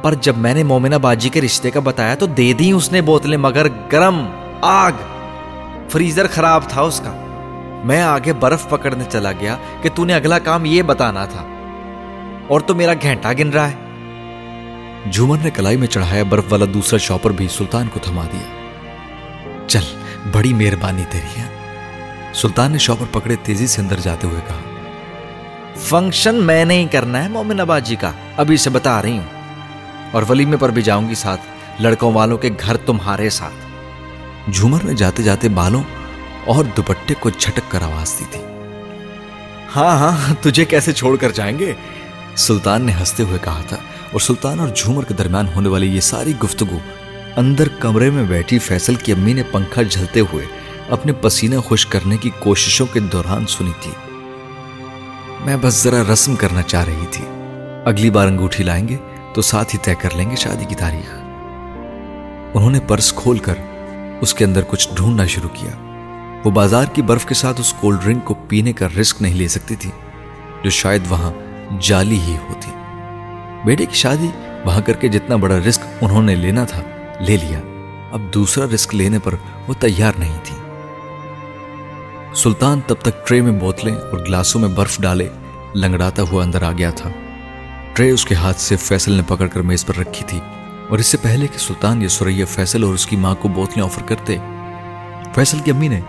پر 0.03 0.15
جب 0.15 0.37
میں 0.37 0.55
نے 0.55 0.63
مومنہ 0.63 0.97
باجی 0.97 1.29
کے 1.29 1.41
رشتے 1.41 1.71
کا 1.71 1.81
بتایا 1.81 2.15
تو 2.15 2.27
دے 2.27 2.53
دی 2.53 2.73
اس 2.73 2.93
نے 2.93 3.01
بوتلیں، 3.01 3.39
مگر 3.39 3.67
گرم 3.93 4.27
آگ۔ 4.61 4.93
فریزر 5.89 6.27
خراب 6.27 6.63
تھا 6.69 6.81
اس 6.81 7.01
کا۔ 7.01 7.13
میں 7.85 8.03
آگے 8.03 8.33
برف 8.33 8.69
پکڑنے 8.69 9.05
چلا 9.09 9.33
گیا 9.33 9.57
کہ 9.83 9.89
تو 9.95 10.05
نے 10.05 10.15
اگلا 10.15 10.39
کام 10.39 10.65
یہ 10.65 10.83
بتانا 10.83 11.25
تھا۔ 11.25 11.45
اور 12.49 12.61
تو 12.61 12.75
میرا 12.75 12.93
گھنٹا 13.03 13.33
گن 13.33 13.51
رہا 13.51 13.71
ہے۔ 13.71 13.75
جھومر 15.11 15.37
نے 15.45 15.51
کلائی 15.51 15.77
میں 15.77 15.87
چڑھایا، 15.87 16.23
برف 16.23 16.45
والا 16.51 16.65
دوسرا 16.75 16.99
شاپر 16.99 17.31
بھی 17.31 17.49
سلطان 17.49 17.89
کو 17.93 18.01
تھما 18.03 18.25
دیا۔ 18.33 18.69
چل، 19.67 19.85
بڑی 20.33 20.55
مہربانی 20.55 21.03
تیری 21.11 21.41
ہے۔ 21.41 21.49
سلطان 22.35 22.73
نے 22.73 22.79
شاپر 22.79 23.07
پکڑے 23.13 23.37
تیزی 23.43 23.67
سے 23.67 23.83
اندر 23.83 24.01
جاتے 24.01 24.27
ہوئے 24.27 24.41
کہا 24.49 24.70
فنکشن 25.91 26.35
میں 26.35 26.65
نہیں 26.65 26.87
کرنا 26.87 27.25
ہے، 27.25 27.29
مومن 27.29 27.61
اباجی 27.61 27.97
کا۔ 27.97 28.13
ابھی 28.37 28.57
سے 28.57 28.71
بتا 28.71 29.03
رہی 29.03 29.19
ہوں۔ 29.19 29.41
اور 30.13 30.23
ولیمے 30.29 30.57
پر 30.57 30.69
بھی 30.69 30.83
جاؤں 30.83 31.09
گی 31.09 31.15
ساتھ، 31.15 31.41
لڑکوں 31.83 32.13
والوں 32.13 32.39
کے 32.39 32.51
گھر 32.67 32.77
تمہارے 32.77 33.31
ساتھ۔ 33.31 33.55
جھومر 34.53 34.79
نے 34.85 34.95
جاتے 34.95 35.23
جاتے 35.23 35.49
بالوں 35.49 35.83
اور 36.45 36.65
دوپٹے 36.65 37.15
کو 37.21 37.31
جھٹک 37.31 37.61
کر 37.69 37.83
آواز 37.83 38.15
دی 38.21 38.25
تھی۔ 38.31 38.41
ہاں 39.77 39.99
ہاں 39.99 40.35
تجھے 40.41 40.65
کیسے 40.65 40.93
چھوڑ 40.93 41.17
کر 41.17 41.31
جائیں 41.31 41.59
گے؟ 41.59 41.73
سلطان 42.37 42.83
نے 42.83 42.93
ہنستے 42.93 43.23
ہوئے 43.23 43.39
کہا 43.43 43.63
تھا، 43.69 43.77
اور 44.13 44.21
سلطان 44.21 44.61
اور 44.61 44.69
جھومر 44.77 45.05
کے 45.05 45.15
درمیان 45.15 45.47
ہونے 45.55 45.69
والی 45.69 45.95
یہ 45.95 46.01
ساری 46.01 46.33
گفتگو 46.45 46.79
اندر 47.37 47.69
کمرے 47.69 48.11
میں 48.11 48.25
بیٹھی 48.25 48.59
فیصل 48.59 48.95
کی 48.95 49.13
امی 49.13 49.33
نے 49.33 49.43
پنکھا 49.43 49.83
جھلتے 49.83 50.21
ہوئے 50.21 50.47
اپنے 50.89 51.13
پسینہ 51.13 51.57
خوش 51.57 51.87
کرنے 51.87 52.17
کی 52.17 52.31
کوششوں 52.39 52.87
کے 52.93 53.01
دوران 53.01 53.47
سنی 53.47 53.73
تھی۔ 53.81 54.10
میں 55.45 55.57
بس 55.61 55.83
ذرا 55.83 56.13
رسم 56.13 56.37
کرنا 56.37 56.63
چاہ 56.63 56.85
رہی 56.85 57.07
تھی۔ 57.11 57.25
اگلی 57.85 58.11
بار 58.11 58.27
انگوٹھی 58.27 58.65
لائیں 58.65 58.89
گے 58.89 58.97
تو 59.35 59.43
ساتھ 59.43 59.75
ہی 59.75 59.81
طے 59.83 59.95
کر 59.95 60.09
لیں 60.15 60.31
گے 60.31 60.37
شادی 60.37 60.65
کی 60.65 60.75
تاریخ۔ 60.75 61.15
انہوں 62.55 62.71
نے 62.71 62.81
پرس 62.81 63.13
کھول 63.13 63.39
کر 63.39 63.55
اس 64.21 64.35
کے 64.35 64.45
اندر 64.45 64.61
کچھ 64.69 64.89
ڈھونڈنا 64.95 65.27
شروع 65.27 65.49
کیا۔ 65.55 65.71
وہ 66.45 66.51
بازار 66.51 66.85
کی 66.93 67.03
برف 67.03 67.27
کے 67.27 67.35
ساتھ 67.35 67.61
اس 67.61 67.75
کولڈ 67.81 68.03
ڈرنک 68.03 68.25
کو 68.25 68.35
پینے 68.35 68.73
کا 68.73 68.89
رسک 69.01 69.23
نہیں 69.23 69.35
لے 69.35 69.49
سکتی 69.49 69.77
تھی، 69.77 69.91
جو 70.63 70.71
شاید 70.71 71.03
وہاں 71.09 71.33
جالی 71.81 72.21
ہی 72.21 72.37
ہوتی۔ 72.49 72.71
بیٹے 73.65 73.87
کی 73.87 73.95
شادی 73.95 74.31
وہاں 74.65 74.81
کر 74.81 74.93
کے 74.93 75.09
جتنا 75.09 75.37
بڑا 75.37 75.57
رسک 75.69 75.81
انہوں 76.01 76.23
نے 76.23 76.35
لینا 76.35 76.65
تھا، 76.65 76.83
لے 77.21 77.37
لیا۔ 77.37 77.61
اب 78.13 78.21
دوسرا 78.35 78.65
رسک 78.75 78.95
لینے 78.95 79.19
پر 79.19 79.35
وہ 79.69 79.75
تیار 79.81 80.13
نہیں 80.19 80.39
تھی۔ 80.45 80.57
سلطان 82.35 82.81
تب 82.87 82.95
تک 83.03 83.27
ٹرے 83.27 83.41
میں 83.41 83.53
بوتلیں 83.53 83.95
اور 83.95 84.19
گلاسوں 84.19 84.61
میں 84.61 84.69
برف 84.69 85.01
ڈالے، 85.01 85.29
لنگڑاتا 85.75 86.23
ہوا 86.23 86.45
اندر 86.45 86.63
آ 86.63 86.73
گیا 86.79 86.91
تھا۔ 86.91 87.11
ٹرے 87.95 88.11
اس 88.11 88.25
کے 88.25 88.35
ہاتھ 88.35 88.61
سے 88.61 88.77
فیصل 88.77 89.13
نے 89.13 89.23
پکڑ 89.29 89.47
کر 89.47 89.61
میز 89.61 89.87
پر 89.87 89.97
رکھی 89.97 90.25
تھی 90.27 90.41
اور 90.89 90.99
اس 90.99 91.07
سے 91.07 91.17
پہلے 91.23 91.47
کہ 91.47 91.59
سلطان 91.59 92.03
یا 92.03 92.09
سوریا 92.09 92.45
فیصل 92.45 92.85
اور 92.85 92.95
اس 92.95 93.07
کی 93.07 93.17
ماں 93.17 93.35
کو 93.35 93.49
بوتلیں 93.49 93.85
آفر 93.85 94.03
کرتے، 94.03 94.37
فیصل 95.35 95.59
کی 95.59 95.71
امی 95.71 95.89
نے 95.89 96.01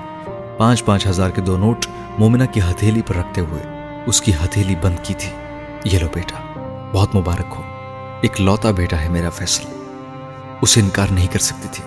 پانچ 0.57 0.85
پانچ 0.85 1.07
ہزار 1.07 1.29
کے 1.29 1.41
دو 1.41 1.57
نوٹ 1.57 1.85
مومنہ 2.19 2.43
کی 2.51 2.61
ہتھیلی 2.61 3.01
پر 3.01 3.15
رکھتے 3.15 3.41
ہوئے 3.41 3.61
اس 4.05 4.21
کی 4.21 4.31
ہتھیلی 4.45 4.75
بند 4.81 4.95
کی 5.03 5.13
تھی۔ 5.13 5.29
یہ 5.83 5.99
لو 5.99 6.07
بیٹا، 6.13 6.37
بہت 6.93 7.15
مبارک 7.15 7.53
ہو۔ 7.57 7.61
ایک 8.21 8.41
لوتا 8.41 8.71
بیٹا 8.71 9.01
ہے 9.01 9.09
میرا 9.09 9.29
فیصل۔ 9.29 9.63
اسے 10.61 10.81
انکار 10.81 11.07
نہیں 11.11 11.27
کر 11.27 11.39
سکتی 11.39 11.67
تھی، 11.71 11.83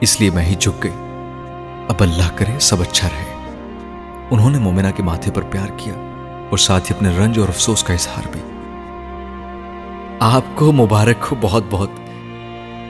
اس 0.00 0.20
لیے 0.20 0.30
میں 0.30 0.44
ہی 0.44 0.54
جھک 0.54 0.84
گئی۔ 0.84 0.92
اب 1.88 2.00
اللہ 2.00 2.36
کرے، 2.36 2.58
سب 2.58 2.80
اچھا 2.80 3.08
رہے۔ 3.08 3.37
انہوں 4.30 4.50
نے 4.50 4.58
مومنہ 4.58 4.88
کے 4.96 5.02
ماتھے 5.02 5.32
پر 5.32 5.42
پیار 5.42 5.68
کیا 5.76 5.94
اور 6.50 6.56
ساتھ 6.56 6.92
ہی 6.92 6.96
اپنے 6.96 7.18
رنج 7.18 7.38
اور 7.38 7.48
افسوس 7.48 7.84
کا 7.84 7.94
اظہار 7.94 8.28
بھی۔ 8.32 8.40
آپ 10.20 10.42
کو 10.54 10.72
مبارک 10.72 11.26
ہو، 11.30 11.36
بہت 11.40 11.64
بہت۔ 11.70 11.90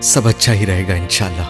سب 0.03 0.29
اچھا 0.29 0.53
ہی 0.53 0.67
رہے 0.67 0.89
گا 0.89 0.95
انشاءاللہ۔ 0.95 1.45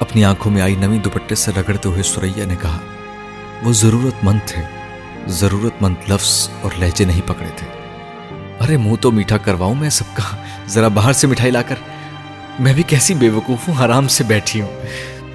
اپنی 0.00 0.24
آنکھوں 0.24 0.52
میں 0.52 0.62
آئی 0.62 0.74
نمی 0.74 0.98
دوپٹے 0.98 1.34
سے 1.34 1.52
رگڑتے 1.56 1.88
ہوئے 1.88 2.02
سوریا 2.02 2.44
نے 2.46 2.56
کہا، 2.62 2.78
وہ 3.64 3.72
ضرورت 3.72 4.14
مند 4.22 4.38
تھے۔ 4.46 4.62
ضرورت 5.26 5.82
مند 5.82 6.10
لفظ 6.10 6.48
اور 6.62 6.70
لہجے 6.78 7.04
نہیں 7.04 7.20
پکڑے 7.26 7.48
تھے۔ 7.56 7.66
ارے، 8.60 8.76
منہ 8.76 8.94
تو 9.00 9.10
میٹھا 9.10 9.36
کرواؤں 9.36 9.74
میں 9.74 9.90
سب 9.90 10.04
کا۔ 10.14 10.36
ذرا 10.66 10.88
باہر 10.88 11.12
سے 11.12 11.26
مٹھائی 11.26 11.50
لا 11.50 11.62
کر۔ 11.62 11.74
میں 12.58 12.72
بھی 12.72 12.82
کیسی 12.82 13.14
بے 13.14 13.30
وقوف 13.30 13.68
ہوں، 13.68 13.74
آرام 13.78 14.08
سے 14.08 14.24
بیٹھی 14.24 14.60
ہوں۔ 14.60 14.82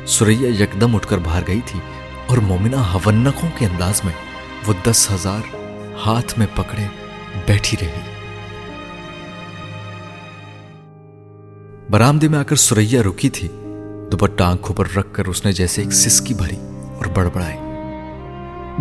سوریا 0.05 0.63
یکدم 0.63 0.95
اٹھ 0.95 1.07
کر 1.07 1.17
باہر 1.17 1.41
گئی 1.47 1.61
تھی۔ 1.65 1.79
اور 2.27 2.37
مومنہ 2.37 2.75
ہونقوں 2.75 3.49
کے 3.57 3.65
انداز 3.65 4.01
میں 4.03 4.13
وہ 4.67 4.73
دس 4.85 5.11
ہزار 5.11 5.55
ہاتھ 6.05 6.39
میں 6.39 6.47
پکڑے 6.55 6.87
بیٹھی 7.45 7.77
رہی۔ 7.81 8.01
برامدے 11.89 12.27
میں 12.27 12.39
آ 12.39 12.43
کر 12.43 12.55
سوریا 12.55 13.01
رکی 13.03 13.29
تھی، 13.29 13.47
دوپٹہ 14.11 14.43
آنکھوں 14.43 14.75
پر 14.75 14.85
رکھ 14.97 15.07
کر 15.11 15.25
اس 15.25 15.45
نے 15.45 15.51
جیسے 15.51 15.81
ایک 15.81 15.93
سسکی 15.93 16.33
بھری 16.33 16.55
اور 16.71 17.05
بڑبڑائی۔ 17.05 17.57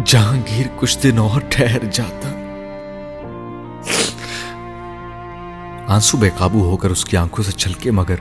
جہانگیر 0.04 0.66
کچھ 0.76 0.98
دن 1.02 1.18
اور 1.18 1.40
ٹھہر 1.48 1.84
جاتا۔ 1.92 2.28
آنسو 5.94 6.16
بے 6.16 6.30
قابو 6.38 6.70
ہو 6.70 6.76
کر 6.76 6.90
اس 6.90 7.04
کی 7.04 7.16
آنکھوں 7.16 7.44
سے 7.44 7.52
چھلکے 7.52 7.90
مگر 7.90 8.14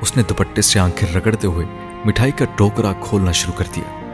اس 0.00 0.16
نے 0.16 0.22
دوپٹے 0.28 0.62
سے 0.62 0.78
آنکھیں 0.78 1.14
رگڑتے 1.14 1.46
ہوئے 1.46 1.66
مٹھائی 2.04 2.32
کا 2.32 2.44
ٹوکرا 2.56 2.92
کھولنا 2.92 3.32
شروع 3.32 3.54
کر 3.54 3.64
دیا۔ 3.76 4.05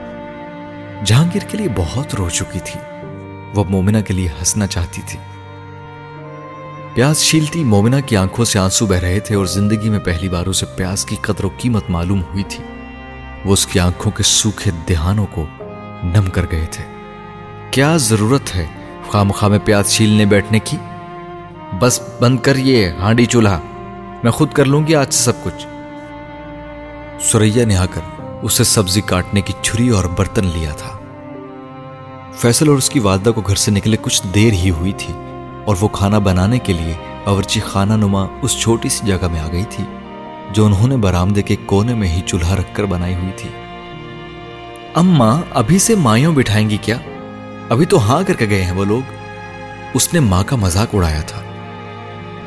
جہانگیر 1.05 1.43
کے 1.49 1.57
لیے 1.59 1.69
بہت 1.77 2.15
رو 2.15 2.31
چکی 2.31 2.59
تھی۔ 2.65 2.81
وہ 3.55 3.65
مومنہ 3.65 3.99
کے 4.07 4.15
لیے 4.15 4.29
ہنسنا 4.29 4.67
چاہتی 4.67 5.03
تھی۔ 5.07 5.19
پیاس 6.95 7.19
شیلتی 7.19 7.65
مومنہ 7.65 7.97
کی 8.07 8.17
آنکھوں 8.17 8.45
سے 8.45 8.59
آنسو 8.59 8.87
بہ 8.87 8.95
رہے 8.95 9.21
تھے 9.21 9.35
اور 9.35 9.47
زندگی 9.47 9.89
میں 9.89 9.99
پہلی 9.99 10.29
بار 10.29 10.47
اسے 10.47 10.67
پیاس 10.67 11.05
کی 11.05 11.17
قدر 11.21 11.45
و 11.45 11.49
قیمت 11.59 11.85
معلوم 11.89 12.23
ہوئی 12.23 12.45
تھی۔ 12.49 12.65
وہ 13.45 13.53
اس 13.53 13.67
کی 13.67 13.79
آنکھوں 13.79 14.13
کے 14.13 14.23
سوکھے 14.23 14.71
دہانوں 14.89 15.27
کو 15.31 15.47
نم 16.05 16.31
کر 16.33 16.47
گئے 16.51 16.67
تھے۔ 16.71 16.85
کیا 17.71 17.97
ضرورت 17.97 18.57
ہے 18.57 18.67
خام 19.11 19.33
خواہ 19.33 19.51
میں 19.51 19.59
پیاس 19.59 19.91
شیلنے 19.91 20.25
بیٹھنے 20.25 20.59
کی؟ 20.59 20.77
بس 21.81 22.01
بند 22.21 22.39
کر 22.39 22.57
یہ 22.57 22.89
ہانڈی 22.89 23.27
چولہا۔ 23.27 23.61
میں 24.23 24.31
خود 24.31 24.53
کر 24.53 24.65
لوں 24.65 24.87
گی 24.87 24.95
آج 24.95 25.15
سے 25.15 25.25
سب 25.25 25.45
کچھ۔ 25.45 25.67
سوریا 27.21 27.65
نے 27.65 27.77
آ 27.77 27.87
کر۔ 27.87 28.22
اسے 28.43 28.65
سبزی 28.65 29.01
کاٹنے 29.01 29.41
کی 29.41 29.53
چھری 29.63 29.89
اور 29.89 30.05
برتن 30.05 30.45
لیا 30.45 30.73
تھا۔ 30.73 30.99
فیصل 32.35 32.69
اور 32.69 32.77
اس 32.77 32.91
کی 32.91 32.99
والدہ 32.99 33.31
کو 33.31 33.41
گھر 33.41 33.55
سے 33.55 33.71
نکلے 33.71 33.97
کچھ 34.03 34.23
دیر 34.35 34.53
ہی 34.53 34.71
ہوئی 34.71 34.93
تھی 34.93 35.15
اور 35.65 35.77
وہ 35.81 35.89
کھانا 35.89 36.19
بنانے 36.19 36.59
کے 36.59 36.73
لیے 36.73 36.95
باورچی 37.25 37.61
خانہ 37.61 37.93
نما 37.93 38.27
اس 38.43 38.61
چھوٹی 38.61 38.89
سی 38.89 39.07
جگہ 39.07 39.29
میں 39.29 39.41
آ 39.41 39.49
گئی 39.53 39.65
تھی 39.71 39.85
جو 40.51 40.67
انہوں 40.67 40.89
نے 40.89 40.97
برامدے 40.97 41.43
کے 41.43 41.57
کونے 41.67 41.95
میں 41.95 42.09
ہی 42.09 42.21
چولہا 42.27 42.57
رکھ 42.57 42.69
کر 42.73 42.85
بنائی 42.85 43.15
ہوئی 43.15 43.31
تھی۔ 43.37 43.51
اماں، 44.95 45.43
ابھی 45.51 45.79
سے 45.79 45.95
مائیوں 45.95 46.35
بٹھائیں 46.35 46.71
گی 46.71 46.77
کیا؟ 46.77 46.97
ابھی 47.69 47.87
تو 47.87 47.99
ہاں 47.99 48.23
کر 48.27 48.35
کے 48.35 48.49
گئے 48.49 48.65
ہیں 48.65 48.73
وہ 48.73 48.85
لوگ۔ 48.85 49.13
اس 49.95 50.15
نے 50.15 50.21
ماں 50.21 50.45
کا 50.45 50.57
مذاق 50.57 50.95
اڑایا 50.95 51.21
تھا۔ 51.21 51.41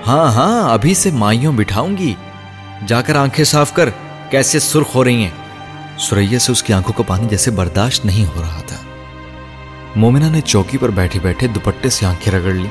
ہاں 0.07 0.31
ہاں 0.31 0.73
ابھی 0.73 0.93
سے 0.93 1.11
مائیوں 1.11 1.53
بٹھاؤں 1.53 1.97
گی۔ 1.97 2.13
جا 2.87 3.01
کر 3.01 3.15
آنکھیں 3.15 3.45
صاف 3.45 3.73
کر، 3.73 3.89
کیسے 4.29 4.59
سرخ 4.59 4.95
ہو 4.95 5.03
رہی 5.03 5.23
ہیں؟ 5.23 5.44
سوریا 5.97 6.39
سے 6.39 6.51
اس 6.51 6.63
کی 6.63 6.73
آنکھوں 6.73 6.93
کا 6.93 7.03
پانی 7.07 7.27
جیسے 7.29 7.51
برداشت 7.51 8.05
نہیں 8.05 8.25
ہو 8.25 8.41
رہا 8.41 8.61
تھا۔ 8.67 8.75
مومنہ 9.95 10.25
نے 10.25 10.41
چوکی 10.41 10.77
پر 10.77 10.89
بیٹھے 10.89 11.19
بیٹھے 11.19 11.47
دوپٹے 11.47 11.89
سے 11.89 12.05
آنکھیں 12.05 12.33
رگڑ 12.33 12.53
لی 12.53 12.67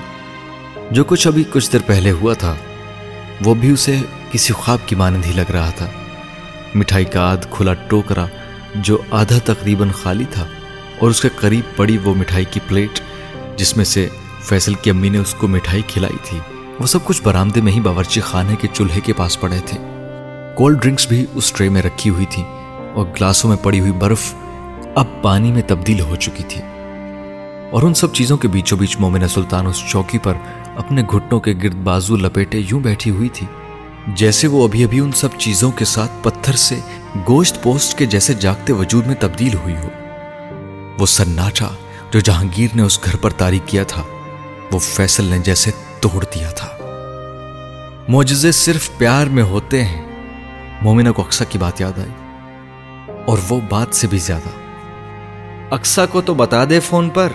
جو 0.91 1.05
کچھ 1.05 1.27
ابھی 1.27 1.45
کچھ 1.53 1.73
دیر 1.73 1.81
پہلے 1.87 2.11
ہوا 2.11 2.35
تھا، 2.35 2.55
وہ 3.45 3.55
بھی 3.55 3.71
اسے 3.71 3.97
کسی 4.33 4.53
خواب 4.53 4.79
کی 4.87 4.97
مانند 4.97 5.25
ہی 5.27 5.33
لگ 5.33 5.51
رہا 5.51 5.71
تھا۔ 5.71 5.87
مٹھائی 6.75 7.05
کا 7.05 7.21
آدھ 7.31 7.47
کھلا 7.51 7.75
ٹوکرا 7.75 8.27
جو 8.75 8.99
آدھا 9.11 9.39
تقریباً 9.45 9.91
خالی 9.91 10.25
تھا 10.31 10.47
اور 10.99 11.11
اس 11.11 11.21
کے 11.21 11.29
قریب 11.37 11.77
پڑی 11.77 11.99
وہ 11.99 12.15
مٹھائی 12.15 12.45
کی 12.51 12.61
پلیٹ، 12.69 13.01
جس 13.57 13.77
میں 13.77 13.85
سے 13.85 14.09
فیصل 14.43 14.75
کی 14.75 14.91
امی 14.91 15.09
نے 15.09 15.19
اس 15.19 15.35
کو 15.35 15.49
مٹھائی 15.49 15.83
کھلائی 15.87 16.17
تھی۔ 16.23 16.39
وہ 16.81 16.87
سب 16.87 17.05
کچھ 17.05 17.23
برامدے 17.23 17.61
میں 17.61 17.73
ہی 17.73 17.81
باورچی 17.81 18.21
خانے 18.21 18.57
کے 18.57 18.69
چولہے 18.73 19.01
کے 19.01 19.13
پاس 19.13 19.41
پڑے 19.41 19.59
تھے۔ 19.67 19.79
کولڈ 20.57 20.83
ڈرنکس 20.83 21.07
بھی 21.09 21.27
اس 21.35 21.53
ٹرے 21.53 21.69
میں 21.69 21.83
رکھی 21.83 22.11
ہوئی 22.11 22.27
تھی 22.27 22.43
اور 22.95 23.07
گلاسوں 23.07 23.51
میں 23.51 23.57
پڑی 23.63 23.81
ہوئی 23.81 23.93
برف 23.93 24.35
اب 24.95 25.23
پانی 25.23 25.53
میں 25.53 25.63
تبدیل 25.67 26.01
ہو 26.01 26.17
چکی 26.17 26.43
تھی۔ 26.49 26.63
اور 27.71 27.83
ان 27.83 27.95
سب 27.95 28.13
چیزوں 28.13 28.37
کے 28.37 28.49
بیچوں 28.49 28.79
بیچ 28.79 28.97
مومنہ 29.01 29.27
سلطان 29.27 29.67
اس 29.67 29.83
چوکی 29.89 30.19
پر 30.19 30.35
اپنے 30.77 31.03
گھٹنوں 31.03 31.41
کے 31.41 31.55
گرد 31.63 31.75
بازو 31.75 32.17
لپیٹے 32.17 32.59
یوں 32.59 32.81
بیٹھی 32.81 33.11
ہوئی 33.11 33.29
تھی 33.29 33.47
جیسے 34.09 34.47
وہ 34.47 34.69
ابھی 34.69 34.85
ابھی 34.85 35.01
ان 35.01 35.13
سب 35.13 35.29
چیزوں 35.39 35.71
کے 35.73 35.85
ساتھ 35.85 36.13
پتھر 36.23 36.57
سے 36.57 36.81
گوشت 37.29 37.63
پوسٹ 37.63 37.99
کے 37.99 38.07
جیسے 38.07 38.35
جاگتے 38.35 38.73
وجود 38.73 39.07
میں 39.07 39.15
تبدیل 39.21 39.55
ہوئی 39.55 39.77
ہو۔ 39.77 39.89
وہ 40.99 41.07
سناٹا 41.07 41.69
جو 42.11 42.21
جہانگیر 42.21 42.69
نے 42.75 42.83
اس 42.83 43.05
گھر 43.05 43.17
پر 43.17 43.31
تاریخ 43.31 43.69
کیا 43.69 43.85
تھا، 43.85 44.03
وہ 44.73 44.79
فیصل 44.79 45.25
نے 45.25 45.39
جیسے 45.39 45.71
توڑ 46.01 46.25
دیا 46.35 46.51
تھا۔ 46.51 46.69
معجزے 48.09 48.53
صرف 48.53 48.91
پیار 48.99 49.27
میں 49.27 49.43
ہوتے 49.43 49.85
ہیں۔ 49.85 50.03
مومنہ 50.83 51.11
کو 51.11 51.23
اکسا 51.23 51.45
کی 51.45 51.59
بات 51.59 51.81
یاد 51.81 51.99
آئی۔ 51.99 52.24
اور 53.25 53.39
وہ 53.49 53.61
بات 53.69 53.95
سے 53.95 54.07
بھی 54.07 54.19
زیادہ۔ 54.19 54.49
اکسا 55.71 56.07
کو 56.07 56.21
تو 56.21 56.35
بتا 56.35 56.65
دے 56.71 56.81
فون 56.81 57.11
پر۔ 57.11 57.29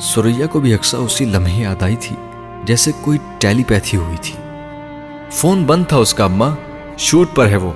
سوریا 0.00 0.46
کو 0.46 0.60
بھی 0.60 0.74
اکثر 0.74 0.98
اسی 0.98 1.24
لمحے 1.24 1.62
یاد 1.62 1.82
آئی 1.82 1.96
تھی 1.96 2.16
جیسے 2.64 2.90
کوئی 3.00 3.18
ٹیلی 3.38 3.64
پیتھی 3.64 3.98
ہوئی 3.98 4.16
تھی۔ 4.16 4.34
فون 5.32 5.64
بند 5.64 5.84
تھا 5.88 5.96
اس 5.96 6.14
کا 6.14 6.24
اما 6.24 6.54
شوٹ 6.98 7.28
پر 7.34 7.46
ہے 7.46 7.56
وہ۔ 7.56 7.72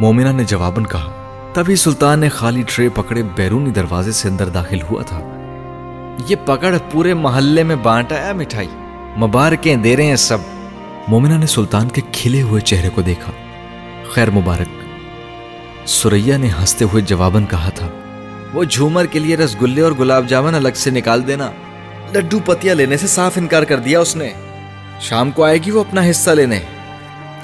مومنہ 0.00 0.28
نے 0.28 0.44
جواباً 0.44 0.84
کہا، 0.84 1.12
تبھی 1.52 1.76
سلطان 1.76 2.20
نے 2.20 2.28
خالی 2.28 2.62
ٹرے 2.62 2.88
پکڑے 2.88 3.22
بیرونی 3.22 3.70
دروازے 3.70 4.12
سے 4.12 4.28
اندر 4.28 4.48
داخل 4.48 4.82
ہوا 4.82 5.02
تھا۔ 5.02 5.20
یہ 6.28 6.36
پکڑ 6.44 6.76
پورے 6.92 7.14
محلے 7.14 7.62
میں 7.62 7.76
بانٹا 7.76 8.16
ہے، 8.16 8.32
مٹھائی۔ 8.32 8.68
مبارکیں 9.16 9.76
دے 9.76 9.96
رہے 9.96 10.06
ہیں 10.06 10.16
سب۔ 10.16 10.38
مومنہ 11.08 11.34
نے 11.34 11.46
سلطان 11.46 11.88
کے 11.88 12.00
کھلے 12.12 12.42
ہوئے 12.42 12.60
چہرے 12.60 12.88
کو 12.88 13.02
دیکھا۔ 13.02 13.32
خیر 14.14 14.30
مبارک۔ 14.30 14.85
سوریا 15.86 16.36
نے 16.36 16.48
ہنستے 16.48 16.84
ہوئے 16.84 17.02
جواباً 17.02 17.46
کہا 17.46 17.68
تھا، 17.68 17.88
وہ 18.52 18.64
جھومر 18.64 19.06
کے 19.06 19.18
لیے 19.18 19.36
رس 19.36 19.56
گلے 19.62 19.82
اور 19.82 19.92
گلاب 19.98 20.28
جامن 20.28 20.54
الگ 20.54 20.68
سے 20.74 20.90
نکال 20.90 21.26
دینا۔ 21.26 21.50
لڈو 22.14 22.38
پتیا 22.44 22.74
لینے 22.74 22.96
سے 22.96 23.06
صاف 23.06 23.32
انکار 23.36 23.62
کر 23.62 23.78
دیا 23.78 24.00
اس 24.00 24.16
نے۔ 24.16 24.32
شام 25.00 25.30
کو 25.30 25.44
آئے 25.44 25.58
گی 25.58 25.70
وہ 25.70 25.80
اپنا 25.80 26.10
حصہ 26.10 26.30
لینے۔ 26.30 26.60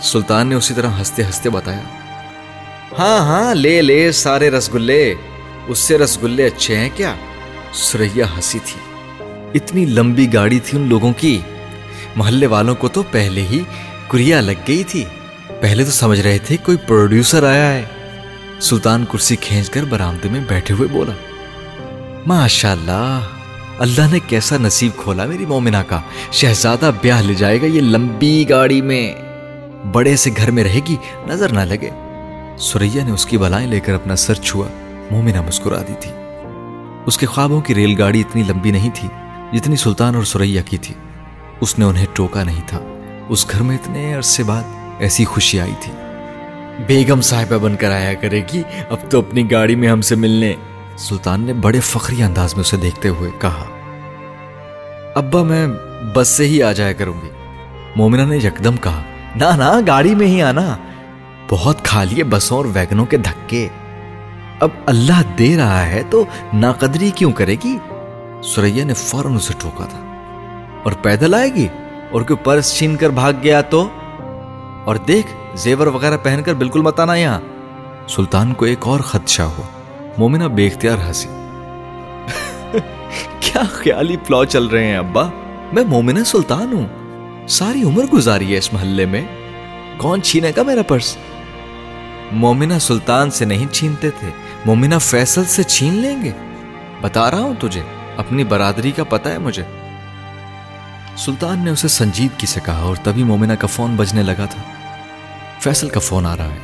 سلطان 0.03 0.47
نے 0.47 0.55
اسی 0.55 0.75
طرح 0.75 0.89
ہنستے 0.99 1.25
ہنستے 1.25 1.51
بتایا۔ 1.51 1.81
ہاں 2.99 3.19
ہاں 3.19 3.55
لے 3.55 3.83
لے، 3.83 4.13
سارے 4.13 4.51
رس 4.51 4.75
گلے 4.75 5.15
اس 5.67 5.79
سے 5.79 5.99
رس 5.99 6.23
گلے 6.23 6.47
اچھے 6.47 6.77
ہیں 6.77 6.91
کیا؟ 6.95 7.15
سریا 7.73 8.25
ہنسی 8.37 8.59
تھی۔ 8.65 8.81
اتنی 9.55 9.85
لمبی 9.85 10.33
گاڑی 10.33 10.61
تھی 10.65 10.79
ان 10.79 10.89
لوگوں 10.89 11.13
کی۔ 11.17 11.39
محلے 12.17 12.47
والوں 12.47 12.75
کو 12.75 12.89
تو 12.89 13.03
پہلے 13.11 13.43
ہی 13.43 13.61
کریا 14.09 14.41
لگ 14.41 14.63
گئی 14.69 14.85
تھی۔ 14.85 15.05
پہلے 15.61 15.85
تو 15.85 15.91
سمجھ 15.91 16.21
رہے 16.21 16.39
تھے 16.39 16.57
کوئی 16.57 16.77
پروڈیوسر 16.77 17.45
آیا 17.45 17.75
ہے۔ 17.75 17.85
سلطان 18.63 19.05
کرسی 19.13 19.37
کھینچ 19.37 19.71
کر 19.71 19.85
برامدے 19.85 20.29
میں 20.29 20.41
بیٹھے 20.49 20.75
ہوئے 20.75 20.89
بولا 20.89 21.13
ماشاء 22.27 22.73
اللہ 22.73 23.21
اللہ 23.79 24.01
نے 24.11 24.19
کیسا 24.27 24.57
نصیب 24.57 24.93
کھولا 24.97 25.25
میری 25.25 25.47
مومنہ 25.47 25.77
کا۔ 25.87 26.01
شہزادہ 26.33 26.91
بیاہ 27.01 27.23
لے 27.23 27.35
جائے 27.35 27.61
گا 27.61 27.67
یہ 27.67 27.81
لمبی 27.81 28.45
گاڑی 28.49 28.83
میں۔ 28.83 29.15
بڑے 29.93 30.17
سے 30.17 30.31
گھر 30.37 30.51
میں 30.51 30.65
رہے 30.65 30.81
گی، 30.89 30.97
نظر 31.27 31.53
نہ 31.53 31.61
لگے۔ 31.61 31.91
سوریا 32.59 33.05
نے 33.05 33.11
اس 33.11 33.27
کی 33.27 33.39
بلائیں 33.39 33.67
لے 33.67 33.81
کر 33.81 33.95
اپنا 33.95 34.17
سر 34.17 34.35
چھوا، 34.35 34.67
مومنہ 35.11 35.41
مسکرا 35.41 35.83
دی 35.89 35.95
تھی۔ 36.01 36.11
اس 37.07 37.19
کے 37.19 37.27
خوابوں 37.27 37.61
کی 37.61 37.75
ریل 37.75 38.03
گاڑی 38.03 38.21
اتنی 38.21 38.43
لمبی 38.43 38.71
نہیں 38.71 38.91
تھی 38.95 39.09
جتنی 39.53 39.77
سلطان 39.77 40.15
اور 40.15 40.25
سوریا 40.25 40.63
کی 40.63 40.79
تھی۔ 40.79 40.95
اس 41.61 41.79
نے 41.79 41.85
انہیں 41.85 42.07
ٹوکا 42.13 42.45
نہیں 42.45 42.63
تھا۔ 42.67 42.81
اس 43.29 43.51
گھر 43.51 43.63
میں 43.63 43.77
اتنے 43.77 44.15
عرصے 44.15 44.43
بعد 44.43 44.63
ایسی 44.99 45.25
خوشی 45.25 45.61
آئی 45.61 45.75
تھی۔ 45.81 45.93
بیگم 46.79 47.21
صاحبہ 47.21 47.59
بن 47.59 47.77
کر 47.77 47.91
آیا 47.91 48.15
کرے 48.15 48.43
گی۔ 48.53 48.63
اب 48.91 49.11
تو 49.11 49.19
اپنی 49.19 49.51
گاڑی 49.51 49.75
میں 49.75 49.89
ہم 49.89 50.01
سے 50.01 50.15
ملنے۔ 50.15 50.55
سلطان 50.97 51.41
نے 51.41 51.53
بڑے 51.53 51.81
فخری 51.81 52.23
انداز 52.23 52.55
میں 52.55 52.61
اسے 52.61 52.77
دیکھتے 52.77 53.09
ہوئے 53.09 53.31
کہا، 53.39 53.65
ابا 55.15 55.43
میں 55.43 55.67
بس 56.15 56.29
سے 56.29 56.47
ہی 56.47 56.63
آ 56.63 56.73
جایا 56.73 56.93
کروں 56.93 57.15
گی۔ 57.23 57.29
مومنہ 57.97 58.23
نے 58.23 58.37
یکدم 58.37 58.77
کہا، 58.77 59.03
نہ 59.37 59.45
نہ، 59.45 59.81
گاڑی 59.87 60.15
میں 60.15 60.27
ہی 60.27 60.43
آنا۔ 60.43 60.77
بہت 61.51 61.85
کھا 61.85 62.05
لیے 62.05 62.25
بسوں 62.25 62.57
اور 62.57 62.65
ویگنوں 62.75 63.07
کے 63.07 63.17
دھکے۔ 63.17 63.69
اب 64.61 64.69
اللہ 64.87 65.23
دے 65.39 65.57
رہا 65.57 65.87
ہے 65.87 66.03
تو 66.11 66.25
ناقدری 66.55 67.11
کیوں 67.11 67.33
کرے 67.33 67.57
گی؟ 67.65 67.79
سوریا 68.45 68.85
نے 68.85 68.95
فوراً 68.95 69.35
اسے 69.35 69.55
ٹوکا 69.59 69.85
تھا۔ 69.85 69.99
اور 70.85 70.93
پیدل 71.03 71.35
آئے 71.35 71.55
گی؟ 71.55 71.69
اور 72.11 72.23
کوئی 72.23 72.37
پرس 72.45 72.75
چھین 72.75 72.97
کر 72.97 73.11
بھاگ 73.11 73.33
گیا 73.43 73.61
تو؟ 73.61 73.89
اور 74.85 74.97
دیکھ 74.97 75.27
زیور 75.55 75.87
وغیرہ 75.87 76.17
پہن 76.23 76.41
کر 76.47 76.55
بالکل 76.55 76.81
مت 76.81 77.01
آنا 77.01 77.15
یہاں۔ 77.15 77.41
سلطان 78.09 78.55
کو 78.55 78.65
ایک 78.65 78.79
اور 78.87 79.01
خدشہ 79.01 79.43
ہو۔ 79.43 79.63
مومنہ 80.19 80.45
بے 80.45 80.67
اختیار 80.67 80.99
ہنسی۔ 81.09 81.29
کیا 83.41 83.63
خیالی 83.71 84.17
پلاؤ 84.17 84.45
چل 84.45 84.67
رہے 84.67 84.85
ہیں 84.85 84.97
ابا؟ 84.97 85.23
میں 85.73 85.85
مومنہ 85.85 86.25
سلطان 86.27 86.73
ہوں۔ 86.73 86.87
ساری 87.49 87.83
عمر 87.83 88.05
گزاری 88.13 88.53
ہے 88.53 88.59
اس 88.59 88.73
محلے 88.73 89.07
میں۔ 89.07 89.25
کون 89.97 90.23
چھینے 90.23 90.53
گا 90.57 90.63
میرا 90.63 90.83
پرس؟ 90.83 91.17
مومنہ 92.33 92.75
سلطان 92.81 93.31
سے 93.31 93.45
نہیں 93.45 93.75
چھینتے 93.75 94.11
تھے۔ 94.11 94.29
مومنہ 94.67 94.95
فیصل 95.01 95.45
سے 95.45 95.63
چھین 95.63 95.95
لیں 95.95 96.23
گے۔ 96.23 96.31
بتا 97.01 97.31
رہا 97.31 97.41
ہوں 97.41 97.55
تجھے۔ 97.61 97.83
اپنی 98.17 98.45
برادری 98.45 98.91
کا 98.91 99.05
پتہ 99.05 99.29
ہے 99.29 99.39
مجھے۔ 99.39 99.63
سلطان 101.17 101.65
نے 101.65 101.71
اسے 101.71 101.89
سنجیدگی 101.89 102.47
سے 102.47 102.61
کہا 102.65 102.83
اور 102.83 102.97
تبھی 102.97 103.25
مومنہ 103.25 103.53
کا 103.53 103.67
فون 103.67 103.97
بجنے 103.97 104.23
لگا 104.23 104.45
تھا۔ 104.51 104.82
فیصل 105.63 105.89
کا 105.89 106.01
فون 106.01 106.27
آ 106.27 106.37
رہا 106.37 106.49
ہے۔ 106.49 106.59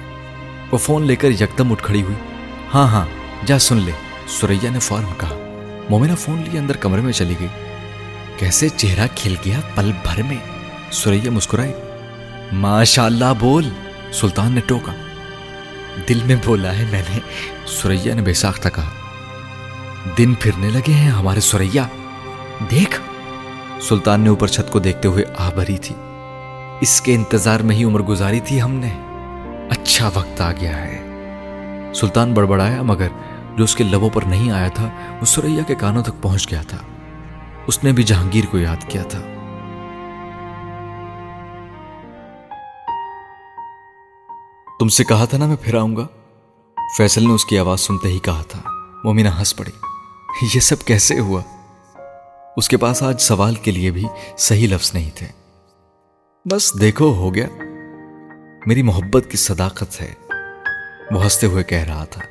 وہ 0.72 0.78
فون 0.78 1.06
لے 1.06 1.16
کر 1.16 1.30
یکدم 1.30 1.72
اٹھ 1.72 1.82
کھڑی 1.84 2.02
ہوئی۔ 2.02 2.14
ہاں 2.74 2.88
ہاں 2.88 3.06
جا 3.46 3.58
سن 3.58 3.76
لے 3.76 3.92
سوریا 4.26 4.70
نے 4.70 4.78
فوراً 4.78 5.04
کہا۔ 5.18 5.36
مومنہ 5.90 6.12
فون 6.14 6.42
لیے 6.48 6.60
اندر 6.60 6.76
کمرے 6.76 7.00
میں 7.00 7.12
چلی 7.12 7.34
گئی۔ 7.40 7.48
کیسے 8.36 8.68
چہرہ 8.68 9.06
کھل 9.14 9.34
گیا 9.44 9.60
پل 9.74 9.90
بھر 10.02 10.22
میں۔ 10.22 10.36
سوریا 10.90 11.30
مسکرائی 11.30 11.72
ماشاء 12.52 13.04
اللہ 13.04 13.32
بول، 13.38 13.68
سلطان 14.12 14.52
نے 14.52 14.60
ٹوکا۔ 14.66 14.92
دل 16.08 16.20
میں 16.26 16.36
بولا 16.44 16.78
ہے 16.78 16.84
میں 16.90 17.02
نے 17.10 17.18
سوریا 17.66 18.14
نے 18.14 18.22
بے 18.22 18.34
ساختہ 18.34 18.68
کہا۔ 18.74 18.90
دن 20.18 20.34
پھرنے 20.34 20.70
لگے 20.70 20.92
ہیں 20.92 21.10
ہمارے 21.10 21.40
سوریا 21.40 21.86
دیکھ۔ 22.70 23.00
سلطان 23.82 24.20
نے 24.20 24.28
اوپر 24.28 24.46
چھت 24.46 24.72
کو 24.72 24.78
دیکھتے 24.78 25.08
ہوئے 25.08 25.24
آ 25.38 25.50
بھری 25.50 25.78
تھی۔ 25.78 25.94
اس 26.80 27.00
کے 27.00 27.14
انتظار 27.14 27.60
میں 27.60 27.76
ہی 27.76 27.84
عمر 27.84 28.02
گزاری 28.02 28.40
تھی 28.40 28.62
ہم 28.62 28.72
نے۔ 28.72 28.90
اچھا 29.70 30.10
وقت 30.14 30.40
آ 30.40 30.52
گیا 30.52 30.76
ہے۔ 30.76 31.04
سلطان 31.94 32.34
بڑبڑایا، 32.34 32.82
مگر 32.82 33.08
جو 33.56 33.64
اس 33.64 33.76
کے 33.76 33.84
لبوں 33.84 34.10
پر 34.10 34.22
نہیں 34.22 34.50
آیا 34.50 34.68
تھا، 34.68 34.88
وہ 35.20 35.24
سوریا 35.24 35.62
کے 35.62 35.74
کانوں 35.74 36.02
تک 36.02 36.22
پہنچ 36.22 36.50
گیا 36.50 36.62
تھا۔ 36.62 36.78
اس 37.66 37.84
نے 37.84 37.92
بھی 37.92 38.02
جہانگیر 38.02 38.44
کو 38.50 38.58
یاد 38.58 38.90
کیا 38.90 39.02
تھا۔ 39.02 39.18
تم 44.78 44.88
سے 44.88 45.04
کہا 45.04 45.24
تھا 45.24 45.38
نا 45.38 45.46
میں 45.46 45.56
پھر 45.62 45.74
آؤں 45.74 45.96
گا؟ 45.96 46.06
فیصل 46.96 47.22
نے 47.22 47.32
اس 47.32 47.44
کی 47.44 47.58
آواز 47.58 47.80
سنتے 47.80 48.08
ہی 48.08 48.18
کہا 48.18 48.42
تھا۔ 48.48 48.60
مومنہ 49.04 49.28
ہنس 49.38 49.56
پڑی۔ 49.56 49.72
یہ 50.54 50.60
سب 50.60 50.84
کیسے 50.84 51.18
ہوا؟ 51.18 51.42
اس 52.56 52.68
کے 52.68 52.76
پاس 52.76 53.02
آج 53.02 53.20
سوال 53.20 53.54
کے 53.54 53.70
لیے 53.70 53.90
بھی 53.90 54.04
صحیح 54.38 54.68
لفظ 54.68 54.90
نہیں 54.94 55.10
تھے۔ 55.14 55.37
بس 56.50 56.80
دیکھو، 56.80 57.12
ہو 57.12 57.34
گیا۔ 57.34 57.46
میری 58.66 58.82
محبت 58.82 59.26
کی 59.30 59.36
صداقت 59.36 60.00
ہے۔ 60.00 60.14
وہ 61.10 61.24
ہنستے 61.24 61.46
ہوئے 61.46 61.64
کہہ 61.64 61.78
رہا 61.78 62.04
تھا۔ 62.04 62.22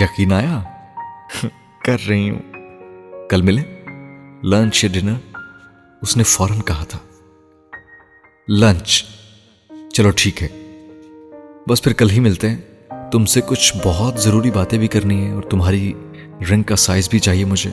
یقین 0.00 0.32
آیا؟ 0.32 0.62
کر 1.84 1.96
رہی 2.08 2.30
ہوں۔ 2.30 2.38
کل 3.30 3.42
ملے 3.42 3.84
لنچ 4.44 4.84
یا 4.84 4.90
ڈنر؟ 4.92 5.36
اس 6.02 6.16
نے 6.16 6.22
فوراً 6.22 6.60
کہا 6.60 6.84
تھا۔ 6.84 6.98
لنچ۔ 8.48 9.04
چلو 9.92 10.10
ٹھیک 10.16 10.42
ہے۔ 10.42 10.48
بس 11.68 11.82
پھر 11.82 11.92
کل 11.92 12.10
ہی 12.10 12.20
ملتے 12.20 12.50
ہیں۔ 12.50 12.58
تم 13.12 13.24
سے 13.24 13.40
کچھ 13.46 13.74
بہت 13.84 14.20
ضروری 14.20 14.50
باتیں 14.50 14.78
بھی 14.78 14.88
کرنی 14.88 15.24
ہیں 15.24 15.32
اور 15.32 15.42
تمہاری 15.42 15.92
رنگ 16.50 16.62
کا 16.62 16.76
سائز 16.76 17.08
بھی 17.08 17.18
چاہیے 17.18 17.44
مجھے۔ 17.44 17.70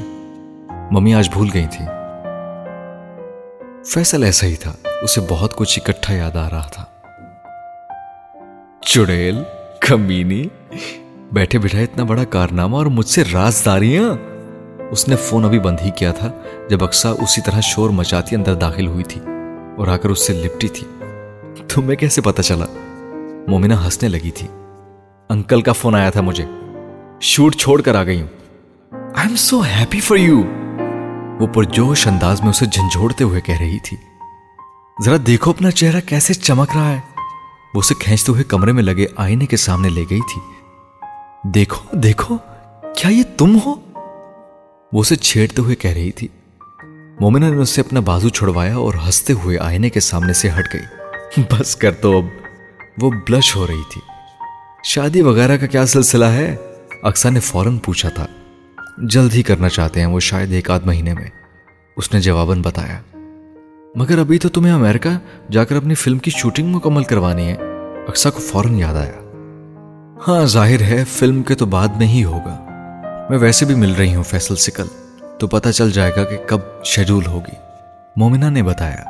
ممی 0.91 1.16
آج 1.16 1.30
بھول 1.30 1.50
گئی 1.54 1.66
تھی 1.72 2.02
فیصل 3.85 4.23
ایسا 4.23 4.47
ہی 4.47 4.55
تھا، 4.55 4.73
اسے 5.01 5.22
بہت 5.30 5.55
کچھ 5.55 5.80
اکٹھا 5.80 6.14
یاد 6.14 6.35
آ 6.35 6.49
رہا 6.49 6.68
تھا۔ 6.72 6.84
چڑیل، 8.81 9.43
کمینی، 9.80 10.47
بیٹھے 11.31 11.60
بیٹھے 11.60 11.84
اتنا 11.84 12.03
بڑا 12.03 12.23
کارنامہ 12.23 12.76
اور 12.76 12.85
مجھ 12.85 13.05
سے 13.05 13.23
رازداریاں 13.34 14.15
اس 14.91 15.07
نے 15.07 15.15
فون 15.15 15.45
ابھی 15.45 15.60
بند 15.60 15.77
ہی 15.85 15.91
کیا 15.91 16.11
تھا، 16.11 16.31
جب 16.69 16.84
اکسا 16.84 17.10
اسی 17.10 17.41
طرح 17.41 17.60
شور 17.60 17.89
مچاتی 17.89 18.35
اندر 18.35 18.53
داخل 18.53 18.88
ہوئی 18.88 19.03
تھی 19.03 19.22
اور 19.77 19.88
آ 19.88 19.97
کر 19.97 20.10
اس 20.10 20.27
سے 20.27 20.34
لپٹی 20.34 20.68
تھی۔ 20.68 20.88
تمہیں 21.73 21.95
کیسے 21.95 22.22
پتا 22.22 22.43
چلا؟ 22.43 22.65
مومنہ 23.47 23.73
ہنسنے 23.73 24.10
لگی 24.10 24.31
تھی۔ 24.31 24.47
انکل 25.30 25.61
کا 25.61 25.72
فون 25.72 25.95
آیا 25.95 26.10
تھا 26.10 26.22
مجھے۔ 26.22 26.45
شوٹ 27.22 27.55
چھوڑ 27.55 27.81
کر 27.81 27.95
آ 27.95 28.03
گئی 28.03 28.22
ہوں۔ 28.22 28.27
I 28.91 29.27
am 29.27 29.35
so 29.35 29.61
happy 29.61 29.99
for 29.99 30.18
you 30.18 30.43
وہ 31.39 31.47
پرجوش 31.47 32.07
انداز 32.07 32.41
میں 32.41 32.49
اسے 32.49 32.65
جھنجھوڑتے 32.65 33.23
ہوئے 33.23 33.41
کہہ 33.41 33.57
رہی 33.60 33.80
تھی۔ 33.80 33.97
ذرا 35.05 35.15
دیکھو 35.27 35.51
اپنا 35.51 35.72
چہرہ 35.72 35.99
کیسے 36.05 36.34
چمک 36.34 36.69
رہا 36.76 36.89
ہے۔ 36.89 36.99
وہ 37.73 37.80
اسے 37.80 37.93
کھینچتے 37.99 38.31
ہوئے 38.31 38.43
کمرے 38.43 38.72
میں 38.72 38.84
لگے 38.84 39.05
آئینے 39.15 39.45
کے 39.45 39.57
سامنے 39.57 39.89
لے 39.89 40.03
گئی 40.10 40.19
تھی۔ 40.19 40.41
دیکھو 41.49 41.97
دیکھو، 41.97 42.38
کیا 42.97 43.10
یہ 43.10 43.23
تم 43.38 43.57
ہو؟ 43.65 43.76
وہ 44.93 45.01
اسے 45.01 45.15
چھیڑتے 45.15 45.61
ہوئے 45.61 45.76
کہہ 45.76 45.91
رہی 45.91 46.11
تھی۔ 46.11 46.27
مومنہ 47.19 47.45
نے 47.45 47.61
اسے 47.61 47.81
اپنا 47.81 47.99
بازو 47.99 48.30
چھڑوایا 48.30 48.76
اور 48.76 48.93
ہنستے 48.93 49.34
ہوئے 49.34 49.57
آئینے 49.57 49.89
کے 49.89 49.99
سامنے 49.99 50.34
سے 50.34 50.49
ہٹ 50.49 50.73
گئی۔ 50.73 51.43
بس 51.51 51.76
کر 51.76 51.91
تو 51.91 52.18
اب۔ 52.18 52.26
وہ 53.01 53.11
بلش 53.11 53.55
ہو 53.55 53.68
رہی 53.68 53.84
تھی۔ 53.89 54.01
شادی 54.84 55.22
وغیرہ 55.22 55.57
کا 55.57 55.65
کیا 55.68 55.85
سلسلہ 55.85 56.26
ہے؟ 56.26 56.55
اکثر 57.03 57.31
نے 57.31 57.39
فوراً 57.39 57.77
پوچھا 57.77 58.10
تھا۔ 58.10 58.26
جلد 58.98 59.34
ہی 59.34 59.44
کرنا 59.44 59.70
چاہتے 59.70 59.99
ہیں 59.99 60.07
وہ 60.07 60.20
شاید 60.20 60.52
ایک 60.52 60.72
آدھ 60.72 60.88
مہینے 60.88 61.14
میں۔ 61.14 61.30
اس 61.98 62.14
نے 62.14 62.22
جواباً 62.22 62.61
بتایا، 62.61 63.18
مگر 63.95 64.20
ابھی 64.20 64.40
تو 64.40 64.49
تمہیں 64.49 64.74
امریکہ 64.74 65.10
جا 65.52 65.64
کر 65.64 65.76
اپنی 65.76 65.94
فلم 65.94 66.18
کی 66.18 66.32
شوٹنگ 66.32 66.76
مکمل 66.76 67.03
کروانی 67.03 67.48
ہے۔ 67.48 67.56
اکثر 68.07 68.30
کو 68.30 68.40
فوراً 68.40 68.76
یاد 68.76 68.94
آیا۔ 68.94 69.11
ہاں 70.28 70.45
ظاہر 70.45 70.82
ہے، 70.82 71.03
فلم 71.07 71.44
کے 71.44 71.56
تو 71.56 71.65
بعد 71.65 71.88
میں 71.88 72.07
ہی 72.07 72.24
ہوگا۔ 72.24 72.65
میں 73.30 73.38
ویسے 73.38 73.65
بھی 73.65 73.76
مل 73.76 73.91
رہی 73.91 74.15
ہوں 74.15 74.24
فیصل 74.24 74.56
سے 74.56 74.72
کل 74.72 74.86
تو 75.40 75.48
پتہ 75.48 75.70
چل 75.70 75.91
جائے 75.91 76.11
گا 76.15 76.24
کہ 76.24 76.38
کب 76.48 76.60
شیڈول 76.86 77.26
ہوگی۔ 77.26 77.56
مومنہ 78.15 78.45
نے 78.45 78.64
بتایا 78.64 79.03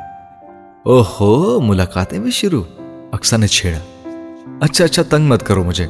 او 0.84 1.02
ہو 1.02 1.60
ملاقاتیں 1.60 2.18
بھی 2.18 2.30
شروع۔ 2.30 2.62
اکثر 3.12 3.38
نے 3.38 3.46
چھیڑا۔ 3.46 3.78
اچھا 4.60 4.84
اچھا 4.84 5.02
تنگ 5.02 5.26
مت 5.26 5.46
کرو 5.46 5.64
مجھے۔ 5.64 5.86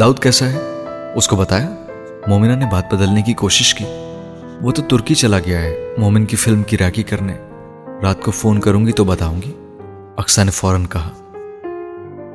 داؤد 0.00 0.18
کیسا 0.18 0.46
ہے؟ 0.46 0.58
اس 1.16 1.28
کو 1.28 1.36
بتایا۔ 1.36 1.79
مومنہ 2.26 2.52
نے 2.52 2.66
بات 2.72 2.94
بدلنے 2.94 3.22
کی 3.22 3.34
کوشش 3.34 3.74
کی۔ 3.74 3.84
وہ 4.62 4.72
تو 4.72 4.82
ترکی 4.82 5.14
چلا 5.14 5.38
گیا 5.38 5.62
ہے، 5.62 5.94
مومن 5.98 6.26
کی 6.26 6.36
فلم 6.36 6.62
کی 6.62 6.78
راکی 6.78 7.02
کرنے۔ 7.02 7.36
رات 8.02 8.22
کو 8.22 8.30
فون 8.30 8.60
کروں 8.60 8.86
گی 8.86 8.92
تو 8.92 9.04
بتاؤں 9.04 9.42
گی۔ 9.42 9.52
اکثر 10.16 10.44
نے 10.44 10.50
فوراً 10.50 10.86
کہا۔ 10.86 11.10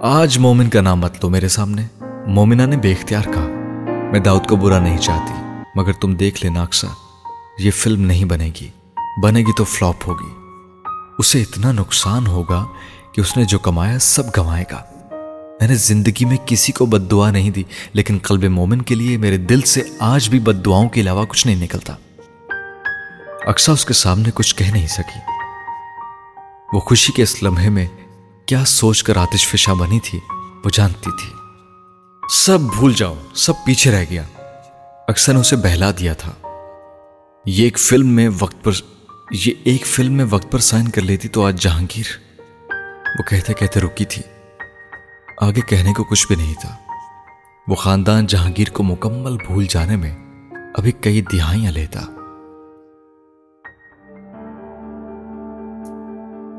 آج 0.02 0.38
مومن 0.38 0.70
کا 0.70 0.82
نام 0.82 1.00
مت 1.00 1.14
لو 1.24 1.30
میرے 1.30 1.48
سامنے۔ 1.48 1.82
مومنہ 2.28 2.62
نے 2.62 2.78
بے 2.78 2.92
اختیار 2.92 3.24
کہا۔ 3.24 3.48
میں 4.12 4.20
داؤد 4.20 4.48
کو 4.48 4.56
برا 4.56 4.80
نہیں 4.80 4.98
چاہتی، 4.98 5.34
مگر 5.76 5.94
تم 5.94 6.14
دیکھ 6.14 6.46
لینا 6.46 6.64
اکثر 6.64 6.88
یہ 7.60 7.72
فلم 7.72 8.02
نہیں 8.02 8.26
بنے 8.26 8.52
گی۔ 8.62 8.70
بنے 9.24 9.40
گی 9.40 9.54
تو 9.58 9.64
فلاپ 9.64 9.96
ہوگی۔ 10.08 10.34
اسے 11.20 11.42
اتنا 11.42 11.72
نقصان 11.72 12.28
ہوگا 12.28 12.66
کہ 13.12 13.22
اس 13.22 13.38
نے 13.38 13.44
جو 13.44 13.60
کمایا 13.60 14.00
سب 14.00 14.24
گنوائے 14.38 14.64
گا۔ 14.72 14.95
میں 15.60 15.68
نے 15.68 15.76
زندگی 15.76 16.26
میں 16.26 16.38
کسی 16.46 16.72
کو 16.72 16.86
بد 16.86 17.12
دعا 17.12 17.32
نہیں 17.32 17.50
دی، 17.50 17.64
لیکن 17.94 18.18
قلب 18.24 18.44
مومن 18.44 18.82
کے 18.82 18.96
لیے 18.96 19.18
میرے 19.18 19.38
دل 19.38 19.62
سے 19.62 19.82
آج 20.00 20.30
بھی 20.30 20.40
بد 20.40 20.66
دعاؤں 20.66 20.90
کے 20.90 21.02
علاوہ 21.02 21.26
کچھ 21.26 21.48
نہیں 21.48 21.64
نکلتا۔ 21.64 21.96
اکثر 23.46 23.72
اس 23.72 23.86
کے 23.86 23.94
سامنے 23.94 24.30
کچھ 24.34 24.56
کہہ 24.56 24.66
نہیں 24.66 24.88
سکی۔ 24.88 25.20
وہ 26.74 26.80
خوشی 26.80 27.14
کے 27.14 27.24
اس 27.24 27.44
لمحے 27.44 27.70
میں 27.70 27.88
کیا 28.46 28.66
سوچ 28.66 29.04
کر 29.04 29.18
آتش 29.18 29.48
فشاں 29.48 29.76
بنی 29.76 30.00
تھی، 30.00 30.20
وہ 30.66 30.70
جانتی 30.74 31.10
تھی۔ 31.22 31.34
سب 32.30 32.60
بھول 32.60 32.94
جاؤ، 32.94 33.16
سب 33.36 33.54
پیچھے 33.66 33.92
رہ 33.92 34.06
گیا۔ 34.10 34.24
اکثر 35.08 35.34
نے 35.34 35.40
اسے 35.40 35.56
بہلا 35.56 35.92
دیا 36.00 36.14
تھا۔ 36.14 36.32
یہ 37.46 37.64
ایک 37.64 37.80
فلم 37.80 38.08
میں 38.08 38.30
وقت 38.40 38.64
پر، 38.64 38.72
یہ 39.32 39.54
ایک 39.64 39.86
فلم 39.86 40.14
میں 40.14 40.26
وقت 40.30 40.52
پر 40.52 40.60
سائن 40.60 40.88
کر 40.88 41.02
لیتی 41.02 41.28
تو 41.28 41.46
آج 41.46 41.62
جہانگیر۔ 41.62 42.06
وہ 43.20 43.24
کہتے 43.24 43.54
کہتے 43.54 43.80
رکی 43.80 44.06
تھی۔ 44.06 44.22
آگے 45.42 45.62
کہنے 45.62 45.94
کو 45.94 46.04
کچھ 46.04 46.28
بھی 46.28 46.36
نہیں 46.36 46.54
تھا۔ 46.62 46.76
وہ 47.68 47.76
خاندان 47.76 48.26
جہانگیر 48.26 48.70
کو 48.74 48.84
مکمل 48.84 49.38
بھول 49.48 49.66
جانے 49.70 49.96
میں 49.96 50.16
ابھی 50.78 50.92
کئی 50.92 51.22
دہائیاں 51.22 51.72
لیتا۔ 51.72 52.02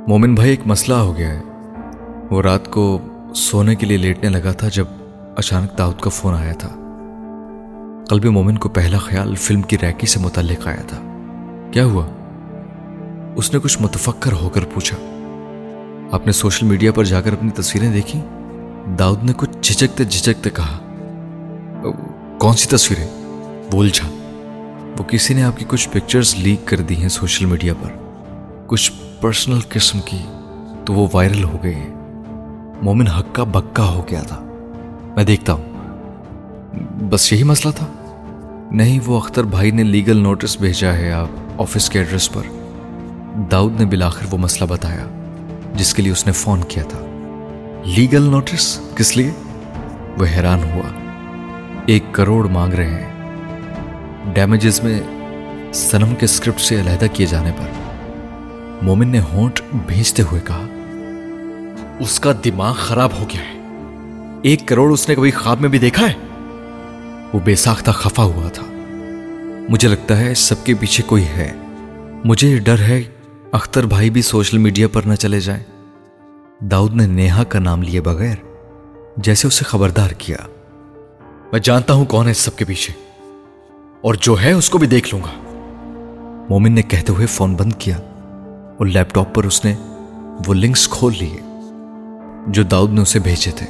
مومن 0.08 0.34
بھائی، 0.34 0.50
ایک 0.50 0.60
مسئلہ 0.66 0.94
ہو 0.94 1.16
گیا 1.16 1.28
ہے۔ 1.28 1.42
وہ 2.30 2.42
رات 2.42 2.70
کو 2.70 3.00
سونے 3.34 3.74
کے 3.74 3.86
لیے 3.86 3.96
لیٹنے 3.96 4.28
لگا 4.28 4.52
تھا 4.52 4.68
جب 4.68 4.84
اچانک 5.36 5.78
داؤد 5.78 6.00
کا 6.00 6.10
فون 6.10 6.34
آیا 6.34 6.52
تھا۔ 6.52 6.68
قلب 8.08 8.24
مومن 8.24 8.58
کو 8.58 8.68
پہلا 8.68 8.98
خیال 8.98 9.34
فلم 9.34 9.62
کی 9.62 9.76
ریکی 9.82 10.06
سے 10.06 10.20
متعلق 10.20 10.66
آیا 10.66 10.82
تھا۔ 10.86 10.98
کیا 11.72 11.84
ہوا؟ 11.84 12.06
اس 13.36 13.52
نے 13.52 13.58
کچھ 13.62 13.82
متفکر 13.82 14.32
ہو 14.32 14.48
کر 14.48 14.64
پوچھا۔ 14.74 14.96
آپ 16.12 16.26
نے 16.26 16.32
سوشل 16.32 16.66
میڈیا 16.66 16.92
پر 16.92 17.04
جا 17.04 17.20
کر 17.20 17.32
اپنی 17.32 17.50
تصویریں 17.50 17.92
دیکھی 17.92 18.20
داؤد 18.86 19.24
نے 19.24 19.32
کچھ 19.36 19.50
جھجکتے 19.62 20.04
جھجکتے 20.04 20.50
کہا، 20.50 20.78
کون 22.38 22.52
سی 22.56 22.68
تصویریں؟ 22.68 23.06
بول 23.70 23.88
جھا، 23.88 24.08
وہ 24.98 25.04
کسی 25.04 25.34
نے 25.34 25.42
آپ 25.42 25.56
کی 25.56 25.64
کچھ 25.68 25.88
پکچرز 25.88 26.34
لیک 26.34 26.66
کر 26.66 26.80
دی 26.80 26.96
ہیں 26.96 27.08
سوشل 27.08 27.44
میڈیا 27.44 27.74
پر۔ 27.82 27.90
کچھ 28.66 28.92
پرسنل 29.20 29.58
قسم 29.68 30.00
کی 30.04 30.18
تو 30.84 30.92
وہ 30.92 31.08
وائرل 31.12 31.44
ہو 31.44 31.58
گئی 31.62 31.74
ہیں۔ 31.74 31.94
مومن 32.82 33.06
ہکا 33.06 33.44
بکا 33.44 33.84
ہو 33.84 34.02
گیا 34.10 34.22
تھا۔ 34.22 34.40
میں 35.16 35.24
دیکھتا 35.24 35.52
ہوں۔ 35.52 35.64
بس 37.10 37.32
یہی 37.32 37.42
مسئلہ 37.42 37.72
تھا۔ 37.72 37.86
نہیں، 38.70 39.00
وہ 39.06 39.16
اختر 39.16 39.44
بھائی 39.44 39.70
نے 39.70 39.82
لیگل 39.82 40.16
نوٹس 40.16 40.56
بھیجا 40.60 40.92
ہے 40.92 41.12
آپ 41.12 41.28
آفس 41.58 41.90
کے 41.90 41.98
ایڈریس 41.98 42.32
پر۔ 42.32 42.42
داؤد 43.50 43.80
نے 43.80 43.86
بلاخر 43.86 44.26
وہ 44.30 44.38
مسئلہ 44.38 44.68
بتایا، 44.68 45.04
جس 45.74 45.94
کے 45.94 46.02
لیے 46.02 46.12
اس 46.12 46.26
نے 46.26 46.32
فون 46.32 46.60
کیا 46.68 46.82
تھا۔ 46.82 46.98
لیگل 47.86 48.22
نوٹس 48.22 48.80
کس 48.94 49.16
لیے؟ 49.16 49.30
وہ 50.18 50.26
حیران 50.36 50.62
ہوا۔ 50.62 50.88
ایک 51.86 52.02
کروڑ 52.12 52.48
مانگ 52.48 52.72
رہے 52.72 52.90
ہیں۔ 52.90 53.12
ڈیمیجز 54.34 54.80
میں 54.82 55.00
سنم 55.74 56.14
کے 56.14 56.24
اسکرپٹ 56.24 56.60
سے 56.60 56.80
علیحدہ 56.80 57.04
کیے 57.12 57.26
جانے 57.26 57.52
پر۔ 57.58 57.68
مومن 58.82 59.08
نے 59.08 59.20
ہونٹ 59.20 59.60
بھیجتے 59.86 60.22
ہوئے 60.22 60.40
کہا، 60.44 60.66
اس 62.00 62.20
کا 62.20 62.32
دماغ 62.44 62.74
خراب 62.78 63.10
ہو 63.18 63.24
گیا 63.34 63.40
ہے۔ 63.40 63.60
ایک 64.42 64.66
کروڑ 64.66 64.92
اس 64.92 65.08
نے 65.08 65.14
کبھی 65.14 65.30
خواب 65.30 65.60
میں 65.60 65.68
بھی 65.68 65.78
دیکھا 65.78 66.06
ہے؟ 66.06 66.14
وہ 67.32 67.38
بے 67.44 67.54
ساختہ 67.54 67.90
خفا 67.90 68.22
ہوا 68.22 68.48
تھا۔ 68.48 68.62
مجھے 69.68 69.88
لگتا 69.88 70.20
ہے 70.20 70.34
سب 70.34 70.64
کے 70.64 70.74
پیچھے 70.74 71.04
کوئی 71.06 71.24
ہے۔ 71.24 71.52
مجھے 72.24 72.58
ڈر 72.58 72.78
ہے 72.78 73.02
اختر 73.52 73.86
بھائی 73.86 74.10
بھی 74.10 74.22
سوشل 74.22 74.58
میڈیا 74.58 74.88
پر 74.88 75.02
نہ 75.02 75.14
چلے 75.14 75.40
جائیں۔ 75.40 75.75
داؤد 76.60 76.94
نے 76.94 77.06
نیہا 77.06 77.42
کا 77.44 77.58
نام 77.58 77.82
لیے 77.82 78.00
بغیر 78.00 78.36
جیسے 79.16 79.46
اسے 79.48 79.64
خبردار 79.64 80.10
کیا۔ 80.10 80.36
میں 81.52 81.58
جانتا 81.60 81.92
ہوں 81.92 82.04
کون 82.04 82.28
ہے 82.28 82.32
سب 82.34 82.56
کے 82.56 82.64
پیچھے، 82.64 82.92
اور 84.00 84.14
جو 84.14 84.36
ہے 84.42 84.52
اس 84.52 84.70
کو 84.70 84.78
بھی 84.78 84.86
دیکھ 84.86 85.14
لوں 85.14 85.20
گا۔ 85.22 85.32
مومن 86.50 86.72
نے 86.72 86.82
کہتے 86.82 87.12
ہوئے 87.12 87.26
فون 87.26 87.54
بند 87.54 87.72
کیا 87.78 87.96
اور 87.96 88.86
لیپ 88.86 89.14
ٹاپ 89.14 89.34
پر 89.34 89.44
اس 89.44 89.64
نے 89.64 89.74
وہ 90.46 90.54
لنکس 90.54 90.88
کھول 90.88 91.14
لیے 91.20 91.40
جو 92.46 92.62
داؤد 92.62 92.92
نے 92.92 93.00
اسے 93.00 93.18
بھیجے 93.18 93.50
تھے۔ 93.50 93.66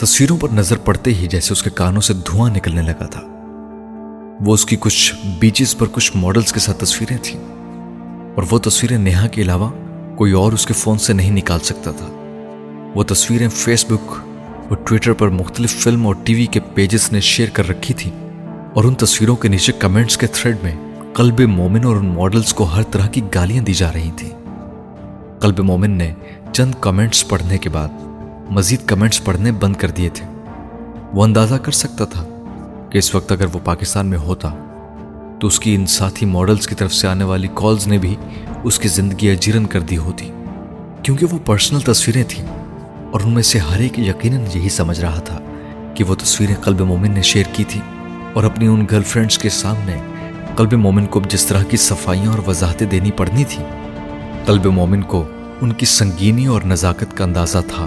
تصویروں 0.00 0.38
پر 0.38 0.48
نظر 0.48 0.78
پڑتے 0.78 1.14
ہی 1.14 1.26
جیسے 1.26 1.52
اس 1.52 1.62
کے 1.62 1.70
کانوں 1.70 2.00
سے 2.00 2.14
دھواں 2.26 2.50
نکلنے 2.50 2.82
لگا 2.82 3.06
تھا۔ 3.06 3.22
وہ 4.40 4.54
اس 4.54 4.66
کی 4.66 4.76
کچھ 4.80 5.14
بیچز 5.40 5.76
پر 5.76 5.86
کچھ 5.92 6.16
ماڈلز 6.16 6.52
کے 6.52 6.60
ساتھ 6.60 6.78
تصویریں 6.78 7.18
تھیں 7.22 7.40
اور 8.34 8.42
وہ 8.50 8.58
تصویریں 8.58 8.98
نیہا 8.98 9.26
کے 9.26 9.42
علاوہ 9.42 9.70
کوئی 10.16 10.32
اور 10.32 10.52
اس 10.52 10.66
کے 10.66 10.74
فون 10.74 10.98
سے 10.98 11.12
نہیں 11.12 11.30
نکال 11.30 11.60
سکتا 11.60 11.90
تھا۔ 11.90 12.06
وہ 12.94 13.02
تصویریں 13.02 13.48
فیس 13.48 13.84
بک 13.84 14.12
اور 14.68 14.76
ٹویٹر 14.76 15.12
پر 15.12 15.28
مختلف 15.28 15.74
فلم 15.74 16.06
اور 16.06 16.14
ٹی 16.24 16.34
وی 16.34 16.46
کے 16.46 16.60
پیجز 16.74 17.12
نے 17.12 17.20
شیئر 17.20 17.48
کر 17.52 17.68
رکھی 17.68 17.94
تھی 17.94 18.10
اور 18.74 18.84
ان 18.84 18.94
تصویروں 18.94 19.36
کے 19.36 19.48
نیچے 19.48 19.72
کمنٹس 19.72 20.16
کے 20.16 20.26
تھریڈ 20.26 20.56
میں 20.62 20.72
قلب 21.14 21.40
مومن 21.40 21.84
اور 21.84 21.96
ان 21.96 22.06
ماڈلز 22.06 22.54
کو 22.54 22.64
ہر 22.64 22.82
طرح 22.82 23.06
کی 23.06 23.20
گالیاں 23.34 23.64
دی 23.64 23.74
جا 23.74 23.92
رہی 23.92 24.10
تھیں۔ 24.16 24.30
قلب 25.40 25.60
مومن 25.60 25.90
نے 25.90 26.14
چند 26.52 26.72
کمنٹس 26.80 27.28
پڑھنے 27.28 27.58
کے 27.58 27.68
بعد 27.68 27.88
مزید 28.50 28.80
کمنٹس 28.86 29.24
پڑھنے 29.24 29.52
بند 29.52 29.76
کر 29.76 29.90
دیے 29.90 30.08
تھے۔ 30.08 30.26
وہ 31.12 31.24
اندازہ 31.24 31.54
کر 31.54 31.72
سکتا 31.72 32.04
تھا 32.04 32.24
کہ 32.90 32.98
اس 32.98 33.14
وقت 33.14 33.32
اگر 33.32 33.46
وہ 33.52 33.58
پاکستان 33.64 34.06
میں 34.06 34.18
ہوتا 34.18 34.48
تو 35.40 35.46
اس 35.46 35.60
کی 35.60 35.74
ان 35.74 35.86
ساتھی 35.86 36.26
ماڈلز 36.26 36.66
کی 36.66 36.74
طرف 36.74 36.94
سے 36.94 37.08
آنے 37.08 37.24
والی 37.24 37.48
کالز 37.54 37.86
نے 37.86 37.98
بھی 37.98 38.16
اس 38.64 38.78
کی 38.78 38.88
زندگی 38.88 39.30
اجیرن 39.30 39.66
کر 39.66 39.80
دی 39.80 39.96
ہوتی، 39.96 40.30
کیونکہ 41.02 41.26
وہ 41.30 41.38
پرسنل 41.46 41.80
تصویریں 41.80 42.24
تھیں۔ 42.28 42.46
اور 43.12 43.20
ان 43.24 43.34
میں 43.34 43.42
سے 43.42 43.58
ہر 43.58 43.78
ایک 43.78 43.98
یقیناً 43.98 44.40
یہی 44.54 44.68
سمجھ 44.68 45.00
رہا 45.00 45.18
تھا 45.18 45.40
کہ 45.94 46.04
وہ 46.04 46.14
تصویریں 46.14 46.54
قلب 46.54 46.80
مومن 46.80 47.10
نے 47.10 47.22
شیئر 47.22 47.44
کی 47.52 47.64
تھی 47.68 47.80
اور 48.32 48.44
اپنی 48.44 48.66
ان 48.66 48.86
گرل 48.90 49.02
فرینڈس 49.02 49.38
کے 49.38 49.48
سامنے 49.48 49.96
قلب 50.56 50.72
مومن 50.72 51.06
کو 51.06 51.20
جس 51.28 51.46
طرح 51.46 51.62
کی 51.62 51.76
صفائیاں 51.76 52.32
اور 52.32 52.38
وضاحتیں 52.46 52.86
دینی 52.86 53.10
پڑنی 53.10 53.44
تھی 53.44 53.64
قلب 54.44 54.66
مومن 54.66 55.02
کو 55.02 55.28
ان 55.60 55.72
کی 55.72 55.86
سنگینی 55.86 56.46
اور 56.46 56.62
نزاکت 56.62 57.16
کا 57.16 57.24
اندازہ 57.24 57.58
تھا۔ 57.68 57.86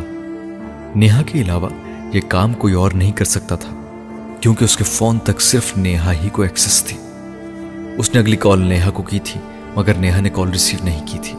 نیہا 0.96 1.22
کے 1.22 1.42
علاوہ 1.42 1.70
یہ 2.14 2.22
کام 2.28 2.54
کوئی 2.54 2.74
اور 2.74 2.92
نہیں 2.92 3.12
کر 3.12 3.26
سکتا 3.26 3.56
تھا، 3.56 3.82
کیونکہ 4.42 4.64
اس 4.64 4.78
کے 4.78 4.84
فون 4.84 5.20
تک 5.20 5.42
صرف 5.42 5.78
نیہا 5.78 6.14
ہی 6.14 6.30
کو 6.30 6.42
ایکسس 6.42 6.84
تھی۔ 6.84 6.98
اس 7.98 8.14
نے 8.14 8.20
اگلی 8.20 8.36
کال 8.36 8.62
نیہا 8.62 8.90
کو 8.90 9.04
کی 9.04 9.20
تھی 9.20 9.42
مگر 9.76 9.94
نیہا 9.94 10.22
نے 10.22 10.30
کال 10.30 10.50
ریسیو 10.50 10.80
نہیں 10.84 11.08
کی 11.08 11.18
تھی۔ 11.24 11.38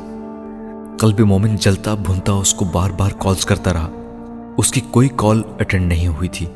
قلب 0.98 1.20
مومن 1.20 1.56
جلتا 1.56 1.94
بھنتا 1.94 2.32
اس 2.32 2.54
کو 2.54 2.64
بار 2.64 2.90
بار 2.90 3.10
کالز 3.18 3.46
کرتا 3.46 3.72
رہا۔ 3.72 3.90
اس 4.56 4.72
کی 4.72 4.80
کوئی 4.90 5.08
کال 5.16 5.42
اٹینڈ 5.60 5.86
نہیں 5.86 6.08
ہوئی 6.08 6.28
تھی۔ 6.28 6.46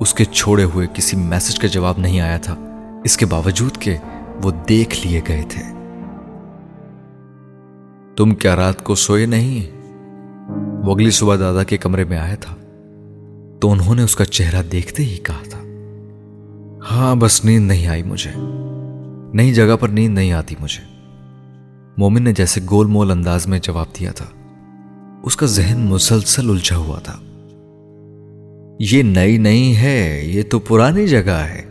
اس 0.00 0.14
کے 0.14 0.24
چھوڑے 0.24 0.64
ہوئے 0.64 0.86
کسی 0.94 1.16
میسج 1.16 1.58
کا 1.58 1.68
جواب 1.68 1.94
نہیں 1.98 2.20
آیا 2.20 2.38
تھا۔ 2.38 2.56
اس 3.04 3.16
کے 3.16 3.26
باوجود 3.26 3.76
کہ 3.78 3.96
وہ 4.42 4.50
دیکھ 4.68 5.06
لیے 5.06 5.20
گئے 5.28 5.42
تھے۔ 5.48 5.62
تم 8.16 8.34
کیا 8.34 8.56
رات 8.56 8.84
کو 8.84 8.94
سوئے 8.94 9.26
نہیں؟ 9.26 9.76
وہ 10.86 10.94
اگلی 10.94 11.10
صبح 11.10 11.36
دادا 11.36 11.64
کے 11.64 11.76
کمرے 11.76 12.04
میں 12.04 12.18
آیا 12.18 12.34
تھا۔ 12.34 12.54
تو 13.60 13.72
انہوں 13.72 13.94
نے 13.94 14.02
اس 14.02 14.16
کا 14.16 14.24
چہرہ 14.24 14.62
دیکھتے 14.62 15.02
ہی 15.02 15.16
کہا 15.16 15.42
تھا۔ 15.50 15.58
ہاں 16.90 17.14
بس 17.14 17.44
نیند 17.44 17.68
نہیں 17.68 17.86
آئی 17.86 18.02
مجھے۔ 18.02 18.30
نئی 19.34 19.54
جگہ 19.54 19.76
پر 19.80 19.88
نیند 19.88 20.14
نہیں 20.14 20.32
آتی 20.32 20.54
مجھے۔ 20.60 20.99
مومن 22.00 22.22
نے 22.22 22.32
جیسے 22.32 22.60
گول 22.70 22.86
مول 22.86 23.10
انداز 23.10 23.46
میں 23.46 23.58
جواب 23.62 23.86
دیا 24.00 24.12
تھا۔ 24.12 24.26
اس 25.22 25.36
کا 25.36 25.46
ذہن 25.46 25.80
مسلسل 25.80 26.50
الجھا 26.50 26.76
ہوا 26.76 26.98
تھا۔ 26.98 27.18
یہ 28.80 29.02
نئی 29.02 29.38
نہیں 29.38 29.76
ہے، 29.76 30.22
یہ 30.24 30.42
تو 30.50 30.58
پرانی 30.58 31.06
جگہ 31.06 31.30
ہے۔ 31.30 31.62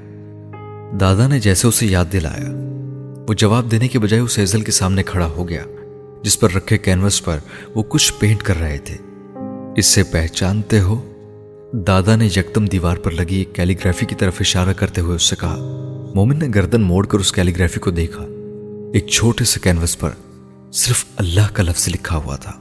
دادا 0.99 1.27
نے 1.27 1.39
جیسے 1.39 1.68
اسے 1.68 1.85
یاد 1.85 2.06
دلایا، 2.14 2.49
وہ 3.30 3.34
جواب 3.34 3.72
دینے 3.72 3.88
کے 3.88 3.99
بجائے 3.99 4.22
اس 4.22 4.39
ایزل 4.39 4.61
کے 4.61 4.72
سامنے 4.72 5.03
کھڑا 5.03 5.26
ہو 5.26 5.49
گیا، 5.49 5.64
جس 6.23 6.39
پر 6.39 6.51
رکھے 6.51 6.77
کینوس 6.77 7.26
پر 7.26 7.38
وہ 7.76 7.84
کچھ 7.89 8.14
پینٹ 8.19 8.43
کر 8.43 8.60
رہے 8.60 8.77
تھے۔ 8.77 8.97
اس 9.76 9.85
سے 9.85 10.03
پہچانتے 10.03 10.80
ہو، 10.80 11.01
دادا 11.73 12.15
نے 12.15 12.26
یکدم 12.26 12.65
دیوار 12.65 12.97
پر 12.97 13.11
لگی 13.11 13.35
ایک 13.35 13.56
کیلیگرافی 13.56 14.06
کی 14.06 14.15
طرف 14.15 14.38
اشارہ 14.39 14.73
کرتے 14.73 15.01
ہوئے 15.01 15.15
اس 15.15 15.23
سے 15.23 15.35
کہا، 15.39 15.57
مومن 16.15 16.39
نے 16.39 16.47
گردن 16.56 16.81
موڑ 16.81 17.06
کر 17.06 17.19
اس 17.19 17.31
کیلیگرافی 17.31 17.80
کو 17.80 17.91
دیکھا۔ 17.91 18.26
ایک 18.94 19.07
چھوٹے 19.07 19.44
سے 19.44 19.60
کینوس 19.60 19.99
پر 19.99 20.10
صرف 20.74 21.06
اللہ 21.16 21.53
کا 21.53 21.64
لفظ 21.64 21.90
لکھا 21.90 22.18
ہوا 22.18 22.36
تھا۔ 22.36 22.52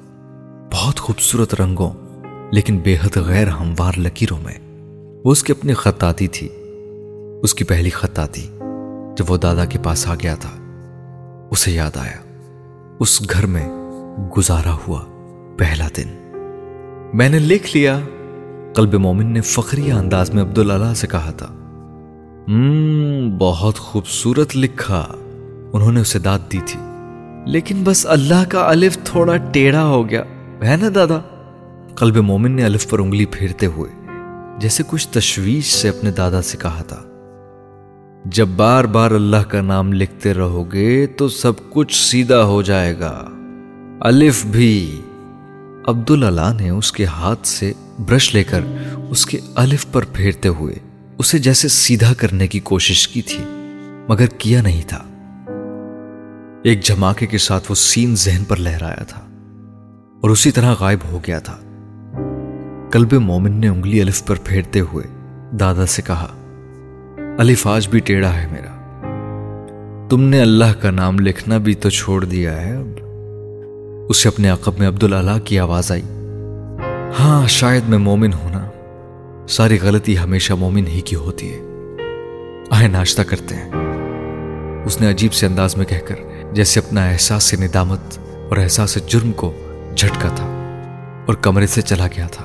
بہت 0.72 1.00
خوبصورت 1.00 1.54
رنگوں، 1.54 1.92
لیکن 2.52 2.78
بے 2.78 2.96
حد 2.96 3.16
غیر 3.16 3.48
ہموار 3.48 3.92
لکیروں 3.98 4.38
میں۔ 4.40 4.54
وہ 5.24 5.32
اس 5.32 5.42
کی 5.42 5.52
اپنی 5.52 5.74
خط 5.74 6.04
آتی 6.04 6.28
تھی۔ 6.28 6.48
اس 7.42 7.54
کی 7.54 7.64
پہلی 7.64 7.90
خط 7.90 8.18
آتی 8.18 8.42
جب 9.16 9.30
وہ 9.30 9.36
دادا 9.36 9.64
کے 9.64 9.78
پاس 9.78 10.06
آ 10.06 10.14
گیا 10.14 10.34
تھا، 10.34 10.50
اسے 11.50 11.70
یاد 11.70 11.96
آیا۔ 11.96 12.46
اس 13.00 13.30
گھر 13.30 13.46
میں 13.46 13.68
گزارا 14.38 14.76
ہوا 14.88 15.04
پہلا 15.58 15.88
دن۔ 15.96 16.30
میں 17.14 17.28
نے 17.28 17.38
لکھ 17.38 17.76
لیا۔ 17.76 18.00
قلب 18.74 18.94
مومن 18.94 19.26
نے 19.26 19.40
فخری 19.40 19.92
انداز 19.92 20.30
میں 20.30 20.42
عبداللہ 20.42 20.94
سے 20.94 21.06
کہا 21.06 21.30
تھا۔ 21.30 21.54
بہت 23.38 23.78
خوبصورت 23.78 24.56
لکھا۔ 24.56 25.14
انہوں 25.72 25.92
نے 25.92 26.00
اسے 26.00 26.18
داد 26.18 26.38
دی 26.52 26.58
تھی۔ 26.66 26.80
لیکن 27.46 27.84
بس 27.84 28.06
اللہ 28.06 28.44
کا 28.48 28.70
الف 28.70 28.98
تھوڑا 29.04 29.36
ٹیڑھا 29.36 29.84
ہو 29.84 30.08
گیا، 30.08 30.22
ہے 30.64 30.76
نا 30.76 30.88
دادا؟ 30.94 31.20
قلب 31.94 32.16
مومن 32.16 32.50
نے 32.50 32.64
الف 32.64 32.90
پر 32.90 32.98
انگلی 32.98 33.24
پھیرتے 33.24 33.66
ہوئے 33.66 33.90
جیسے 34.58 34.82
کچھ 34.86 35.08
تشویش 35.08 35.74
سے 35.74 35.88
اپنے 35.88 36.10
دادا 36.10 36.42
سے 36.42 36.58
کہا 36.60 36.82
تھا۔ 36.82 37.02
جب 38.24 38.48
بار 38.48 38.84
بار 38.84 39.10
اللہ 39.10 39.36
کا 39.36 39.60
نام 39.60 39.92
لکھتے 39.92 40.34
رہو 40.34 40.72
گے 40.72 41.06
تو 41.06 41.28
سب 41.28 41.52
کچھ 41.70 42.10
سیدھا 42.10 42.44
ہو 42.44 42.62
جائے 42.62 42.98
گا۔ 42.98 43.28
الف 44.00 44.46
بھی۔ 44.46 45.00
عبداللہ 45.86 46.52
نے 46.60 46.70
اس 46.70 46.92
کے 46.92 47.04
ہاتھ 47.04 47.46
سے 47.46 47.72
برش 47.98 48.34
لے 48.34 48.44
کر 48.44 48.60
اس 49.10 49.26
کے 49.26 49.38
الف 49.54 49.86
پر 49.92 50.04
پھیرتے 50.12 50.48
ہوئے 50.48 50.74
اسے 51.18 51.38
جیسے 51.38 51.68
سیدھا 51.68 52.12
کرنے 52.14 52.46
کی 52.46 52.60
کوشش 52.60 53.08
کی 53.08 53.22
تھی، 53.22 53.44
مگر 54.08 54.26
کیا 54.26 54.62
نہیں 54.62 54.82
تھا۔ 54.88 55.07
ایک 56.64 56.80
جھماکے 56.80 57.26
کے 57.26 57.38
ساتھ 57.38 57.70
وہ 57.70 57.74
سین 57.74 58.14
ذہن 58.16 58.44
پر 58.44 58.56
لہرایا 58.56 59.02
تھا 59.02 59.20
اور 60.20 60.30
اسی 60.30 60.50
طرح 60.50 60.74
غائب 60.80 60.98
ہو 61.12 61.20
گیا 61.26 61.38
تھا۔ 61.38 61.56
کلب 62.92 63.12
مومن 63.12 63.52
نے 63.52 63.68
انگلی 63.68 64.00
الف 64.00 64.24
پر 64.24 64.34
پھیرتے 64.44 64.80
ہوئے 64.80 65.04
دادا 65.56 65.86
سے 65.86 66.02
کہا، 66.02 66.26
الف 67.38 67.66
آج 67.66 67.88
بھی 67.88 67.98
ٹیڑھا 67.98 68.42
ہے 68.42 68.46
میرا۔ 68.50 68.74
تم 70.10 70.20
نے 70.20 70.40
اللہ 70.40 70.72
کا 70.80 70.90
نام 70.90 71.18
لکھنا 71.18 71.58
بھی 71.58 71.74
تو 71.74 71.90
چھوڑ 71.90 72.24
دیا 72.24 72.62
ہے۔ 72.62 72.76
اب 72.76 72.86
اسے 74.08 74.28
اپنے 74.28 74.48
عقب 74.48 74.72
میں 74.78 74.88
عبداللہ 74.88 75.38
کی 75.44 75.58
آواز 75.58 75.92
آئی۔ 75.92 76.02
ہاں 77.20 77.46
شاید 77.46 77.82
میں 77.88 77.98
مومن 77.98 78.32
ہونا 78.32 78.70
ساری 79.48 79.78
غلطی 79.82 80.18
ہمیشہ 80.18 80.52
مومن 80.52 80.86
ہی 80.86 81.00
کی 81.00 81.16
ہوتی 81.16 81.52
ہے۔ 81.52 81.60
آئے 82.70 82.88
ناشتہ 82.88 83.22
کرتے 83.22 83.54
ہیں۔ 83.54 83.70
اس 84.84 85.00
نے 85.00 85.10
عجیب 85.10 85.32
سے 85.32 85.46
انداز 85.46 85.76
میں 85.76 85.86
کہہ 85.86 86.06
کر 86.08 86.14
جیسے 86.52 86.80
اپنا 86.80 87.08
احساس 87.08 87.54
ندامت 87.54 88.18
اور 88.18 88.56
احساس 88.56 88.98
جرم 89.06 89.32
کو 89.32 89.52
جھٹکا 89.96 90.28
تھا 90.28 90.46
اور 91.26 91.34
کمرے 91.34 91.66
سے 91.66 91.82
چلا 91.82 92.06
گیا 92.06 92.26
تھا۔ 92.26 92.44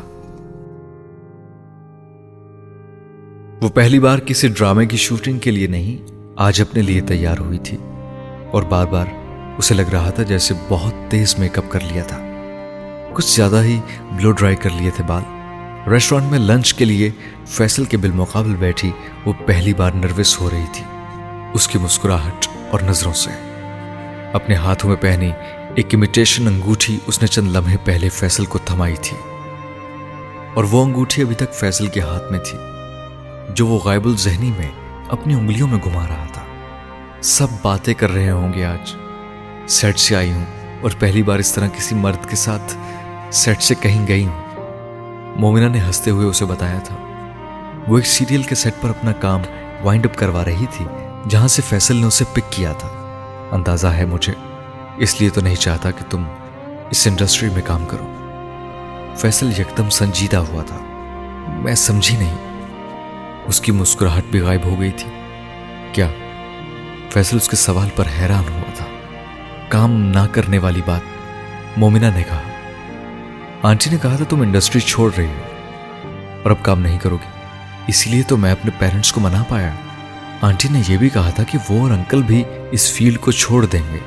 وہ 3.61 3.69
پہلی 3.69 3.99
بار 3.99 4.19
کسی 4.19 4.47
ڈرامے 4.47 4.85
کی 4.85 4.97
شوٹنگ 4.97 5.39
کے 5.39 5.51
لیے 5.51 5.67
نہیں، 5.67 6.11
آج 6.37 6.61
اپنے 6.61 6.81
لیے 6.81 7.01
تیار 7.01 7.37
ہوئی 7.39 7.57
تھی 7.57 7.77
اور 8.51 8.63
بار 8.63 8.85
بار 8.85 9.05
اسے 9.57 9.73
لگ 9.73 9.89
رہا 9.93 10.09
تھا 10.09 10.23
جیسے 10.23 10.53
بہت 10.69 10.93
تیز 11.09 11.35
میک 11.39 11.57
اپ 11.57 11.65
کر 11.69 11.79
لیا 11.79 12.03
تھا۔ 12.03 12.19
کچھ 13.13 13.35
زیادہ 13.35 13.63
ہی 13.63 13.79
بلو 14.11 14.31
ڈرائی 14.31 14.55
کر 14.55 14.69
لیے 14.69 14.89
تھے 14.95 15.03
بال۔ 15.07 15.23
ریسٹورینٹ 15.89 16.31
میں 16.31 16.39
لنچ 16.39 16.73
کے 16.73 16.85
لیے 16.85 17.11
فیصل 17.47 17.85
کے 17.85 17.97
بالمقابل 17.97 18.55
بیٹھی 18.55 18.91
وہ 19.25 19.33
پہلی 19.45 19.73
بار 19.73 19.91
نروس 19.91 20.41
ہو 20.41 20.49
رہی 20.49 20.65
تھی۔ 20.73 20.85
اس 21.53 21.67
کی 21.67 21.79
مسکراہٹ 21.79 22.47
اور 22.71 22.79
نظروں 22.81 23.13
سے۔ 23.13 23.42
اپنے 24.33 24.55
ہاتھوں 24.55 24.89
میں 24.89 24.97
پہنی 24.97 25.31
ایک 25.75 25.95
امیٹیشن 25.95 26.47
انگوٹھی، 26.47 26.99
اس 27.07 27.21
نے 27.21 27.27
چند 27.27 27.55
لمحے 27.55 27.77
پہلے 27.85 28.09
فیصل 28.09 28.45
کو 28.45 28.57
تھمائی 28.65 28.95
تھی۔ 29.01 29.17
اور 30.53 30.63
وہ 30.63 30.83
انگوٹھی 30.83 31.23
ابھی 31.23 31.35
تک 31.35 31.53
فیصل 31.53 31.87
کے 31.87 31.99
ہاتھ 31.99 32.31
میں 32.31 32.39
تھی، 32.39 32.57
جو 33.55 33.67
وہ 33.67 33.79
غائب 33.79 34.05
الذہنی 34.05 34.51
میں 34.57 34.69
اپنی 35.09 35.33
انگلیوں 35.33 35.67
میں 35.67 35.79
گھما 35.83 36.07
رہا 36.07 36.25
تھا۔ 36.33 36.41
سب 37.21 37.47
باتیں 37.61 37.93
کر 37.93 38.11
رہے 38.11 38.29
ہوں 38.29 38.53
گے 38.53 38.65
آج۔ 38.65 38.95
سیٹ 39.67 39.99
سے 39.99 40.15
آئی 40.15 40.31
ہوں 40.31 40.45
اور 40.81 40.91
پہلی 40.99 41.23
بار 41.23 41.39
اس 41.39 41.53
طرح 41.53 41.67
کسی 41.67 41.95
مرد 41.95 42.29
کے 42.29 42.35
ساتھ 42.35 42.77
سیٹ 43.31 43.61
سے 43.61 43.75
کہیں 43.75 44.07
گئی 44.07 44.25
ہوں۔ 44.25 44.41
مومنہ 45.39 45.69
نے 45.69 45.79
ہنستے 45.79 46.11
ہوئے 46.11 46.27
اسے 46.27 46.45
بتایا 46.45 46.79
تھا۔ 46.79 46.95
وہ 47.87 47.97
ایک 47.97 48.07
سیریل 48.07 48.43
کے 48.43 48.55
سیٹ 48.55 48.73
پر 48.81 48.89
اپنا 48.89 49.11
کام 49.11 49.41
وائنڈ 49.83 50.05
اپ 50.05 50.17
کروا 50.17 50.45
رہی 50.45 50.65
تھی، 50.71 50.85
جہاں 51.29 51.47
سے 51.47 51.61
فیصل 51.69 51.95
نے 51.95 52.05
اسے 52.05 52.25
پک 52.33 52.51
کیا 52.51 52.73
تھا۔ 52.73 53.02
اندازہ 53.53 53.87
ہے 53.87 54.05
مجھے۔ 54.05 54.33
اس 54.97 55.21
لیے 55.21 55.29
تو 55.29 55.41
نہیں 55.41 55.55
چاہتا 55.55 55.91
کہ 55.91 56.11
تم 56.11 56.23
اس 56.89 57.07
انڈسٹری 57.07 57.49
میں 57.49 57.61
کام 57.65 57.85
کرو۔ 57.85 58.13
فیصل 59.17 59.49
یکدم 59.59 59.89
سنجیدہ 59.89 60.37
ہوا 60.37 60.63
تھا۔ 60.63 60.77
میں 61.47 61.75
سمجھی 61.75 62.17
نہیں۔ 62.17 62.35
اس 63.45 63.61
کی 63.61 63.71
مسکراہٹ 63.71 64.23
بھی 64.31 64.39
غائب 64.39 64.65
ہو 64.65 64.79
گئی 64.79 64.91
تھی۔ 64.91 65.11
کیا 65.91 66.07
فیصل 67.09 67.35
اس 67.35 67.49
کے 67.49 67.55
سوال 67.55 67.89
پر 67.95 68.03
حیران 68.19 68.43
ہوا 68.53 68.73
تھا؟ 68.75 68.85
کام 69.69 69.91
نہ 69.91 70.27
کرنے 70.31 70.57
والی 70.57 70.81
بات۔ 70.85 71.01
مومنہ 71.77 72.05
نے 72.15 72.23
کہا، 72.23 72.41
آنٹی 73.61 73.89
نے 73.89 73.97
کہا 74.01 74.15
تھا 74.15 74.25
تم 74.29 74.41
انڈسٹری 74.41 74.81
چھوڑ 74.81 75.11
رہی 75.17 75.25
ہو 75.25 75.41
اور 76.43 76.51
اب 76.51 76.55
کام 76.61 76.81
نہیں 76.81 76.99
کرو 76.99 77.15
گی 77.15 77.29
اسی 77.87 78.09
لیے 78.09 78.23
تو 78.23 78.37
میں 78.37 78.51
اپنے 78.51 78.71
پیرنٹس 78.79 79.11
کو 79.11 79.21
منا 79.21 79.43
پایا۔ 79.49 79.71
آنٹی 80.43 80.67
نے 80.71 80.81
یہ 80.87 80.97
بھی 80.97 81.09
کہا 81.09 81.29
تھا 81.29 81.43
کہ 81.43 81.57
وہ 81.69 81.81
اور 81.81 81.91
انکل 81.91 82.21
بھی 82.21 82.43
اس 82.71 82.93
فیلڈ 82.93 83.19
کو 83.19 83.31
چھوڑ 83.31 83.65
دیں 83.65 83.93
گے۔ 83.93 83.99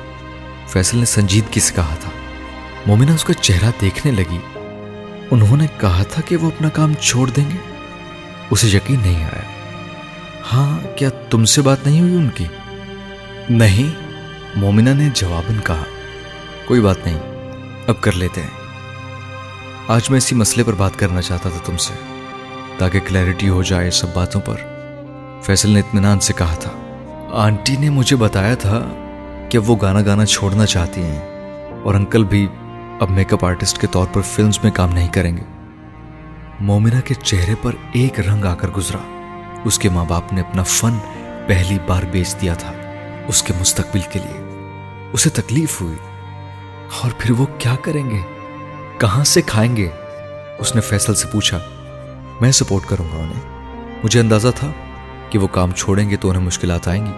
فیصل 0.67 0.97
نے 0.97 1.05
سنجیدگی 1.05 1.59
سے 1.59 1.73
کہا 1.75 1.95
تھا؟ 1.99 2.09
مومنہ 2.85 3.11
اس 3.11 3.23
کا 3.23 3.33
چہرہ 3.33 3.71
دیکھنے 3.81 4.11
لگی۔ 4.11 4.37
انہوں 5.31 5.57
نے 5.57 5.67
کہا 5.79 6.03
تھا 6.03 6.21
کہ 6.21 6.35
وہ 6.35 6.47
اپنا 6.47 6.69
کام 6.69 6.93
چھوڑ 6.93 7.29
دیں 7.29 7.51
گے۔ 7.51 7.55
اسے 8.49 8.67
یقین 8.67 8.99
نہیں 9.01 9.23
آیا۔ 9.23 9.41
ہاں 10.53 10.97
کیا 10.97 11.09
تم 11.29 11.45
سے 11.45 11.61
بات 11.61 11.87
نہیں 11.87 12.01
ہوئی 12.01 12.15
ان 12.15 12.29
کی؟ 12.35 12.45
نہیں، 13.49 14.01
مومنہ 14.55 14.89
نے 14.89 15.09
جواباً 15.13 15.57
کہا۔ 15.63 15.83
کوئی 16.65 16.81
بات 16.81 17.05
نہیں، 17.05 17.19
اب 17.87 18.01
کر 18.01 18.11
لیتے 18.11 18.41
ہیں۔ 18.41 18.49
آج 19.87 20.09
میں 20.09 20.17
اسی 20.17 20.35
مسئلے 20.35 20.63
پر 20.63 20.73
بات 20.73 20.99
کرنا 20.99 21.21
چاہتا 21.21 21.49
تھا 21.49 21.59
تم 21.65 21.77
سے، 21.77 21.93
تاکہ 22.77 22.99
کلیئرٹی 22.99 23.49
ہو 23.49 23.63
جائے 23.63 23.91
سب 23.91 24.07
باتوں 24.13 24.41
پر۔ 24.41 24.76
فیصل 25.41 25.69
نے 25.69 25.79
اطمینان 25.79 26.19
سے 26.19 26.33
کہا 26.37 26.55
تھا۔ 26.55 26.71
آنٹی 27.33 27.75
نے 27.79 27.89
مجھے 27.89 28.15
بتایا 28.15 28.55
تھا 28.55 28.79
کہ 29.49 29.57
وہ 29.57 29.75
گانا 29.81 29.99
گانا 30.05 30.25
چھوڑنا 30.25 30.65
چاہتی 30.65 31.01
ہیں 31.01 31.19
اور 31.83 31.95
انکل 31.95 32.23
بھی 32.23 32.47
اب 32.99 33.09
میک 33.09 33.33
اپ 33.33 33.45
آرٹسٹ 33.45 33.81
کے 33.81 33.87
طور 33.87 34.07
پر 34.13 34.21
فلمز 34.21 34.59
میں 34.63 34.71
کام 34.71 34.89
نہیں 34.93 35.07
کریں 35.07 35.37
گے۔ 35.37 35.43
مومنہ 36.59 37.01
کے 37.05 37.13
چہرے 37.13 37.55
پر 37.61 37.71
ایک 37.93 38.19
رنگ 38.19 38.45
آ 38.45 38.55
کر 38.55 38.67
گزرا۔ 38.67 38.97
اس 39.65 39.79
کے 39.79 39.89
ماں 39.89 40.05
باپ 40.07 40.33
نے 40.33 40.41
اپنا 40.41 40.63
فن 40.63 40.97
پہلی 41.47 41.77
بار 41.87 42.03
بیچ 42.03 42.35
دیا 42.41 42.53
تھا 42.53 42.73
اس 43.27 43.43
کے 43.43 43.53
مستقبل 43.59 43.99
کے 43.99 44.19
لیے۔ 44.19 44.43
اسے 45.13 45.29
تکلیف 45.29 45.81
ہوئی۔ 45.81 45.97
اور 47.03 47.11
پھر 47.17 47.31
وہ 47.31 47.45
کیا 47.57 47.75
کریں 47.81 48.09
گے؟ 48.09 48.21
کہاں 48.97 49.23
سے 49.23 49.41
کھائیں 49.41 49.75
گے؟ 49.75 49.89
اس 50.57 50.75
نے 50.75 50.81
فیصل 50.81 51.15
سے 51.15 51.27
پوچھا۔ 51.31 51.59
میں 52.41 52.51
سپورٹ 52.51 52.83
کروں 52.85 53.05
گا 53.05 53.23
انہیں۔ 53.23 53.57
مجھے 54.03 54.19
اندازہ 54.19 54.47
تھا 54.55 54.71
کہ 55.29 55.39
وہ 55.39 55.47
کام 55.47 55.71
چھوڑیں 55.71 56.09
گے 56.09 56.15
تو 56.15 56.29
انہیں 56.29 56.43
مشکلات 56.43 56.87
آئیں 56.87 57.05
گی۔ 57.05 57.11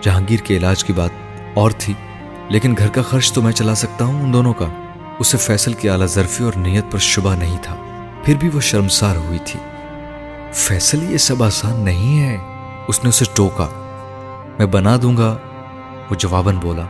جہانگیر 0.00 0.36
کے 0.36 0.56
علاج 0.56 0.84
کی 0.84 0.92
بات 0.92 1.10
اور 1.54 1.70
تھی، 1.78 1.94
لیکن 2.48 2.74
گھر 2.78 2.88
کا 2.88 3.02
خرچ 3.02 3.32
تو 3.32 3.42
میں 3.42 3.52
چلا 3.52 3.74
سکتا 3.74 4.04
ہوں 4.04 4.22
ان 4.22 4.32
دونوں 4.32 4.52
کا۔ 4.52 4.66
اسے 5.18 5.36
فیصل 5.36 5.72
کی 5.72 5.88
اعلیٰ 5.90 6.06
ظرفی 6.06 6.44
اور 6.44 6.52
نیت 6.56 6.84
پر 6.90 6.98
شبہ 6.98 7.34
نہیں 7.34 7.58
تھا، 7.62 7.76
پھر 8.24 8.34
بھی 8.34 8.48
وہ 8.54 8.60
شرمسار 8.60 9.16
ہوئی 9.16 9.38
تھی۔ 9.44 9.60
فیصل، 10.52 11.12
یہ 11.12 11.16
سب 11.16 11.42
آسان 11.42 11.80
نہیں 11.80 12.20
ہے۔ 12.20 12.36
اس 12.88 13.04
نے 13.04 13.08
اسے 13.08 13.24
ٹوکا۔ 13.34 13.66
میں 14.58 14.66
بنا 14.66 14.96
دوں 15.02 15.16
گا، 15.16 15.36
وہ 16.10 16.14
جواباً 16.14 16.56
بولا۔ 16.56 16.82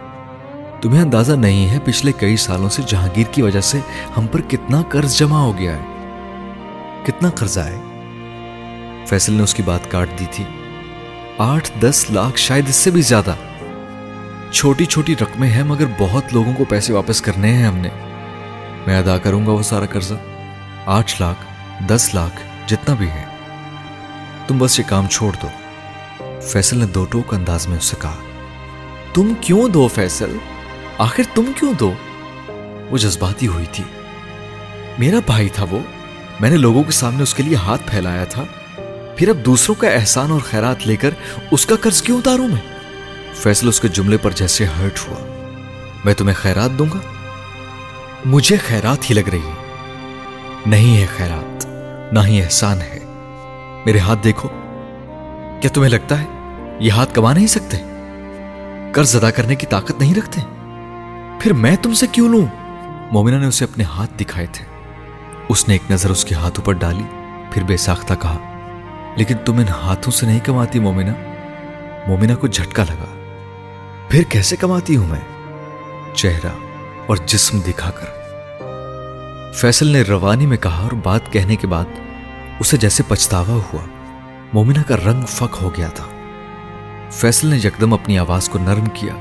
تمہیں 0.80 1.02
اندازہ 1.02 1.32
نہیں 1.32 1.68
ہے 1.68 1.78
پچھلے 1.84 2.12
کئی 2.12 2.36
سالوں 2.36 2.68
سے 2.68 2.82
جہانگیر 2.86 3.24
کی 3.32 3.42
وجہ 3.42 3.60
سے 3.60 3.80
ہم 4.16 4.26
پر 4.26 4.40
کتنا 4.40 4.82
قرض 4.88 5.18
جمع 5.18 5.38
ہو 5.38 5.58
گیا 5.58 5.76
ہے۔ 5.76 5.82
کتنا 7.06 7.30
قرضہ 7.30 7.60
ہے 7.60 7.93
فیصل 9.06 9.32
نے 9.32 9.42
اس 9.42 9.54
کی 9.54 9.62
بات 9.62 9.90
کاٹ 9.90 10.08
دی 10.18 10.24
تھی۔ 10.30 10.44
آٹھ 11.38 11.70
دس 11.80 12.06
لاکھ 12.10 12.38
شاید 12.38 12.68
اس 12.68 12.76
سے 12.76 12.90
بھی 12.90 13.02
زیادہ۔ 13.02 13.34
چھوٹی 14.52 14.84
چھوٹی 14.84 15.14
رقمیں 15.20 15.50
ہیں، 15.50 15.64
مگر 15.64 15.84
بہت 15.98 16.24
لوگوں 16.32 16.52
کو 16.52 16.64
پیسے 16.64 16.92
واپس 16.92 17.20
کرنے 17.20 17.54
ہیں 17.54 17.64
ہم 17.64 17.76
نے۔ 17.76 17.88
میں 18.86 18.98
ادا 18.98 19.18
کروں 19.18 19.46
گا 19.46 19.50
وہ 19.50 19.62
سارا 19.62 19.86
قرضہ۔ 19.86 20.14
آٹھ 20.86 21.22
لاکھ، 21.22 21.38
دس 21.86 22.10
لاکھ، 22.14 22.40
جتنا 22.66 22.94
بھی 22.94 23.08
ہے۔ 23.08 23.24
تم 24.46 24.58
بس 24.58 24.78
یہ 24.78 24.84
کام 24.88 25.06
چھوڑ 25.06 25.32
دو۔ 25.42 25.48
فیصل 26.42 26.78
نے 26.78 26.86
دو 26.86 27.04
ٹوک 27.04 27.34
انداز 27.34 27.68
میں 27.68 27.76
اس 27.76 27.84
سے 27.84 27.96
کہا۔ 28.02 28.16
تم 29.14 29.32
کیوں 29.40 29.68
دو 29.68 29.88
فیصل؟ 29.88 30.36
آخر 30.98 31.22
تم 31.34 31.52
کیوں 31.58 31.72
دو؟ 31.72 31.92
وہ 32.90 32.98
جذباتی 32.98 33.46
ہوئی 33.46 33.66
تھی۔ 33.72 33.84
میرا 34.98 35.16
بھائی 35.26 35.48
تھا 35.48 35.66
وہ۔ 35.70 35.78
میں 36.40 36.50
نے 36.50 36.56
لوگوں 36.56 36.82
کے 36.84 36.90
سامنے 36.90 37.22
اس 37.22 37.34
کے 37.34 37.42
لیے 37.42 37.56
ہاتھ 37.56 37.82
پھیلایا 37.90 38.24
تھا۔ 38.24 38.44
پھر 39.16 39.28
اب 39.28 39.36
دوسروں 39.44 39.74
کا 39.80 39.88
احسان 39.88 40.30
اور 40.30 40.40
خیرات 40.40 40.86
لے 40.86 40.96
کر 40.96 41.10
اس 41.50 41.66
کا 41.66 41.74
قرض 41.80 42.02
کیوں 42.02 42.18
اتاروں 42.18 42.48
میں؟ 42.48 42.60
فیصل 43.34 43.68
اس 43.68 43.80
کے 43.80 43.88
جملے 43.88 44.16
پر 44.16 44.30
جیسے 44.30 44.64
ہرٹ 44.64 44.98
ہوا۔ 44.98 45.18
میں 46.04 46.14
تمہیں 46.14 46.34
خیرات 46.34 46.70
دوں 46.78 46.86
گا؟ 46.94 46.98
مجھے 48.24 48.56
خیرات 48.56 49.10
ہی 49.10 49.14
لگ 49.14 49.28
رہی 49.32 49.38
ہے۔ 49.38 49.64
نہیں 50.66 51.00
ہے 51.00 51.06
خیرات، 51.16 51.66
نہ 52.12 52.20
ہی 52.20 52.42
احسان 52.42 52.80
ہے۔ 52.80 52.98
میرے 53.86 53.98
ہاتھ 53.98 54.24
دیکھو۔ 54.24 54.48
کیا 55.60 55.68
تمہیں 55.74 55.90
لگتا 55.90 56.20
ہے 56.20 56.26
یہ 56.80 56.90
ہاتھ 56.90 57.14
کما 57.14 57.32
نہیں 57.32 57.46
سکتے؟ 57.46 57.76
قرض 58.92 59.16
ادا 59.16 59.30
کرنے 59.30 59.54
کی 59.54 59.66
طاقت 59.66 60.00
نہیں 60.00 60.14
رکھتے؟ 60.14 60.40
پھر 61.40 61.52
میں 61.52 61.76
تم 61.82 61.94
سے 61.94 62.06
کیوں 62.06 62.28
لوں؟ 62.28 62.46
مومنہ 63.12 63.36
نے 63.36 63.46
اسے 63.46 63.64
اپنے 63.64 63.84
ہاتھ 63.84 64.10
دکھائے 64.20 64.46
تھے۔ 64.52 64.64
اس 65.48 65.68
نے 65.68 65.74
ایک 65.74 65.90
نظر 65.90 66.10
اس 66.10 66.24
کے 66.24 66.34
ہاتھوں 66.34 66.64
پر 66.64 66.72
ڈالی، 66.72 67.04
پھر 67.52 67.62
بے 67.62 67.76
ساختہ 67.76 68.14
کہا 68.22 68.38
لیکن 69.16 69.34
تم 69.44 69.58
ان 69.58 69.68
ہاتھوں 69.68 70.12
سے 70.12 70.26
نہیں 70.26 70.40
کماتی 70.40 70.78
مومنہ؟ 70.78 71.10
مومنہ 72.06 72.34
کو 72.34 72.46
جھٹکا 72.46 72.84
لگا۔ 72.84 73.04
پھر 74.08 74.22
کیسے 74.28 74.56
کماتی 74.56 74.96
ہوں 74.96 75.06
میں؟ 75.06 75.20
چہرہ 76.14 76.48
اور 77.06 77.16
جسم 77.26 77.60
دکھا 77.66 77.90
کر۔ 77.90 78.06
فیصل 79.52 79.86
نے 79.86 80.02
روانی 80.02 80.46
میں 80.46 80.56
کہا 80.56 80.82
اور 80.82 80.92
بات 81.02 81.32
کہنے 81.32 81.56
کے 81.56 81.66
بعد 81.66 81.84
اسے 82.60 82.76
جیسے 82.76 83.02
پچھتاوا 83.08 83.54
ہوا۔ 83.54 83.84
مومنہ 84.52 84.82
کا 84.88 84.96
رنگ 84.96 85.22
فک 85.22 85.56
ہو 85.62 85.70
گیا 85.76 85.88
تھا۔ 85.88 86.04
فیصل 87.12 87.46
نے 87.46 87.56
یکدم 87.56 87.94
اپنی 87.94 88.18
آواز 88.18 88.48
کو 88.48 88.58
نرم 88.58 88.86
کیا۔ 88.94 89.12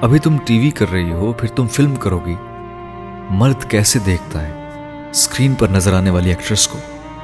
ابھی 0.00 0.18
تم 0.18 0.36
ٹی 0.46 0.58
وی 0.58 0.70
کر 0.70 0.92
رہی 0.92 1.12
ہو، 1.12 1.32
پھر 1.32 1.48
تم 1.48 1.66
فلم 1.66 1.96
کرو 1.96 2.18
گی۔ 2.26 2.34
مرد 3.30 3.70
کیسے 3.70 3.98
دیکھتا 3.98 4.48
ہے؟ 4.48 4.52
اسکرین 5.10 5.54
پر 5.54 5.68
نظر 5.68 5.94
آنے 5.94 6.10
والی 6.10 6.28
ایکٹریس 6.28 6.68
کو 6.68 6.78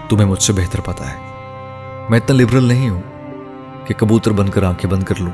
تمہیں 0.08 0.26
مجھ 0.26 0.42
سے 0.42 0.52
بہتر 0.52 0.80
پتا 0.80 1.10
ہے۔ 1.10 1.31
میں 2.08 2.18
اتنا 2.18 2.36
لبرل 2.36 2.64
نہیں 2.64 2.90
ہوں 2.90 3.02
کہ 3.86 3.94
کبوتر 3.94 4.30
بن 4.30 4.48
کر 4.48 4.62
آنکھیں 4.62 4.90
بند 4.90 5.02
کر 5.02 5.14
لوں۔ 5.18 5.32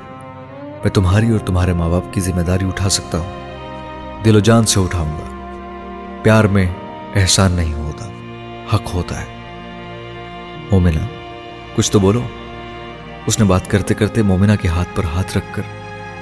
میں 0.60 0.90
تمہاری 0.90 1.30
اور 1.30 1.38
تمہارے 1.38 1.72
ماں 1.72 1.88
باپ 1.88 2.02
کی 2.12 2.20
ذمہ 2.20 2.40
داری 2.40 2.66
اٹھا 2.66 2.88
سکتا 2.88 3.18
ہوں۔ 3.18 3.48
دل 4.24 4.36
و 4.36 4.38
جان 4.38 4.64
سے 4.64 4.80
اٹھاؤں 4.80 5.18
گا۔ 5.18 5.52
پیار 6.22 6.44
میں 6.44 6.66
احسان 7.14 7.52
نہیں 7.52 7.74
ہوتا، 7.74 8.08
حق 8.74 8.94
ہوتا 8.94 9.20
ہے۔ 9.20 9.26
مومنہ، 10.70 11.06
کچھ 11.74 11.92
تو 11.92 11.98
بولو۔ 11.98 12.22
اس 13.26 13.38
نے 13.38 13.44
بات 13.44 13.70
کرتے 13.70 13.94
کرتے 13.94 14.22
مومنہ 14.22 14.52
کے 14.60 14.68
ہاتھ 14.68 14.88
پر 14.94 15.04
ہاتھ 15.04 15.36
رکھ 15.36 15.46
کر 15.52 15.62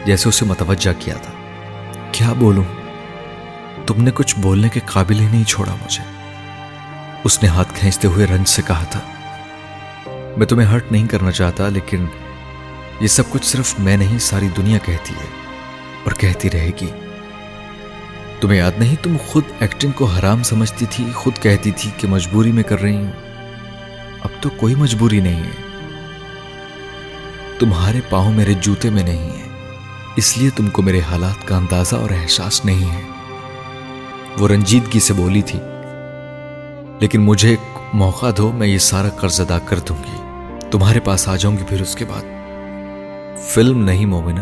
جیسے 0.05 0.29
اسے 0.29 0.45
متوجہ 0.45 0.91
کیا 0.99 1.15
تھا۔ 1.15 1.33
کیا 2.13 2.33
بولوں؟ 2.33 2.65
تم 3.87 4.03
نے 4.03 4.11
کچھ 4.15 4.39
بولنے 4.39 4.69
کے 4.69 4.81
قابل 4.87 5.21
ہی 5.21 5.27
نہیں 5.27 5.45
چھوڑا 5.45 5.73
مجھے۔ 5.73 6.05
اس 7.25 7.43
نے 7.43 7.49
ہاتھ 7.49 7.69
کھینچتے 7.75 8.09
ہوئے 8.09 8.27
رنج 8.27 8.49
سے 8.49 8.63
کہا 8.67 8.85
تھا۔ 8.91 9.01
میں 10.37 10.47
تمہیں 10.47 10.69
ہرٹ 10.69 10.93
نہیں 10.93 11.09
کرنا 11.09 11.31
چاہتا، 11.31 11.69
لیکن 11.69 12.05
یہ 13.01 13.07
سب 13.07 13.23
کچھ 13.31 13.47
صرف 13.47 13.75
میں 13.79 13.97
نہیں، 13.97 14.19
ساری 14.19 14.49
دنیا 14.57 14.79
کہتی 14.79 15.15
ہے 15.15 15.29
اور 16.05 16.13
کہتی 16.13 16.51
رہے 16.51 16.71
گی۔ 16.81 16.91
تمہیں 18.41 18.59
یاد 18.59 18.73
نہیں، 18.79 18.97
تم 19.03 19.17
خود 19.27 19.45
ایکٹنگ 19.61 19.93
کو 19.93 20.05
حرام 20.05 20.43
سمجھتی 20.43 20.87
تھی، 20.91 21.05
خود 21.15 21.39
کہتی 21.43 21.71
تھی 21.71 21.91
کہ 21.97 22.09
مجبوری 22.09 22.53
میں 22.53 22.63
کر 22.63 22.83
رہی 22.83 22.97
ہوں۔ 22.97 23.13
اب 24.21 24.43
تو 24.43 24.51
کوئی 24.51 24.75
مجبوری 24.75 25.21
نہیں 25.21 25.43
ہے۔ 25.43 25.67
تمہارے 27.59 28.01
پاؤں 28.11 28.33
میرے 28.33 28.55
جوتے 28.55 28.91
میں 28.91 29.03
نہیں 29.03 29.29
ہے 29.29 29.49
اس 30.17 30.39
لیے 30.39 30.51
تم 30.51 30.69
کو 30.69 30.83
میرے 30.83 31.01
حالات 31.01 31.49
کا 31.49 31.57
اندازہ 31.57 31.97
اور 31.97 32.11
احساس 32.11 32.65
نہیں 32.65 32.91
ہے۔ 32.91 33.03
وہ 34.39 34.49
رنجیدگی 34.49 35.01
سے 35.01 35.15
بولی 35.15 35.43
تھی، 35.43 35.59
لیکن 37.01 37.21
مجھے 37.21 37.51
ایک 37.51 37.79
موقع 37.95 38.27
دو، 38.37 38.53
میں 38.53 38.67
یہ 38.67 38.79
سارا 38.79 39.09
قرض 39.09 39.41
ادا 39.41 39.59
کر 39.59 39.79
دوں 39.79 39.97
گی۔ 40.05 40.26
تمہارے 40.71 41.01
پاس 41.01 41.29
آ 41.29 41.37
جاؤں 41.37 41.57
گی 41.57 41.63
پھر 41.69 41.81
اس 41.81 41.95
کے 41.95 42.05
بعد۔ 42.05 42.23
فلم 43.49 43.85
نہیں 43.85 44.07
مومنہ، 44.07 44.41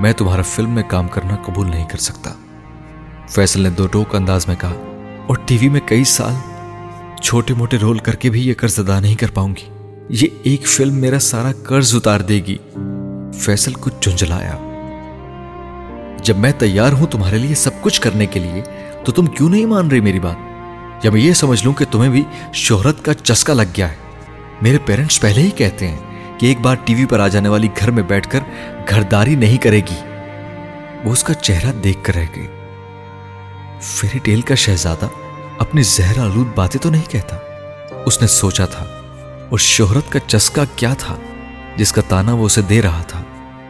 میں 0.00 0.12
تمہارا 0.12 0.42
فلم 0.42 0.70
میں 0.70 0.82
کام 0.82 1.08
کرنا 1.08 1.36
قبول 1.36 1.70
نہیں 1.70 1.88
کر 1.88 1.98
سکتا۔ 1.98 2.32
فیصل 3.28 3.60
نے 3.60 3.70
دو 3.70 3.86
ٹوک 3.86 4.14
انداز 4.14 4.48
میں 4.48 4.56
کہا، 4.60 4.74
اور 5.26 5.36
ٹی 5.46 5.58
وی 5.60 5.68
میں 5.68 5.80
کئی 5.86 6.04
سال 6.04 6.34
چھوٹے 7.22 7.54
موٹے 7.54 7.78
رول 7.78 7.98
کر 7.98 8.14
کے 8.14 8.30
بھی 8.30 8.48
یہ 8.48 8.54
قرض 8.58 8.80
ادا 8.80 9.00
نہیں 9.00 9.14
کر 9.14 9.30
پاؤں 9.34 9.54
گی۔ 9.56 9.68
یہ 10.08 10.28
ایک 10.42 10.66
فلم 10.66 10.94
میرا 10.94 11.18
سارا 11.18 11.52
قرض 11.62 11.94
اتار 11.94 12.20
دے 12.20 12.40
گی۔ 12.46 12.58
فیصل 13.34 13.72
کچھ 13.80 13.94
جنجلایا 14.00 14.54
جب 16.22 16.36
میں 16.36 16.52
تیار 16.58 16.92
ہوں 16.92 17.06
تمہارے 17.06 17.38
لیے 17.38 17.54
سب 17.54 17.70
کچھ 17.80 18.00
کرنے 18.00 18.26
کے 18.26 18.40
لیے، 18.40 18.62
تو 19.04 19.12
تم 19.12 19.26
کیوں 19.26 19.48
نہیں 19.48 19.66
مان 19.66 19.88
رہی 19.88 20.00
میری 20.00 20.20
بات؟ 20.20 21.04
یا 21.04 21.10
میں 21.10 21.20
یہ 21.20 21.32
سمجھ 21.32 21.64
لوں 21.64 21.72
کہ 21.72 21.84
تمہیں 21.90 22.10
بھی 22.10 22.22
شہرت 22.52 23.04
کا 23.04 23.14
چسکا 23.14 23.54
لگ 23.54 23.76
گیا 23.76 23.90
ہے۔ 23.90 24.03
میرے 24.64 24.78
پیرنٹس 24.78 25.20
پہلے 25.20 25.40
ہی 25.42 25.50
کہتے 25.50 25.88
ہیں 25.88 26.38
کہ 26.38 26.46
ایک 26.46 26.60
بار 26.60 26.76
ٹی 26.84 26.94
وی 26.94 27.04
پر 27.04 27.20
آ 27.20 27.26
جانے 27.28 27.48
والی 27.48 27.68
گھر 27.80 27.90
میں 27.90 28.02
بیٹھ 28.02 28.28
کر 28.30 28.40
گھرداری 28.88 29.34
نہیں 29.34 29.56
کرے 29.56 29.80
گی۔ 29.80 29.98
وہ 31.04 31.12
اس 31.12 31.24
کا 31.24 31.34
چہرہ 31.34 31.72
دیکھ 31.72 31.98
کر 32.02 32.14
رہ 32.14 32.24
گئی۔ 32.36 32.46
فیری 33.80 34.18
ٹیل 34.18 34.40
کا 34.40 34.54
شہزادہ 34.54 35.08
اپنی 35.58 35.82
زہر 35.82 36.18
آلود 36.18 36.54
باتیں 36.54 36.80
تو 36.82 36.90
نہیں 36.90 37.10
کہتا۔ 37.10 37.36
اس 38.06 38.20
نے 38.20 38.26
سوچا 38.26 38.66
تھا، 38.66 38.84
اور 39.50 39.58
شہرت 39.58 40.10
کا 40.12 40.18
چسکا 40.18 40.64
کیا 40.76 40.94
تھا 40.94 41.16
جس 41.76 41.92
کا 41.92 42.02
تانا 42.08 42.32
وہ 42.32 42.46
اسے 42.46 42.62
دے 42.62 42.82
رہا 42.82 43.02
تھا۔ 43.02 43.22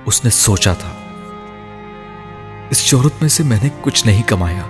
اس 0.07 0.25
نے 0.25 0.31
سوچا 0.31 0.75
تھا، 0.75 0.95
اس 2.71 2.83
شہرت 2.83 3.21
میں 3.21 3.29
سے 3.29 3.43
میں 3.43 3.59
نے 3.63 3.69
کچھ 3.81 4.07
نہیں 4.07 4.23
کمایا۔ 4.23 4.63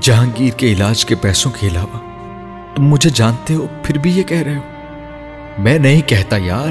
جہانگیر 0.00 0.58
کے 0.58 0.72
علاج 0.72 1.04
کے 1.04 1.14
پیسوں 1.14 1.50
کے 1.50 1.66
علاوہ 1.68 2.07
تم 2.74 2.82
مجھے 2.82 3.10
جانتے 3.10 3.54
ہو، 3.54 3.66
پھر 3.82 3.98
بھی 3.98 4.10
یہ 4.10 4.22
کہہ 4.22 4.42
رہے 4.42 4.56
ہو۔ 4.56 4.60
میں 5.58 5.78
نہیں 5.78 6.00
کہتا 6.00 6.36
یار، 6.36 6.68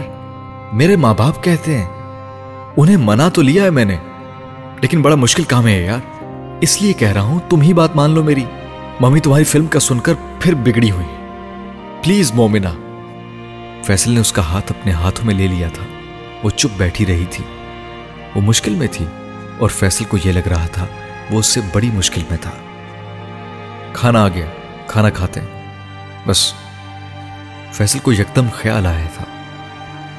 میرے 0.73 0.95
ماں 0.95 1.13
باپ 1.17 1.43
کہتے 1.43 1.77
ہیں۔ 1.77 1.85
انہیں 2.77 2.97
منع 2.97 3.29
تو 3.29 3.41
لیا 3.41 3.63
ہے 3.63 3.69
میں 3.69 3.85
نے، 3.85 3.97
لیکن 4.81 5.01
بڑا 5.01 5.15
مشکل 5.15 5.43
کام 5.43 5.67
ہے 5.67 5.81
یار۔ 5.81 5.99
اس 6.61 6.81
لیے 6.81 6.93
کہہ 6.93 7.11
رہا 7.11 7.21
ہوں، 7.21 7.39
تم 7.49 7.61
ہی 7.61 7.73
بات 7.73 7.95
مان 7.95 8.09
لو 8.09 8.23
میری۔ 8.23 8.45
ممی 8.99 9.19
تمہاری 9.19 9.43
فلم 9.43 9.65
کا 9.65 9.79
سن 9.79 9.99
کر 9.99 10.13
پھر 10.39 10.53
بگڑی 10.53 10.91
ہوئی۔ 10.91 11.05
پلیز 12.03 12.33
مومنا 12.33 12.73
فیصل 13.83 14.11
نے 14.11 14.19
اس 14.19 14.31
کا 14.31 14.41
ہاتھ 14.41 14.71
اپنے 14.71 14.91
ہاتھوں 14.91 15.25
میں 15.25 15.35
لے 15.35 15.47
لیا 15.47 15.67
تھا۔ 15.73 15.83
وہ 16.43 16.49
چپ 16.49 16.77
بیٹھی 16.77 17.05
رہی 17.05 17.25
تھی۔ 17.29 17.43
وہ 18.35 18.41
مشکل 18.41 18.75
میں 18.75 18.87
تھی 18.91 19.05
اور 19.59 19.69
فیصل 19.69 20.03
کو 20.05 20.17
یہ 20.25 20.31
لگ 20.31 20.47
رہا 20.47 20.67
تھا، 20.67 20.85
وہ 21.31 21.39
اس 21.39 21.45
سے 21.45 21.61
بڑی 21.73 21.89
مشکل 21.93 22.21
میں 22.29 22.37
تھا۔ 22.41 22.51
کھانا 23.93 24.23
آ 24.23 24.27
گیا، 24.27 24.45
کھانا 24.87 25.09
کھاتے 25.09 25.39
ہیں۔ 25.39 25.56
بس 26.27 26.53
فیصل 27.73 27.99
کو 27.99 28.13
یکدم 28.13 28.47
خیال 28.53 28.85
آیا 28.85 29.07
تھا۔ 29.13 29.23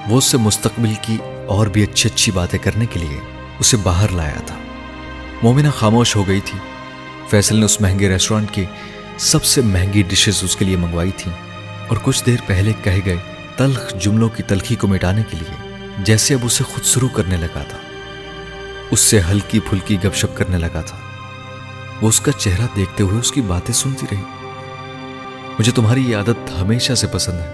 وہ 0.09 0.19
اس 0.19 0.25
سے 0.25 0.37
مستقبل 0.37 0.95
کی 1.03 1.19
اور 1.47 1.67
بھی 1.67 1.83
اچھی 1.83 2.11
اچھی 2.15 2.33
باتیں 2.33 2.59
کرنے 2.59 2.87
کے 2.87 3.01
لیے 3.01 3.21
اسے 3.59 3.77
باہر 3.77 4.09
لایا 4.09 4.41
تھا۔ 4.47 4.55
مومنہ 5.43 5.69
خاموش 5.77 6.17
ہو 6.17 6.29
گئی 6.29 6.41
تھی۔ 6.41 6.59
فیصل 7.29 7.57
نے 7.57 7.65
اس 7.65 7.81
مہنگے 7.81 8.09
ریسٹورانٹ 8.09 8.51
کی 8.51 8.65
سب 9.19 9.45
سے 9.45 9.61
مہنگی 9.61 10.03
ڈشز 10.03 10.45
اس 10.45 10.57
کے 10.57 10.65
لیے 10.65 10.77
منگوائی 10.77 11.11
تھی 11.17 11.31
اور 11.89 11.97
کچھ 12.03 12.25
دیر 12.27 12.37
پہلے 12.47 12.73
کہے 12.85 13.01
گئے 13.05 13.17
تلخ 13.57 13.95
جملوں 14.01 14.29
کی 14.29 14.43
تلخی 14.43 14.75
کو 14.75 14.87
مٹانے 14.87 15.23
کے 15.31 15.37
لیے، 15.37 15.77
جیسے 15.99 16.35
اب 16.35 16.41
اسے 16.43 16.65
خود 16.65 16.85
شروع 16.85 17.09
کرنے 17.09 17.37
لگا 17.37 17.63
تھا۔ 17.69 17.79
اس 18.91 19.01
سے 19.01 19.21
ہلکی 19.21 19.61
پھلکی 19.61 19.97
گپ 20.05 20.15
شپ 20.15 20.37
کرنے 20.37 20.59
لگا 20.59 20.81
تھا۔ 20.81 20.99
وہ 22.01 22.09
اس 22.09 22.21
کا 22.21 22.33
چہرہ 22.33 22.67
دیکھتے 22.77 23.03
ہوئے 23.03 23.21
اس 23.21 23.33
کی 23.33 23.41
باتیں 23.41 23.75
سنتی 23.75 24.07
رہی۔ 24.11 24.38
مجھے 25.59 25.73
تمہاری 25.73 26.11
یہ 26.11 26.17
عادت 26.17 26.61
ہمیشہ 26.61 26.93
سے 26.93 27.07
پسند 27.07 27.39
ہے۔ 27.41 27.53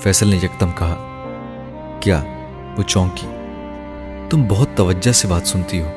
فیصل 0.00 0.28
نے 0.28 0.36
یکدم 0.36 0.70
کہا، 0.70 0.94
کیا 2.00 2.22
وہ 2.76 2.82
چونکی؟ 2.82 3.26
تم 4.30 4.44
بہت 4.48 4.68
توجہ 4.74 5.12
سے 5.12 5.28
بات 5.28 5.46
سنتی 5.46 5.82
ہو۔ 5.82 5.90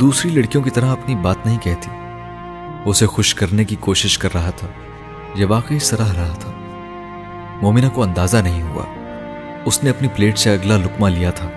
دوسری 0.00 0.30
لڑکیوں 0.30 0.62
کی 0.62 0.70
طرح 0.70 0.86
اپنی 0.86 1.14
بات 1.14 1.36
نہیں 1.46 1.58
کہتی۔ 1.58 1.90
اسے 2.84 3.06
خوش 3.06 3.34
کرنے 3.34 3.64
کی 3.64 3.76
کوشش 3.80 4.18
کر 4.18 4.28
رہا 4.34 4.50
تھا۔ 4.50 4.66
یہ 5.34 5.46
واقعی 5.46 5.78
سراہ 5.78 6.12
رہا 6.12 6.34
تھا۔ 6.40 6.52
مومنہ 7.62 7.88
کو 7.94 8.02
اندازہ 8.02 8.36
نہیں 8.36 8.62
ہوا۔ 8.62 8.84
اس 9.64 9.84
نے 9.84 9.90
اپنی 9.90 10.08
پلیٹ 10.08 10.38
سے 10.38 10.52
اگلا 10.54 10.76
لکما 10.76 11.08
لیا 11.08 11.30
تھا۔ 11.30 11.50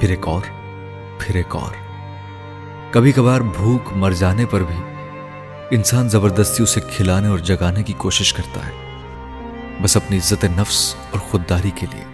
پھر 0.00 0.10
ایک 0.10 0.28
اور، 0.28 0.42
پھر 1.18 1.34
ایک 1.34 1.56
اور۔ 1.56 1.72
کبھی 2.90 3.12
کبھار 3.12 3.40
بھوک 3.40 3.92
مر 3.92 4.10
جانے 4.10 4.46
پر 4.46 4.60
بھی 4.60 4.91
انسان 5.74 6.08
زبردستی 6.08 6.62
اسے 6.62 6.80
کھلانے 6.80 7.28
اور 7.28 7.38
جگانے 7.38 7.82
کی 7.82 7.92
کوشش 7.92 8.32
کرتا 8.32 8.60
ہے۔ 8.66 8.72
بس 9.82 9.96
اپنی 9.96 10.16
عزت 10.16 10.44
نفس 10.44 10.94
اور 11.10 11.20
خودداری 11.20 11.70
کے 11.74 11.86
لیے۔ 11.92 12.04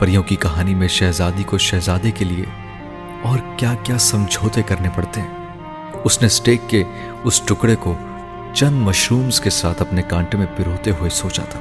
پریوں 0.00 0.22
کی 0.22 0.36
کہانی 0.36 0.74
میں 0.74 0.88
شہزادی 0.88 1.42
کو 1.42 1.58
شہزادے 1.58 2.10
کے 2.10 2.24
لیے 2.24 2.44
اور 3.22 3.38
کیا 3.56 3.74
کیا 3.82 3.98
سمجھوتے 3.98 4.62
کرنے 4.62 4.88
پڑتے 4.94 5.20
ہیں۔ 5.20 5.28
اس 6.04 6.22
نے 6.22 6.28
سٹیک 6.28 6.60
کے 6.68 6.84
اس 7.24 7.40
ٹکڑے 7.40 7.76
کو 7.76 7.96
چند 8.54 8.82
مشرومز 8.82 9.40
کے 9.40 9.50
ساتھ 9.50 9.82
اپنے 9.82 10.02
کانٹے 10.02 10.38
میں 10.38 10.46
پروتے 10.56 10.90
ہوئے 10.90 11.10
سوچا 11.10 11.42
تھا۔ 11.50 11.60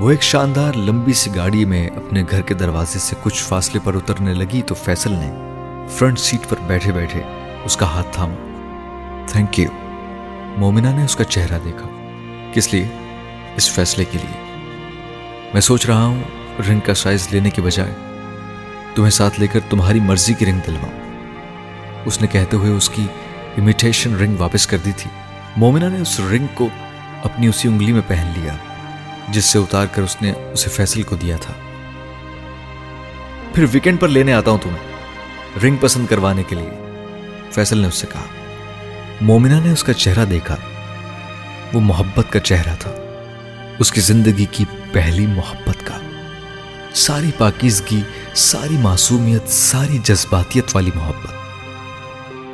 وہ 0.00 0.10
ایک 0.10 0.22
شاندار 0.22 0.72
لمبی 0.76 1.12
سی 1.12 1.30
گاڑی 1.36 1.64
میں 1.64 1.88
اپنے 1.88 2.24
گھر 2.30 2.40
کے 2.40 2.54
دروازے 2.54 2.98
سے 2.98 3.16
کچھ 3.22 3.42
فاصلے 3.42 3.80
پر 3.84 3.94
اترنے 3.94 4.34
لگی 4.34 4.62
تو 4.62 4.74
فیصل 4.74 5.12
نے 5.12 5.34
فرنٹ 5.88 6.18
سیٹ 6.18 6.48
پر 6.48 6.56
بیٹھے 6.66 6.92
بیٹھے 6.92 7.22
اس 7.64 7.76
کا 7.76 7.86
ہاتھ 7.86 8.08
تھاما۔ 8.12 8.49
تھینک 9.32 9.58
یو 9.58 9.68
مومنہ 10.56 10.88
نے 10.88 11.04
اس 11.04 11.16
کا 11.16 11.24
چہرہ 11.24 11.58
دیکھا۔ 11.64 11.88
کس 12.54 12.74
لیے؟ 12.74 12.88
اس 13.56 13.72
فیصلے 13.72 14.04
کے 14.04 14.18
لیے۔ 14.22 14.56
میں 15.54 15.60
سوچ 15.60 15.86
رہا 15.86 16.04
ہوں 16.04 16.22
رنگ 16.68 16.80
کا 16.80 16.94
سائز 16.94 17.28
لینے 17.30 17.50
کے 17.50 17.62
بجائے 17.62 17.94
تمہیں 18.94 19.10
ساتھ 19.10 19.40
لے 19.40 19.46
کر 19.46 19.60
تمہاری 19.70 20.00
مرضی 20.00 20.34
کی 20.34 20.46
رنگ 20.46 20.58
دلواؤں۔ 20.66 21.00
اس 22.04 22.20
نے 22.20 22.26
کہتے 22.26 22.56
ہوئے 22.56 22.70
اس 22.70 22.90
کی 22.90 23.06
امیٹیشن 23.58 24.16
رنگ 24.16 24.34
واپس 24.38 24.66
کر 24.66 24.76
دی 24.76 24.92
تھی۔ 24.96 25.10
مومنہ 25.56 25.84
نے 25.84 26.00
اس 26.00 26.20
رنگ 26.20 26.46
کو 26.54 26.68
اپنی 27.22 27.46
اسی 27.46 27.68
انگلی 27.68 27.92
میں 27.92 28.02
پہن 28.06 28.32
لیا، 28.36 28.56
جس 29.28 29.44
سے 29.44 29.58
اتار 29.58 29.86
کر 29.86 30.02
اس 30.02 30.22
نے 30.22 30.32
اسے 30.52 30.70
فیصل 30.70 31.02
کو 31.02 31.16
دیا 31.16 31.36
تھا۔ 31.40 31.52
پھر 33.54 33.64
ویکینڈ 33.72 34.00
پر 34.00 34.08
لینے 34.08 34.32
آتا 34.32 34.50
ہوں 34.50 34.58
تمہیں 34.62 34.92
رنگ 35.64 35.76
پسند 35.76 36.06
کروانے 36.06 36.42
کے 36.42 36.56
لیے۔ 36.56 37.02
فیصل 37.52 37.78
نے 37.78 37.88
اس 37.88 37.94
سے 37.94 38.06
کہا۔ 38.12 38.39
مومنہ 39.20 39.54
نے 39.54 39.72
اس 39.72 39.84
کا 39.84 39.92
چہرہ 39.92 40.24
دیکھا۔ 40.24 40.56
وہ 41.72 41.80
محبت 41.80 42.32
کا 42.32 42.40
چہرہ 42.40 42.74
تھا۔ 42.78 42.90
اس 43.78 43.92
کی 43.92 44.00
زندگی 44.00 44.46
کی 44.50 44.64
پہلی 44.92 45.26
محبت 45.26 45.86
کا۔ 45.86 45.98
ساری 46.94 47.30
پاکیزگی، 47.38 48.00
ساری 48.34 48.76
معصومیت، 48.76 49.48
ساری 49.48 49.98
جذباتیت 50.04 50.76
والی 50.76 50.90
محبت۔ 50.94 51.30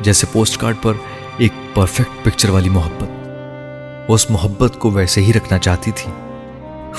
جیسے 0.00 0.26
پوسٹ 0.32 0.60
کارڈ 0.60 0.76
پر 0.82 0.92
ایک 1.38 1.52
پرفیکٹ 1.74 2.24
پکچر 2.24 2.48
والی 2.48 2.68
محبت۔ 2.68 3.08
وہ 4.08 4.14
اس 4.14 4.30
محبت 4.30 4.78
کو 4.78 4.90
ویسے 4.90 5.20
ہی 5.20 5.32
رکھنا 5.32 5.58
چاہتی 5.58 5.90
تھی۔ 5.90 6.12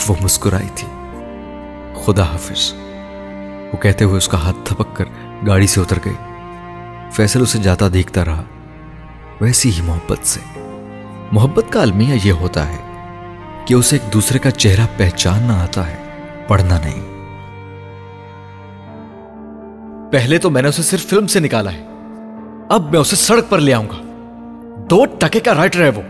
وہ 0.08 0.16
مسکرائی 0.22 0.70
تھی۔ 0.76 0.88
خدا 2.06 2.24
حافظ۔ 2.24 2.74
وہ 3.74 3.78
کہتے 3.78 4.06
ہوئے 4.06 4.18
اس 4.18 4.28
کا 4.28 4.38
ہاتھ 4.38 4.58
تھپک 4.64 4.96
کر 4.96 5.06
گاڑی 5.48 5.68
سے 5.68 5.82
اتر 5.82 5.98
گئی۔ 6.06 6.16
فیصل 7.12 7.42
اسے 7.42 7.58
جاتا 7.58 7.86
دیکھتا 7.94 8.26
رہا۔ 8.26 8.44
ویسی 9.42 9.72
ہی 9.72 9.82
محبت 9.82 10.28
سے۔ 10.28 10.40
محبت 11.32 11.66
کا 11.70 11.82
المیہ 11.82 12.16
یہ 12.24 12.32
ہوتا 12.32 12.70
ہے 12.70 12.78
کہ 13.66 13.74
اسے 13.74 13.98
ایک 13.98 14.14
دوسرے 14.14 14.40
کا 14.40 14.52
چہرہ 14.52 14.86
پہچاننا 14.98 15.64
آتا 15.64 15.88
ہے، 15.88 15.96
پڑھنا 16.48 16.80
نہیں۔ 16.86 17.18
پہلے 20.12 20.38
تو 20.38 20.50
میں 20.50 20.62
نے 20.62 20.68
اسے 20.68 20.84
صرف 20.84 21.08
فلم 21.08 21.28
سے 21.28 21.40
نکالا 21.40 21.74
ہے۔ 21.74 21.86
اب 22.70 22.92
میں 22.92 23.00
اسے 23.00 23.16
سڑک 23.16 23.44
پر 23.50 23.60
لے 23.60 23.74
آؤں 23.74 23.90
گا۔ 23.90 24.02
دو 24.90 25.06
ٹکے 25.06 25.40
کا 25.40 25.54
رائٹر 25.56 25.82
ہے 25.82 25.90
وہ۔ 25.90 26.02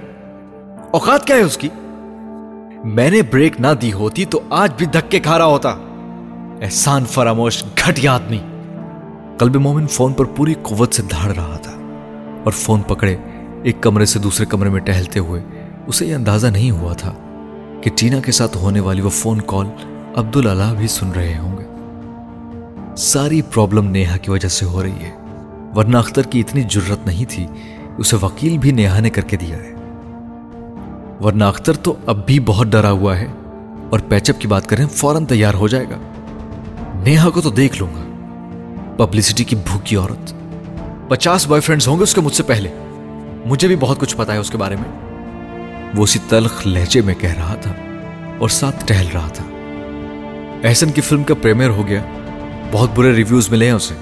اوقات 0.92 1.26
کیا 1.26 1.36
ہے 1.36 1.42
اس 1.42 1.58
کی؟ 1.58 1.70
میں 2.84 3.12
نے 3.12 3.22
بریک 3.22 3.60
نہ 3.60 3.74
دی 3.82 3.94
ہوتی 3.94 4.26
تو 4.26 4.40
آج 4.50 4.72
بھی 4.78 4.86
دھکے 4.86 5.20
کھا 5.20 5.38
رہا 5.38 5.46
ہوتا۔ 5.46 5.70
احسان 6.62 7.06
فراموش، 7.06 7.64
گھٹیا 7.64 8.14
آدمی۔ 8.16 8.40
قلب 9.38 9.56
مومن 9.56 9.88
فون 9.88 10.14
پر 10.14 10.26
پوری 10.26 10.54
قوت 10.54 10.94
سے 10.94 11.02
دھاڑ 11.02 11.32
رہا 11.36 11.58
تھا۔ 11.58 11.77
اور 12.48 12.54
فون 12.56 12.82
پکڑے، 12.82 13.16
ایک 13.64 13.82
کمرے 13.82 14.06
سے 14.06 14.20
دوسرے 14.20 14.46
کمرے 14.46 14.70
میں 14.70 14.80
ٹہلتے 14.80 15.20
ہوئے، 15.20 15.42
اسے 15.88 16.06
یہ 16.06 16.16
اندازہ 16.16 16.48
نہیں 16.48 16.72
ہوا 16.72 16.94
تھا 16.94 17.14
کہ 17.82 17.90
ٹینا 17.96 18.20
کے 18.20 18.32
ساتھ 18.32 18.58
ہونے 18.58 18.80
والی 18.80 19.02
وہ 19.02 19.10
فون 19.10 19.42
کال 19.42 19.68
عبداللہ 20.16 20.74
بھی 20.78 20.88
سن 20.88 21.12
رہے 21.12 21.38
ہوں 21.38 21.58
گے۔ 21.58 21.64
ساری 22.98 23.42
پرابلم 23.42 23.88
نیہا 23.88 24.18
کی 24.18 24.32
وجہ 24.32 24.48
سے 24.48 24.66
ہو 24.66 24.84
رہی 24.84 25.04
ہے، 25.04 25.12
ورنہ 25.76 25.98
اختر 25.98 26.22
کی 26.22 26.40
اتنی 26.40 26.64
جرت 26.64 27.08
نہیں 27.08 27.26
تھی، 27.30 27.48
اسے 27.98 28.18
وکیل 28.22 28.58
بھی 28.58 28.72
نیہا 28.72 29.00
نے 29.00 29.10
کر 29.10 29.22
کے 29.22 29.38
دیا 29.38 29.58
ہے۔ 29.58 29.74
ورنہ 31.24 31.44
اختر 31.44 31.74
تو 31.74 31.96
اب 32.06 32.26
بھی 32.26 32.40
بہت 32.40 32.68
ڈرا 32.68 32.92
ہوا 32.92 33.18
ہے، 33.18 33.28
اور 33.90 34.00
پیچپ 34.10 34.42
کی 34.42 34.48
بات 34.48 34.68
کریں، 34.68 34.86
فوراً 34.86 35.26
تیار 35.26 35.54
ہو 35.54 35.68
جائے 35.68 35.86
گا۔ 35.86 35.98
نیہا 37.04 37.30
کو 37.30 37.42
تو 37.42 37.50
دیکھ 37.50 37.84
لوں 37.84 37.90
گا۔ 37.96 38.04
پبلسٹی 38.98 39.44
کی 39.44 39.56
بھوکی 39.56 39.96
عورت۔ 39.96 40.34
پچاس 41.08 41.48
بوائے 41.48 41.62
فرینڈز 41.62 41.88
ہوں 41.88 41.98
گے 41.98 42.04
اس 42.04 42.14
کے 42.14 42.22
مجھ 42.22 42.36
سے 42.36 42.44
پہلے۔ 42.44 42.74
مجھے 43.46 43.68
بھی 43.68 43.76
بہت 43.76 44.00
کچھ 44.00 44.18
پتا 44.18 44.34
ہے 44.34 44.38
اس 44.38 44.50
کے 44.50 44.58
بارے 44.58 44.76
میں۔ 44.76 45.08
وہ 45.96 46.04
اسی 46.04 46.20
تلخ 46.30 46.68
لہجے 46.68 47.02
میں 47.02 47.16
کہہ 47.16 47.34
رہا 47.34 47.56
تھا 47.56 47.74
اور 48.40 48.50
ساتھ 48.50 48.88
ٹہل 48.88 49.08
رہا 49.14 49.28
تھا۔ 49.34 49.44
احسن 50.64 50.90
کی 50.90 51.02
فلم 51.02 51.24
کا 51.24 51.34
پریمیئر 51.42 51.70
ہو 51.70 51.88
گیا۔ 51.88 52.04
بہت 52.72 52.90
برے 52.96 53.16
ریویوز 53.16 53.50
ملے 53.50 53.66
ہیں 53.66 53.74
اسے۔ 53.74 53.94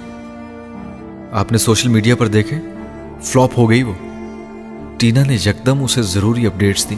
آپ 1.31 1.51
نے 1.51 1.57
سوشل 1.57 1.89
میڈیا 1.89 2.15
پر 2.15 2.27
دیکھے؟ 2.27 2.59
فلاپ 3.21 3.49
ہو 3.57 3.69
گئی 3.69 3.83
وہ۔ 3.83 3.93
ٹینا 4.97 5.23
نے 5.23 5.35
یکدم 5.35 5.83
اسے 5.83 6.01
ضروری 6.01 6.45
اپڈیٹس 6.45 6.89
دی۔ 6.89 6.95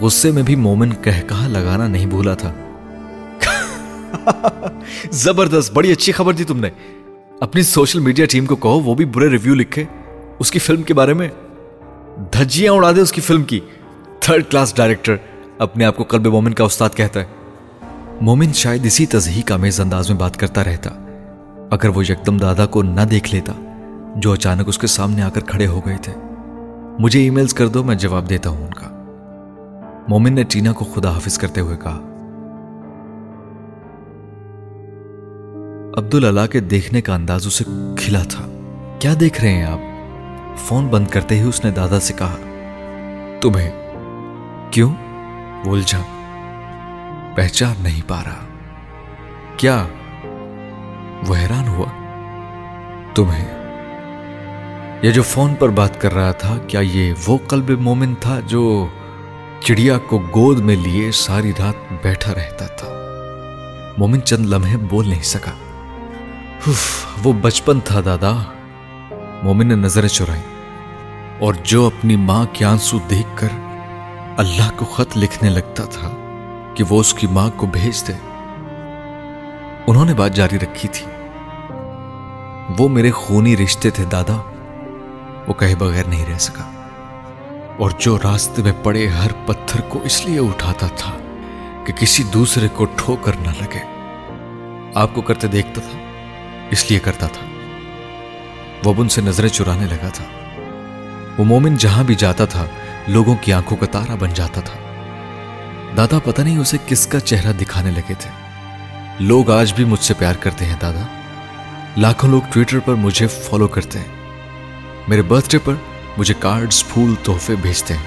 غصے 0.00 0.30
میں 0.30 0.42
بھی 0.42 0.56
مومن 0.56 0.90
کہہ 1.02 1.28
کہا 1.28 1.48
لگانا 1.48 1.86
نہیں 1.88 2.06
بھولا 2.06 2.34
تھا۔ 2.34 2.52
زبردست، 5.10 5.72
بڑی 5.72 5.92
اچھی 5.92 6.12
خبر 6.12 6.32
دی 6.32 6.44
تم 6.44 6.60
نے۔ 6.60 6.70
اپنی 7.40 7.62
سوشل 7.62 7.98
میڈیا 7.98 8.26
ٹیم 8.30 8.46
کو 8.46 8.56
کہو، 8.56 8.80
وہ 8.80 8.94
بھی 8.94 9.04
برے 9.04 9.28
ریویو 9.28 9.54
لکھے۔ 9.54 9.84
اس 10.38 10.50
کی 10.50 10.58
فلم 10.58 10.82
کے 10.82 10.94
بارے 10.94 11.12
میں 11.12 11.28
دھجیاں 12.32 12.72
اڑا 12.72 12.92
دے 12.92 13.00
اس 13.00 13.12
کی 13.12 13.20
فلم 13.20 13.44
کی۔ 13.44 13.60
تھرڈ 14.20 14.42
کلاس 14.50 14.76
ڈائریکٹر 14.76 15.16
اپنے 15.58 15.84
آپ 15.84 15.96
کو 15.96 16.04
قلب 16.04 16.26
مومن 16.26 16.54
کا 16.54 16.64
استاد 16.64 16.90
کہتا 16.94 17.20
ہے۔ 17.20 17.24
مومن 18.20 18.52
شاید 18.52 18.86
اسی 18.86 19.06
تزہی 19.06 19.42
کا 19.42 19.56
میز 19.56 19.80
انداز 19.80 20.10
میں 20.10 20.18
بات 20.18 20.36
کرتا 20.36 20.64
رہتا، 20.64 20.90
اگر 21.70 21.88
وہ 21.88 22.06
یکدم 22.06 22.36
دادا 22.36 22.66
کو 22.66 22.82
نہ 22.82 23.00
دیکھ 23.00 23.34
لیتا 23.34 23.52
جو 24.16 24.32
اچانک 24.32 24.68
اس 24.68 24.78
کے 24.78 24.86
سامنے 24.86 25.22
آ 25.22 25.28
کر 25.28 25.40
کھڑے 25.40 25.66
ہو 25.66 25.80
گئے 25.86 25.96
تھے۔ 26.02 26.12
مجھے 26.98 27.20
ای 27.20 27.30
میلز 27.30 27.54
کر 27.54 27.68
دو، 27.68 27.84
میں 27.84 27.94
جواب 27.94 28.28
دیتا 28.28 28.50
ہوں 28.50 28.66
ان 28.66 28.74
کا۔ 28.74 28.86
مومن 30.08 30.32
نے 30.32 30.42
ٹینا 30.42 30.72
کو 30.72 30.84
خدا 30.84 31.10
حافظ 31.10 31.38
کرتے 31.38 31.60
ہوئے 31.60 31.76
کہا 31.76 32.15
عبداللہ 35.96 36.46
کے 36.52 36.60
دیکھنے 36.60 37.00
کا 37.00 37.14
انداز 37.14 37.46
اسے 37.46 37.64
کھلا 37.96 38.22
تھا۔ 38.22 38.46
کیا 38.98 39.14
دیکھ 39.20 39.40
رہے 39.40 39.50
ہیں 39.50 39.64
آپ؟ 39.64 39.78
فون 40.58 40.88
بند 40.88 41.06
کرتے 41.06 41.34
ہی 41.34 41.42
اس 41.42 41.64
نے 41.64 41.70
دادا 41.70 42.00
سے 42.00 42.14
کہا، 42.18 42.36
تمہیں؟ 43.40 43.70
کیوں؟ 44.70 44.94
الجھا، 45.64 46.02
پہچان 47.36 47.74
نہیں 47.82 48.08
پا 48.08 48.24
رہا۔ 48.24 48.44
کیا؟ 49.56 49.86
وہ 51.26 51.36
حیران 51.36 51.68
ہوا۔ 51.68 51.86
تمہیں؟ 53.14 53.48
یہ 55.02 55.10
جو 55.10 55.22
فون 55.22 55.54
پر 55.54 55.68
بات 55.68 56.00
کر 56.00 56.14
رہا 56.14 56.32
تھا، 56.32 56.58
کیا 56.68 56.80
یہ 56.80 57.12
وہ 57.26 57.38
قلب 57.48 57.70
مومن 57.70 58.14
تھا 58.14 58.40
جو 58.40 58.86
چڑیا 59.60 59.98
کو 59.98 60.18
گود 60.18 60.60
میں 60.60 60.76
لیے 60.76 61.10
ساری 61.10 61.52
رات 61.58 61.92
بیٹھا 62.02 62.34
رہتا 62.34 62.66
تھا؟ 62.66 62.88
مومن 63.98 64.22
چند 64.22 64.46
لمحے 64.46 64.76
بول 64.76 65.08
نہیں 65.08 65.22
سکا۔ 65.22 65.65
وہ 67.24 67.32
بچپن 67.32 67.80
تھا 67.80 68.00
دادا۔ 68.04 68.42
مومن 69.42 69.66
نے 69.66 69.74
نظریں 69.74 70.08
چرائی۔ 70.08 70.42
اور 71.38 71.54
جو 71.54 71.86
اپنی 71.86 72.16
ماں 72.16 72.46
کے 72.52 72.64
آنسو 72.64 72.98
دیکھ 73.10 73.28
کر 73.34 73.48
اللہ 74.36 74.70
کو 74.76 74.84
خط 74.84 75.16
لکھنے 75.16 75.50
لگتا 75.50 75.84
تھا 75.84 76.10
کہ 76.74 76.84
وہ 76.88 77.00
اس 77.00 77.14
کی 77.14 77.26
ماں 77.26 77.50
کو 77.56 77.66
بھیج 77.66 78.06
دے، 78.08 78.12
انہوں 79.86 80.04
نے 80.04 80.14
بات 80.14 80.36
جاری 80.36 80.58
رکھی 80.58 80.88
تھی۔ 80.88 81.06
وہ 82.78 82.88
میرے 82.88 83.10
خونی 83.10 83.56
رشتے 83.56 83.90
تھے 83.90 84.04
دادا، 84.04 84.36
وہ 85.48 85.54
کہے 85.54 85.74
بغیر 85.74 86.04
نہیں 86.04 86.26
رہ 86.26 86.38
سکا۔ 86.38 86.70
اور 87.78 87.90
جو 87.98 88.18
راستے 88.24 88.62
میں 88.62 88.72
پڑے 88.82 89.08
ہر 89.08 89.30
پتھر 89.46 89.80
کو 89.80 90.02
اس 90.02 90.26
لیے 90.26 90.38
اٹھاتا 90.38 90.86
تھا 90.96 91.12
کہ 91.86 91.92
کسی 91.92 92.22
دوسرے 92.22 92.68
کو 92.68 92.84
ٹھوکر 92.84 93.32
نہ 93.40 93.48
لگے۔ 93.48 93.82
آپ 94.94 95.14
کو 95.14 95.20
کرتے 95.20 95.48
دیکھتا 95.48 95.80
تھا۔ 95.90 96.05
اس 96.70 96.90
لیے 96.90 96.98
کرتا 96.98 97.26
تھا۔ 97.26 97.46
وہ 98.84 98.94
ان 98.98 99.08
سے 99.08 99.20
نظریں 99.20 99.48
چرانے 99.48 99.86
لگا 99.86 100.08
تھا۔ 100.08 100.24
وہ 101.38 101.44
مومن 101.44 101.76
جہاں 101.76 102.04
بھی 102.04 102.14
جاتا 102.14 102.44
تھا، 102.44 102.66
لوگوں 103.08 103.36
کی 103.40 103.52
آنکھوں 103.52 103.76
کا 103.76 103.86
تارا 103.86 104.14
بن 104.14 104.28
جاتا 104.34 104.60
تھا۔ 104.60 104.78
دادا 105.96 106.18
پتہ 106.18 106.42
نہیں 106.42 106.58
اسے 106.58 106.76
کس 106.86 107.06
کا 107.06 107.20
چہرہ 107.20 107.52
دکھانے 107.52 107.90
لگے 107.90 108.14
تھے۔ 108.18 108.30
لوگ 109.20 109.50
آج 109.50 109.72
بھی 109.72 109.84
مجھ 109.84 110.00
سے 110.00 110.14
پیار 110.14 110.34
کرتے 110.34 110.64
ہیں 110.64 110.76
دادا۔ 110.80 111.22
لاکھوں 111.96 112.30
لوگ 112.30 112.42
ٹویٹر 112.52 112.78
پر 112.78 112.94
مجھے 112.94 113.26
فالو 113.26 113.68
کرتے 113.68 113.98
ہیں۔ 113.98 114.26
میرے 115.08 115.22
برتھ 115.22 115.50
ڈے 115.50 115.58
پر 115.58 115.74
مجھے 116.16 116.34
کارڈز 116.38 116.84
پھول، 116.84 117.14
تحفے 117.22 117.54
بھیجتے 117.56 117.94
ہیں۔ 117.94 118.06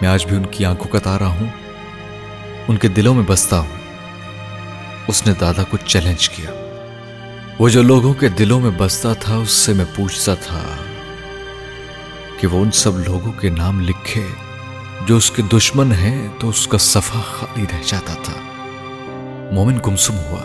میں 0.00 0.08
آج 0.08 0.26
بھی 0.26 0.36
ان 0.36 0.46
کی 0.46 0.64
آنکھوں 0.64 0.92
کا 0.92 0.98
تارا 0.98 1.26
ہوں۔ 1.26 1.46
ان 2.68 2.76
کے 2.76 2.88
دلوں 2.88 3.14
میں 3.14 3.24
بستا 3.26 3.58
ہوں۔ 3.58 3.80
اس 5.06 5.26
نے 5.26 5.32
دادا 5.40 5.62
کو 5.64 5.76
چیلنج 5.76 6.28
کیا۔ 6.28 6.69
وہ 7.60 7.68
جو 7.68 7.82
لوگوں 7.82 8.14
کے 8.14 8.28
دلوں 8.28 8.60
میں 8.60 8.70
بستا 8.78 9.12
تھا، 9.12 9.36
اس 9.36 9.50
سے 9.50 9.72
میں 9.72 9.84
پوچھتا 9.96 10.34
تھا 10.34 10.60
کہ 12.40 12.46
وہ 12.46 12.62
ان 12.62 12.70
سب 12.70 12.98
لوگوں 12.98 13.32
کے 13.32 13.50
نام 13.50 13.80
لکھے 13.80 14.26
جو 15.06 15.16
اس 15.16 15.30
کے 15.30 15.42
دشمن 15.42 15.92
ہیں 15.92 16.28
تو 16.38 16.48
اس 16.48 16.66
کا 16.66 16.78
صفحہ 16.78 17.20
خالی 17.20 17.62
رہ 17.62 17.82
جاتا 17.86 18.14
تھا۔ 18.22 18.32
مومن 19.52 19.78
گمسم 19.86 20.14
ہوا۔ 20.14 20.40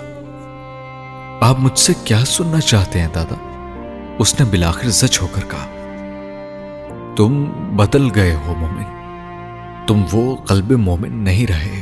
آپ 1.41 1.59
مجھ 1.59 1.79
سے 1.79 1.93
کیا 2.03 2.25
سننا 2.25 2.59
چاہتے 2.59 2.99
ہیں 2.99 3.07
دادا؟ 3.15 3.35
اس 4.19 4.39
نے 4.39 4.45
بلاخر 4.51 4.89
زچ 4.89 5.21
ہو 5.21 5.27
کر 5.27 5.41
کہا، 5.41 5.65
تم 7.17 7.43
بدل 7.75 8.07
گئے 8.15 8.35
ہو 8.35 8.55
مومن۔ 8.57 8.83
تم 9.87 10.03
وہ 10.11 10.35
قلب 10.35 10.71
مومن 10.71 11.13
نہیں 11.13 11.47
رہے۔ 11.47 11.81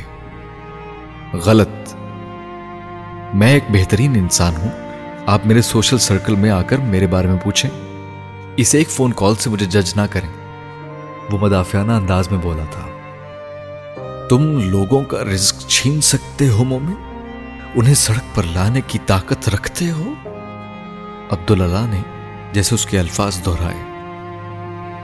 غلط۔ 1.32 1.96
میں 3.34 3.52
ایک 3.52 3.64
بہترین 3.68 4.16
انسان 4.16 4.54
ہوں۔ 4.56 4.83
آپ 5.26 5.46
میرے 5.46 5.62
سوشل 5.62 5.98
سرکل 5.98 6.34
میں 6.34 6.50
آ 6.50 6.62
کر 6.62 6.76
میرے 6.76 7.06
بارے 7.06 7.26
میں 7.26 7.38
پوچھیں۔ 7.44 7.70
اسے 8.56 8.78
ایک 8.78 8.88
فون 8.88 9.12
کال 9.16 9.34
سے 9.34 9.50
مجھے 9.50 9.66
جج 9.66 9.92
نہ 9.96 10.00
کریں۔ 10.10 10.28
وہ 11.30 11.38
مدافعانہ 11.38 11.92
انداز 11.92 12.30
میں 12.30 12.38
بولا 12.38 12.64
تھا۔ 12.70 12.86
تم 14.30 14.70
لوگوں 14.70 15.02
کا 15.02 15.24
رزق 15.24 15.68
چھین 15.68 16.00
سکتے 16.00 16.48
ہو 16.48 16.64
مومن؟ 16.64 16.94
انہیں 17.74 17.94
سڑک 17.94 18.36
پر 18.36 18.42
لانے 18.42 18.80
کی 18.86 18.98
طاقت 19.06 19.48
رکھتے 19.48 19.90
ہو؟ 19.90 20.12
عبداللہ 21.30 21.86
نے 21.88 22.00
جیسے 22.52 22.74
اس 22.74 22.86
کے 22.86 22.98
الفاظ 22.98 23.38
دہرائے۔ 23.46 23.82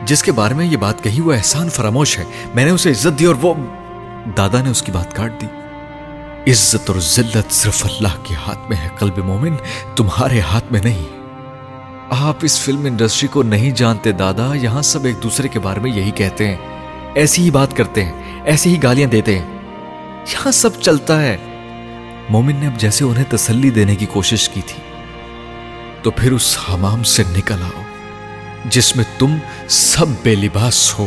جس 0.05 0.23
کے 0.23 0.33
بارے 0.33 0.55
میں 0.55 0.67
یہ 0.67 0.77
بات 0.77 1.03
کہی 1.03 1.21
وہ 1.21 1.33
احسان 1.33 1.71
فراموش 1.71 2.19
ہے۔ 2.19 2.25
میں 2.55 2.65
نے 2.65 2.71
اسے 2.71 2.91
عزت 2.91 3.19
دی 3.19 3.25
اور 3.25 3.35
وہ 3.43 3.55
دادا 4.37 4.63
نے 4.63 4.71
اس 4.71 4.83
کی 4.83 4.93
بات 4.93 5.17
کاٹ 5.17 5.41
دی۔ 5.41 5.47
عزت 6.47 6.91
اور 6.91 7.01
ذلت 7.01 7.53
صرف 7.53 7.87
اللہ 7.87 8.25
کے 8.25 8.35
ہاتھ 8.35 8.69
میں 8.69 8.77
ہے، 8.77 8.89
قلب 8.99 9.19
مومن، 9.19 9.55
تمہارے 9.97 10.41
ہاتھ 10.41 10.65
میں 10.71 10.81
نہیں۔ 10.85 11.05
آپ 12.11 12.37
اس 12.43 12.61
فلم 12.61 12.85
انڈسٹری 12.85 13.29
کو 13.29 13.43
نہیں 13.43 13.71
جانتے 13.71 14.13
دادا، 14.13 14.55
یہاں 14.55 14.83
سب 14.83 15.05
ایک 15.05 15.23
دوسرے 15.23 15.49
کے 15.49 15.59
بارے 15.59 15.81
میں 15.81 15.91
یہی 15.91 16.11
کہتے 16.11 16.49
ہیں۔ 16.49 16.57
ایسی 17.15 17.43
ہی 17.43 17.51
بات 17.51 17.77
کرتے 17.77 18.05
ہیں، 18.05 18.41
ایسی 18.45 18.75
ہی 18.75 18.83
گالیاں 18.83 19.09
دیتے 19.09 19.39
ہیں۔ 19.39 19.59
یہاں 20.33 20.51
سب 20.51 20.81
چلتا 20.81 21.23
ہے۔ 21.23 21.37
مومن 22.29 22.57
نے 22.57 22.67
اب 22.67 22.81
جیسے 22.81 23.05
انہیں 23.05 23.25
تسلی 23.29 23.71
دینے 23.71 23.97
کی 23.97 24.07
کوشش 24.07 24.49
کی 24.49 24.61
تھی، 24.67 24.83
تو 26.03 26.11
پھر 26.11 26.33
اس 26.33 26.59
حمام 26.69 27.03
سے 27.03 27.23
نکل 27.37 27.63
آؤ، 27.63 27.83
جس 28.65 28.97
میں 28.97 29.05
تم 29.19 29.37
سب 29.69 30.07
بے 30.23 30.35
لباس 30.35 30.99
ہو۔ 30.99 31.07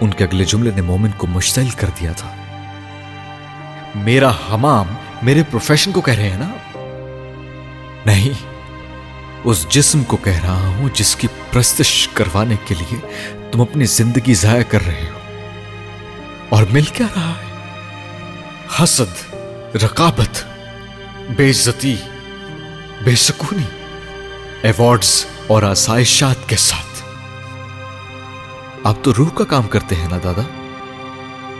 ان 0.00 0.10
کے 0.10 0.24
اگلے 0.24 0.44
جملے 0.44 0.70
نے 0.74 0.82
مومن 0.82 1.10
کو 1.16 1.26
مشتعل 1.26 1.68
کر 1.68 1.90
دیا 2.00 2.12
تھا۔ 2.12 2.37
میرا 3.94 4.30
حمام 4.30 4.86
میرے 5.22 5.42
پروفیشن 5.42 5.92
کو 5.92 6.00
کہہ 6.00 6.14
رہے 6.14 6.30
ہیں 6.30 6.38
نا؟ 6.38 6.54
نہیں، 8.06 8.58
اس 9.44 9.68
جسم 9.68 10.04
کو 10.04 10.16
کہہ 10.16 10.44
رہا 10.44 10.66
ہوں 10.66 10.88
جس 10.94 11.16
کی 11.16 11.28
پرستش 11.52 12.08
کروانے 12.12 12.54
کے 12.64 12.74
لیے 12.74 12.98
تم 13.52 13.60
اپنی 13.60 13.84
زندگی 13.84 14.34
ضائع 14.34 14.62
کر 14.62 14.86
رہے 14.86 15.06
ہو۔ 15.12 15.18
اور 16.48 16.62
مل 16.70 16.82
کیا 16.82 17.06
رہا 17.16 17.30
ہے؟ 17.30 17.48
حسد، 18.82 19.34
رقابت 19.76 20.44
بے 21.30 21.50
عزتی 21.50 21.96
بے 23.04 23.14
سکونی 23.14 23.64
ایوارڈز 24.62 25.26
اور 25.46 25.62
آسائشات 25.62 26.48
کے 26.48 26.56
ساتھ۔ 26.56 27.02
آپ 28.84 28.96
تو 29.02 29.12
روح 29.18 29.28
کا 29.28 29.44
کام 29.44 29.62
کرتے 29.62 29.94
ہیں 29.94 30.08
نا 30.08 30.18
دادا؟ 30.24 30.42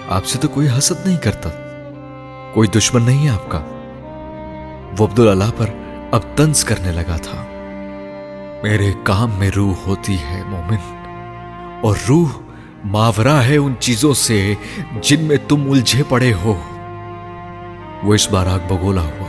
آپ 0.09 0.26
سے 0.26 0.38
تو 0.38 0.48
کوئی 0.48 0.68
حسد 0.78 1.06
نہیں 1.06 1.16
کرتا۔ 1.16 1.48
کوئی 2.54 2.68
دشمن 2.68 3.02
نہیں 3.02 3.24
ہے 3.24 3.30
آپ 3.30 3.50
کا۔ 3.50 3.58
وہ 4.98 5.06
عبداللہ 5.06 5.50
پر 5.56 5.66
اب 6.10 6.20
تنز 6.36 6.64
کرنے 6.64 6.92
لگا 6.92 7.16
تھا۔ 7.16 7.44
میرے 8.62 8.92
کام 9.02 9.30
میں 9.38 9.50
روح 9.56 9.74
ہوتی 9.86 10.16
ہے 10.30 10.42
مومن، 10.46 10.96
اور 11.82 11.96
روح 12.08 12.28
ماورا 12.84 13.44
ہے 13.44 13.56
ان 13.56 13.74
چیزوں 13.80 14.14
سے 14.14 14.54
جن 15.02 15.24
میں 15.24 15.36
تم 15.48 15.70
الجھے 15.70 16.02
پڑے 16.08 16.32
ہو۔ 16.32 16.60
وہ 18.02 18.14
اس 18.14 18.30
بار 18.30 18.46
آگ 18.46 18.58
بگولا 18.68 19.02
ہوا۔ 19.02 19.26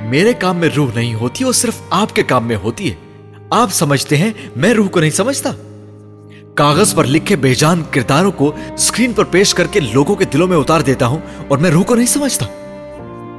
میرے 0.00 0.32
کام 0.32 0.56
میں 0.56 0.68
روح 0.76 0.88
نہیں 0.94 1.14
ہوتی، 1.14 1.44
وہ 1.44 1.52
صرف 1.52 1.82
آپ 1.90 2.16
کے 2.16 2.22
کام 2.22 2.48
میں 2.48 2.56
ہوتی 2.56 2.90
ہے۔ 2.90 2.94
آپ 3.50 3.72
سمجھتے 3.72 4.16
ہیں، 4.16 4.30
میں 4.56 4.74
روح 4.74 4.88
کو 4.88 5.00
نہیں 5.00 5.10
سمجھتا۔ 5.10 5.50
کاغذ 6.54 6.94
پر 6.94 7.04
لکھے 7.04 7.36
بے 7.36 7.54
جان 7.54 7.82
کرداروں 7.90 8.32
کو 8.32 8.52
اسکرین 8.74 9.12
پر 9.12 9.24
پیش 9.24 9.54
کر 9.54 9.66
کے 9.66 9.80
لوگوں 9.80 10.14
کے 10.14 10.24
دلوں 10.24 10.48
میں 10.48 10.56
اتار 10.56 10.80
دیتا 10.80 11.06
ہوں 11.06 11.18
اور 11.48 11.58
میں 11.58 11.70
روح 11.70 11.84
کو 11.84 11.94
نہیں 11.94 12.06
سمجھتا۔ 12.06 12.46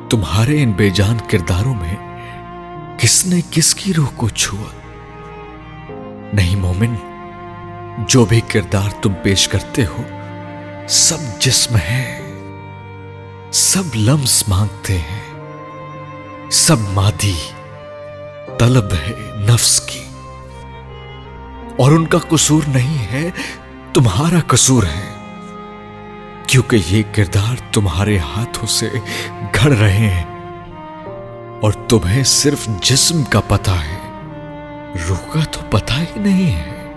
تمہارے 0.10 0.64
ان 0.64 0.72
بے 0.72 0.90
جان 0.90 1.18
کرداروں 1.30 1.74
میں 1.76 1.96
کس 2.98 3.26
نے 3.26 3.42
کس 3.52 3.76
کی 3.76 3.94
روح 3.94 4.08
کو 4.16 4.30
چھوا؟ 4.30 4.70
نہیں 6.34 6.56
مومن، 6.56 6.96
جو 8.08 8.26
بھی 8.26 8.42
کردار 8.48 8.90
تم 9.02 9.14
پیش 9.24 9.48
کرتے 9.48 9.86
ہو، 9.86 10.04
سب 10.88 11.18
جسم 11.40 11.76
ہے، 11.76 12.22
سب 13.52 13.96
لمس 13.96 14.44
مانگتے 14.48 14.98
ہیں، 14.98 15.24
سب 16.52 16.76
مادی، 16.94 17.38
طلب 18.60 18.94
ہے 18.94 19.14
نفس 19.54 19.82
کی۔ 19.82 20.05
اور 21.78 21.92
ان 21.92 22.06
کا 22.06 22.18
قصور 22.30 22.62
نہیں 22.68 23.12
ہے، 23.12 23.30
تمہارا 23.94 24.40
قصور 24.48 24.84
ہے۔ 24.84 25.12
کیونکہ 26.48 26.78
یہ 26.88 27.04
کردار 27.12 27.74
تمہارے 27.74 28.18
ہاتھوں 28.18 28.68
سے 28.68 28.90
گھڑ 29.54 29.72
رہے 29.72 30.10
ہیں 30.10 30.24
اور 31.62 31.72
تمہیں 31.90 32.24
صرف 32.24 32.70
جسم 32.82 33.24
کا 33.24 33.40
پتا 33.48 33.72
ہے۔ 33.72 34.00
روح 35.10 35.34
کا 35.34 35.40
تو 35.52 35.60
پتا 35.70 36.00
ہی 36.00 36.06
نہیں 36.16 36.56
ہے۔ 36.56 36.94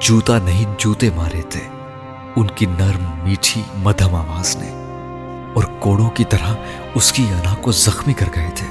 جوتا 0.00 0.38
نہیں 0.38 0.74
جوتے 0.78 1.10
مارے 1.16 1.42
تھے، 1.42 1.60
ان 2.36 2.46
کی 2.46 2.66
نرم 2.66 3.24
میٹھی 3.24 3.62
مدھم 3.74 4.14
آواز 4.14 4.56
نے، 4.56 4.70
اور 5.54 5.64
کوڑوں 5.78 6.10
کی 6.10 6.24
طرح 6.24 6.54
اس 6.94 7.12
کی 7.12 7.26
انا 7.30 7.54
کو 7.60 7.72
زخمی 7.72 8.14
کر 8.14 8.26
گئے 8.36 8.50
تھے۔ 8.54 8.66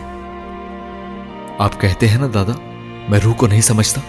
آپ 1.59 1.81
کہتے 1.81 2.07
ہیں 2.07 2.17
نا 2.17 2.27
دادا 2.33 2.72
میں 3.09 3.19
روح 3.19 3.33
کو 3.33 3.47
نہیں 3.47 3.61
سمجھتا، 3.61 4.01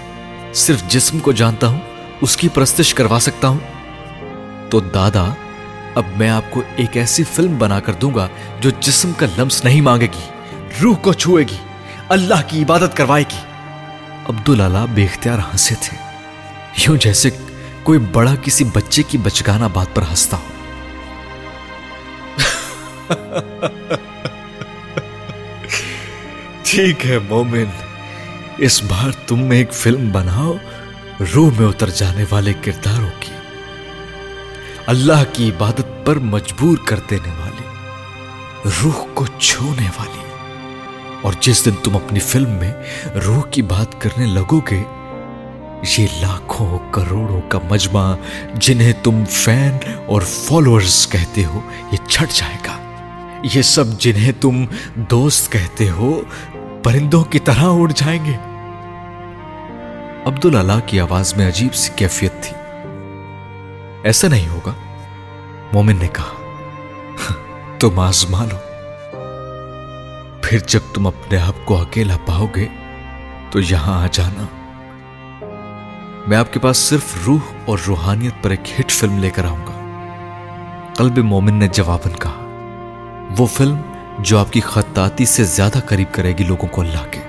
صرف 0.54 0.88
جسم 0.88 1.18
کو 1.18 1.32
جانتا 1.32 1.66
ہوں، 1.66 1.80
اس 2.20 2.36
کی 2.36 2.48
پرستش 2.48 2.94
کروا 2.94 3.20
سکتا 3.20 3.48
ہوں۔ 3.48 3.58
تو 4.70 4.80
دادا، 4.80 5.34
اب 5.94 6.02
میں 6.16 6.30
آپ 6.30 6.42
کو 6.50 6.62
ایک 6.76 6.96
ایسی 6.96 7.24
فلم 7.32 7.58
بنا 7.58 7.80
کر 7.80 7.92
دوں 7.92 8.14
گا 8.14 8.28
جو 8.60 8.70
جسم 8.80 9.12
کا 9.12 9.26
لمس 9.38 9.64
نہیں 9.64 9.80
مانگے 9.80 10.06
گی، 10.06 10.30
روح 10.82 10.96
کو 10.96 11.12
چھوئے 11.12 11.44
گی، 11.44 11.56
اللہ 12.08 12.34
کی 12.46 12.62
عبادت 12.62 12.96
کروائے 12.96 13.24
گی۔ 13.32 13.38
عبداللہ 14.28 14.86
بے 14.94 15.04
اختیار 15.04 15.38
ہنسے 15.38 15.74
تھے۔ 15.80 15.96
یوں 16.78 16.96
جیسے 16.96 17.30
کوئی 17.82 17.98
بڑا 17.98 18.34
کسی 18.42 18.64
بچے 18.64 19.02
کی 19.02 19.18
بچگانا 19.18 19.66
بات 19.66 19.86
پر 19.94 20.02
ہنستا 20.02 20.36
ہو۔ 20.36 20.48
ٹھیک 26.62 27.06
ہے 27.06 27.18
مومن۔ 27.18 27.93
اس 28.58 28.82
بار 28.82 29.10
تم 29.26 29.38
میں 29.38 29.56
ایک 29.56 29.72
فلم 29.72 30.12
بناؤ، 30.12 30.54
روح 31.34 31.50
میں 31.60 31.68
اتر 31.68 31.90
جانے 31.90 32.24
والے 32.30 32.52
کرداروں 32.60 33.10
کی۔ 33.20 33.32
اللہ 34.86 35.24
کی 35.32 35.48
عبادت 35.48 36.06
پر 36.06 36.16
مجبور 36.16 36.78
کر 36.84 37.00
دینے 37.10 37.28
والی، 37.28 37.66
روح 38.82 39.06
کو 39.14 39.26
چھونے 39.38 39.86
والی۔ 39.98 40.24
اور 41.22 41.32
جس 41.40 41.64
دن 41.64 41.70
تم 41.82 41.96
اپنی 41.96 42.20
فلم 42.20 42.50
میں 42.50 42.72
روح 43.24 43.42
کی 43.46 43.62
بات 43.62 44.00
کرنے 44.00 44.26
لگو 44.26 44.60
گے، 44.60 44.82
یہ 45.98 46.06
لاکھوں 46.20 46.78
کروڑوں 46.90 47.40
کا 47.40 47.58
مجمع 47.70 48.14
جنہیں 48.54 48.92
تم 49.02 49.24
فین 49.24 49.78
اور 50.06 50.22
فالوورز 50.22 51.08
کہتے 51.08 51.44
ہو، 51.44 51.60
یہ 51.92 52.08
چھٹ 52.08 52.32
جائے 52.32 52.58
گا۔ 52.66 52.80
یہ 53.54 53.62
سب 53.62 54.00
جنہیں 54.00 54.32
تم 54.40 54.64
دوست 54.96 55.52
کہتے 55.52 55.90
ہو 55.90 56.22
پرندوں 56.84 57.24
کی 57.24 57.38
طرح 57.38 57.62
اڑ 57.62 57.92
جائیں 57.96 58.24
گے۔ 58.24 58.36
عبداللہ 60.24 60.72
کی 60.86 61.00
آواز 61.00 61.36
میں 61.36 61.48
عجیب 61.48 61.74
سی 61.74 61.92
کیفیت 61.96 62.32
تھی۔ 62.42 62.56
ایسا 64.02 64.28
نہیں 64.28 64.48
ہوگا۔ 64.48 64.72
مومن 65.72 65.96
نے 65.96 66.08
کہا، 66.08 66.52
تم 67.78 67.98
آزما 67.98 68.44
لو 68.44 68.56
پھر 70.42 70.58
جب 70.58 70.80
تم 70.94 71.06
اپنے 71.06 71.38
آپ 71.38 71.66
کو 71.66 71.80
اکیلا 71.80 72.16
پاؤ 72.26 72.46
گے، 72.56 72.68
تو 73.50 73.60
یہاں 73.60 74.02
آ 74.02 74.06
جانا۔ 74.12 74.44
میں 76.26 76.36
آپ 76.36 76.52
کے 76.52 76.60
پاس 76.60 76.76
صرف 76.76 77.24
روح 77.26 77.52
اور 77.66 77.78
روحانیت 77.86 78.34
پر 78.42 78.50
ایک 78.50 78.80
ہٹ 78.80 78.90
فلم 78.90 79.18
لے 79.18 79.30
کر 79.30 79.44
آؤں 79.44 79.66
گا۔ 79.66 79.80
قلب 80.96 81.18
مومن 81.18 81.54
نے 81.54 81.68
جواباً 81.68 82.12
کہا، 82.12 82.40
وہ 83.38 83.46
فلم 83.46 83.80
جو 84.18 84.38
آپ 84.38 84.52
کی 84.52 84.60
خطاطی 84.60 85.24
سے 85.24 85.44
زیادہ 85.44 85.78
قریب 85.86 86.14
کرے 86.14 86.32
گی 86.38 86.44
لوگوں 86.44 86.68
کو 86.68 86.80
اللہ 86.80 87.10
کے۔ 87.10 87.20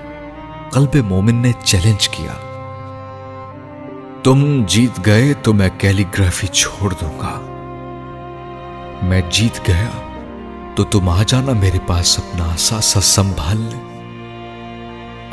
قلب 0.72 0.94
مومن 0.94 1.34
نے 1.34 1.52
چیلنج 1.64 2.08
کیا۔ 2.08 2.32
تم 4.22 4.64
جیت 4.66 5.06
گئے 5.06 5.34
تو 5.42 5.52
میں 5.52 5.68
کیلی 5.78 6.04
گرافی 6.18 6.46
چھوڑ 6.46 6.94
دوں 7.00 7.18
گا۔ 7.18 7.40
میں 9.02 9.22
جیت 9.30 9.68
گیا 9.68 9.90
تو 10.76 10.84
تم 10.84 11.08
آ 11.08 11.22
جانا 11.26 11.52
میرے 11.52 11.78
پاس 11.86 12.18
اپنا 12.18 12.44
اثاثہ 12.44 12.98
سنبھال 12.98 13.56
لے۔ 13.56 13.98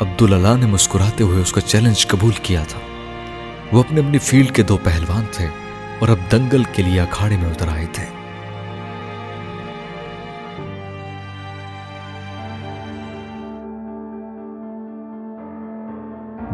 عبداللہ 0.00 0.56
نے 0.56 0.66
مسکراتے 0.66 1.24
ہوئے 1.24 1.42
اس 1.42 1.52
کا 1.52 1.60
چیلنج 1.60 2.06
قبول 2.06 2.32
کیا 2.42 2.64
تھا۔ 2.68 2.80
وہ 3.72 3.80
اپنے 3.80 4.00
اپنی 4.00 4.18
فیلڈ 4.18 4.54
کے 4.54 4.62
دو 4.62 4.76
پہلوان 4.76 5.24
تھے 5.32 5.48
اور 5.98 6.08
اب 6.08 6.32
دنگل 6.32 6.62
کے 6.64 6.82
لیے 6.82 7.00
اکھاڑے 7.00 7.36
میں 7.36 7.50
اتر 7.50 7.68
آئے 7.68 7.86
تھے۔ 7.92 8.23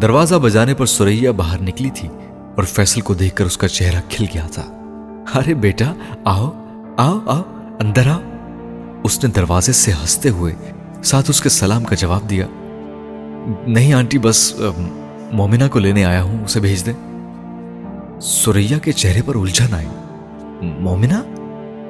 دروازہ 0.02 0.34
بجانے 0.34 0.74
پر 0.74 0.86
سوریا 0.86 1.32
باہر 1.32 1.62
نکلی 1.62 1.90
تھی 1.90 2.08
اور 2.56 2.62
فیصل 2.62 3.00
کو 3.00 3.14
دیکھ 3.14 3.36
کر 3.36 3.44
اس 3.44 3.58
کا 3.58 3.68
چہرہ 3.68 4.00
کھل 4.08 4.24
گیا 4.34 4.46
تھا۔ 4.52 4.62
ارے 5.34 5.54
بیٹا، 5.54 5.94
آؤ 6.24 6.50
آؤ 6.96 7.18
آؤ، 7.26 7.42
اندر 7.80 8.06
آؤ۔ 8.06 8.20
اس 9.04 9.24
نے 9.24 9.30
دروازے 9.30 9.72
سے 9.72 9.92
ہنستے 9.92 10.28
ہوئے 10.30 10.54
ساتھ 11.04 11.30
اس 11.30 11.40
کے 11.40 11.48
سلام 11.48 11.84
کا 11.84 11.94
جواب 11.94 12.30
دیا۔ 12.30 12.46
نہیں 13.66 13.92
آنٹی، 13.92 14.18
بس 14.18 14.54
مومنہ 15.32 15.64
کو 15.70 15.78
لینے 15.78 16.04
آیا 16.04 16.22
ہوں، 16.22 16.44
اسے 16.44 16.60
بھیج 16.60 16.86
دیں۔ 16.86 16.92
سوریا 18.20 18.78
کے 18.78 18.92
چہرے 18.92 19.22
پر 19.26 19.34
الجھن 19.34 19.74
آئی۔ 19.74 19.88
مومنہ؟ 20.62 21.22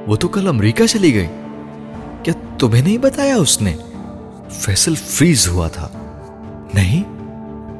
وہ 0.07 0.17
تو 0.17 0.29
کل 0.29 0.49
امریکہ 0.49 0.87
چلی 0.87 1.15
گئی۔ 1.15 1.29
کیا 2.23 2.35
تمہیں 2.59 2.83
نہیں 2.83 2.99
بتایا 2.99 3.37
اس 3.37 3.63
نے؟ 3.63 3.77
فیصل 4.51 4.95
فریز 4.95 5.49
ہوا 5.49 5.69
تھا۔ 5.69 5.89
نہیں؟ 6.75 7.20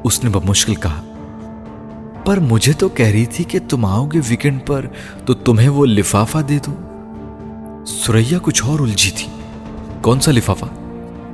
اس 0.03 0.23
نے 0.23 0.29
بمشکل 0.29 0.75
کہا، 0.75 1.01
پر 2.25 2.39
مجھے 2.39 2.73
تو 2.73 2.89
کہہ 2.89 3.05
رہی 3.05 3.25
تھی 3.25 3.43
کہ 3.43 3.59
تم 3.69 3.85
آؤ 3.85 4.05
گے 4.05 4.19
ویکینڈ 4.27 4.59
پر، 4.65 4.85
تو 5.25 5.33
تمہیں 5.33 5.69
وہ 5.69 5.85
لفافہ 5.85 6.37
دے 6.37 6.59
دوں۔ 6.65 6.91
سوریا 7.85 8.37
کچھ 8.41 8.63
اور 8.65 8.79
الجھی 8.79 9.11
تھی۔ 9.11 9.27
کون 10.01 10.19
سا 10.19 10.31
لفافہ؟ 10.31 10.65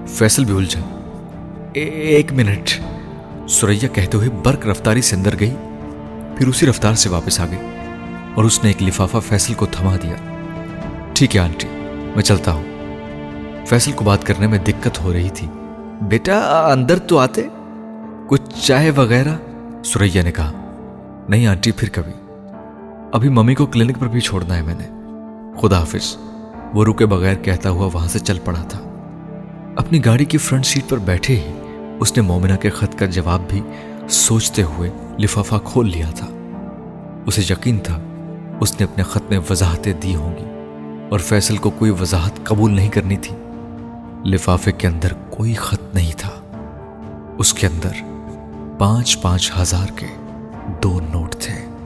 فیصل 0.07 0.45
بھی 0.45 0.55
الجھا۔ 0.55 0.81
ایک 1.73 2.33
منٹ۔ 2.33 2.69
سوریا 3.49 3.87
کہتے 3.87 4.17
ہوئے 4.17 4.29
برق 4.29 4.67
رفتاری 4.67 5.01
سے 5.01 5.15
اندر 5.15 5.35
گئی، 5.39 5.55
پھر 6.37 6.47
اسی 6.47 6.65
رفتار 6.65 6.93
سے 6.93 7.09
واپس 7.09 7.39
آ 7.39 7.45
گئی 7.45 7.59
اور 8.35 8.43
اس 8.43 8.63
نے 8.63 8.69
ایک 8.69 8.83
لفافہ 8.83 9.17
فیصل 9.27 9.53
کو 9.53 9.65
تھما 9.65 9.95
دیا۔ 10.03 10.15
ٹھیک 11.13 11.35
ہے، 11.35 11.41
آنٹی، 11.41 11.67
میں 12.15 12.23
چلتا 12.23 12.51
ہوں۔ 12.51 12.63
فیصل 13.65 13.91
کو 13.91 14.05
بات 14.05 14.25
کرنے 14.25 14.47
میں 14.47 14.59
دقت 14.59 14.99
ہو 14.99 15.13
رہی 15.13 15.29
تھی۔ 15.29 15.47
بیٹا، 16.01 16.67
اندر 16.71 16.99
تو 16.99 17.17
آتے۔ 17.17 17.41
کچھ 18.27 18.65
چائے 18.65 18.89
وغیرہ؟ 18.89 19.35
سوریا 19.83 20.23
نے 20.23 20.31
کہا، 20.31 20.51
نہیں 21.29 21.47
آنٹی، 21.47 21.71
پھر 21.71 21.89
کبھی۔ 21.89 22.13
ابھی 23.11 23.29
ممی 23.29 23.55
کو 23.55 23.65
کلینک 23.65 23.99
پر 23.99 24.07
بھی 24.07 24.19
چھوڑنا 24.19 24.55
ہے 24.55 24.61
میں 24.61 24.75
نے۔ 24.77 24.87
خدا 25.61 25.79
حافظ، 25.79 26.17
وہ 26.73 26.85
رکے 26.85 27.05
بغیر 27.05 27.35
کہتا 27.35 27.69
ہوا 27.69 27.89
وہاں 27.93 28.07
سے 28.07 28.19
چل 28.19 28.37
پڑا 28.45 28.63
تھا۔ 28.63 28.79
اپنی 29.75 30.05
گاڑی 30.05 30.25
کی 30.25 30.37
فرنٹ 30.37 30.65
سیٹ 30.65 30.89
پر 30.89 30.97
بیٹھے 30.97 31.35
ہی 31.35 31.53
اس 31.99 32.17
نے 32.17 32.23
مومنہ 32.23 32.55
کے 32.55 32.69
خط 32.69 32.99
کا 32.99 33.05
جواب 33.05 33.41
بھی 33.49 33.61
سوچتے 34.09 34.63
ہوئے 34.63 34.89
لفافہ 35.19 35.55
کھول 35.63 35.89
لیا 35.89 36.09
تھا۔ 36.15 36.27
اسے 37.25 37.53
یقین 37.53 37.79
تھا، 37.79 37.99
اس 38.59 38.79
نے 38.79 38.83
اپنے 38.83 39.03
خط 39.03 39.29
میں 39.29 39.39
وضاحتیں 39.49 39.93
دی 39.93 40.15
ہوں 40.15 40.37
گی 40.37 40.45
اور 41.09 41.19
فیصل 41.19 41.57
کو 41.57 41.69
کوئی 41.69 41.91
وضاحت 41.91 42.31
قبول 42.43 42.75
نہیں 42.75 42.89
کرنی 42.89 43.17
تھی۔ 43.17 43.35
لفافے 44.25 44.71
کے 44.71 44.87
اندر 44.87 45.13
کوئی 45.29 45.53
خط 45.53 45.95
نہیں 45.95 46.11
تھا۔ 46.17 46.29
اس 47.37 47.53
کے 47.53 47.67
اندر 47.67 48.16
پانچ 48.77 49.21
پانچ 49.21 49.51
ہزار 49.59 49.87
کے 49.95 50.07
دو 50.83 50.99
نوٹ 51.13 51.35
تھے۔ 51.35 51.76